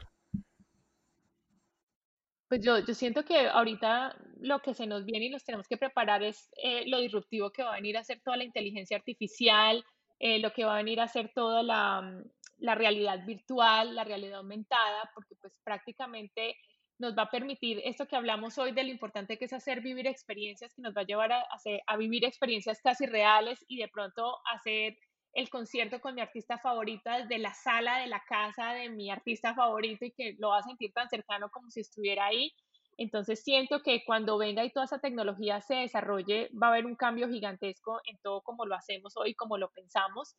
Pues 2.48 2.62
yo, 2.62 2.80
yo 2.80 2.94
siento 2.94 3.26
que 3.26 3.48
ahorita 3.48 4.16
lo 4.44 4.60
que 4.60 4.74
se 4.74 4.86
nos 4.86 5.06
viene 5.06 5.26
y 5.26 5.30
nos 5.30 5.44
tenemos 5.44 5.68
que 5.68 5.78
preparar 5.78 6.22
es 6.22 6.50
eh, 6.62 6.84
lo 6.88 7.00
disruptivo 7.00 7.52
que 7.52 7.64
va 7.64 7.72
a 7.72 7.76
venir 7.76 7.98
a 7.98 8.04
ser 8.04 8.20
toda 8.22 8.38
la 8.38 8.44
inteligencia 8.44 8.98
artificial, 8.98 9.84
eh, 10.20 10.39
lo 10.39 10.53
que 10.53 10.66
va 10.66 10.76
a 10.76 10.78
venir 10.78 11.01
a 11.01 11.07
ser 11.07 11.32
toda 11.34 11.64
la, 11.64 12.24
la 12.57 12.76
realidad 12.76 13.26
virtual, 13.26 13.95
la 13.95 14.03
realidad 14.03 14.39
aumentada, 14.39 15.11
porque 15.14 15.36
pues 15.36 15.53
prácticamente 15.64 16.55
nos 16.99 17.18
va 17.18 17.24
a 17.24 17.30
permitir 17.30 17.82
esto 17.84 18.07
que 18.07 18.16
hablamos 18.16 18.57
hoy 18.57 18.72
de 18.72 18.84
lo 18.84 18.89
importante 18.89 19.38
que 19.38 19.45
es 19.45 19.53
hacer 19.53 19.82
vivir 19.82 20.07
experiencias, 20.07 20.74
que 20.74 20.82
nos 20.82 20.95
va 20.95 21.01
a 21.01 21.05
llevar 21.05 21.32
a, 21.32 21.43
a, 21.88 21.97
vivir 21.97 22.24
experiencias 22.24 22.80
casi 22.82 23.05
reales 23.05 23.64
y 23.68 23.78
de 23.78 23.89
pronto 23.89 24.38
hacer 24.53 24.97
el 25.34 25.49
concierto 25.49 25.99
con 25.99 26.16
mi 26.16 26.22
artista 26.22 26.59
favorita 26.59 27.18
desde 27.20 27.39
la 27.39 27.53
sala 27.53 27.99
de 27.99 28.07
la 28.07 28.24
casa 28.28 28.74
de 28.74 28.89
mi 28.89 29.09
artista 29.09 29.55
favorito 29.55 30.05
y 30.05 30.11
que 30.11 30.36
lo 30.38 30.49
va 30.49 30.59
a 30.59 30.64
sentir 30.64 30.93
tan 30.93 31.09
cercano 31.09 31.49
como 31.49 31.70
si 31.72 31.82
estuviera 31.82 32.28
ahí. 32.28 32.53
Entonces 32.98 33.44
siento 33.44 33.82
que 33.82 34.04
cuando 34.06 34.38
venga 34.38 34.64
y 34.64 34.72
toda 34.72 34.86
esa 34.86 35.00
tecnología 35.00 35.62
se 35.62 35.76
desarrolle, 35.76 36.50
va 36.62 36.68
a 36.68 36.70
haber 36.72 36.86
un 36.86 36.96
cambio 36.96 37.30
gigantesco 37.30 38.02
en 38.06 38.18
todo 38.20 38.41
como 38.41 38.66
lo 38.66 38.76
hacemos 38.76 39.16
hoy, 39.18 39.34
como 39.36 39.58
lo 39.58 39.70
pensamos. 39.70 40.36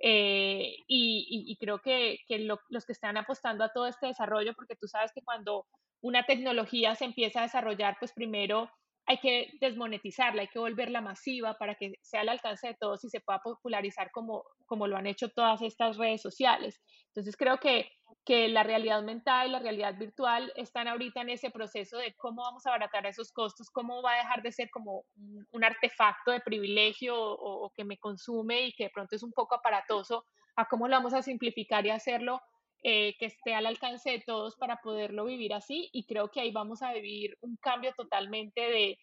Eh, 0.00 0.76
y, 0.86 1.56
creo 1.58 1.80
que, 1.80 2.20
que 2.28 2.38
los 2.38 2.86
que 2.86 2.92
están 2.92 3.16
apostando 3.16 3.64
a 3.64 3.72
todo 3.72 3.86
este 3.86 4.06
desarrollo, 4.06 4.54
porque 4.54 4.76
tú 4.76 4.86
sabes 4.86 5.12
que 5.12 5.22
cuando 5.22 5.66
una 6.00 6.24
tecnología 6.24 6.94
se 6.94 7.04
empieza 7.04 7.40
a 7.40 7.42
desarrollar, 7.42 7.96
pues 7.98 8.12
primero 8.12 8.70
hay 9.08 9.18
que 9.18 9.50
desmonetizarla, 9.58 10.42
hay 10.42 10.48
que 10.48 10.58
volverla 10.58 11.00
masiva 11.00 11.56
para 11.56 11.74
que 11.76 11.94
sea 12.02 12.20
al 12.20 12.28
alcance 12.28 12.68
de 12.68 12.74
todos 12.74 13.02
y 13.04 13.08
se 13.08 13.20
pueda 13.20 13.38
popularizar 13.38 14.10
como, 14.10 14.44
como 14.66 14.86
lo 14.86 14.98
han 14.98 15.06
hecho 15.06 15.30
todas 15.30 15.62
estas 15.62 15.96
redes 15.96 16.20
sociales. 16.20 16.78
Entonces 17.06 17.34
creo 17.34 17.56
que, 17.56 17.90
que 18.26 18.48
la 18.48 18.64
realidad 18.64 18.98
aumentada 18.98 19.46
y 19.46 19.50
la 19.50 19.60
realidad 19.60 19.96
virtual 19.96 20.52
están 20.56 20.88
ahorita 20.88 21.22
en 21.22 21.30
ese 21.30 21.50
proceso 21.50 21.96
de 21.96 22.14
cómo 22.18 22.42
vamos 22.42 22.66
a 22.66 22.68
abaratar 22.68 23.06
esos 23.06 23.32
costos, 23.32 23.70
cómo 23.70 24.02
va 24.02 24.12
a 24.12 24.18
dejar 24.18 24.42
de 24.42 24.52
ser 24.52 24.68
como 24.68 25.06
un, 25.52 25.64
artefacto 25.64 26.30
de 26.30 26.40
privilegio 26.40 27.18
o, 27.18 27.64
o, 27.64 27.70
que 27.74 27.84
me 27.84 27.96
consume 27.96 28.66
y 28.66 28.72
que 28.74 28.84
de 28.84 28.90
pronto 28.90 29.16
es 29.16 29.22
un 29.22 29.32
poco 29.32 29.54
aparatoso, 29.54 30.26
a 30.56 30.66
cómo 30.66 30.86
lo 30.86 30.96
vamos 30.96 31.14
a 31.14 31.22
simplificar 31.22 31.86
y 31.86 31.90
hacerlo 31.90 32.42
eh, 32.82 33.16
que 33.18 33.26
esté 33.26 33.54
al 33.54 33.66
alcance 33.66 34.10
de 34.10 34.20
todos 34.20 34.56
para 34.56 34.80
poderlo 34.80 35.24
vivir 35.24 35.52
así 35.52 35.88
y 35.92 36.04
creo 36.04 36.30
que 36.30 36.40
ahí 36.40 36.52
vamos 36.52 36.82
a 36.82 36.92
vivir 36.92 37.36
un 37.40 37.56
cambio 37.56 37.92
totalmente 37.96 38.60
de, 38.60 38.98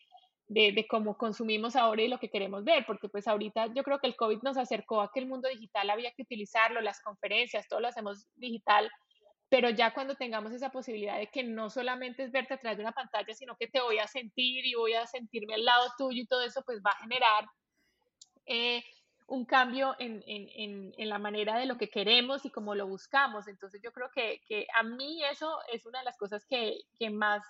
de, 0.48 0.88
cómo 0.88 1.18
consumimos 1.18 1.76
ahora 1.76 2.04
y 2.04 2.08
lo 2.08 2.20
que 2.20 2.30
queremos 2.30 2.64
ver, 2.64 2.86
porque 2.86 3.10
pues 3.10 3.28
ahorita 3.28 3.74
yo 3.74 3.84
creo 3.84 4.00
que 4.00 4.08
el 4.08 4.16
COVID 4.16 4.44
nos 4.44 4.58
acercó 4.58 5.02
a 5.02 5.12
que 5.12 5.20
el 5.20 5.28
mundo 5.28 5.50
digital 5.50 5.90
había 5.90 6.12
que 6.12 6.22
utilizarlo, 6.22 6.82
las 6.82 7.02
conferencias, 7.02 7.68
todo 7.68 7.80
lo 7.80 7.88
hacemos 7.88 8.28
digital, 8.36 8.90
pero 9.50 9.70
ya 9.70 9.94
cuando 9.94 10.16
tengamos 10.16 10.54
esa 10.54 10.70
posibilidad 10.70 11.18
de 11.18 11.28
que 11.28 11.44
no 11.44 11.70
solamente 11.70 12.24
es 12.24 12.32
verte 12.32 12.54
a 12.54 12.60
través 12.60 12.78
de 12.78 12.84
una 12.84 12.94
pantalla, 12.94 13.34
sino 13.34 13.56
que 13.58 13.68
te 13.68 13.82
voy 13.82 14.00
a 14.00 14.08
sentir 14.08 14.66
y 14.66 14.76
voy 14.76 14.94
a 14.94 15.06
sentirme 15.08 15.56
al 15.56 15.66
lado 15.66 15.92
tuyo 15.98 16.22
y 16.22 16.28
todo 16.28 16.44
eso, 16.44 16.64
pues 16.66 16.80
va 16.86 16.92
a 16.92 17.02
generar 17.02 17.46
eh, 18.46 18.84
un 19.28 19.46
cambio 19.46 19.96
en, 20.00 20.24
en, 20.28 20.94
en, 20.98 21.10
la 21.10 21.18
manera 21.18 21.58
de 21.58 21.66
lo 21.66 21.78
que 21.78 21.90
queremos 21.90 22.46
y 22.46 22.52
cómo 22.52 22.76
lo 22.76 22.88
buscamos. 22.88 23.48
Entonces 23.48 23.82
yo 23.84 23.92
creo 23.92 24.10
que, 24.14 24.42
que 24.48 24.68
a 24.78 24.84
mí 24.84 25.24
eso 25.24 25.58
es 25.74 25.86
una 25.86 26.00
de 26.00 26.06
las 26.06 26.18
cosas 26.18 26.46
que, 26.46 26.82
que 27.00 27.10
más 27.10 27.42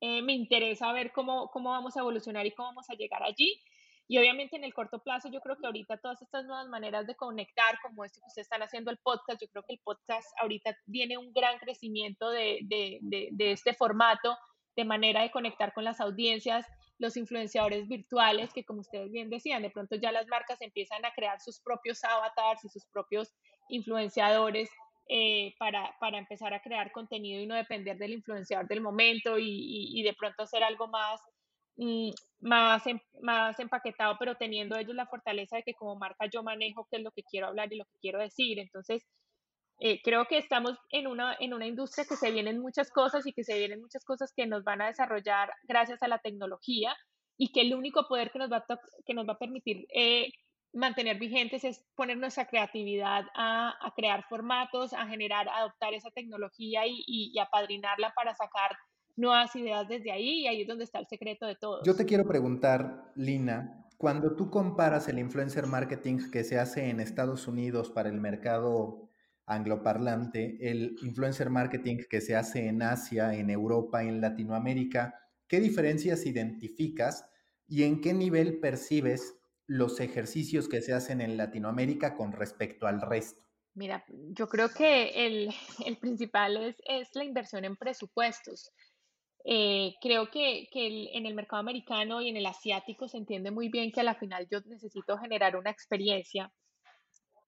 eh, 0.00 0.22
me 0.22 0.32
interesa 0.32 0.92
ver 0.92 1.12
cómo, 1.12 1.48
cómo 1.48 1.70
vamos 1.70 1.96
a 1.96 2.00
evolucionar 2.00 2.46
y 2.46 2.52
cómo 2.52 2.68
vamos 2.68 2.88
a 2.88 2.94
llegar 2.94 3.22
allí. 3.22 3.60
Y 4.06 4.18
obviamente 4.18 4.56
en 4.56 4.64
el 4.64 4.74
corto 4.74 5.02
plazo 5.02 5.30
yo 5.30 5.40
creo 5.40 5.56
que 5.56 5.66
ahorita 5.66 5.96
todas 5.96 6.20
estas 6.20 6.44
nuevas 6.44 6.68
maneras 6.68 7.06
de 7.06 7.16
conectar, 7.16 7.78
como 7.82 8.04
esto 8.04 8.20
que 8.20 8.26
ustedes 8.26 8.46
están 8.46 8.62
haciendo 8.62 8.90
el 8.90 8.98
podcast, 8.98 9.40
yo 9.40 9.48
creo 9.48 9.64
que 9.64 9.74
el 9.74 9.80
podcast 9.80 10.28
ahorita 10.40 10.76
tiene 10.90 11.16
un 11.16 11.32
gran 11.32 11.58
crecimiento 11.58 12.30
de, 12.30 12.60
de, 12.64 12.98
de, 13.00 13.28
de 13.32 13.52
este 13.52 13.72
formato, 13.72 14.36
de 14.76 14.84
manera 14.84 15.22
de 15.22 15.30
conectar 15.30 15.72
con 15.72 15.84
las 15.84 16.00
audiencias, 16.00 16.66
los 16.98 17.16
influenciadores 17.16 17.88
virtuales, 17.88 18.52
que 18.52 18.64
como 18.64 18.80
ustedes 18.80 19.10
bien 19.10 19.30
decían, 19.30 19.62
de 19.62 19.70
pronto 19.70 19.96
ya 19.96 20.12
las 20.12 20.26
marcas 20.28 20.60
empiezan 20.60 21.04
a 21.04 21.12
crear 21.12 21.40
sus 21.40 21.60
propios 21.60 22.02
avatars 22.04 22.64
y 22.64 22.68
sus 22.68 22.86
propios 22.86 23.34
influenciadores 23.68 24.70
eh, 25.08 25.54
para, 25.58 25.94
para, 26.00 26.18
empezar 26.18 26.54
a 26.54 26.62
crear 26.62 26.90
contenido 26.90 27.42
y 27.42 27.46
no 27.46 27.54
depender 27.54 27.98
del 27.98 28.14
influenciador 28.14 28.66
del 28.66 28.80
momento 28.80 29.38
y, 29.38 30.00
y, 30.00 30.02
de 30.02 30.14
pronto 30.14 30.44
hacer 30.44 30.64
algo 30.64 30.88
más, 30.88 31.20
mm, 31.76 32.10
más, 32.40 32.86
em, 32.86 32.98
más 33.20 33.58
empaquetado, 33.60 34.16
pero 34.18 34.36
teniendo 34.36 34.78
ellos 34.78 34.94
la 34.94 35.06
fortaleza 35.06 35.56
de 35.56 35.62
que 35.62 35.74
como 35.74 35.96
marca 35.96 36.26
yo 36.32 36.42
manejo 36.42 36.86
qué 36.90 36.96
es 36.96 37.02
lo 37.02 37.10
que 37.10 37.22
quiero 37.22 37.48
hablar 37.48 37.70
y 37.70 37.76
lo 37.76 37.84
que 37.84 37.98
quiero 38.00 38.18
decir. 38.18 38.58
Entonces, 38.58 39.04
eh, 39.86 40.00
creo 40.02 40.24
que 40.24 40.38
estamos 40.38 40.78
en 40.88 41.06
una, 41.06 41.36
en 41.38 41.52
una 41.52 41.66
industria 41.66 42.06
que 42.08 42.16
se 42.16 42.30
vienen 42.30 42.58
muchas 42.58 42.90
cosas 42.90 43.26
y 43.26 43.34
que 43.34 43.44
se 43.44 43.58
vienen 43.58 43.82
muchas 43.82 44.02
cosas 44.02 44.32
que 44.34 44.46
nos 44.46 44.64
van 44.64 44.80
a 44.80 44.86
desarrollar 44.86 45.50
gracias 45.64 46.02
a 46.02 46.08
la 46.08 46.20
tecnología 46.20 46.96
y 47.36 47.52
que 47.52 47.60
el 47.60 47.74
único 47.74 48.08
poder 48.08 48.30
que 48.30 48.38
nos 48.38 48.50
va 48.50 48.64
a, 48.66 48.78
que 49.04 49.12
nos 49.12 49.28
va 49.28 49.34
a 49.34 49.38
permitir 49.38 49.86
eh, 49.94 50.28
mantener 50.72 51.18
vigentes 51.18 51.64
es 51.64 51.84
poner 51.96 52.16
nuestra 52.16 52.46
creatividad 52.46 53.26
a, 53.34 53.74
a, 53.78 53.92
crear 53.94 54.24
formatos, 54.26 54.94
a 54.94 55.06
generar, 55.06 55.50
a 55.50 55.58
adoptar 55.58 55.92
esa 55.92 56.10
tecnología 56.12 56.86
y, 56.86 57.04
y, 57.06 57.32
y 57.34 57.38
apadrinarla 57.38 58.14
para 58.16 58.34
sacar 58.34 58.74
nuevas 59.16 59.54
ideas 59.54 59.86
desde 59.86 60.12
ahí 60.12 60.40
y 60.40 60.46
ahí 60.46 60.62
es 60.62 60.66
donde 60.66 60.84
está 60.84 60.98
el 60.98 61.06
secreto 61.08 61.44
de 61.44 61.56
todo. 61.56 61.82
Yo 61.84 61.94
te 61.94 62.06
quiero 62.06 62.24
preguntar, 62.24 63.12
Lina, 63.16 63.84
cuando 63.98 64.34
tú 64.34 64.48
comparas 64.50 65.08
el 65.08 65.18
influencer 65.18 65.66
marketing 65.66 66.30
que 66.32 66.42
se 66.42 66.58
hace 66.58 66.88
en 66.88 67.00
Estados 67.00 67.46
Unidos 67.46 67.90
para 67.90 68.08
el 68.08 68.18
mercado 68.18 69.10
angloparlante, 69.46 70.56
el 70.60 70.96
influencer 71.02 71.50
marketing 71.50 71.98
que 72.08 72.20
se 72.20 72.36
hace 72.36 72.66
en 72.66 72.82
Asia, 72.82 73.34
en 73.34 73.50
Europa, 73.50 74.02
en 74.02 74.20
Latinoamérica, 74.20 75.14
¿qué 75.48 75.60
diferencias 75.60 76.26
identificas 76.26 77.28
y 77.66 77.82
en 77.82 78.00
qué 78.00 78.14
nivel 78.14 78.60
percibes 78.60 79.36
los 79.66 80.00
ejercicios 80.00 80.68
que 80.68 80.82
se 80.82 80.92
hacen 80.92 81.20
en 81.20 81.36
Latinoamérica 81.36 82.16
con 82.16 82.32
respecto 82.32 82.86
al 82.86 83.00
resto? 83.00 83.42
Mira, 83.74 84.04
yo 84.08 84.48
creo 84.48 84.68
que 84.68 85.26
el, 85.26 85.50
principal 86.00 86.56
es, 86.56 86.76
es, 86.86 87.08
la 87.14 87.24
inversión 87.24 87.64
en 87.64 87.76
presupuestos. 87.76 88.70
Eh, 89.44 89.94
creo 90.00 90.30
que, 90.30 90.68
que 90.72 91.08
en 91.12 91.26
el 91.26 91.34
mercado 91.34 91.60
americano 91.60 92.22
y 92.22 92.28
en 92.28 92.36
el 92.36 92.46
asiático 92.46 93.08
se 93.08 93.18
entiende 93.18 93.50
muy 93.50 93.68
bien 93.68 93.92
que 93.92 94.00
a 94.00 94.04
la 94.04 94.14
final 94.14 94.46
yo 94.50 94.60
necesito 94.60 95.18
generar 95.18 95.56
una 95.56 95.70
experiencia. 95.70 96.52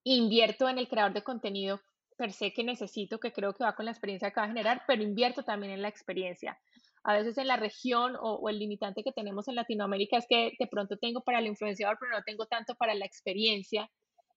Invierto 0.08 0.68
en 0.68 0.78
el 0.78 0.86
creador 0.86 1.14
de 1.14 1.24
contenido 1.24 1.80
per 2.16 2.32
se 2.32 2.52
que 2.52 2.62
necesito, 2.62 3.18
que 3.18 3.32
creo 3.32 3.52
que 3.54 3.64
va 3.64 3.74
con 3.74 3.86
la 3.86 3.90
experiencia 3.90 4.30
que 4.30 4.38
va 4.38 4.44
a 4.44 4.48
generar, 4.48 4.84
pero 4.86 5.02
invierto 5.02 5.42
también 5.42 5.72
en 5.72 5.82
la 5.82 5.88
experiencia. 5.88 6.56
A 7.02 7.14
veces 7.14 7.36
en 7.38 7.48
la 7.48 7.56
región 7.56 8.16
o, 8.20 8.48
el 8.48 8.60
limitante 8.60 9.02
que 9.02 9.10
tenemos 9.10 9.48
en 9.48 9.56
Latinoamérica 9.56 10.16
es 10.16 10.26
que 10.28 10.52
de 10.60 10.66
pronto 10.68 10.96
tengo 10.96 11.22
para 11.22 11.40
el 11.40 11.48
influenciador, 11.48 11.98
pero 11.98 12.12
no 12.12 12.22
tengo 12.24 12.46
tanto 12.46 12.76
para 12.76 12.94
la 12.94 13.04
experiencia. 13.04 13.90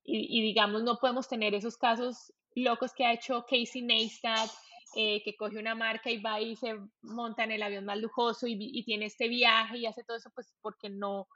Y, 0.04 0.42
digamos, 0.42 0.82
no 0.82 0.98
podemos 0.98 1.28
tener 1.28 1.54
esos 1.54 1.78
casos 1.78 2.34
locos 2.56 2.92
que 2.94 3.06
ha 3.06 3.14
hecho 3.14 3.46
Casey 3.48 3.84
Neistat, 3.84 4.50
eh, 4.96 5.22
que 5.24 5.36
coge 5.36 5.60
una 5.60 5.76
marca 5.76 6.10
y 6.10 6.20
va 6.20 6.42
y 6.42 6.56
se 6.56 6.74
monta 7.04 7.44
en 7.44 7.52
el 7.52 7.62
avión 7.62 7.86
más 7.86 8.00
lujoso 8.00 8.48
y, 8.48 8.58
y, 8.58 8.84
tiene 8.86 9.06
este 9.06 9.28
viaje 9.28 9.78
y 9.78 9.86
hace 9.86 10.04
todo 10.04 10.18
eso, 10.18 10.32
pues 10.34 10.52
porque 10.64 10.90
no, 10.90 11.28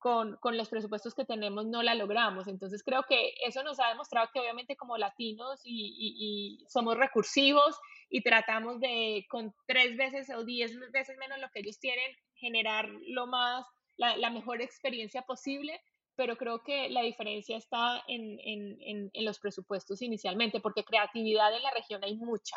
con, 0.00 0.36
con, 0.38 0.56
los 0.56 0.68
presupuestos 0.68 1.14
que 1.14 1.24
tenemos 1.24 1.66
no 1.66 1.82
la 1.82 1.94
logramos. 1.94 2.48
Entonces 2.48 2.82
creo 2.82 3.04
que 3.08 3.34
eso 3.46 3.62
nos 3.62 3.78
ha 3.78 3.88
demostrado 3.88 4.28
que 4.32 4.40
obviamente 4.40 4.76
como 4.76 4.96
latinos 4.96 5.60
y, 5.62 6.64
somos 6.68 6.96
recursivos 6.96 7.78
y 8.08 8.22
tratamos 8.22 8.80
de 8.80 9.26
con 9.28 9.54
tres 9.66 9.96
veces 9.96 10.30
o 10.30 10.44
diez 10.44 10.72
veces 10.90 11.16
menos 11.18 11.38
lo 11.38 11.48
que 11.50 11.60
ellos 11.60 11.78
tienen, 11.78 12.16
generar 12.34 12.88
lo 13.08 13.26
más, 13.26 13.64
la, 13.96 14.30
mejor 14.30 14.62
experiencia 14.62 15.22
posible 15.22 15.80
pero 16.16 16.36
creo 16.36 16.62
que 16.62 16.90
la 16.90 17.00
diferencia 17.00 17.56
está 17.56 18.02
en, 18.06 18.38
en, 18.40 19.10
en, 19.14 19.24
los 19.24 19.38
presupuestos 19.38 20.02
inicialmente, 20.02 20.60
porque 20.60 20.84
creatividad 20.84 21.56
en 21.56 21.62
la 21.62 21.70
región 21.70 22.04
hay 22.04 22.14
mucha. 22.14 22.56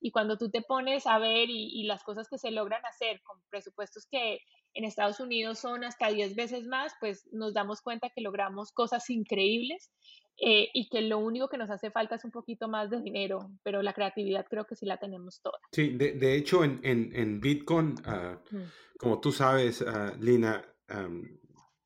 Y 0.00 0.10
cuando 0.10 0.36
tú 0.36 0.50
te 0.50 0.62
pones 0.62 1.06
a 1.06 1.18
ver 1.18 1.48
y, 1.48 1.84
las 1.84 2.02
cosas 2.02 2.28
que 2.28 2.38
se 2.38 2.50
logran 2.50 2.84
hacer 2.84 3.22
con 3.22 3.40
presupuestos 3.48 4.06
que 4.10 4.40
en 4.74 4.84
Estados 4.84 5.20
Unidos 5.20 5.58
son 5.58 5.84
hasta 5.84 6.08
10 6.08 6.34
veces 6.34 6.66
más, 6.66 6.92
pues 7.00 7.28
nos 7.32 7.54
damos 7.54 7.80
cuenta 7.80 8.10
que 8.10 8.20
logramos 8.20 8.72
cosas 8.72 9.08
increíbles 9.08 9.90
eh, 10.36 10.68
y 10.74 10.88
que 10.88 11.00
lo 11.00 11.18
único 11.18 11.48
que 11.48 11.58
nos 11.58 11.70
hace 11.70 11.92
falta 11.92 12.16
es 12.16 12.24
un 12.24 12.32
poquito 12.32 12.68
más 12.68 12.90
de 12.90 13.00
dinero, 13.00 13.50
pero 13.62 13.82
la 13.82 13.92
creatividad 13.92 14.46
creo 14.50 14.66
que 14.66 14.74
sí 14.74 14.84
la 14.84 14.98
tenemos 14.98 15.40
toda. 15.40 15.58
Sí, 15.70 15.90
de, 15.90 16.12
de 16.12 16.34
hecho 16.34 16.64
en, 16.64 16.80
en, 16.82 17.14
en 17.14 17.40
Bitcoin, 17.40 17.94
uh, 18.00 18.58
como 18.98 19.20
tú 19.20 19.30
sabes, 19.30 19.80
uh, 19.80 20.16
Lina, 20.18 20.64
um, 20.90 21.22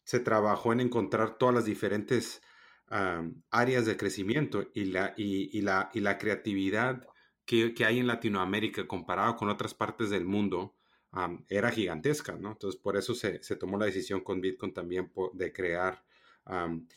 se 0.02 0.20
trabajó 0.20 0.72
en 0.72 0.80
encontrar 0.80 1.36
todas 1.36 1.54
las 1.54 1.64
diferentes 1.66 2.42
áreas 3.50 3.84
de 3.84 3.98
crecimiento 3.98 4.64
y 4.72 4.86
la, 4.86 5.12
y, 5.14 5.60
la, 5.60 5.90
y 5.92 6.00
la 6.00 6.16
creatividad 6.16 7.06
que, 7.44 7.74
que, 7.74 7.84
hay 7.84 7.98
en 7.98 8.06
Latinoamérica 8.06 8.88
comparado 8.88 9.36
con 9.36 9.50
otras 9.50 9.74
partes 9.74 10.08
del 10.08 10.24
mundo 10.24 10.77
era 11.48 11.70
gigantesca, 11.70 12.36
¿no? 12.36 12.52
Entonces, 12.52 12.80
por 12.80 12.96
eso 12.96 13.14
se, 13.14 13.42
se, 13.42 13.56
tomó 13.56 13.78
la 13.78 13.86
decisión 13.86 14.20
con 14.20 14.40
Bitcoin 14.40 14.72
también 14.72 15.10
de 15.32 15.52
crear 15.52 16.02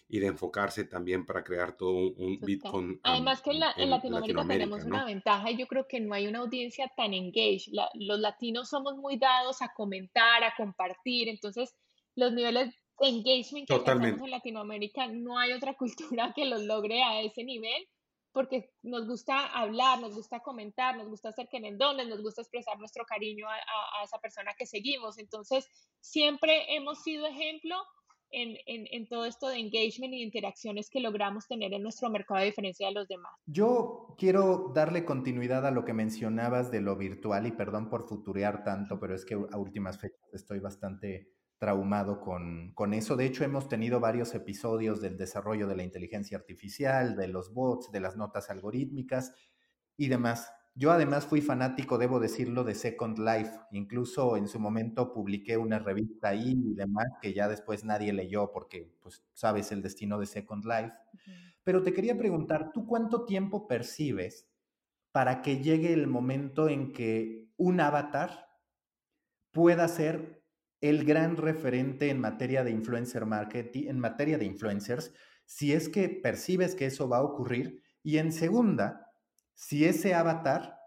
y 0.08 0.20
de 0.20 0.28
enfocarse 0.28 0.86
también 0.86 1.26
para 1.26 1.44
crear 1.44 1.76
todo 1.76 2.14
un, 2.16 2.40
Bitcoin. 2.40 3.00
Además 3.04 3.42
que 3.42 3.52
en, 3.52 3.90
Latinoamérica, 3.90 4.48
tenemos 4.48 4.86
una 4.86 5.04
ventaja 5.04 5.52
y 5.52 5.58
yo 5.58 5.68
creo 5.68 5.88
que 5.90 6.00
no 6.00 6.14
hay 6.14 6.28
una 6.28 6.40
audiencia 6.40 6.90
tan 6.96 7.14
engaged. 7.14 7.74
los 7.96 8.20
latinos 8.20 8.70
somos 8.70 8.96
muy 8.96 9.18
dados 9.18 9.62
a 9.62 9.74
comentar, 9.76 10.44
a 10.44 10.54
compartir, 10.56 11.28
entonces 11.28 11.76
los 12.16 12.32
niveles 12.32 12.74
engagement 13.02 13.68
que 13.68 13.80
tenemos 13.80 14.22
en 14.22 14.32
Latinoamérica, 14.32 15.08
no 15.08 15.38
hay 15.38 15.52
otra 15.54 15.74
cultura 15.78 16.34
que 16.36 16.46
los 16.46 16.62
logre 16.62 17.04
a 17.04 17.22
ese 17.22 17.44
nivel, 17.44 17.88
porque 18.32 18.72
nos 18.82 19.08
gusta 19.08 19.48
hablar, 19.48 20.00
nos 20.00 20.16
gusta 20.16 20.40
comentar, 20.40 20.98
nos 20.98 21.08
gusta 21.08 21.30
hacer 21.30 21.48
quenendones, 21.50 22.08
nos 22.08 22.22
gusta 22.22 22.42
expresar 22.42 22.78
nuestro 22.80 23.06
cariño 23.06 23.48
a, 23.50 24.04
esa 24.04 24.20
persona 24.20 24.54
que 24.58 24.66
seguimos. 24.66 25.18
Entonces, 25.18 25.68
siempre 26.00 26.76
hemos 26.76 27.02
sido 27.04 27.28
ejemplo 27.28 27.76
en, 28.34 29.08
todo 29.08 29.26
esto 29.26 29.50
de 29.50 29.60
engagement 29.60 30.14
y 30.14 30.24
interacciones 30.24 30.90
que 30.90 31.02
logramos 31.02 31.48
tener 31.48 31.74
en 31.74 31.84
nuestro 31.84 32.10
mercado 32.10 32.40
a 32.40 32.44
diferencia 32.44 32.88
de 32.88 32.94
los 32.94 33.08
demás. 33.08 33.34
Yo 33.46 34.16
quiero 34.18 34.72
darle 34.74 35.04
continuidad 35.04 35.66
a 35.66 35.72
lo 35.72 35.84
que 35.84 35.94
mencionabas 35.94 36.72
de 36.72 36.80
lo 36.80 36.96
virtual 36.96 37.46
y 37.48 37.52
perdón 37.52 37.90
por 37.90 38.08
futurear 38.08 38.64
tanto, 38.64 39.00
pero 39.00 39.16
es 39.16 39.26
que 39.26 39.34
a 39.34 39.58
últimas 39.58 40.00
fechas 40.00 40.34
estoy 40.34 40.60
bastante 40.60 41.28
traumado 41.62 42.20
con, 42.20 42.72
con, 42.74 42.92
eso. 42.96 43.16
De 43.16 43.28
hecho, 43.28 43.44
hemos 43.44 43.70
tenido 43.70 44.00
varios 44.00 44.34
episodios 44.34 45.00
del 45.00 45.16
desarrollo 45.16 45.68
de 45.68 45.76
la 45.76 45.84
inteligencia 45.84 46.36
artificial, 46.36 47.16
de 47.16 47.28
los 47.28 47.54
bots, 47.54 47.92
de 47.92 48.00
las 48.00 48.18
notas 48.18 48.50
algorítmicas 48.50 49.36
y 49.96 50.08
demás. 50.08 50.52
Yo 50.74 50.92
además 50.92 51.28
fui 51.28 51.40
fanático, 51.40 52.00
debo 52.00 52.20
decirlo, 52.20 52.64
de 52.64 52.74
Second 52.74 53.20
Life. 53.20 53.52
Incluso 53.74 54.38
en 54.38 54.48
su 54.48 54.60
momento 54.60 55.14
publiqué 55.14 55.56
una 55.56 55.78
revista 55.78 56.30
ahí 56.30 56.60
y 56.66 56.74
demás 56.74 57.06
que 57.22 57.32
ya 57.32 57.48
después 57.48 57.86
nadie 57.86 58.12
leyó 58.12 58.52
porque, 58.52 58.92
pues, 59.00 59.24
sabes 59.34 59.72
el 59.72 59.84
destino 59.84 60.18
de 60.18 60.26
Second 60.26 60.66
Life. 60.66 60.94
Pero 61.64 61.84
te 61.84 61.94
quería 61.94 62.18
preguntar, 62.18 62.72
¿tú 62.74 62.88
cuánto 62.88 63.24
tiempo 63.26 63.68
percibes 63.68 64.50
para 65.12 65.44
que 65.44 65.62
llegue 65.62 65.94
el 65.94 66.08
momento 66.08 66.70
en 66.70 66.92
que 66.92 67.52
un 67.56 67.82
avatar 67.82 68.48
pueda 69.52 69.88
ser 69.88 70.41
el 70.82 71.06
gran 71.06 71.38
referente 71.38 72.10
en 72.10 72.20
materia 72.20 72.64
de 72.64 72.72
influencer 72.72 73.26
marketing, 73.26 73.88
en 73.88 74.00
materia 74.00 74.38
de 74.38 74.46
influencers, 74.46 75.14
si 75.46 75.74
es 75.74 75.90
que 75.90 76.10
percibes 76.10 76.76
que 76.76 76.88
eso 76.88 77.08
va 77.08 77.18
a 77.18 77.24
ocurrir. 77.24 77.82
Y 78.04 78.18
en 78.18 78.32
segunda, 78.32 79.08
si 79.54 79.86
ese 79.86 80.16
avatar 80.16 80.82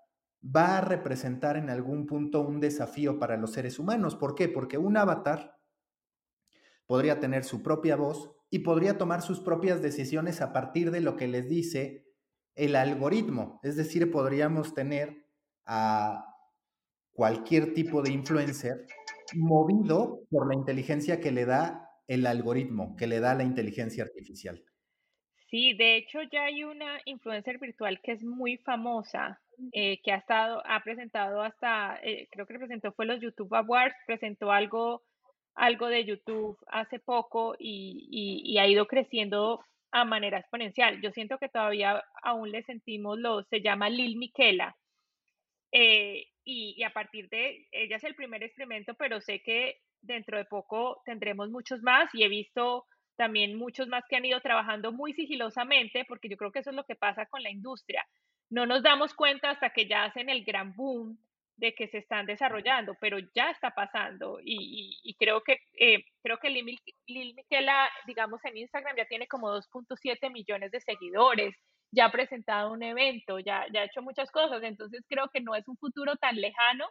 va 0.45 0.78
a 0.78 0.80
representar 0.80 1.57
en 1.57 1.70
algún 1.70 2.07
punto 2.07 2.40
un 2.40 2.61
desafío 2.61 3.18
para 3.18 3.36
los 3.36 3.53
seres 3.53 3.78
humanos. 3.78 4.14
¿Por 4.14 4.34
qué? 4.34 4.49
Porque 4.49 4.78
un 4.78 4.97
avatar 4.97 5.59
podría 6.86 7.18
tener 7.18 7.45
su 7.45 7.62
propia 7.62 7.97
voz 7.97 8.30
y 8.51 8.59
podría 8.61 8.99
tomar 8.99 9.22
sus 9.22 9.40
propias 9.40 9.80
decisiones 9.80 10.40
a 10.40 10.53
partir 10.53 10.90
de 10.90 11.01
lo 11.01 11.16
que 11.16 11.28
les 11.28 11.49
dice 11.49 12.07
el 12.55 12.76
algoritmo. 12.76 13.59
Es 13.62 13.76
decir, 13.76 14.11
podríamos 14.11 14.74
tener 14.74 15.26
a 15.64 16.26
cualquier 17.12 17.72
tipo 17.72 18.03
de 18.03 18.12
influencer 18.12 18.86
movido 19.35 20.20
por 20.31 20.49
la 20.49 20.55
inteligencia 20.55 21.20
que 21.20 21.33
le 21.33 21.45
da 21.45 21.91
el 22.07 22.27
algoritmo, 22.27 22.97
que 22.97 23.07
le 23.07 23.20
da 23.20 23.35
la 23.35 23.45
inteligencia 23.45 24.05
artificial. 24.05 24.62
Sí, 25.49 25.75
de 25.75 25.97
hecho 25.97 26.18
ya 26.33 26.45
hay 26.45 26.64
una 26.64 27.01
influencer 27.05 27.59
virtual 27.59 28.01
que 28.03 28.12
es 28.12 28.22
muy 28.25 28.57
famosa, 28.59 29.41
eh, 29.72 30.01
que 30.03 30.11
ha 30.11 30.16
estado, 30.16 30.62
ha 30.66 30.83
presentado 30.83 31.43
hasta, 31.43 32.01
eh, 32.03 32.29
creo 32.31 32.47
que 32.47 32.59
presentó 32.59 32.93
fue 32.93 33.07
los 33.07 33.20
YouTube 33.20 33.55
Awards, 33.55 33.95
presentó 34.07 34.51
algo, 34.51 35.03
algo 35.55 35.87
de 35.87 36.05
YouTube 36.05 36.59
hace 36.66 36.99
poco 36.99 37.55
y, 37.59 38.57
ha 38.59 38.66
ido 38.66 38.87
creciendo 38.87 39.64
a 39.93 40.05
manera 40.05 40.39
exponencial. 40.39 41.01
Yo 41.01 41.12
siento 41.12 41.39
que 41.39 41.49
todavía 41.49 42.03
aún 42.22 42.51
le 42.51 42.64
sentimos 42.64 43.18
lo, 43.18 43.45
se 43.45 43.61
llama 43.61 43.89
Lil 43.89 44.16
Miquela. 44.16 44.77
Eh, 45.70 46.27
y, 46.45 46.82
a 46.82 46.90
partir 46.90 47.28
de, 47.28 47.66
ella 47.73 47.97
es 47.97 48.05
el 48.05 48.14
primer 48.14 48.43
experimento, 48.43 48.94
pero 48.94 49.20
sé 49.20 49.40
que 49.43 49.81
dentro 50.02 50.36
de 50.36 50.44
poco 50.44 51.02
tendremos 51.05 51.51
muchos 51.51 51.82
más 51.82 52.14
y 52.14 52.23
he 52.23 52.28
visto 52.28 52.86
también 53.16 53.56
muchos 53.56 53.89
más 53.89 54.05
que 54.09 54.16
han 54.16 54.24
ido 54.24 54.40
trabajando 54.40 54.93
muy 54.93 55.14
sigilosamente, 55.14 56.05
porque 56.06 56.28
yo 56.28 56.36
creo 56.36 56.52
que 56.52 56.59
eso 56.59 56.70
es 56.70 56.77
lo 56.77 56.85
que 56.85 56.97
pasa 56.97 57.27
con 57.27 57.43
la 57.43 57.51
industria. 57.51 58.06
No 58.51 58.66
nos 58.66 58.82
damos 58.82 59.14
cuenta 59.14 59.51
hasta 59.51 59.70
que 59.70 59.86
ya 59.86 60.05
hacen 60.05 60.28
el 60.28 60.44
gran 60.44 60.74
boom 60.74 61.19
de 61.56 61.74
que 61.74 61.86
se 61.89 61.98
están 61.98 62.27
desarrollando, 62.27 62.97
pero 63.01 63.19
ya 63.35 63.51
está 63.51 63.70
pasando 63.70 64.40
y, 64.43 65.14
creo 65.19 65.43
que 65.43 65.60
eh, 65.78 66.05
creo 66.23 66.39
que 66.39 66.51
Lil, 66.51 66.78
Lil 67.06 67.35
Miquela, 67.35 67.89
digamos 68.06 68.44
en 68.44 68.56
Instagram 68.56 68.97
ya 68.97 69.06
tiene 69.06 69.28
como 69.28 69.51
2.7 69.51 70.32
millones 70.32 70.73
de 70.73 70.81
seguidores 70.81 71.55
ya 71.95 72.07
ha 72.07 72.12
presentado 72.12 72.73
un 72.73 72.83
evento, 72.83 73.39
ya, 73.39 73.66
ya 73.73 73.81
ha 73.81 73.85
hecho 73.85 74.03
muchas 74.03 74.31
cosas, 74.31 74.62
entonces 74.62 75.05
creo 75.09 75.29
que 75.29 75.41
no 75.41 75.55
es 75.55 75.66
un 75.69 75.77
futuro 75.77 76.16
tan 76.16 76.37
lejano. 76.37 76.89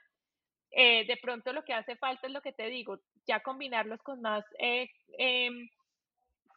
Eh, 0.71 1.05
de 1.05 1.17
pronto 1.17 1.53
lo 1.53 1.63
que 1.63 1.73
hace 1.73 1.95
falta 1.97 2.25
es 2.25 2.33
lo 2.33 2.41
que 2.41 2.51
te 2.51 2.67
digo, 2.67 2.97
ya 3.27 3.41
combinarlos 3.41 4.01
con 4.01 4.21
más 4.21 4.43
eh, 4.57 4.89
em, 5.19 5.69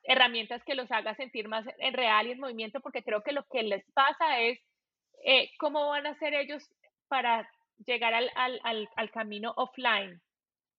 herramientas 0.05 0.63
que 0.65 0.75
los 0.75 0.91
haga 0.91 1.15
sentir 1.17 1.49
más 1.49 1.67
en 1.79 1.93
real 1.93 2.27
y 2.27 2.33
en 2.33 2.41
movimiento, 2.41 2.81
porque 2.81 3.03
creo 3.03 3.23
que 3.23 3.33
lo 3.33 3.45
que 3.45 3.63
les 3.63 3.85
pasa 3.93 4.41
es 4.41 4.59
eh, 5.25 5.51
cómo 5.59 5.89
van 5.89 6.07
a 6.07 6.11
hacer 6.11 6.33
ellos 6.35 6.63
para 7.09 7.49
llegar 7.85 8.15
al, 8.15 8.31
al, 8.37 8.89
al, 8.97 9.11
camino 9.11 9.53
offline. 9.57 10.21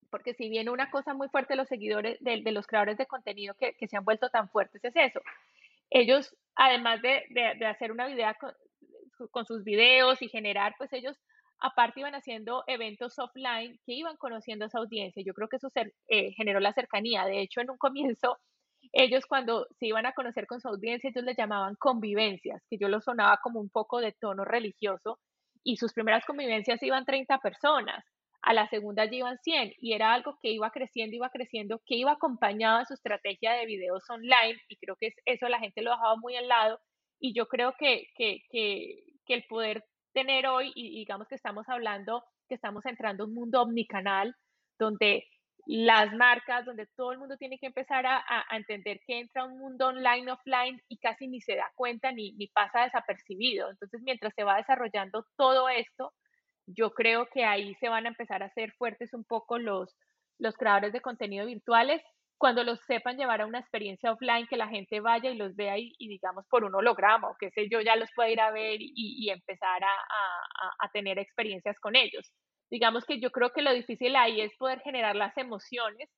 Porque 0.10 0.34
si 0.34 0.49
bien 0.49 0.69
una 0.69 0.89
cosa 0.89 1.14
muy 1.14 1.27
fuerte 1.30 1.53
de 1.53 1.57
los 1.57 1.68
seguidores, 1.68 2.18
de, 2.22 2.41
de 2.41 2.52
los 2.52 2.65
creadores 2.65 2.98
de 2.98 3.06
contenido 3.06 3.53
que, 3.56 3.73
que, 3.73 3.88
se 3.88 3.98
han 3.98 4.06
vuelto 4.06 4.30
tan 4.30 4.49
fuertes 4.49 4.84
es 4.84 4.95
eso, 4.95 5.22
ellos, 5.89 6.35
además 6.55 7.01
de, 7.01 7.23
de, 7.30 7.65
hacer 7.65 7.91
una 7.91 8.09
idea 8.09 8.35
con, 9.31 9.45
sus 9.45 9.64
videos 9.64 10.22
y 10.22 10.30
generar, 10.30 10.76
pues 10.77 10.91
ellos 10.93 11.18
aparte 11.59 12.01
iban 12.01 12.14
haciendo 12.14 12.64
eventos 12.68 13.18
offline 13.18 13.80
que 13.85 13.93
iban 13.93 14.15
conociendo 14.18 14.65
a 14.65 14.68
esa 14.68 14.80
audiencia. 14.80 15.23
Yo 15.26 15.34
creo 15.34 15.47
que 15.47 15.57
eso 15.57 15.69
eh, 16.07 16.31
generó 16.34 16.59
la 16.59 16.73
cercanía. 16.73 17.26
De 17.26 17.41
hecho, 17.41 17.61
en 17.61 17.72
un 17.72 17.77
comienzo, 17.77 18.38
ellos 18.93 19.26
cuando 19.26 19.68
se 19.80 19.88
iban 19.88 20.05
a 20.05 20.14
conocer 20.14 20.45
con 20.45 20.61
su 20.61 20.68
audiencia, 20.68 21.09
ellos 21.09 21.23
les 21.23 21.38
llamaban 21.38 21.76
convivencias, 21.76 22.61
que 22.69 22.77
yo 22.77 22.89
lo 22.89 23.01
sonaba 23.01 23.39
como 23.41 23.59
un 23.59 23.69
poco 23.69 23.99
de 23.99 24.14
tono 24.14 24.45
religioso, 24.45 25.19
y 25.64 25.77
sus 25.77 25.93
primeras 25.93 26.26
convivencias 26.26 26.81
iban 26.84 27.05
30 27.05 27.39
personas, 27.39 28.05
a 28.47 28.53
la 28.53 28.69
segunda 28.69 29.03
ya 29.03 29.17
iban 29.17 29.37
100, 29.39 29.73
y 29.77 29.91
era 29.91 30.13
algo 30.13 30.37
que 30.41 30.51
iba 30.51 30.71
creciendo, 30.71 31.17
iba 31.17 31.29
creciendo, 31.29 31.81
que 31.85 31.95
iba 31.95 32.13
acompañado 32.13 32.79
de 32.79 32.85
su 32.85 32.93
estrategia 32.93 33.51
de 33.51 33.65
videos 33.65 34.09
online, 34.09 34.57
y 34.69 34.77
creo 34.77 34.95
que 34.95 35.13
eso 35.25 35.49
la 35.49 35.59
gente 35.59 35.81
lo 35.81 35.91
dejaba 35.91 36.15
muy 36.15 36.37
al 36.37 36.47
lado, 36.47 36.79
y 37.19 37.33
yo 37.33 37.49
creo 37.49 37.73
que, 37.77 38.07
que, 38.15 38.43
que, 38.49 39.03
que 39.25 39.33
el 39.33 39.43
poder 39.49 39.83
tener 40.13 40.47
hoy, 40.47 40.71
y 40.75 40.97
digamos 40.97 41.27
que 41.27 41.35
estamos 41.35 41.67
hablando, 41.67 42.23
que 42.47 42.55
estamos 42.55 42.85
entrando 42.85 43.25
en 43.25 43.31
un 43.31 43.35
mundo 43.35 43.63
omnicanal, 43.63 44.33
donde 44.79 45.27
las 45.65 46.13
marcas, 46.13 46.63
donde 46.63 46.87
todo 46.95 47.11
el 47.11 47.19
mundo 47.19 47.35
tiene 47.35 47.59
que 47.59 47.65
empezar 47.65 48.05
a, 48.05 48.23
entender 48.51 49.01
que 49.05 49.19
entra 49.19 49.43
un 49.43 49.59
mundo 49.59 49.87
online, 49.87 50.31
offline 50.31 50.81
y 50.87 50.99
casi 50.99 51.27
ni 51.27 51.41
se 51.41 51.57
da 51.57 51.69
cuenta 51.75 52.13
ni, 52.13 52.31
ni 52.37 52.47
pasa 52.47 52.85
desapercibido. 52.85 53.69
Entonces, 53.69 53.99
mientras 54.03 54.33
se 54.33 54.45
va 54.45 54.55
desarrollando 54.55 55.25
todo 55.35 55.67
esto, 55.67 56.13
yo 56.68 56.91
creo 56.91 57.27
que 57.34 57.44
ahí 57.45 57.73
se 57.76 57.89
van 57.89 58.06
a 58.06 58.10
empezar 58.10 58.44
a 58.44 58.48
hacer 58.48 58.73
fuertes 58.73 59.14
un 59.14 59.23
poco 59.23 59.57
los, 59.57 59.95
los 60.38 60.56
creadores 60.56 60.94
de 60.94 61.02
contenido 61.02 61.45
virtuales 61.45 62.02
cuando 62.38 62.64
los 62.64 62.80
sepan 62.81 63.18
llevar 63.18 63.41
a 63.41 63.45
una 63.45 63.60
experiencia 63.60 64.11
offline, 64.11 64.48
que 64.48 64.57
la 64.57 64.68
gente 64.68 64.99
vaya 64.99 65.31
y 65.31 65.38
los 65.38 65.56
vea 65.56 65.77
y, 65.77 65.95
digamos 65.99 66.45
por 66.49 66.64
un 66.64 66.76
holograma 66.76 67.30
o 67.30 67.35
qué 67.39 67.49
sé 67.52 67.68
yo, 67.69 67.81
ya 67.81 67.95
los 67.95 68.10
pueda 68.15 68.30
ir 68.30 68.39
a 68.39 68.52
ver 68.52 68.77
y, 68.80 69.30
empezar 69.30 69.81
a, 69.84 70.89
tener 70.94 71.19
experiencias 71.19 71.80
con 71.80 71.95
ellos. 71.95 72.31
Digamos 72.69 73.06
que 73.06 73.19
yo 73.19 73.31
creo 73.31 73.52
que 73.52 73.61
lo 73.61 73.73
difícil 73.73 74.15
ahí 74.15 74.41
es 74.41 74.56
poder 74.57 74.80
generar 74.81 75.15
las 75.15 75.35
emociones, 75.38 76.10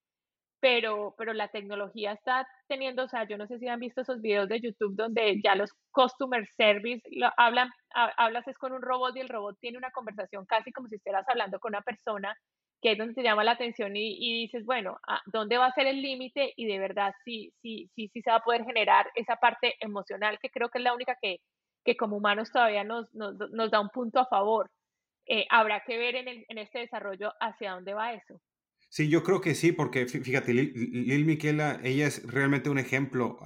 pero, 0.60 1.16
pero 1.18 1.34
la 1.34 1.48
tecnología 1.48 2.14
está 2.14 2.48
teniendo, 2.68 3.04
o 3.04 3.08
sea, 3.08 3.28
yo 3.28 3.38
no 3.38 3.48
sé 3.48 3.60
si 3.60 3.68
han 3.68 3.80
visto 3.80 4.02
esos 4.02 4.22
videos 4.22 4.50
de 4.50 4.60
YouTube 4.60 4.96
donde 4.96 5.40
ya 5.44 5.56
los 5.56 5.72
customer 5.92 6.46
service 6.58 7.02
hablan, 7.38 7.70
hablas 7.94 8.48
es 8.48 8.58
con 8.58 8.74
un 8.74 8.82
robot 8.82 9.16
y 9.16 9.22
el 9.22 9.30
robot 9.30 9.58
tiene 9.60 9.78
una 9.78 9.92
conversación 9.92 10.46
casi 10.46 10.72
como 10.72 10.88
si 10.88 10.96
estuvieras 10.96 11.28
hablando 11.30 11.60
con 11.60 11.72
una 11.72 11.82
persona 11.82 12.36
que 12.82 12.94
es 12.94 12.98
donde 12.98 13.14
te 13.14 13.24
llama 13.24 13.44
la 13.44 13.52
atención 13.52 13.96
y, 13.96 14.42
dices, 14.42 14.66
bueno, 14.66 14.98
¿dónde 15.26 15.58
va 15.58 15.66
a 15.66 15.74
ser 15.74 15.88
el 15.88 16.02
límite? 16.02 16.54
Y 16.56 16.66
de 16.66 16.80
verdad 16.80 17.14
sí, 17.26 17.52
sí, 17.62 17.90
sí, 17.94 18.10
sí 18.14 18.22
se 18.22 18.32
va 18.32 18.38
a 18.38 18.44
poder 18.44 18.64
generar 18.64 19.10
esa 19.16 19.36
parte 19.36 19.76
emocional 19.82 20.40
que 20.42 20.50
creo 20.50 20.70
que 20.70 20.78
es 20.78 20.84
la 20.84 20.94
única 20.94 21.18
que, 21.22 21.42
que 21.84 21.98
como 21.98 22.18
humanos 22.18 22.52
todavía 22.52 22.84
nos, 22.84 23.14
nos, 23.14 23.36
nos 23.52 23.72
da 23.72 23.82
un 23.82 23.90
punto 23.90 24.20
a 24.20 24.28
favor. 24.28 24.72
Eh, 25.26 25.46
habrá 25.50 25.82
que 25.82 25.98
ver 25.98 26.16
en, 26.16 26.28
el, 26.28 26.46
en, 26.48 26.58
este 26.58 26.80
desarrollo 26.80 27.34
hacia 27.40 27.74
dónde 27.74 27.94
va 27.94 28.14
eso. 28.14 28.40
Sí, 28.90 29.08
yo 29.10 29.24
creo 29.24 29.40
que 29.42 29.54
sí, 29.56 29.72
porque 29.72 30.08
fíjate, 30.08 30.54
Lil, 30.54 31.26
Miquela, 31.26 31.80
ella 31.84 32.08
es 32.08 32.24
realmente 32.26 32.70
un 32.72 32.80
ejemplo 32.80 33.38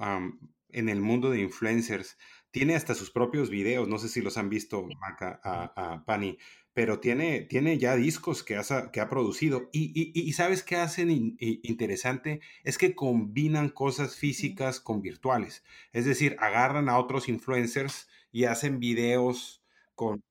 en 0.70 0.88
el 0.88 1.00
mundo 1.02 1.30
de 1.30 1.40
influencers. 1.40 2.16
Tiene 2.50 2.76
hasta 2.76 2.94
sus 2.94 3.10
propios 3.10 3.50
videos, 3.50 3.88
no 3.88 3.98
sé 3.98 4.08
si 4.08 4.22
los 4.22 4.38
han 4.38 4.48
visto, 4.48 4.86
Maca, 5.00 5.40
a, 5.44 5.94
a 5.94 6.04
Pani, 6.06 6.38
pero 6.72 6.98
tiene, 7.00 7.42
tiene 7.42 7.78
ya 7.78 7.94
discos 7.96 8.42
que, 8.42 8.58
que 8.92 9.00
ha 9.00 9.08
producido. 9.10 9.68
Y, 9.72 10.32
¿sabes 10.32 10.62
qué 10.62 10.76
hacen 10.76 11.10
interesante? 11.38 12.40
Es 12.62 12.78
que 12.78 12.94
combinan 12.94 13.68
cosas 13.68 14.16
físicas 14.16 14.80
con 14.80 15.02
virtuales. 15.02 15.62
Es 15.92 16.06
decir, 16.06 16.36
agarran 16.40 16.88
a 16.88 16.98
otros 16.98 17.28
influencers 17.28 18.08
y 18.32 18.44
hacen 18.44 18.78
videos 18.80 19.62
con, 19.94 20.22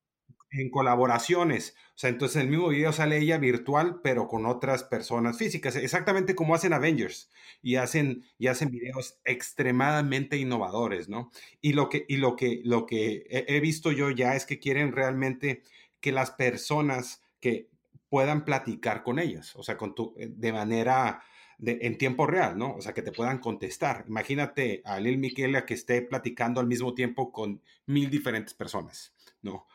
en 0.51 0.69
colaboraciones. 0.69 1.75
Sea, 2.03 2.09
entonces 2.09 2.35
en 2.35 2.41
el 2.41 2.49
mismo 2.49 2.67
video 2.67 2.91
sale 2.91 3.17
ella 3.17 3.37
virtual, 3.37 4.01
pero 4.03 4.27
con 4.27 4.45
otras 4.45 4.83
personas 4.83 5.37
físicas, 5.37 5.77
exactamente 5.77 6.35
como 6.35 6.53
hacen 6.53 6.73
Avengers. 6.73 7.31
Y 7.61 7.77
hacen, 7.77 8.25
y 8.37 8.47
hacen 8.47 8.71
videos 8.71 9.19
extremadamente 9.23 10.35
innovadores, 10.35 11.07
¿no? 11.07 11.31
Y 11.61 11.71
lo 11.71 11.87
que, 11.87 12.03
y 12.09 12.17
lo 12.17 12.35
que, 12.35 12.59
lo 12.65 12.85
que 12.87 13.23
he 13.29 13.57
visto 13.61 13.93
yo 13.93 14.09
ya 14.09 14.35
es 14.35 14.45
que 14.45 14.59
quieren 14.59 14.91
realmente 14.91 15.63
que 16.01 16.11
las 16.11 16.31
personas 16.31 17.23
que 17.39 17.69
puedan 18.09 18.43
platicar 18.43 19.01
con 19.03 19.17
ellas, 19.17 19.55
o 19.55 19.63
sea, 19.63 19.77
con 19.77 19.95
eh, 20.17 20.27
de 20.29 20.51
manera 20.51 21.23
en 21.59 21.97
tiempo 21.97 22.27
real, 22.27 22.57
¿no? 22.57 22.75
O 22.75 22.81
sea, 22.81 22.93
que 22.93 23.01
te 23.01 23.13
puedan 23.13 23.39
contestar. 23.39 24.03
Imagínate 24.09 24.81
a 24.83 24.99
Lil 24.99 25.19
Miquela 25.19 25.65
que 25.65 25.75
esté 25.75 26.01
platicando 26.01 26.59
al 26.59 26.67
mismo 26.67 26.93
tiempo 26.95 27.31
con 27.31 27.61
mil 27.85 28.09
diferentes 28.09 28.53
personas, 28.53 29.13
¿no? 29.41 29.65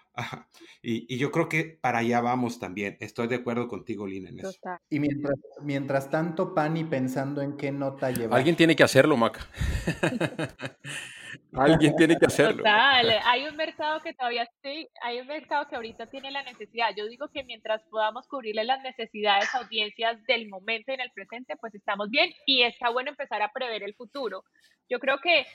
Y, 0.82 1.16
yo 1.18 1.30
creo 1.30 1.48
que 1.48 1.64
para 1.80 1.98
allá 1.98 2.20
vamos 2.20 2.58
también. 2.58 2.96
Estoy 3.00 3.26
de 3.26 3.36
acuerdo 3.36 3.68
contigo, 3.68 4.06
Lina, 4.06 4.28
en 4.30 4.40
eso. 4.40 4.58
Y 4.88 5.00
mientras, 5.00 5.36
mientras 5.62 6.10
tanto, 6.10 6.54
Pani 6.54 6.84
pensando 6.84 7.42
en 7.42 7.56
qué 7.56 7.72
nota 7.72 8.10
llevar. 8.10 8.38
Alguien 8.38 8.56
tiene 8.56 8.76
que 8.76 8.84
hacerlo, 8.84 9.16
Maca. 9.16 9.46
Alguien 11.52 11.96
tiene 11.96 12.16
que 12.16 12.26
hacerlo. 12.26 12.58
Total, 12.58 13.10
hay 13.24 13.46
un 13.46 13.56
mercado 13.56 14.00
que 14.00 14.14
todavía 14.14 14.48
sí, 14.62 14.88
hay 15.02 15.20
un 15.20 15.26
mercado 15.26 15.66
que 15.68 15.76
ahorita 15.76 16.06
tiene 16.06 16.30
la 16.30 16.42
necesidad. 16.42 16.90
Yo 16.96 17.06
digo 17.06 17.28
que 17.28 17.44
mientras 17.44 17.82
podamos 17.90 18.26
cubrirle 18.28 18.64
las 18.64 18.82
necesidades 18.82 19.54
a 19.54 19.58
audiencias 19.58 20.22
del 20.24 20.48
momento 20.48 20.92
y 20.92 20.94
en 20.94 21.00
el 21.00 21.10
presente, 21.12 21.56
pues 21.56 21.74
estamos 21.74 22.10
bien 22.10 22.32
y 22.46 22.62
está 22.62 22.90
bueno 22.90 23.10
empezar 23.10 23.42
a 23.42 23.50
prever 23.52 23.82
el 23.82 23.94
futuro. 23.94 24.44
Yo 24.88 24.98
creo 24.98 25.18
que 25.18 25.46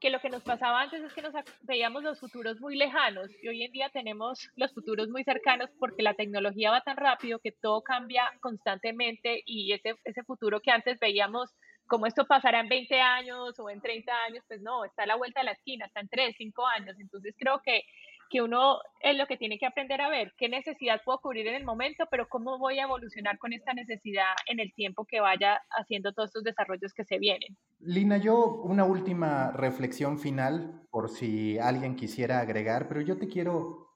que 0.00 0.10
lo 0.10 0.20
que 0.20 0.30
nos 0.30 0.42
pasaba 0.42 0.80
antes 0.80 1.02
es 1.02 1.12
que 1.12 1.22
nos 1.22 1.34
veíamos 1.62 2.02
los 2.02 2.20
futuros 2.20 2.60
muy 2.60 2.76
lejanos 2.76 3.30
y 3.42 3.48
hoy 3.48 3.64
en 3.64 3.72
día 3.72 3.88
tenemos 3.90 4.48
los 4.56 4.72
futuros 4.72 5.08
muy 5.08 5.24
cercanos 5.24 5.70
porque 5.78 6.02
la 6.02 6.14
tecnología 6.14 6.70
va 6.70 6.82
tan 6.82 6.96
rápido 6.96 7.40
que 7.40 7.52
todo 7.52 7.82
cambia 7.82 8.30
constantemente 8.40 9.42
y 9.44 9.72
ese, 9.72 9.96
ese 10.04 10.22
futuro 10.22 10.60
que 10.60 10.70
antes 10.70 10.98
veíamos 11.00 11.54
como 11.88 12.06
esto 12.06 12.26
pasará 12.26 12.60
en 12.60 12.68
20 12.68 13.00
años 13.00 13.58
o 13.58 13.70
en 13.70 13.80
30 13.80 14.12
años, 14.24 14.44
pues 14.46 14.60
no, 14.60 14.84
está 14.84 15.02
a 15.02 15.06
la 15.06 15.16
vuelta 15.16 15.40
de 15.40 15.46
la 15.46 15.52
esquina, 15.52 15.86
está 15.86 16.00
en 16.00 16.08
3, 16.08 16.36
5 16.36 16.66
años. 16.66 16.96
Entonces 17.00 17.34
creo 17.36 17.60
que, 17.64 17.82
que 18.28 18.42
uno 18.42 18.78
es 19.00 19.16
lo 19.16 19.26
que 19.26 19.36
tiene 19.36 19.58
que 19.58 19.66
aprender 19.66 20.00
a 20.00 20.08
ver, 20.08 20.34
qué 20.36 20.48
necesidad 20.48 21.00
puedo 21.04 21.20
cubrir 21.20 21.46
en 21.46 21.54
el 21.54 21.64
momento, 21.64 22.04
pero 22.10 22.28
cómo 22.28 22.58
voy 22.58 22.78
a 22.78 22.84
evolucionar 22.84 23.38
con 23.38 23.52
esta 23.52 23.72
necesidad 23.74 24.34
en 24.46 24.60
el 24.60 24.72
tiempo 24.74 25.04
que 25.04 25.20
vaya 25.20 25.60
haciendo 25.70 26.12
todos 26.12 26.28
estos 26.28 26.44
desarrollos 26.44 26.92
que 26.92 27.04
se 27.04 27.18
vienen. 27.18 27.56
Lina, 27.80 28.16
yo 28.18 28.62
una 28.62 28.84
última 28.84 29.52
reflexión 29.52 30.18
final, 30.18 30.82
por 30.90 31.08
si 31.08 31.58
alguien 31.58 31.96
quisiera 31.96 32.40
agregar, 32.40 32.88
pero 32.88 33.00
yo 33.00 33.18
te 33.18 33.28
quiero 33.28 33.88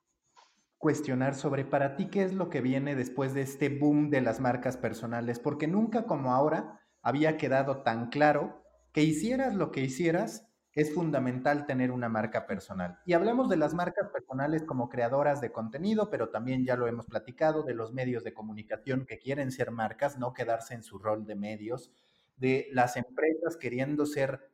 cuestionar 0.79 1.35
sobre 1.35 1.65
para 1.65 1.95
ti 1.95 2.09
qué 2.11 2.25
es 2.25 2.33
lo 2.33 2.51
que 2.51 2.61
viene 2.61 2.97
después 2.97 3.35
de 3.35 3.43
este 3.43 3.69
boom 3.69 4.11
de 4.11 4.21
las 4.21 4.41
marcas 4.41 4.77
personales, 4.77 5.39
porque 5.39 5.69
nunca 5.69 6.07
como 6.07 6.33
ahora 6.33 6.81
había 7.03 7.37
quedado 7.37 7.83
tan 7.83 8.09
claro 8.09 8.65
que 8.93 9.03
hicieras 9.03 9.55
lo 9.55 9.71
que 9.71 9.81
hicieras, 9.81 10.52
es 10.81 10.95
fundamental 10.95 11.67
tener 11.67 11.91
una 11.91 12.09
marca 12.09 12.47
personal. 12.47 12.99
Y 13.05 13.13
hablamos 13.13 13.51
de 13.51 13.57
las 13.57 13.75
marcas 13.75 14.09
personales 14.09 14.65
como 14.65 14.89
creadoras 14.89 15.41
de 15.41 15.53
contenido, 15.53 16.09
pero 16.09 16.31
también 16.31 16.65
ya 16.65 16.77
lo 16.77 16.87
hemos 16.87 17.07
platicado 17.07 17.63
de 17.63 17.75
los 17.75 17.93
medios 17.93 18.25
de 18.25 18.33
comunicación 18.33 19.05
que 19.07 19.19
quieren 19.19 19.53
ser 19.53 19.71
marcas, 19.71 20.19
no 20.19 20.33
quedarse 20.33 20.75
en 20.75 20.83
su 20.83 20.99
rol 20.99 21.27
de 21.27 21.37
medios, 21.37 21.93
de 22.37 22.69
las 22.73 22.97
empresas 22.97 23.57
queriendo 23.57 24.07
ser 24.07 24.51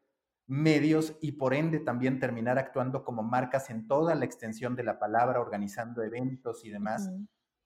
medios 0.49 1.17
y 1.21 1.33
por 1.33 1.55
ende 1.55 1.79
también 1.79 2.19
terminar 2.19 2.59
actuando 2.59 3.05
como 3.05 3.23
marcas 3.23 3.71
en 3.71 3.87
toda 3.87 4.15
la 4.15 4.25
extensión 4.25 4.75
de 4.75 4.83
la 4.83 4.99
palabra, 4.99 5.41
organizando 5.41 6.03
eventos 6.03 6.65
y 6.65 6.71
demás. 6.71 7.11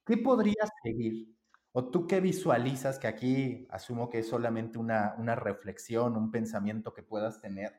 ¿Qué 0.04 0.18
podría 0.18 0.64
seguir? 0.82 1.28
¿O 1.70 1.90
tú 1.90 2.06
qué 2.06 2.20
visualizas, 2.20 2.98
que 2.98 3.06
aquí 3.06 3.66
asumo 3.70 4.10
que 4.10 4.18
es 4.18 4.28
solamente 4.28 4.78
una, 4.78 5.14
una 5.16 5.36
reflexión, 5.36 6.16
un 6.16 6.30
pensamiento 6.30 6.92
que 6.92 7.02
puedas 7.02 7.40
tener, 7.40 7.72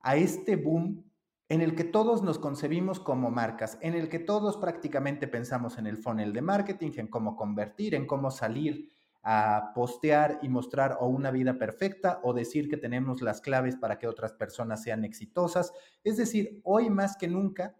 a 0.00 0.16
este 0.16 0.56
boom 0.56 1.04
en 1.48 1.62
el 1.62 1.74
que 1.74 1.84
todos 1.84 2.22
nos 2.22 2.38
concebimos 2.38 3.00
como 3.00 3.30
marcas, 3.30 3.78
en 3.80 3.94
el 3.94 4.08
que 4.08 4.18
todos 4.18 4.58
prácticamente 4.58 5.28
pensamos 5.28 5.78
en 5.78 5.86
el 5.86 5.96
funnel 5.96 6.32
de 6.32 6.42
marketing, 6.42 6.92
en 6.96 7.08
cómo 7.08 7.36
convertir, 7.36 7.94
en 7.94 8.06
cómo 8.06 8.30
salir 8.30 8.90
a 9.22 9.72
postear 9.74 10.38
y 10.42 10.48
mostrar 10.48 10.98
o 11.00 11.08
una 11.08 11.30
vida 11.30 11.58
perfecta 11.58 12.20
o 12.22 12.32
decir 12.32 12.68
que 12.68 12.76
tenemos 12.76 13.22
las 13.22 13.40
claves 13.40 13.76
para 13.76 13.98
que 13.98 14.06
otras 14.06 14.32
personas 14.32 14.82
sean 14.82 15.04
exitosas. 15.04 15.72
Es 16.04 16.16
decir, 16.16 16.60
hoy 16.64 16.90
más 16.90 17.16
que 17.16 17.28
nunca 17.28 17.74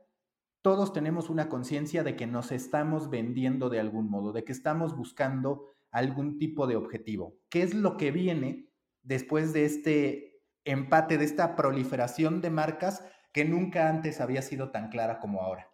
todos 0.63 0.93
tenemos 0.93 1.31
una 1.31 1.49
conciencia 1.49 2.03
de 2.03 2.17
que 2.17 2.27
nos 2.27 2.53
estamos 2.53 3.11
vendiendo 3.11 3.69
de 3.69 3.81
algún 3.81 4.11
modo, 4.11 4.33
de 4.33 4.45
que 4.45 4.53
estamos 4.53 4.97
buscando 4.97 5.67
algún 5.91 6.39
tipo 6.39 6.67
de 6.67 6.77
objetivo. 6.77 7.39
¿Qué 7.49 7.63
es 7.63 7.75
lo 7.75 7.97
que 7.97 8.11
viene 8.11 8.69
después 9.03 9.53
de 9.53 9.65
este 9.65 10.28
empate, 10.65 11.19
de 11.19 11.25
esta 11.25 11.57
proliferación 11.57 12.41
de 12.41 12.51
marcas 12.51 13.05
que 13.33 13.45
nunca 13.45 13.89
antes 13.89 14.21
había 14.21 14.43
sido 14.43 14.71
tan 14.71 14.89
clara 14.89 15.19
como 15.19 15.43
ahora? 15.43 15.69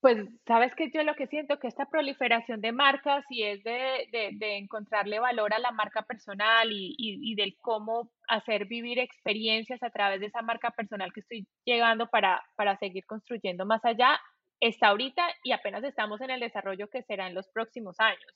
Pues 0.00 0.16
sabes 0.46 0.72
que 0.76 0.90
yo 0.92 1.02
lo 1.02 1.16
que 1.16 1.26
siento 1.26 1.58
que 1.58 1.66
esta 1.66 1.86
proliferación 1.86 2.60
de 2.60 2.70
marcas 2.70 3.24
y 3.30 3.42
es 3.42 3.64
de, 3.64 4.06
encontrarle 4.40 5.18
valor 5.18 5.52
a 5.52 5.58
la 5.58 5.72
marca 5.72 6.02
personal 6.02 6.70
y, 6.70 6.94
y, 6.96 7.34
del 7.34 7.56
cómo 7.60 8.12
hacer 8.28 8.66
vivir 8.66 9.00
experiencias 9.00 9.82
a 9.82 9.90
través 9.90 10.20
de 10.20 10.26
esa 10.26 10.42
marca 10.42 10.70
personal 10.70 11.12
que 11.12 11.20
estoy 11.20 11.48
llegando 11.64 12.06
para, 12.06 12.40
para 12.54 12.78
seguir 12.78 13.04
construyendo 13.06 13.66
más 13.66 13.84
allá, 13.84 14.20
está 14.60 14.88
ahorita 14.88 15.26
y 15.42 15.50
apenas 15.50 15.82
estamos 15.82 16.20
en 16.20 16.30
el 16.30 16.40
desarrollo 16.40 16.88
que 16.88 17.02
será 17.02 17.26
en 17.26 17.34
los 17.34 17.48
próximos 17.48 17.96
años. 17.98 18.32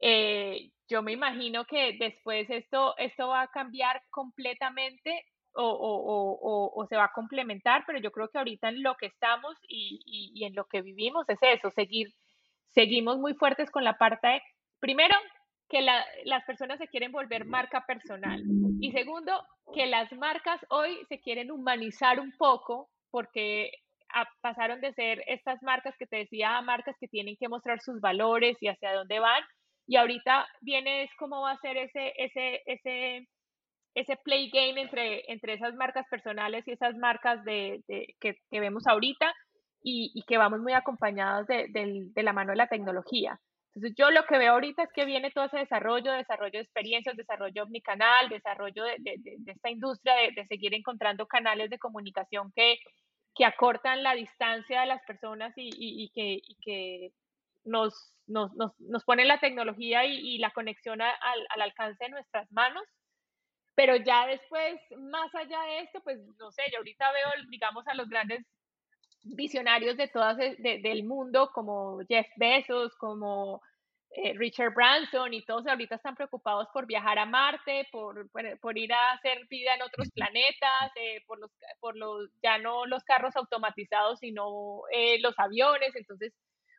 Eh, 0.00 0.70
yo 0.88 1.02
me 1.02 1.12
imagino 1.12 1.64
que 1.64 1.96
después 1.98 2.48
esto, 2.50 2.96
esto 2.96 3.28
va 3.28 3.42
a 3.42 3.48
cambiar 3.48 4.02
completamente 4.10 5.24
o, 5.60 6.86
se 6.88 6.96
va 6.96 7.04
a 7.04 7.12
complementar, 7.12 7.82
pero 7.86 7.98
yo 7.98 8.12
creo 8.12 8.28
que 8.28 8.38
ahorita 8.38 8.68
en 8.68 8.82
lo 8.82 8.94
que 8.96 9.06
estamos 9.06 9.56
y, 9.68 10.44
en 10.44 10.54
lo 10.54 10.66
que 10.66 10.82
vivimos 10.82 11.28
es 11.28 11.38
eso, 11.42 11.70
seguir, 11.70 12.14
seguimos 12.68 13.18
muy 13.18 13.34
fuertes 13.34 13.70
con 13.70 13.82
la 13.82 13.98
parte, 13.98 14.40
primero, 14.78 15.16
que 15.68 15.82
las 15.82 16.44
personas 16.46 16.78
se 16.78 16.88
quieren 16.88 17.12
volver 17.12 17.44
marca 17.44 17.84
personal 17.86 18.42
y 18.80 18.92
segundo, 18.92 19.44
que 19.74 19.86
las 19.86 20.10
marcas 20.12 20.64
hoy 20.70 20.96
se 21.08 21.20
quieren 21.20 21.50
humanizar 21.50 22.20
un 22.20 22.32
poco 22.38 22.88
porque 23.10 23.72
pasaron 24.40 24.80
de 24.80 24.94
ser 24.94 25.22
estas 25.26 25.62
marcas 25.62 25.94
que 25.98 26.06
te 26.06 26.16
decía, 26.16 26.60
marcas 26.62 26.96
que 26.98 27.08
tienen 27.08 27.36
que 27.36 27.48
mostrar 27.48 27.80
sus 27.80 28.00
valores 28.00 28.56
y 28.60 28.68
hacia 28.68 28.94
dónde 28.94 29.18
van 29.18 29.42
y 29.88 29.96
ahorita 29.96 30.46
viene 30.60 31.04
es 31.04 31.10
cómo 31.18 31.40
va 31.40 31.52
a 31.52 31.60
ser 31.60 31.78
ese, 31.78 32.12
ese, 32.18 32.62
ese, 32.66 33.26
ese 33.94 34.16
play 34.18 34.50
game 34.50 34.78
entre, 34.82 35.24
entre 35.32 35.54
esas 35.54 35.74
marcas 35.74 36.06
personales 36.10 36.68
y 36.68 36.72
esas 36.72 36.94
marcas 36.96 37.42
de, 37.44 37.82
que, 38.20 38.36
vemos 38.50 38.86
ahorita 38.86 39.32
y, 39.82 40.22
que 40.26 40.36
vamos 40.36 40.60
muy 40.60 40.74
acompañados 40.74 41.46
de, 41.46 42.12
la 42.14 42.32
mano 42.34 42.50
de 42.50 42.56
la 42.56 42.68
tecnología. 42.68 43.40
Entonces 43.74 43.96
yo 43.96 44.10
lo 44.10 44.24
que 44.24 44.36
veo 44.36 44.52
ahorita 44.52 44.82
es 44.82 44.92
que 44.92 45.06
viene 45.06 45.30
todo 45.30 45.46
ese 45.46 45.58
desarrollo, 45.58 46.12
desarrollo 46.12 46.58
de 46.58 46.64
experiencias, 46.64 47.16
desarrollo 47.16 47.62
omnicanal, 47.62 48.28
desarrollo 48.28 48.84
de, 48.84 49.18
esta 49.46 49.70
industria, 49.70 50.14
de, 50.34 50.46
seguir 50.48 50.74
encontrando 50.74 51.26
canales 51.26 51.70
de 51.70 51.78
comunicación 51.78 52.52
que, 52.54 52.78
que 53.34 53.46
acortan 53.46 54.02
la 54.02 54.14
distancia 54.14 54.82
de 54.82 54.86
las 54.86 55.02
personas 55.06 55.54
y, 55.56 56.10
que, 56.14 56.42
y 56.42 56.56
que 56.60 57.12
nos, 57.64 58.14
nos, 58.26 58.54
nos, 58.54 58.78
nos 58.80 59.04
pone 59.04 59.24
la 59.24 59.40
tecnología 59.40 60.04
y, 60.04 60.38
la 60.38 60.50
conexión 60.50 61.00
al, 61.00 61.14
al, 61.50 61.62
alcance 61.62 62.04
de 62.04 62.10
nuestras 62.10 62.50
manos. 62.52 62.84
Pero 63.74 63.96
ya 63.96 64.26
después, 64.26 64.80
más 64.98 65.32
allá 65.34 65.60
de 65.62 65.80
esto, 65.80 66.00
pues 66.02 66.18
no 66.38 66.50
sé, 66.50 66.62
yo 66.72 66.78
ahorita 66.78 67.12
veo, 67.12 67.46
digamos, 67.48 67.86
a 67.86 67.94
los 67.94 68.08
grandes 68.08 68.44
visionarios 69.22 69.96
de 69.96 70.08
todas 70.08 70.36
del 70.36 71.04
mundo, 71.04 71.50
como 71.52 72.00
Jeff 72.08 72.26
Bezos, 72.36 72.94
como 72.96 73.60
eh, 74.10 74.32
Richard 74.34 74.72
Branson 74.74 75.34
y 75.34 75.44
todos 75.44 75.66
ahorita 75.66 75.96
están 75.96 76.16
preocupados 76.16 76.66
por 76.72 76.86
viajar 76.86 77.18
a 77.18 77.26
Marte, 77.26 77.86
por, 77.92 78.28
por, 78.30 78.78
ir 78.78 78.92
a 78.92 79.12
hacer 79.12 79.46
vida 79.48 79.74
en 79.74 79.82
otros 79.82 80.10
planetas, 80.10 80.90
eh, 80.96 81.22
por, 81.26 81.38
los, 81.38 81.50
por 81.78 81.96
los, 81.96 82.30
ya 82.42 82.58
no 82.58 82.86
los 82.86 83.04
carros 83.04 83.36
automatizados, 83.36 84.18
sino 84.20 84.82
eh, 84.92 85.20
los 85.20 85.38
aviones. 85.38 85.94
Entonces, 85.94 86.32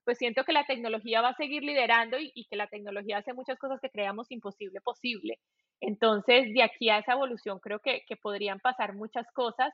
pues 0.09 0.17
siento 0.17 0.43
que 0.43 0.53
la 0.53 0.65
tecnología 0.65 1.21
va 1.21 1.29
a 1.29 1.35
seguir 1.35 1.61
liderando 1.63 2.17
y, 2.19 2.47
que 2.49 2.55
la 2.55 2.65
tecnología 2.65 3.19
hace 3.19 3.31
muchas 3.31 3.59
cosas 3.59 3.79
que 3.79 3.91
creamos 3.91 4.31
imposible 4.31 4.81
posible. 4.81 5.37
Entonces, 5.81 6.51
de 6.51 6.63
aquí 6.63 6.89
a 6.89 6.97
esa 6.97 7.13
evolución 7.13 7.59
creo 7.59 7.77
que, 7.79 8.01
podrían 8.19 8.59
pasar 8.59 8.95
muchas 8.95 9.31
cosas, 9.33 9.71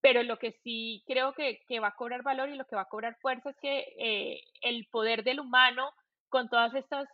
pero 0.00 0.24
lo 0.24 0.40
que 0.40 0.50
sí 0.64 1.04
creo 1.06 1.34
que, 1.34 1.60
va 1.78 1.86
a 1.86 1.94
cobrar 1.94 2.24
valor 2.24 2.48
y 2.48 2.56
lo 2.56 2.64
que 2.64 2.74
va 2.74 2.82
a 2.82 2.88
cobrar 2.88 3.16
fuerza 3.20 3.50
es 3.50 3.56
que 3.62 3.84
eh, 3.96 4.40
el 4.60 4.88
poder 4.90 5.22
del 5.22 5.38
humano 5.38 5.92
con 6.30 6.48
todas 6.48 6.74
estas 6.74 7.08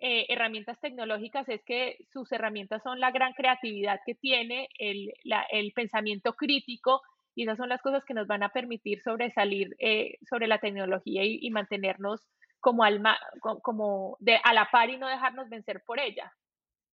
eh, 0.00 0.24
herramientas 0.30 0.80
tecnológicas 0.80 1.46
es 1.50 1.62
que 1.64 1.98
sus 2.10 2.32
herramientas 2.32 2.82
son 2.82 3.00
la 3.00 3.10
gran 3.10 3.34
creatividad 3.34 4.00
que 4.06 4.14
tiene, 4.14 4.70
el, 4.78 5.12
el 5.50 5.72
pensamiento 5.72 6.32
crítico, 6.32 7.02
y 7.38 7.44
esas 7.44 7.56
son 7.56 7.68
las 7.68 7.80
cosas 7.82 8.04
que 8.04 8.14
nos 8.14 8.26
van 8.26 8.42
a 8.42 8.48
permitir 8.48 9.00
sobresalir 9.00 9.76
eh, 9.78 10.18
sobre 10.28 10.48
la 10.48 10.58
tecnología 10.58 11.22
y, 11.24 11.48
mantenernos 11.52 12.26
como, 12.58 12.82
alma, 12.82 13.16
como 13.62 14.16
de, 14.18 14.40
a 14.42 14.52
la 14.52 14.68
par 14.72 14.90
y 14.90 14.98
no 14.98 15.06
dejarnos 15.06 15.48
vencer 15.48 15.84
por 15.86 16.00
ella. 16.00 16.32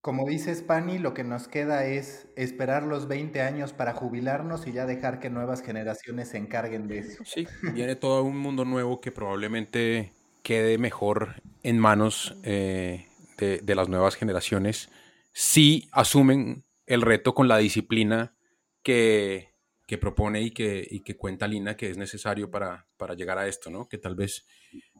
Como 0.03 0.29
dice 0.29 0.55
Spani, 0.55 0.99
lo 0.99 1.15
que 1.15 1.25
nos 1.25 1.49
queda 1.49 1.87
es 1.87 2.29
esperar 2.37 2.83
los 2.83 3.09
20 3.09 3.41
años 3.41 3.73
para 3.73 3.95
jubilarnos 3.95 4.67
y 4.67 4.73
ya 4.73 4.85
dejar 4.85 5.19
que 5.19 5.31
nuevas 5.31 5.63
generaciones 5.63 6.29
se 6.29 6.37
encarguen 6.37 6.89
de 6.89 6.99
eso. 6.99 7.25
Sí, 7.25 7.49
viene 7.73 7.97
todo 7.97 8.23
un 8.23 8.37
mundo 8.37 8.67
nuevo 8.67 9.01
que 9.01 9.13
probablemente 9.13 10.13
quede 10.43 10.77
mejor 10.77 11.37
en 11.63 11.79
manos 11.79 12.37
eh, 12.43 13.07
de, 13.39 13.61
de, 13.61 13.75
las 13.75 13.89
nuevas 13.89 14.15
generaciones 14.15 14.91
si 15.33 15.89
asumen 15.91 16.65
el 16.85 17.01
reto 17.01 17.33
con 17.33 17.49
la 17.49 17.57
disciplina 17.57 18.37
que, 18.83 19.54
que 19.87 19.99
propone 19.99 20.41
y 20.41 20.51
que, 20.51 20.87
y 20.91 21.01
que 21.01 21.17
cuenta 21.17 21.47
Lina 21.47 21.77
que 21.77 21.91
es 21.91 21.99
necesario 21.99 22.51
para, 22.51 22.87
para, 22.97 23.15
llegar 23.15 23.39
a 23.39 23.47
esto, 23.47 23.71
¿no? 23.71 23.89
Que 23.89 23.99
tal 23.99 24.15
vez 24.15 24.47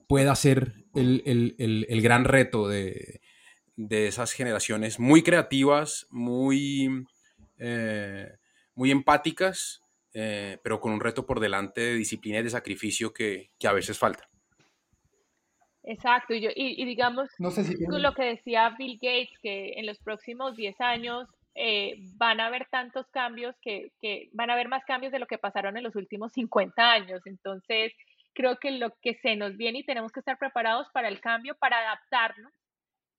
pueda 0.07 0.35
ser 0.35 0.75
el, 0.95 1.23
el, 1.25 1.87
el, 1.89 2.03
gran 2.03 2.25
reto 2.25 2.69
de, 2.69 3.21
de, 3.77 4.07
esas 4.07 4.33
generaciones 4.33 5.01
muy 5.01 5.23
creativas, 5.23 6.07
muy, 6.11 7.07
eh, 7.59 8.31
muy 8.75 8.91
empáticas, 8.91 9.83
eh, 10.13 10.59
pero 10.63 10.81
con 10.81 10.93
un 10.93 11.01
reto 11.01 11.25
por 11.25 11.41
delante 11.41 11.81
de 11.81 11.95
disciplina 11.95 12.41
y 12.41 12.43
de 12.43 12.51
sacrificio 12.51 13.15
que, 13.15 13.51
que 13.59 13.69
a 13.69 13.73
veces 13.73 13.99
falta. 13.99 14.29
Exacto, 15.87 16.35
y, 16.35 16.47
y, 16.57 16.85
digamos, 16.87 17.29
no 17.39 17.51
sé 17.51 17.65
si 17.65 17.77
lo 17.87 18.15
que 18.15 18.25
decía 18.25 18.75
Bill 18.79 18.99
Gates, 19.01 19.39
que 19.43 19.75
en 19.75 19.85
los 19.85 19.99
próximos 19.99 20.57
10 20.57 20.81
años 20.81 21.29
eh, 21.55 21.95
van 22.17 22.41
a 22.41 22.47
haber 22.47 22.67
tantos 22.71 23.07
cambios 23.11 23.55
que, 23.63 23.93
van 24.33 24.51
a 24.51 24.55
haber 24.55 24.69
más 24.69 24.85
cambios 24.85 25.13
de 25.13 25.19
lo 25.19 25.27
que 25.27 25.39
pasaron 25.39 25.77
en 25.77 25.85
los 25.85 25.95
últimos 25.97 26.33
50 26.33 26.91
años. 26.91 27.21
Entonces, 27.27 27.93
creo 28.35 28.59
que 28.59 28.73
lo 28.73 28.91
que 29.01 29.15
se 29.23 29.37
nos 29.37 29.57
viene 29.57 29.81
y 29.81 29.85
tenemos 29.85 30.11
que 30.11 30.21
estar 30.21 30.39
preparados 30.39 30.89
para 30.93 31.09
el 31.09 31.21
cambio, 31.21 31.55
para 31.57 31.79
adaptarnos 31.79 32.53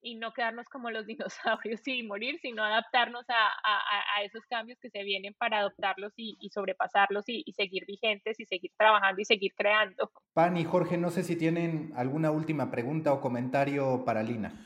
y 0.01 0.15
no 0.15 0.33
quedarnos 0.33 0.67
como 0.67 0.91
los 0.91 1.05
dinosaurios 1.07 1.87
y 1.87 2.03
morir, 2.03 2.37
sino 2.41 2.63
adaptarnos 2.63 3.25
a 3.29 4.23
esos 4.23 4.45
cambios 4.47 4.77
que 4.79 4.89
se 4.89 5.03
vienen 5.03 5.33
para 5.37 5.59
adoptarlos 5.59 6.13
y, 6.17 6.37
y 6.39 6.49
sobrepasarlos 6.49 7.23
y, 7.27 7.43
y, 7.45 7.53
seguir 7.53 7.85
vigentes 7.85 8.39
y 8.39 8.45
seguir 8.45 8.71
trabajando 8.77 9.21
y 9.21 9.25
seguir 9.25 9.53
creando. 9.55 10.11
Pan 10.33 10.57
y 10.57 10.65
Jorge, 10.65 10.97
no 10.97 11.09
sé 11.09 11.23
si 11.23 11.35
tienen 11.35 11.93
alguna 11.95 12.31
última 12.31 12.69
pregunta 12.69 13.13
o 13.13 13.21
comentario 13.21 14.03
para 14.05 14.23
Lina. 14.23 14.65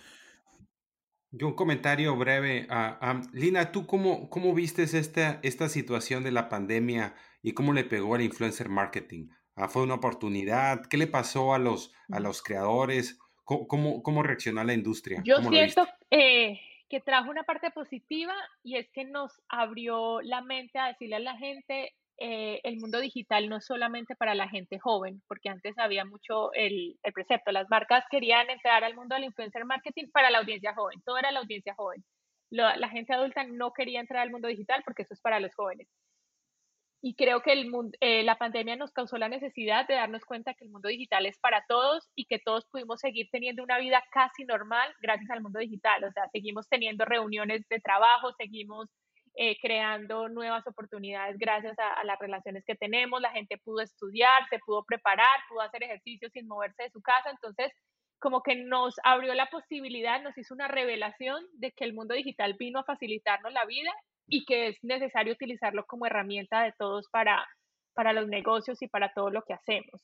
Yo 1.31 1.47
un 1.47 1.55
comentario 1.55 2.15
breve. 2.15 2.67
a 2.69 3.21
Lina, 3.33 3.71
¿tú 3.71 3.85
cómo, 3.85 4.29
cómo 4.29 4.53
vistes 4.53 4.93
esta, 4.93 5.39
esta 5.43 5.69
situación 5.69 6.23
de 6.23 6.31
la 6.31 6.49
pandemia 6.49 7.15
y 7.41 7.53
cómo 7.53 7.73
le 7.73 7.83
pegó 7.83 8.15
al 8.15 8.21
influencer 8.21 8.69
marketing? 8.69 9.29
Ah, 9.55 9.67
¿Fue 9.67 9.83
una 9.83 9.95
oportunidad? 9.95 10.85
¿Qué 10.89 10.97
le 10.97 11.07
pasó 11.07 11.53
a 11.53 11.59
los, 11.59 11.93
a 12.09 12.19
los 12.19 12.41
creadores? 12.41 13.19
¿Cómo, 13.43 14.01
cómo, 14.03 14.23
reaccionó 14.23 14.63
la 14.63 14.73
industria? 14.73 15.21
Yo 15.25 15.37
siento 15.37 15.87
eh, 16.11 16.59
que 16.87 17.01
trajo 17.01 17.29
una 17.29 17.43
parte 17.43 17.71
positiva 17.71 18.33
y 18.63 18.77
es 18.77 18.89
que 18.91 19.05
nos 19.05 19.41
abrió 19.49 20.21
la 20.21 20.41
mente 20.41 20.77
a 20.79 20.87
decirle 20.87 21.15
a 21.15 21.19
la 21.19 21.35
gente, 21.35 21.93
eh, 22.21 22.59
el 22.63 22.77
mundo 22.77 22.99
digital 22.99 23.47
no 23.47 23.57
es 23.57 23.65
solamente 23.65 24.15
para 24.15 24.35
la 24.35 24.49
gente 24.49 24.77
joven, 24.77 25.21
porque 25.27 25.49
antes 25.49 25.77
había 25.77 26.03
mucho 26.03 26.51
el, 26.53 26.97
precepto, 27.13 27.51
las 27.51 27.69
marcas 27.69 28.03
querían 28.11 28.49
entrar 28.49 28.83
al 28.83 28.95
mundo 28.95 29.15
del 29.15 29.25
influencer 29.25 29.63
marketing 29.65 30.09
para 30.11 30.29
la 30.29 30.39
audiencia 30.39 30.73
joven, 30.73 31.01
todo 31.05 31.17
era 31.17 31.31
la 31.31 31.39
audiencia 31.39 31.73
joven. 31.75 32.03
La, 32.51 32.89
gente 32.89 33.13
adulta 33.13 33.43
no 33.45 33.71
quería 33.73 33.99
entrar 34.01 34.23
al 34.23 34.31
mundo 34.31 34.47
digital 34.47 34.81
porque 34.83 35.03
eso 35.03 35.13
es 35.13 35.21
para 35.21 35.39
los 35.39 35.53
jóvenes. 35.55 35.87
Y 37.01 37.15
creo 37.15 37.41
que 37.41 37.53
eh, 38.01 38.23
la 38.23 38.37
pandemia 38.37 38.75
nos 38.75 38.91
causó 38.91 39.17
la 39.17 39.29
necesidad 39.29 39.87
de 39.87 39.93
darnos 39.93 40.25
cuenta 40.25 40.53
que 40.53 40.65
el 40.65 40.71
mundo 40.71 40.89
digital 40.89 41.25
es 41.25 41.39
para 41.39 41.63
todos 41.69 42.09
y 42.15 42.25
que 42.25 42.39
todos 42.39 42.65
pudimos 42.69 42.99
seguir 42.99 43.29
teniendo 43.31 43.63
una 43.63 43.77
vida 43.77 44.03
casi 44.11 44.43
normal 44.43 44.93
gracias 44.99 45.29
al 45.29 45.41
mundo 45.41 45.59
digital. 45.59 46.03
O 46.03 46.11
sea, 46.11 46.27
seguimos 46.33 46.67
teniendo 46.67 47.05
reuniones 47.05 47.65
de 47.69 47.79
trabajo, 47.79 48.33
seguimos 48.33 48.89
eh, 49.35 49.57
creando 49.61 50.29
nuevas 50.29 50.65
oportunidades 50.67 51.37
gracias 51.37 51.77
a, 51.79 52.03
las 52.03 52.19
relaciones 52.19 52.63
que 52.65 52.75
tenemos. 52.75 53.21
La 53.21 53.31
gente 53.31 53.57
pudo 53.57 53.81
estudiar, 53.81 54.47
se 54.49 54.59
pudo 54.59 54.83
preparar, 54.83 55.27
pudo 55.47 55.61
hacer 55.61 55.83
ejercicio 55.83 56.29
sin 56.29 56.47
moverse 56.47 56.83
de 56.83 56.91
su 56.91 57.01
casa. 57.01 57.29
Entonces, 57.29 57.71
como 58.19 58.43
que 58.43 58.55
nos 58.55 58.95
abrió 59.03 59.33
la 59.33 59.47
posibilidad, 59.47 60.21
nos 60.21 60.37
hizo 60.37 60.53
una 60.53 60.67
revelación 60.67 61.43
de 61.53 61.71
que 61.71 61.85
el 61.85 61.93
mundo 61.93 62.13
digital 62.13 62.55
vino 62.59 62.79
a 62.79 62.83
facilitarnos 62.83 63.53
la 63.53 63.65
vida 63.65 63.91
y 64.27 64.45
que 64.45 64.67
es 64.67 64.77
necesario 64.83 65.33
utilizarlo 65.33 65.85
como 65.85 66.05
herramienta 66.05 66.63
de 66.63 66.73
todos 66.77 67.07
para, 67.09 67.47
para 67.93 68.13
los 68.13 68.27
negocios 68.27 68.81
y 68.81 68.87
para 68.87 69.13
todo 69.13 69.29
lo 69.29 69.43
que 69.43 69.53
hacemos. 69.53 70.03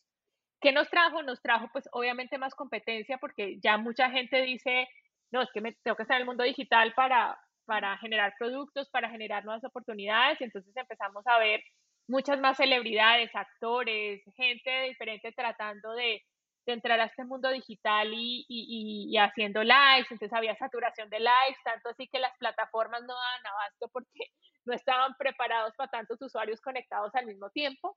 ¿Qué 0.61 0.71
nos 0.71 0.89
trajo? 0.89 1.21
Nos 1.21 1.41
trajo 1.41 1.69
pues 1.71 1.87
obviamente 1.91 2.37
más 2.37 2.55
competencia 2.55 3.17
porque 3.17 3.59
ya 3.61 3.77
mucha 3.77 4.09
gente 4.09 4.41
dice, 4.41 4.87
no, 5.31 5.41
es 5.41 5.49
que 5.53 5.61
me 5.61 5.73
tengo 5.83 5.95
que 5.95 6.03
estar 6.03 6.15
en 6.15 6.21
el 6.21 6.27
mundo 6.27 6.43
digital 6.43 6.93
para, 6.95 7.37
para 7.65 7.97
generar 7.97 8.33
productos, 8.37 8.89
para 8.89 9.09
generar 9.09 9.43
nuevas 9.45 9.63
oportunidades. 9.63 10.39
Y 10.41 10.45
entonces 10.45 10.75
empezamos 10.75 11.25
a 11.27 11.39
ver 11.39 11.61
muchas 12.07 12.39
más 12.39 12.57
celebridades, 12.57 13.29
actores, 13.33 14.21
gente 14.35 14.83
diferente 14.83 15.31
tratando 15.31 15.93
de, 15.93 16.21
entrar 16.67 16.99
a 16.99 17.05
este 17.05 17.23
mundo 17.23 17.51
digital 17.51 18.11
y, 18.11 18.43
y, 18.49 19.15
haciendo 19.17 19.61
lives. 19.61 20.09
Entonces 20.09 20.33
había 20.33 20.55
saturación 20.55 21.09
de 21.11 21.19
lives, 21.19 21.59
tanto 21.63 21.89
así 21.89 22.07
que 22.07 22.17
las 22.17 22.35
plataformas 22.39 23.01
no 23.01 23.13
daban 23.13 23.45
abasto 23.45 23.87
porque 23.93 24.09
no 24.65 24.73
estaban 24.73 25.13
preparados 25.17 25.75
para 25.75 25.91
tantos 25.91 26.19
usuarios 26.21 26.59
conectados 26.61 27.13
al 27.13 27.27
mismo 27.27 27.51
tiempo. 27.51 27.95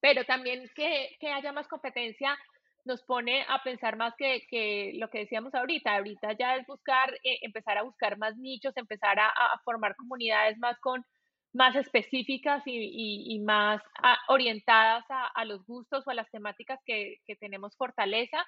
pero 0.00 0.24
también 0.24 0.70
que, 0.74 1.16
que 1.20 1.28
haya 1.30 1.52
más 1.52 1.68
competencia 1.68 2.38
nos 2.86 3.02
pone 3.02 3.44
a 3.48 3.62
pensar 3.62 3.96
más 3.96 4.14
que, 4.16 4.46
que, 4.48 4.92
lo 4.94 5.10
que 5.10 5.20
decíamos 5.20 5.54
ahorita. 5.54 5.96
Ahorita 5.96 6.32
ya 6.38 6.56
es 6.56 6.66
buscar, 6.66 7.12
eh, 7.24 7.38
empezar 7.42 7.76
a 7.78 7.82
buscar 7.82 8.16
más 8.18 8.36
nichos, 8.36 8.76
empezar 8.76 9.18
a, 9.18 9.32
formar 9.64 9.96
comunidades 9.96 10.58
más 10.58 10.78
con 10.80 11.04
más 11.52 11.74
específicas 11.74 12.62
y, 12.66 13.34
y, 13.34 13.38
más 13.40 13.80
orientadas 14.28 15.04
a, 15.08 15.44
los 15.46 15.64
gustos 15.64 16.06
o 16.06 16.10
a 16.10 16.14
las 16.14 16.30
temáticas 16.30 16.78
que, 16.84 17.16
que 17.26 17.34
tenemos 17.36 17.74
fortaleza 17.76 18.44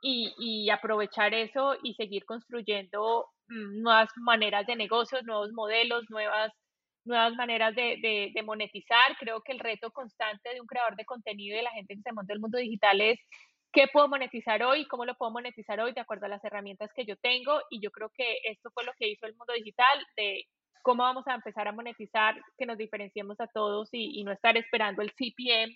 y, 0.00 0.32
y, 0.38 0.70
aprovechar 0.70 1.34
eso 1.34 1.76
y 1.82 1.94
seguir 1.94 2.24
construyendo 2.24 3.26
mm, 3.48 3.82
nuevas 3.82 4.08
maneras 4.16 4.66
de 4.66 4.76
negocios, 4.76 5.24
nuevos 5.24 5.52
modelos, 5.52 6.04
nuevas 6.10 6.52
nuevas 7.04 7.34
maneras 7.34 7.74
de, 7.74 7.98
de, 8.00 8.30
de, 8.34 8.42
monetizar. 8.42 9.16
Creo 9.18 9.42
que 9.42 9.52
el 9.52 9.58
reto 9.58 9.90
constante 9.90 10.54
de 10.54 10.60
un 10.60 10.66
creador 10.66 10.96
de 10.96 11.04
contenido 11.04 11.54
y 11.54 11.58
de 11.58 11.62
la 11.62 11.70
gente 11.72 11.94
que 11.94 12.02
se 12.02 12.12
monta 12.12 12.32
el 12.32 12.40
mundo 12.40 12.58
digital 12.58 13.00
es 13.00 13.18
qué 13.74 13.88
puedo 13.92 14.08
monetizar 14.08 14.62
hoy, 14.62 14.86
cómo 14.86 15.04
lo 15.04 15.14
puedo 15.16 15.32
monetizar 15.32 15.80
hoy 15.80 15.92
de 15.92 16.00
acuerdo 16.00 16.26
a 16.26 16.30
las 16.30 16.44
herramientas 16.44 16.90
que 16.94 17.04
yo 17.04 17.16
tengo. 17.16 17.60
Y 17.70 17.82
yo 17.82 17.90
creo 17.90 18.10
que 18.14 18.38
esto 18.44 18.70
fue 18.72 18.84
lo 18.84 18.92
que 18.98 19.08
hizo 19.08 19.26
el 19.26 19.36
mundo 19.36 19.52
digital, 19.52 20.06
de 20.16 20.44
cómo 20.82 21.02
vamos 21.02 21.26
a 21.26 21.34
empezar 21.34 21.66
a 21.68 21.72
monetizar, 21.72 22.40
que 22.56 22.66
nos 22.66 22.78
diferenciemos 22.78 23.40
a 23.40 23.48
todos 23.48 23.88
y, 23.92 24.20
y 24.20 24.24
no 24.24 24.32
estar 24.32 24.56
esperando 24.56 25.02
el 25.02 25.12
CPM 25.12 25.74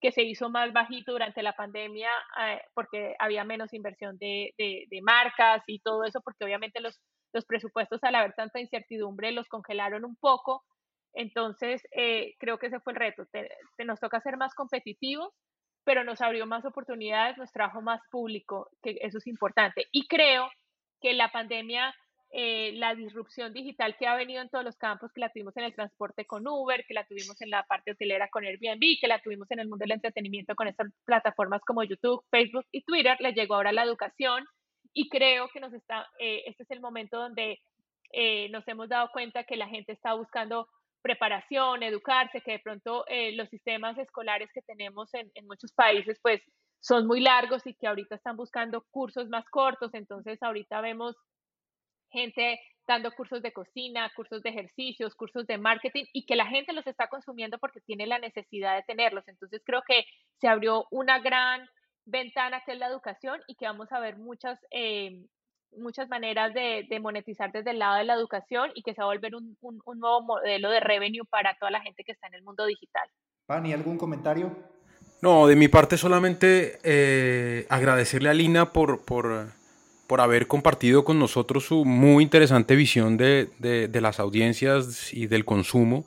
que 0.00 0.12
se 0.12 0.22
hizo 0.22 0.48
más 0.50 0.72
bajito 0.72 1.12
durante 1.12 1.42
la 1.42 1.54
pandemia 1.54 2.10
eh, 2.40 2.60
porque 2.74 3.14
había 3.18 3.44
menos 3.44 3.74
inversión 3.74 4.16
de, 4.18 4.54
de, 4.56 4.84
de, 4.88 5.02
marcas 5.02 5.62
y 5.66 5.80
todo 5.80 6.04
eso, 6.04 6.20
porque 6.20 6.44
obviamente 6.44 6.80
los, 6.80 7.00
los 7.32 7.44
presupuestos 7.46 8.02
al 8.04 8.14
haber 8.14 8.32
tanta 8.34 8.60
incertidumbre 8.60 9.32
los 9.32 9.48
congelaron 9.48 10.04
un 10.04 10.16
poco. 10.16 10.64
Entonces, 11.14 11.82
eh, 11.96 12.34
creo 12.38 12.58
que 12.58 12.66
ese 12.66 12.80
fue 12.80 12.92
el 12.92 12.98
reto. 12.98 13.26
Te, 13.32 13.48
te 13.76 13.84
nos 13.84 13.98
toca 13.98 14.20
ser 14.20 14.36
más 14.36 14.54
competitivos, 14.54 15.32
pero 15.88 16.04
nos 16.04 16.20
abrió 16.20 16.44
más 16.44 16.66
oportunidades, 16.66 17.38
nos 17.38 17.50
trajo 17.50 17.80
más 17.80 18.02
público, 18.10 18.68
que 18.82 18.98
eso 19.00 19.16
es 19.16 19.26
importante. 19.26 19.86
Y 19.90 20.06
creo 20.06 20.50
que 21.00 21.14
la 21.14 21.32
pandemia, 21.32 21.94
eh, 22.30 22.72
la 22.74 22.94
disrupción 22.94 23.54
digital 23.54 23.96
que 23.96 24.06
ha 24.06 24.14
venido 24.14 24.42
en 24.42 24.50
todos 24.50 24.66
los 24.66 24.76
campos, 24.76 25.10
que 25.14 25.22
la 25.22 25.30
tuvimos 25.30 25.56
en 25.56 25.64
el 25.64 25.74
transporte 25.74 26.26
con 26.26 26.46
Uber, 26.46 26.84
que 26.86 26.92
la 26.92 27.06
tuvimos 27.06 27.40
en 27.40 27.48
la 27.48 27.62
parte 27.62 27.92
hotelera 27.92 28.28
con 28.28 28.44
Airbnb, 28.44 29.00
que 29.00 29.08
la 29.08 29.22
tuvimos 29.22 29.50
en 29.50 29.60
el 29.60 29.68
mundo 29.68 29.84
del 29.84 29.92
entretenimiento 29.92 30.54
con 30.54 30.68
estas 30.68 30.92
plataformas 31.06 31.62
como 31.66 31.82
YouTube, 31.82 32.22
Facebook 32.30 32.66
y 32.70 32.82
Twitter, 32.82 33.16
le 33.20 33.32
llegó 33.32 33.54
ahora 33.54 33.72
la 33.72 33.84
educación 33.84 34.44
y 34.92 35.08
creo 35.08 35.48
que 35.48 35.60
nos 35.60 35.72
está, 35.72 36.06
eh, 36.18 36.42
este 36.44 36.64
es 36.64 36.70
el 36.70 36.82
momento 36.82 37.18
donde 37.18 37.60
eh, 38.12 38.50
nos 38.50 38.68
hemos 38.68 38.90
dado 38.90 39.08
cuenta 39.10 39.44
que 39.44 39.56
la 39.56 39.68
gente 39.68 39.92
está 39.92 40.12
buscando 40.12 40.68
preparación, 41.08 41.82
educarse, 41.82 42.42
que 42.42 42.52
de 42.52 42.58
pronto 42.58 43.06
eh, 43.08 43.32
los 43.32 43.48
sistemas 43.48 43.96
escolares 43.96 44.50
que 44.52 44.60
tenemos 44.60 45.08
en, 45.14 45.30
muchos 45.46 45.72
países 45.72 46.18
pues 46.22 46.42
son 46.80 47.06
muy 47.06 47.20
largos 47.20 47.66
y 47.66 47.72
que 47.74 47.86
ahorita 47.86 48.16
están 48.16 48.36
buscando 48.36 48.84
cursos 48.90 49.26
más 49.30 49.46
cortos, 49.48 49.94
entonces 49.94 50.42
ahorita 50.42 50.82
vemos 50.82 51.16
gente 52.10 52.60
dando 52.86 53.10
cursos 53.12 53.40
de 53.40 53.54
cocina, 53.54 54.12
cursos 54.14 54.42
de 54.42 54.50
ejercicios, 54.50 55.14
cursos 55.14 55.46
de 55.46 55.56
marketing 55.56 56.04
y 56.12 56.26
que 56.26 56.36
la 56.36 56.46
gente 56.46 56.74
los 56.74 56.86
está 56.86 57.08
consumiendo 57.08 57.58
porque 57.58 57.80
tiene 57.80 58.06
la 58.06 58.18
necesidad 58.18 58.76
de 58.76 58.82
tenerlos. 58.82 59.26
Entonces 59.28 59.62
creo 59.64 59.82
que 59.86 60.04
se 60.40 60.48
abrió 60.48 60.86
una 60.90 61.18
gran 61.20 61.66
ventana 62.04 62.62
que 62.64 62.72
es 62.72 62.78
la 62.78 62.88
educación 62.88 63.40
y 63.46 63.54
que 63.56 63.66
vamos 63.66 63.90
a 63.92 64.00
ver 64.00 64.16
muchas, 64.18 64.58
eh, 64.70 65.24
muchas 65.76 66.08
maneras 66.08 66.54
de, 66.54 66.86
de, 66.88 67.00
monetizar 67.00 67.52
desde 67.52 67.70
el 67.70 67.78
lado 67.78 67.96
de 67.96 68.04
la 68.04 68.14
educación 68.14 68.70
y 68.74 68.82
que 68.82 68.94
se 68.94 69.00
va 69.00 69.06
a 69.06 69.14
volver 69.14 69.34
un, 69.34 69.56
un, 69.60 69.80
un, 69.84 69.98
nuevo 69.98 70.22
modelo 70.22 70.70
de 70.70 70.80
revenue 70.80 71.24
para 71.28 71.56
toda 71.58 71.70
la 71.70 71.80
gente 71.80 72.04
que 72.04 72.12
está 72.12 72.26
en 72.26 72.34
el 72.34 72.42
mundo 72.42 72.66
digital. 72.66 73.08
Pani, 73.46 73.72
¿algún 73.72 73.96
comentario? 73.98 74.56
No, 75.20 75.46
de 75.46 75.56
mi 75.56 75.68
parte 75.68 75.96
solamente 75.96 76.78
eh, 76.82 77.66
agradecerle 77.68 78.28
a 78.28 78.34
Lina 78.34 78.72
por, 78.72 79.04
por, 79.04 79.48
por, 80.06 80.20
haber 80.20 80.46
compartido 80.46 81.04
con 81.04 81.18
nosotros 81.18 81.64
su 81.64 81.84
muy 81.84 82.22
interesante 82.22 82.76
visión 82.76 83.16
de, 83.16 83.48
de, 83.58 83.88
de 83.88 84.00
las 84.00 84.20
audiencias 84.20 85.12
y 85.12 85.26
del 85.26 85.44
consumo. 85.44 86.06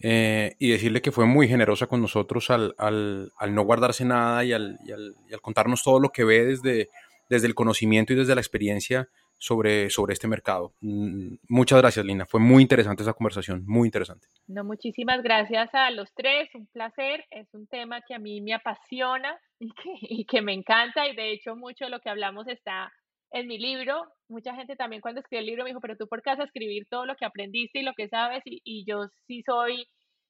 Eh, 0.00 0.54
y 0.60 0.70
decirle 0.70 1.02
que 1.02 1.10
fue 1.10 1.26
muy 1.26 1.48
generosa 1.48 1.88
con 1.88 2.00
nosotros 2.00 2.50
al, 2.50 2.72
al, 2.78 3.32
al 3.36 3.52
no 3.52 3.62
guardarse 3.62 4.04
nada 4.04 4.44
y 4.44 4.52
al, 4.52 4.78
y, 4.84 4.92
al, 4.92 5.16
y 5.28 5.34
al, 5.34 5.40
contarnos 5.40 5.82
todo 5.82 5.98
lo 5.98 6.10
que 6.10 6.22
ve 6.22 6.44
desde, 6.44 6.88
desde 7.28 7.46
el 7.46 7.54
conocimiento 7.54 8.12
y 8.12 8.16
desde 8.16 8.34
la 8.34 8.40
experiencia 8.40 9.08
sobre, 9.38 9.88
sobre 9.90 10.12
este 10.12 10.28
mercado. 10.28 10.74
Mm, 10.80 11.36
muchas 11.48 11.78
gracias, 11.80 12.04
Lina. 12.04 12.26
Fue 12.26 12.40
muy 12.40 12.62
interesante 12.62 13.02
esa 13.02 13.14
conversación, 13.14 13.64
muy 13.66 13.86
interesante. 13.86 14.26
No, 14.46 14.64
muchísimas 14.64 15.22
gracias 15.22 15.70
a 15.72 15.90
los 15.90 16.12
tres. 16.14 16.48
Un 16.54 16.66
placer. 16.66 17.24
Es 17.30 17.46
un 17.54 17.66
tema 17.66 18.02
que 18.06 18.14
a 18.14 18.18
mí 18.18 18.40
me 18.40 18.54
apasiona 18.54 19.38
y 19.60 19.68
que, 19.70 19.92
y 20.00 20.24
que 20.26 20.42
me 20.42 20.52
encanta 20.52 21.08
y 21.08 21.16
de 21.16 21.32
hecho 21.32 21.56
mucho 21.56 21.84
de 21.84 21.90
lo 21.90 22.00
que 22.00 22.10
hablamos 22.10 22.46
está 22.48 22.92
en 23.30 23.46
mi 23.46 23.58
libro. 23.58 24.06
Mucha 24.28 24.54
gente 24.54 24.76
también 24.76 25.00
cuando 25.00 25.20
escribí 25.20 25.40
el 25.40 25.46
libro 25.46 25.64
me 25.64 25.70
dijo, 25.70 25.80
pero 25.80 25.96
tú 25.96 26.08
por 26.08 26.22
qué 26.22 26.30
vas 26.30 26.40
a 26.40 26.44
escribir 26.44 26.86
todo 26.90 27.06
lo 27.06 27.14
que 27.14 27.24
aprendiste 27.24 27.80
y 27.80 27.82
lo 27.82 27.92
que 27.94 28.08
sabes 28.08 28.42
y, 28.44 28.60
y 28.64 28.84
yo 28.86 29.08
sí 29.26 29.42
soy 29.44 29.86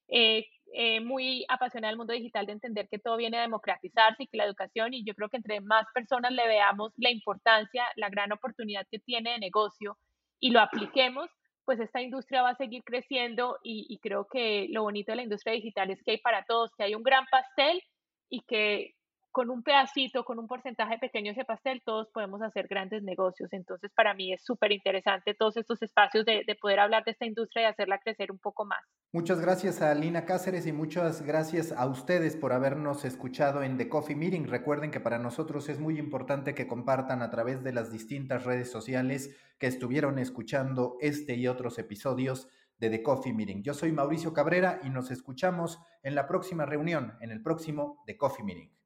eh, 0.09 0.47
eh, 0.75 1.01
muy 1.01 1.45
apasionada 1.49 1.91
del 1.91 1.99
mundo 1.99 2.13
digital 2.13 2.47
de 2.47 2.53
entender 2.53 2.89
que 2.91 2.99
todo 2.99 3.17
viene 3.17 3.39
a 3.39 3.43
democratizarse 3.43 4.25
y 4.25 4.27
que 4.27 4.37
la 4.37 4.45
educación, 4.45 4.93
y 4.93 5.05
yo 5.05 5.15
creo 5.15 5.29
que 5.29 5.39
entre 5.39 5.61
más 5.61 5.87
personas 5.95 6.33
le 6.33 6.47
veamos 6.47 6.93
la 6.97 7.11
importancia, 7.11 7.85
la 7.97 8.11
gran 8.11 8.33
oportunidad 8.33 8.87
que 8.91 8.99
tiene 8.99 9.33
de 9.33 9.39
negocio 9.39 9.99
y 10.41 10.51
lo 10.51 10.61
apliquemos, 10.61 11.29
pues 11.65 11.81
esta 11.81 12.03
industria 12.03 12.43
va 12.43 12.51
a 12.51 12.57
seguir 12.57 12.83
creciendo 12.85 13.59
y, 13.63 13.87
y 13.89 13.99
creo 13.99 14.27
que 14.31 14.69
lo 14.71 14.83
bonito 14.83 15.13
de 15.13 15.17
la 15.17 15.23
industria 15.23 15.55
digital 15.55 15.91
es 15.91 16.03
que 16.03 16.13
hay 16.13 16.19
para 16.19 16.45
todos, 16.45 16.71
que 16.77 16.85
hay 16.85 16.95
un 16.95 17.03
gran 17.03 17.25
pastel 17.31 17.83
y 18.31 18.43
que 18.43 18.95
con 19.31 19.51
un 19.51 19.63
pedacito, 19.63 20.25
con 20.25 20.39
un 20.39 20.47
porcentaje 20.47 20.99
pequeño 20.99 21.27
de 21.27 21.33
ese 21.33 21.45
pastel, 21.45 21.83
todos 21.85 22.09
podemos 22.13 22.43
hacer 22.43 22.67
grandes 22.69 23.03
negocios. 23.03 23.53
Entonces, 23.53 23.91
para 23.95 24.15
mí 24.15 24.33
es 24.33 24.45
súper 24.45 24.73
interesante 24.73 25.35
todos 25.35 25.57
estos 25.57 25.83
espacios 25.83 26.25
de, 26.25 26.45
de, 26.47 26.55
poder 26.55 26.81
hablar 26.81 27.05
de 27.05 27.13
esta 27.13 27.27
industria 27.27 27.63
y 27.63 27.67
hacerla 27.67 27.99
crecer 27.99 28.33
un 28.33 28.39
poco 28.39 28.65
más. 28.65 28.81
Muchas 29.13 29.41
gracias 29.41 29.81
a 29.83 29.95
Lina 29.95 30.25
Cáceres 30.25 30.67
y 30.67 30.73
muchas 30.73 31.23
gracias 31.23 31.73
a 31.73 31.87
ustedes 31.87 32.37
por 32.37 32.53
habernos 32.53 33.05
escuchado 33.05 33.63
en 33.63 33.79
The 33.79 33.89
Coffee 33.89 34.17
Meeting. 34.17 34.47
Recuerden 34.47 34.91
que 34.91 35.01
para 35.01 35.19
nosotros 35.19 35.69
es 35.69 35.79
muy 35.79 35.99
importante 35.99 36.55
que 36.55 36.67
compartan 36.67 37.23
a 37.23 37.31
través 37.31 37.63
de 37.63 37.73
las 37.73 37.93
distintas 37.93 38.45
redes 38.45 38.71
sociales 38.71 39.37
que 39.59 39.67
estuvieron 39.67 40.19
escuchando 40.19 40.97
este 41.01 41.35
y 41.35 41.49
otros 41.49 41.79
episodios 41.79 42.49
de 42.79 42.91
The 42.91 43.03
Coffee 43.03 43.33
Meeting. 43.33 43.63
Yo 43.63 43.75
soy 43.75 43.93
Mauricio 43.93 44.33
Cabrera 44.33 44.81
y 44.83 44.91
nos 44.91 45.11
escuchamos 45.11 45.79
en 46.03 46.15
la 46.15 46.27
próxima 46.27 46.65
reunión, 46.65 47.15
en 47.21 47.31
el 47.31 47.43
próximo 47.43 48.03
The 48.07 48.17
Coffee 48.17 48.45
Meeting. 48.45 48.78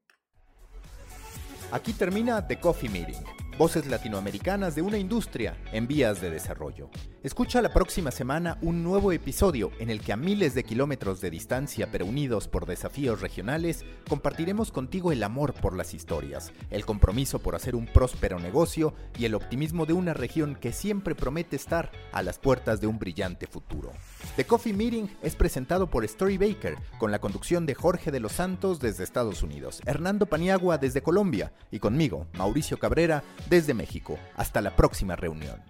Aquí 1.71 1.93
termina 1.93 2.41
The 2.41 2.55
Coffee 2.57 2.89
Meeting, 2.89 3.23
voces 3.57 3.85
latinoamericanas 3.87 4.75
de 4.75 4.81
una 4.81 4.97
industria 4.97 5.57
en 5.71 5.87
vías 5.87 6.21
de 6.21 6.29
desarrollo. 6.29 6.89
Escucha 7.23 7.61
la 7.61 7.71
próxima 7.71 8.11
semana 8.11 8.57
un 8.61 8.83
nuevo 8.83 9.11
episodio 9.11 9.71
en 9.79 9.89
el 9.89 10.01
que 10.01 10.11
a 10.11 10.17
miles 10.17 10.55
de 10.55 10.63
kilómetros 10.63 11.21
de 11.21 11.29
distancia 11.29 11.89
pero 11.91 12.05
unidos 12.05 12.47
por 12.47 12.65
desafíos 12.65 13.21
regionales, 13.21 13.85
compartiremos 14.09 14.71
contigo 14.71 15.11
el 15.11 15.23
amor 15.23 15.53
por 15.53 15.75
las 15.75 15.93
historias, 15.93 16.51
el 16.69 16.85
compromiso 16.85 17.39
por 17.39 17.55
hacer 17.55 17.75
un 17.75 17.85
próspero 17.85 18.39
negocio 18.39 18.93
y 19.17 19.25
el 19.25 19.35
optimismo 19.35 19.85
de 19.85 19.93
una 19.93 20.13
región 20.13 20.55
que 20.55 20.73
siempre 20.73 21.15
promete 21.15 21.55
estar 21.55 21.91
a 22.11 22.23
las 22.23 22.39
puertas 22.39 22.81
de 22.81 22.87
un 22.87 22.99
brillante 22.99 23.47
futuro. 23.47 23.91
The 24.35 24.45
Coffee 24.45 24.73
Meeting 24.73 25.07
es 25.21 25.35
presentado 25.35 25.89
por 25.89 26.03
Story 26.05 26.37
Baker, 26.37 26.75
con 26.97 27.11
la 27.11 27.19
conducción 27.19 27.65
de 27.65 27.75
Jorge 27.75 28.11
de 28.11 28.19
los 28.19 28.33
Santos 28.33 28.79
desde 28.79 29.03
Estados 29.03 29.43
Unidos, 29.43 29.81
Hernando 29.85 30.25
Paniagua 30.25 30.77
desde 30.77 31.03
Colombia 31.03 31.53
y 31.71 31.79
conmigo, 31.79 32.27
Mauricio 32.33 32.77
Cabrera, 32.79 33.23
desde 33.49 33.73
México. 33.73 34.17
Hasta 34.35 34.61
la 34.61 34.75
próxima 34.75 35.15
reunión. 35.15 35.61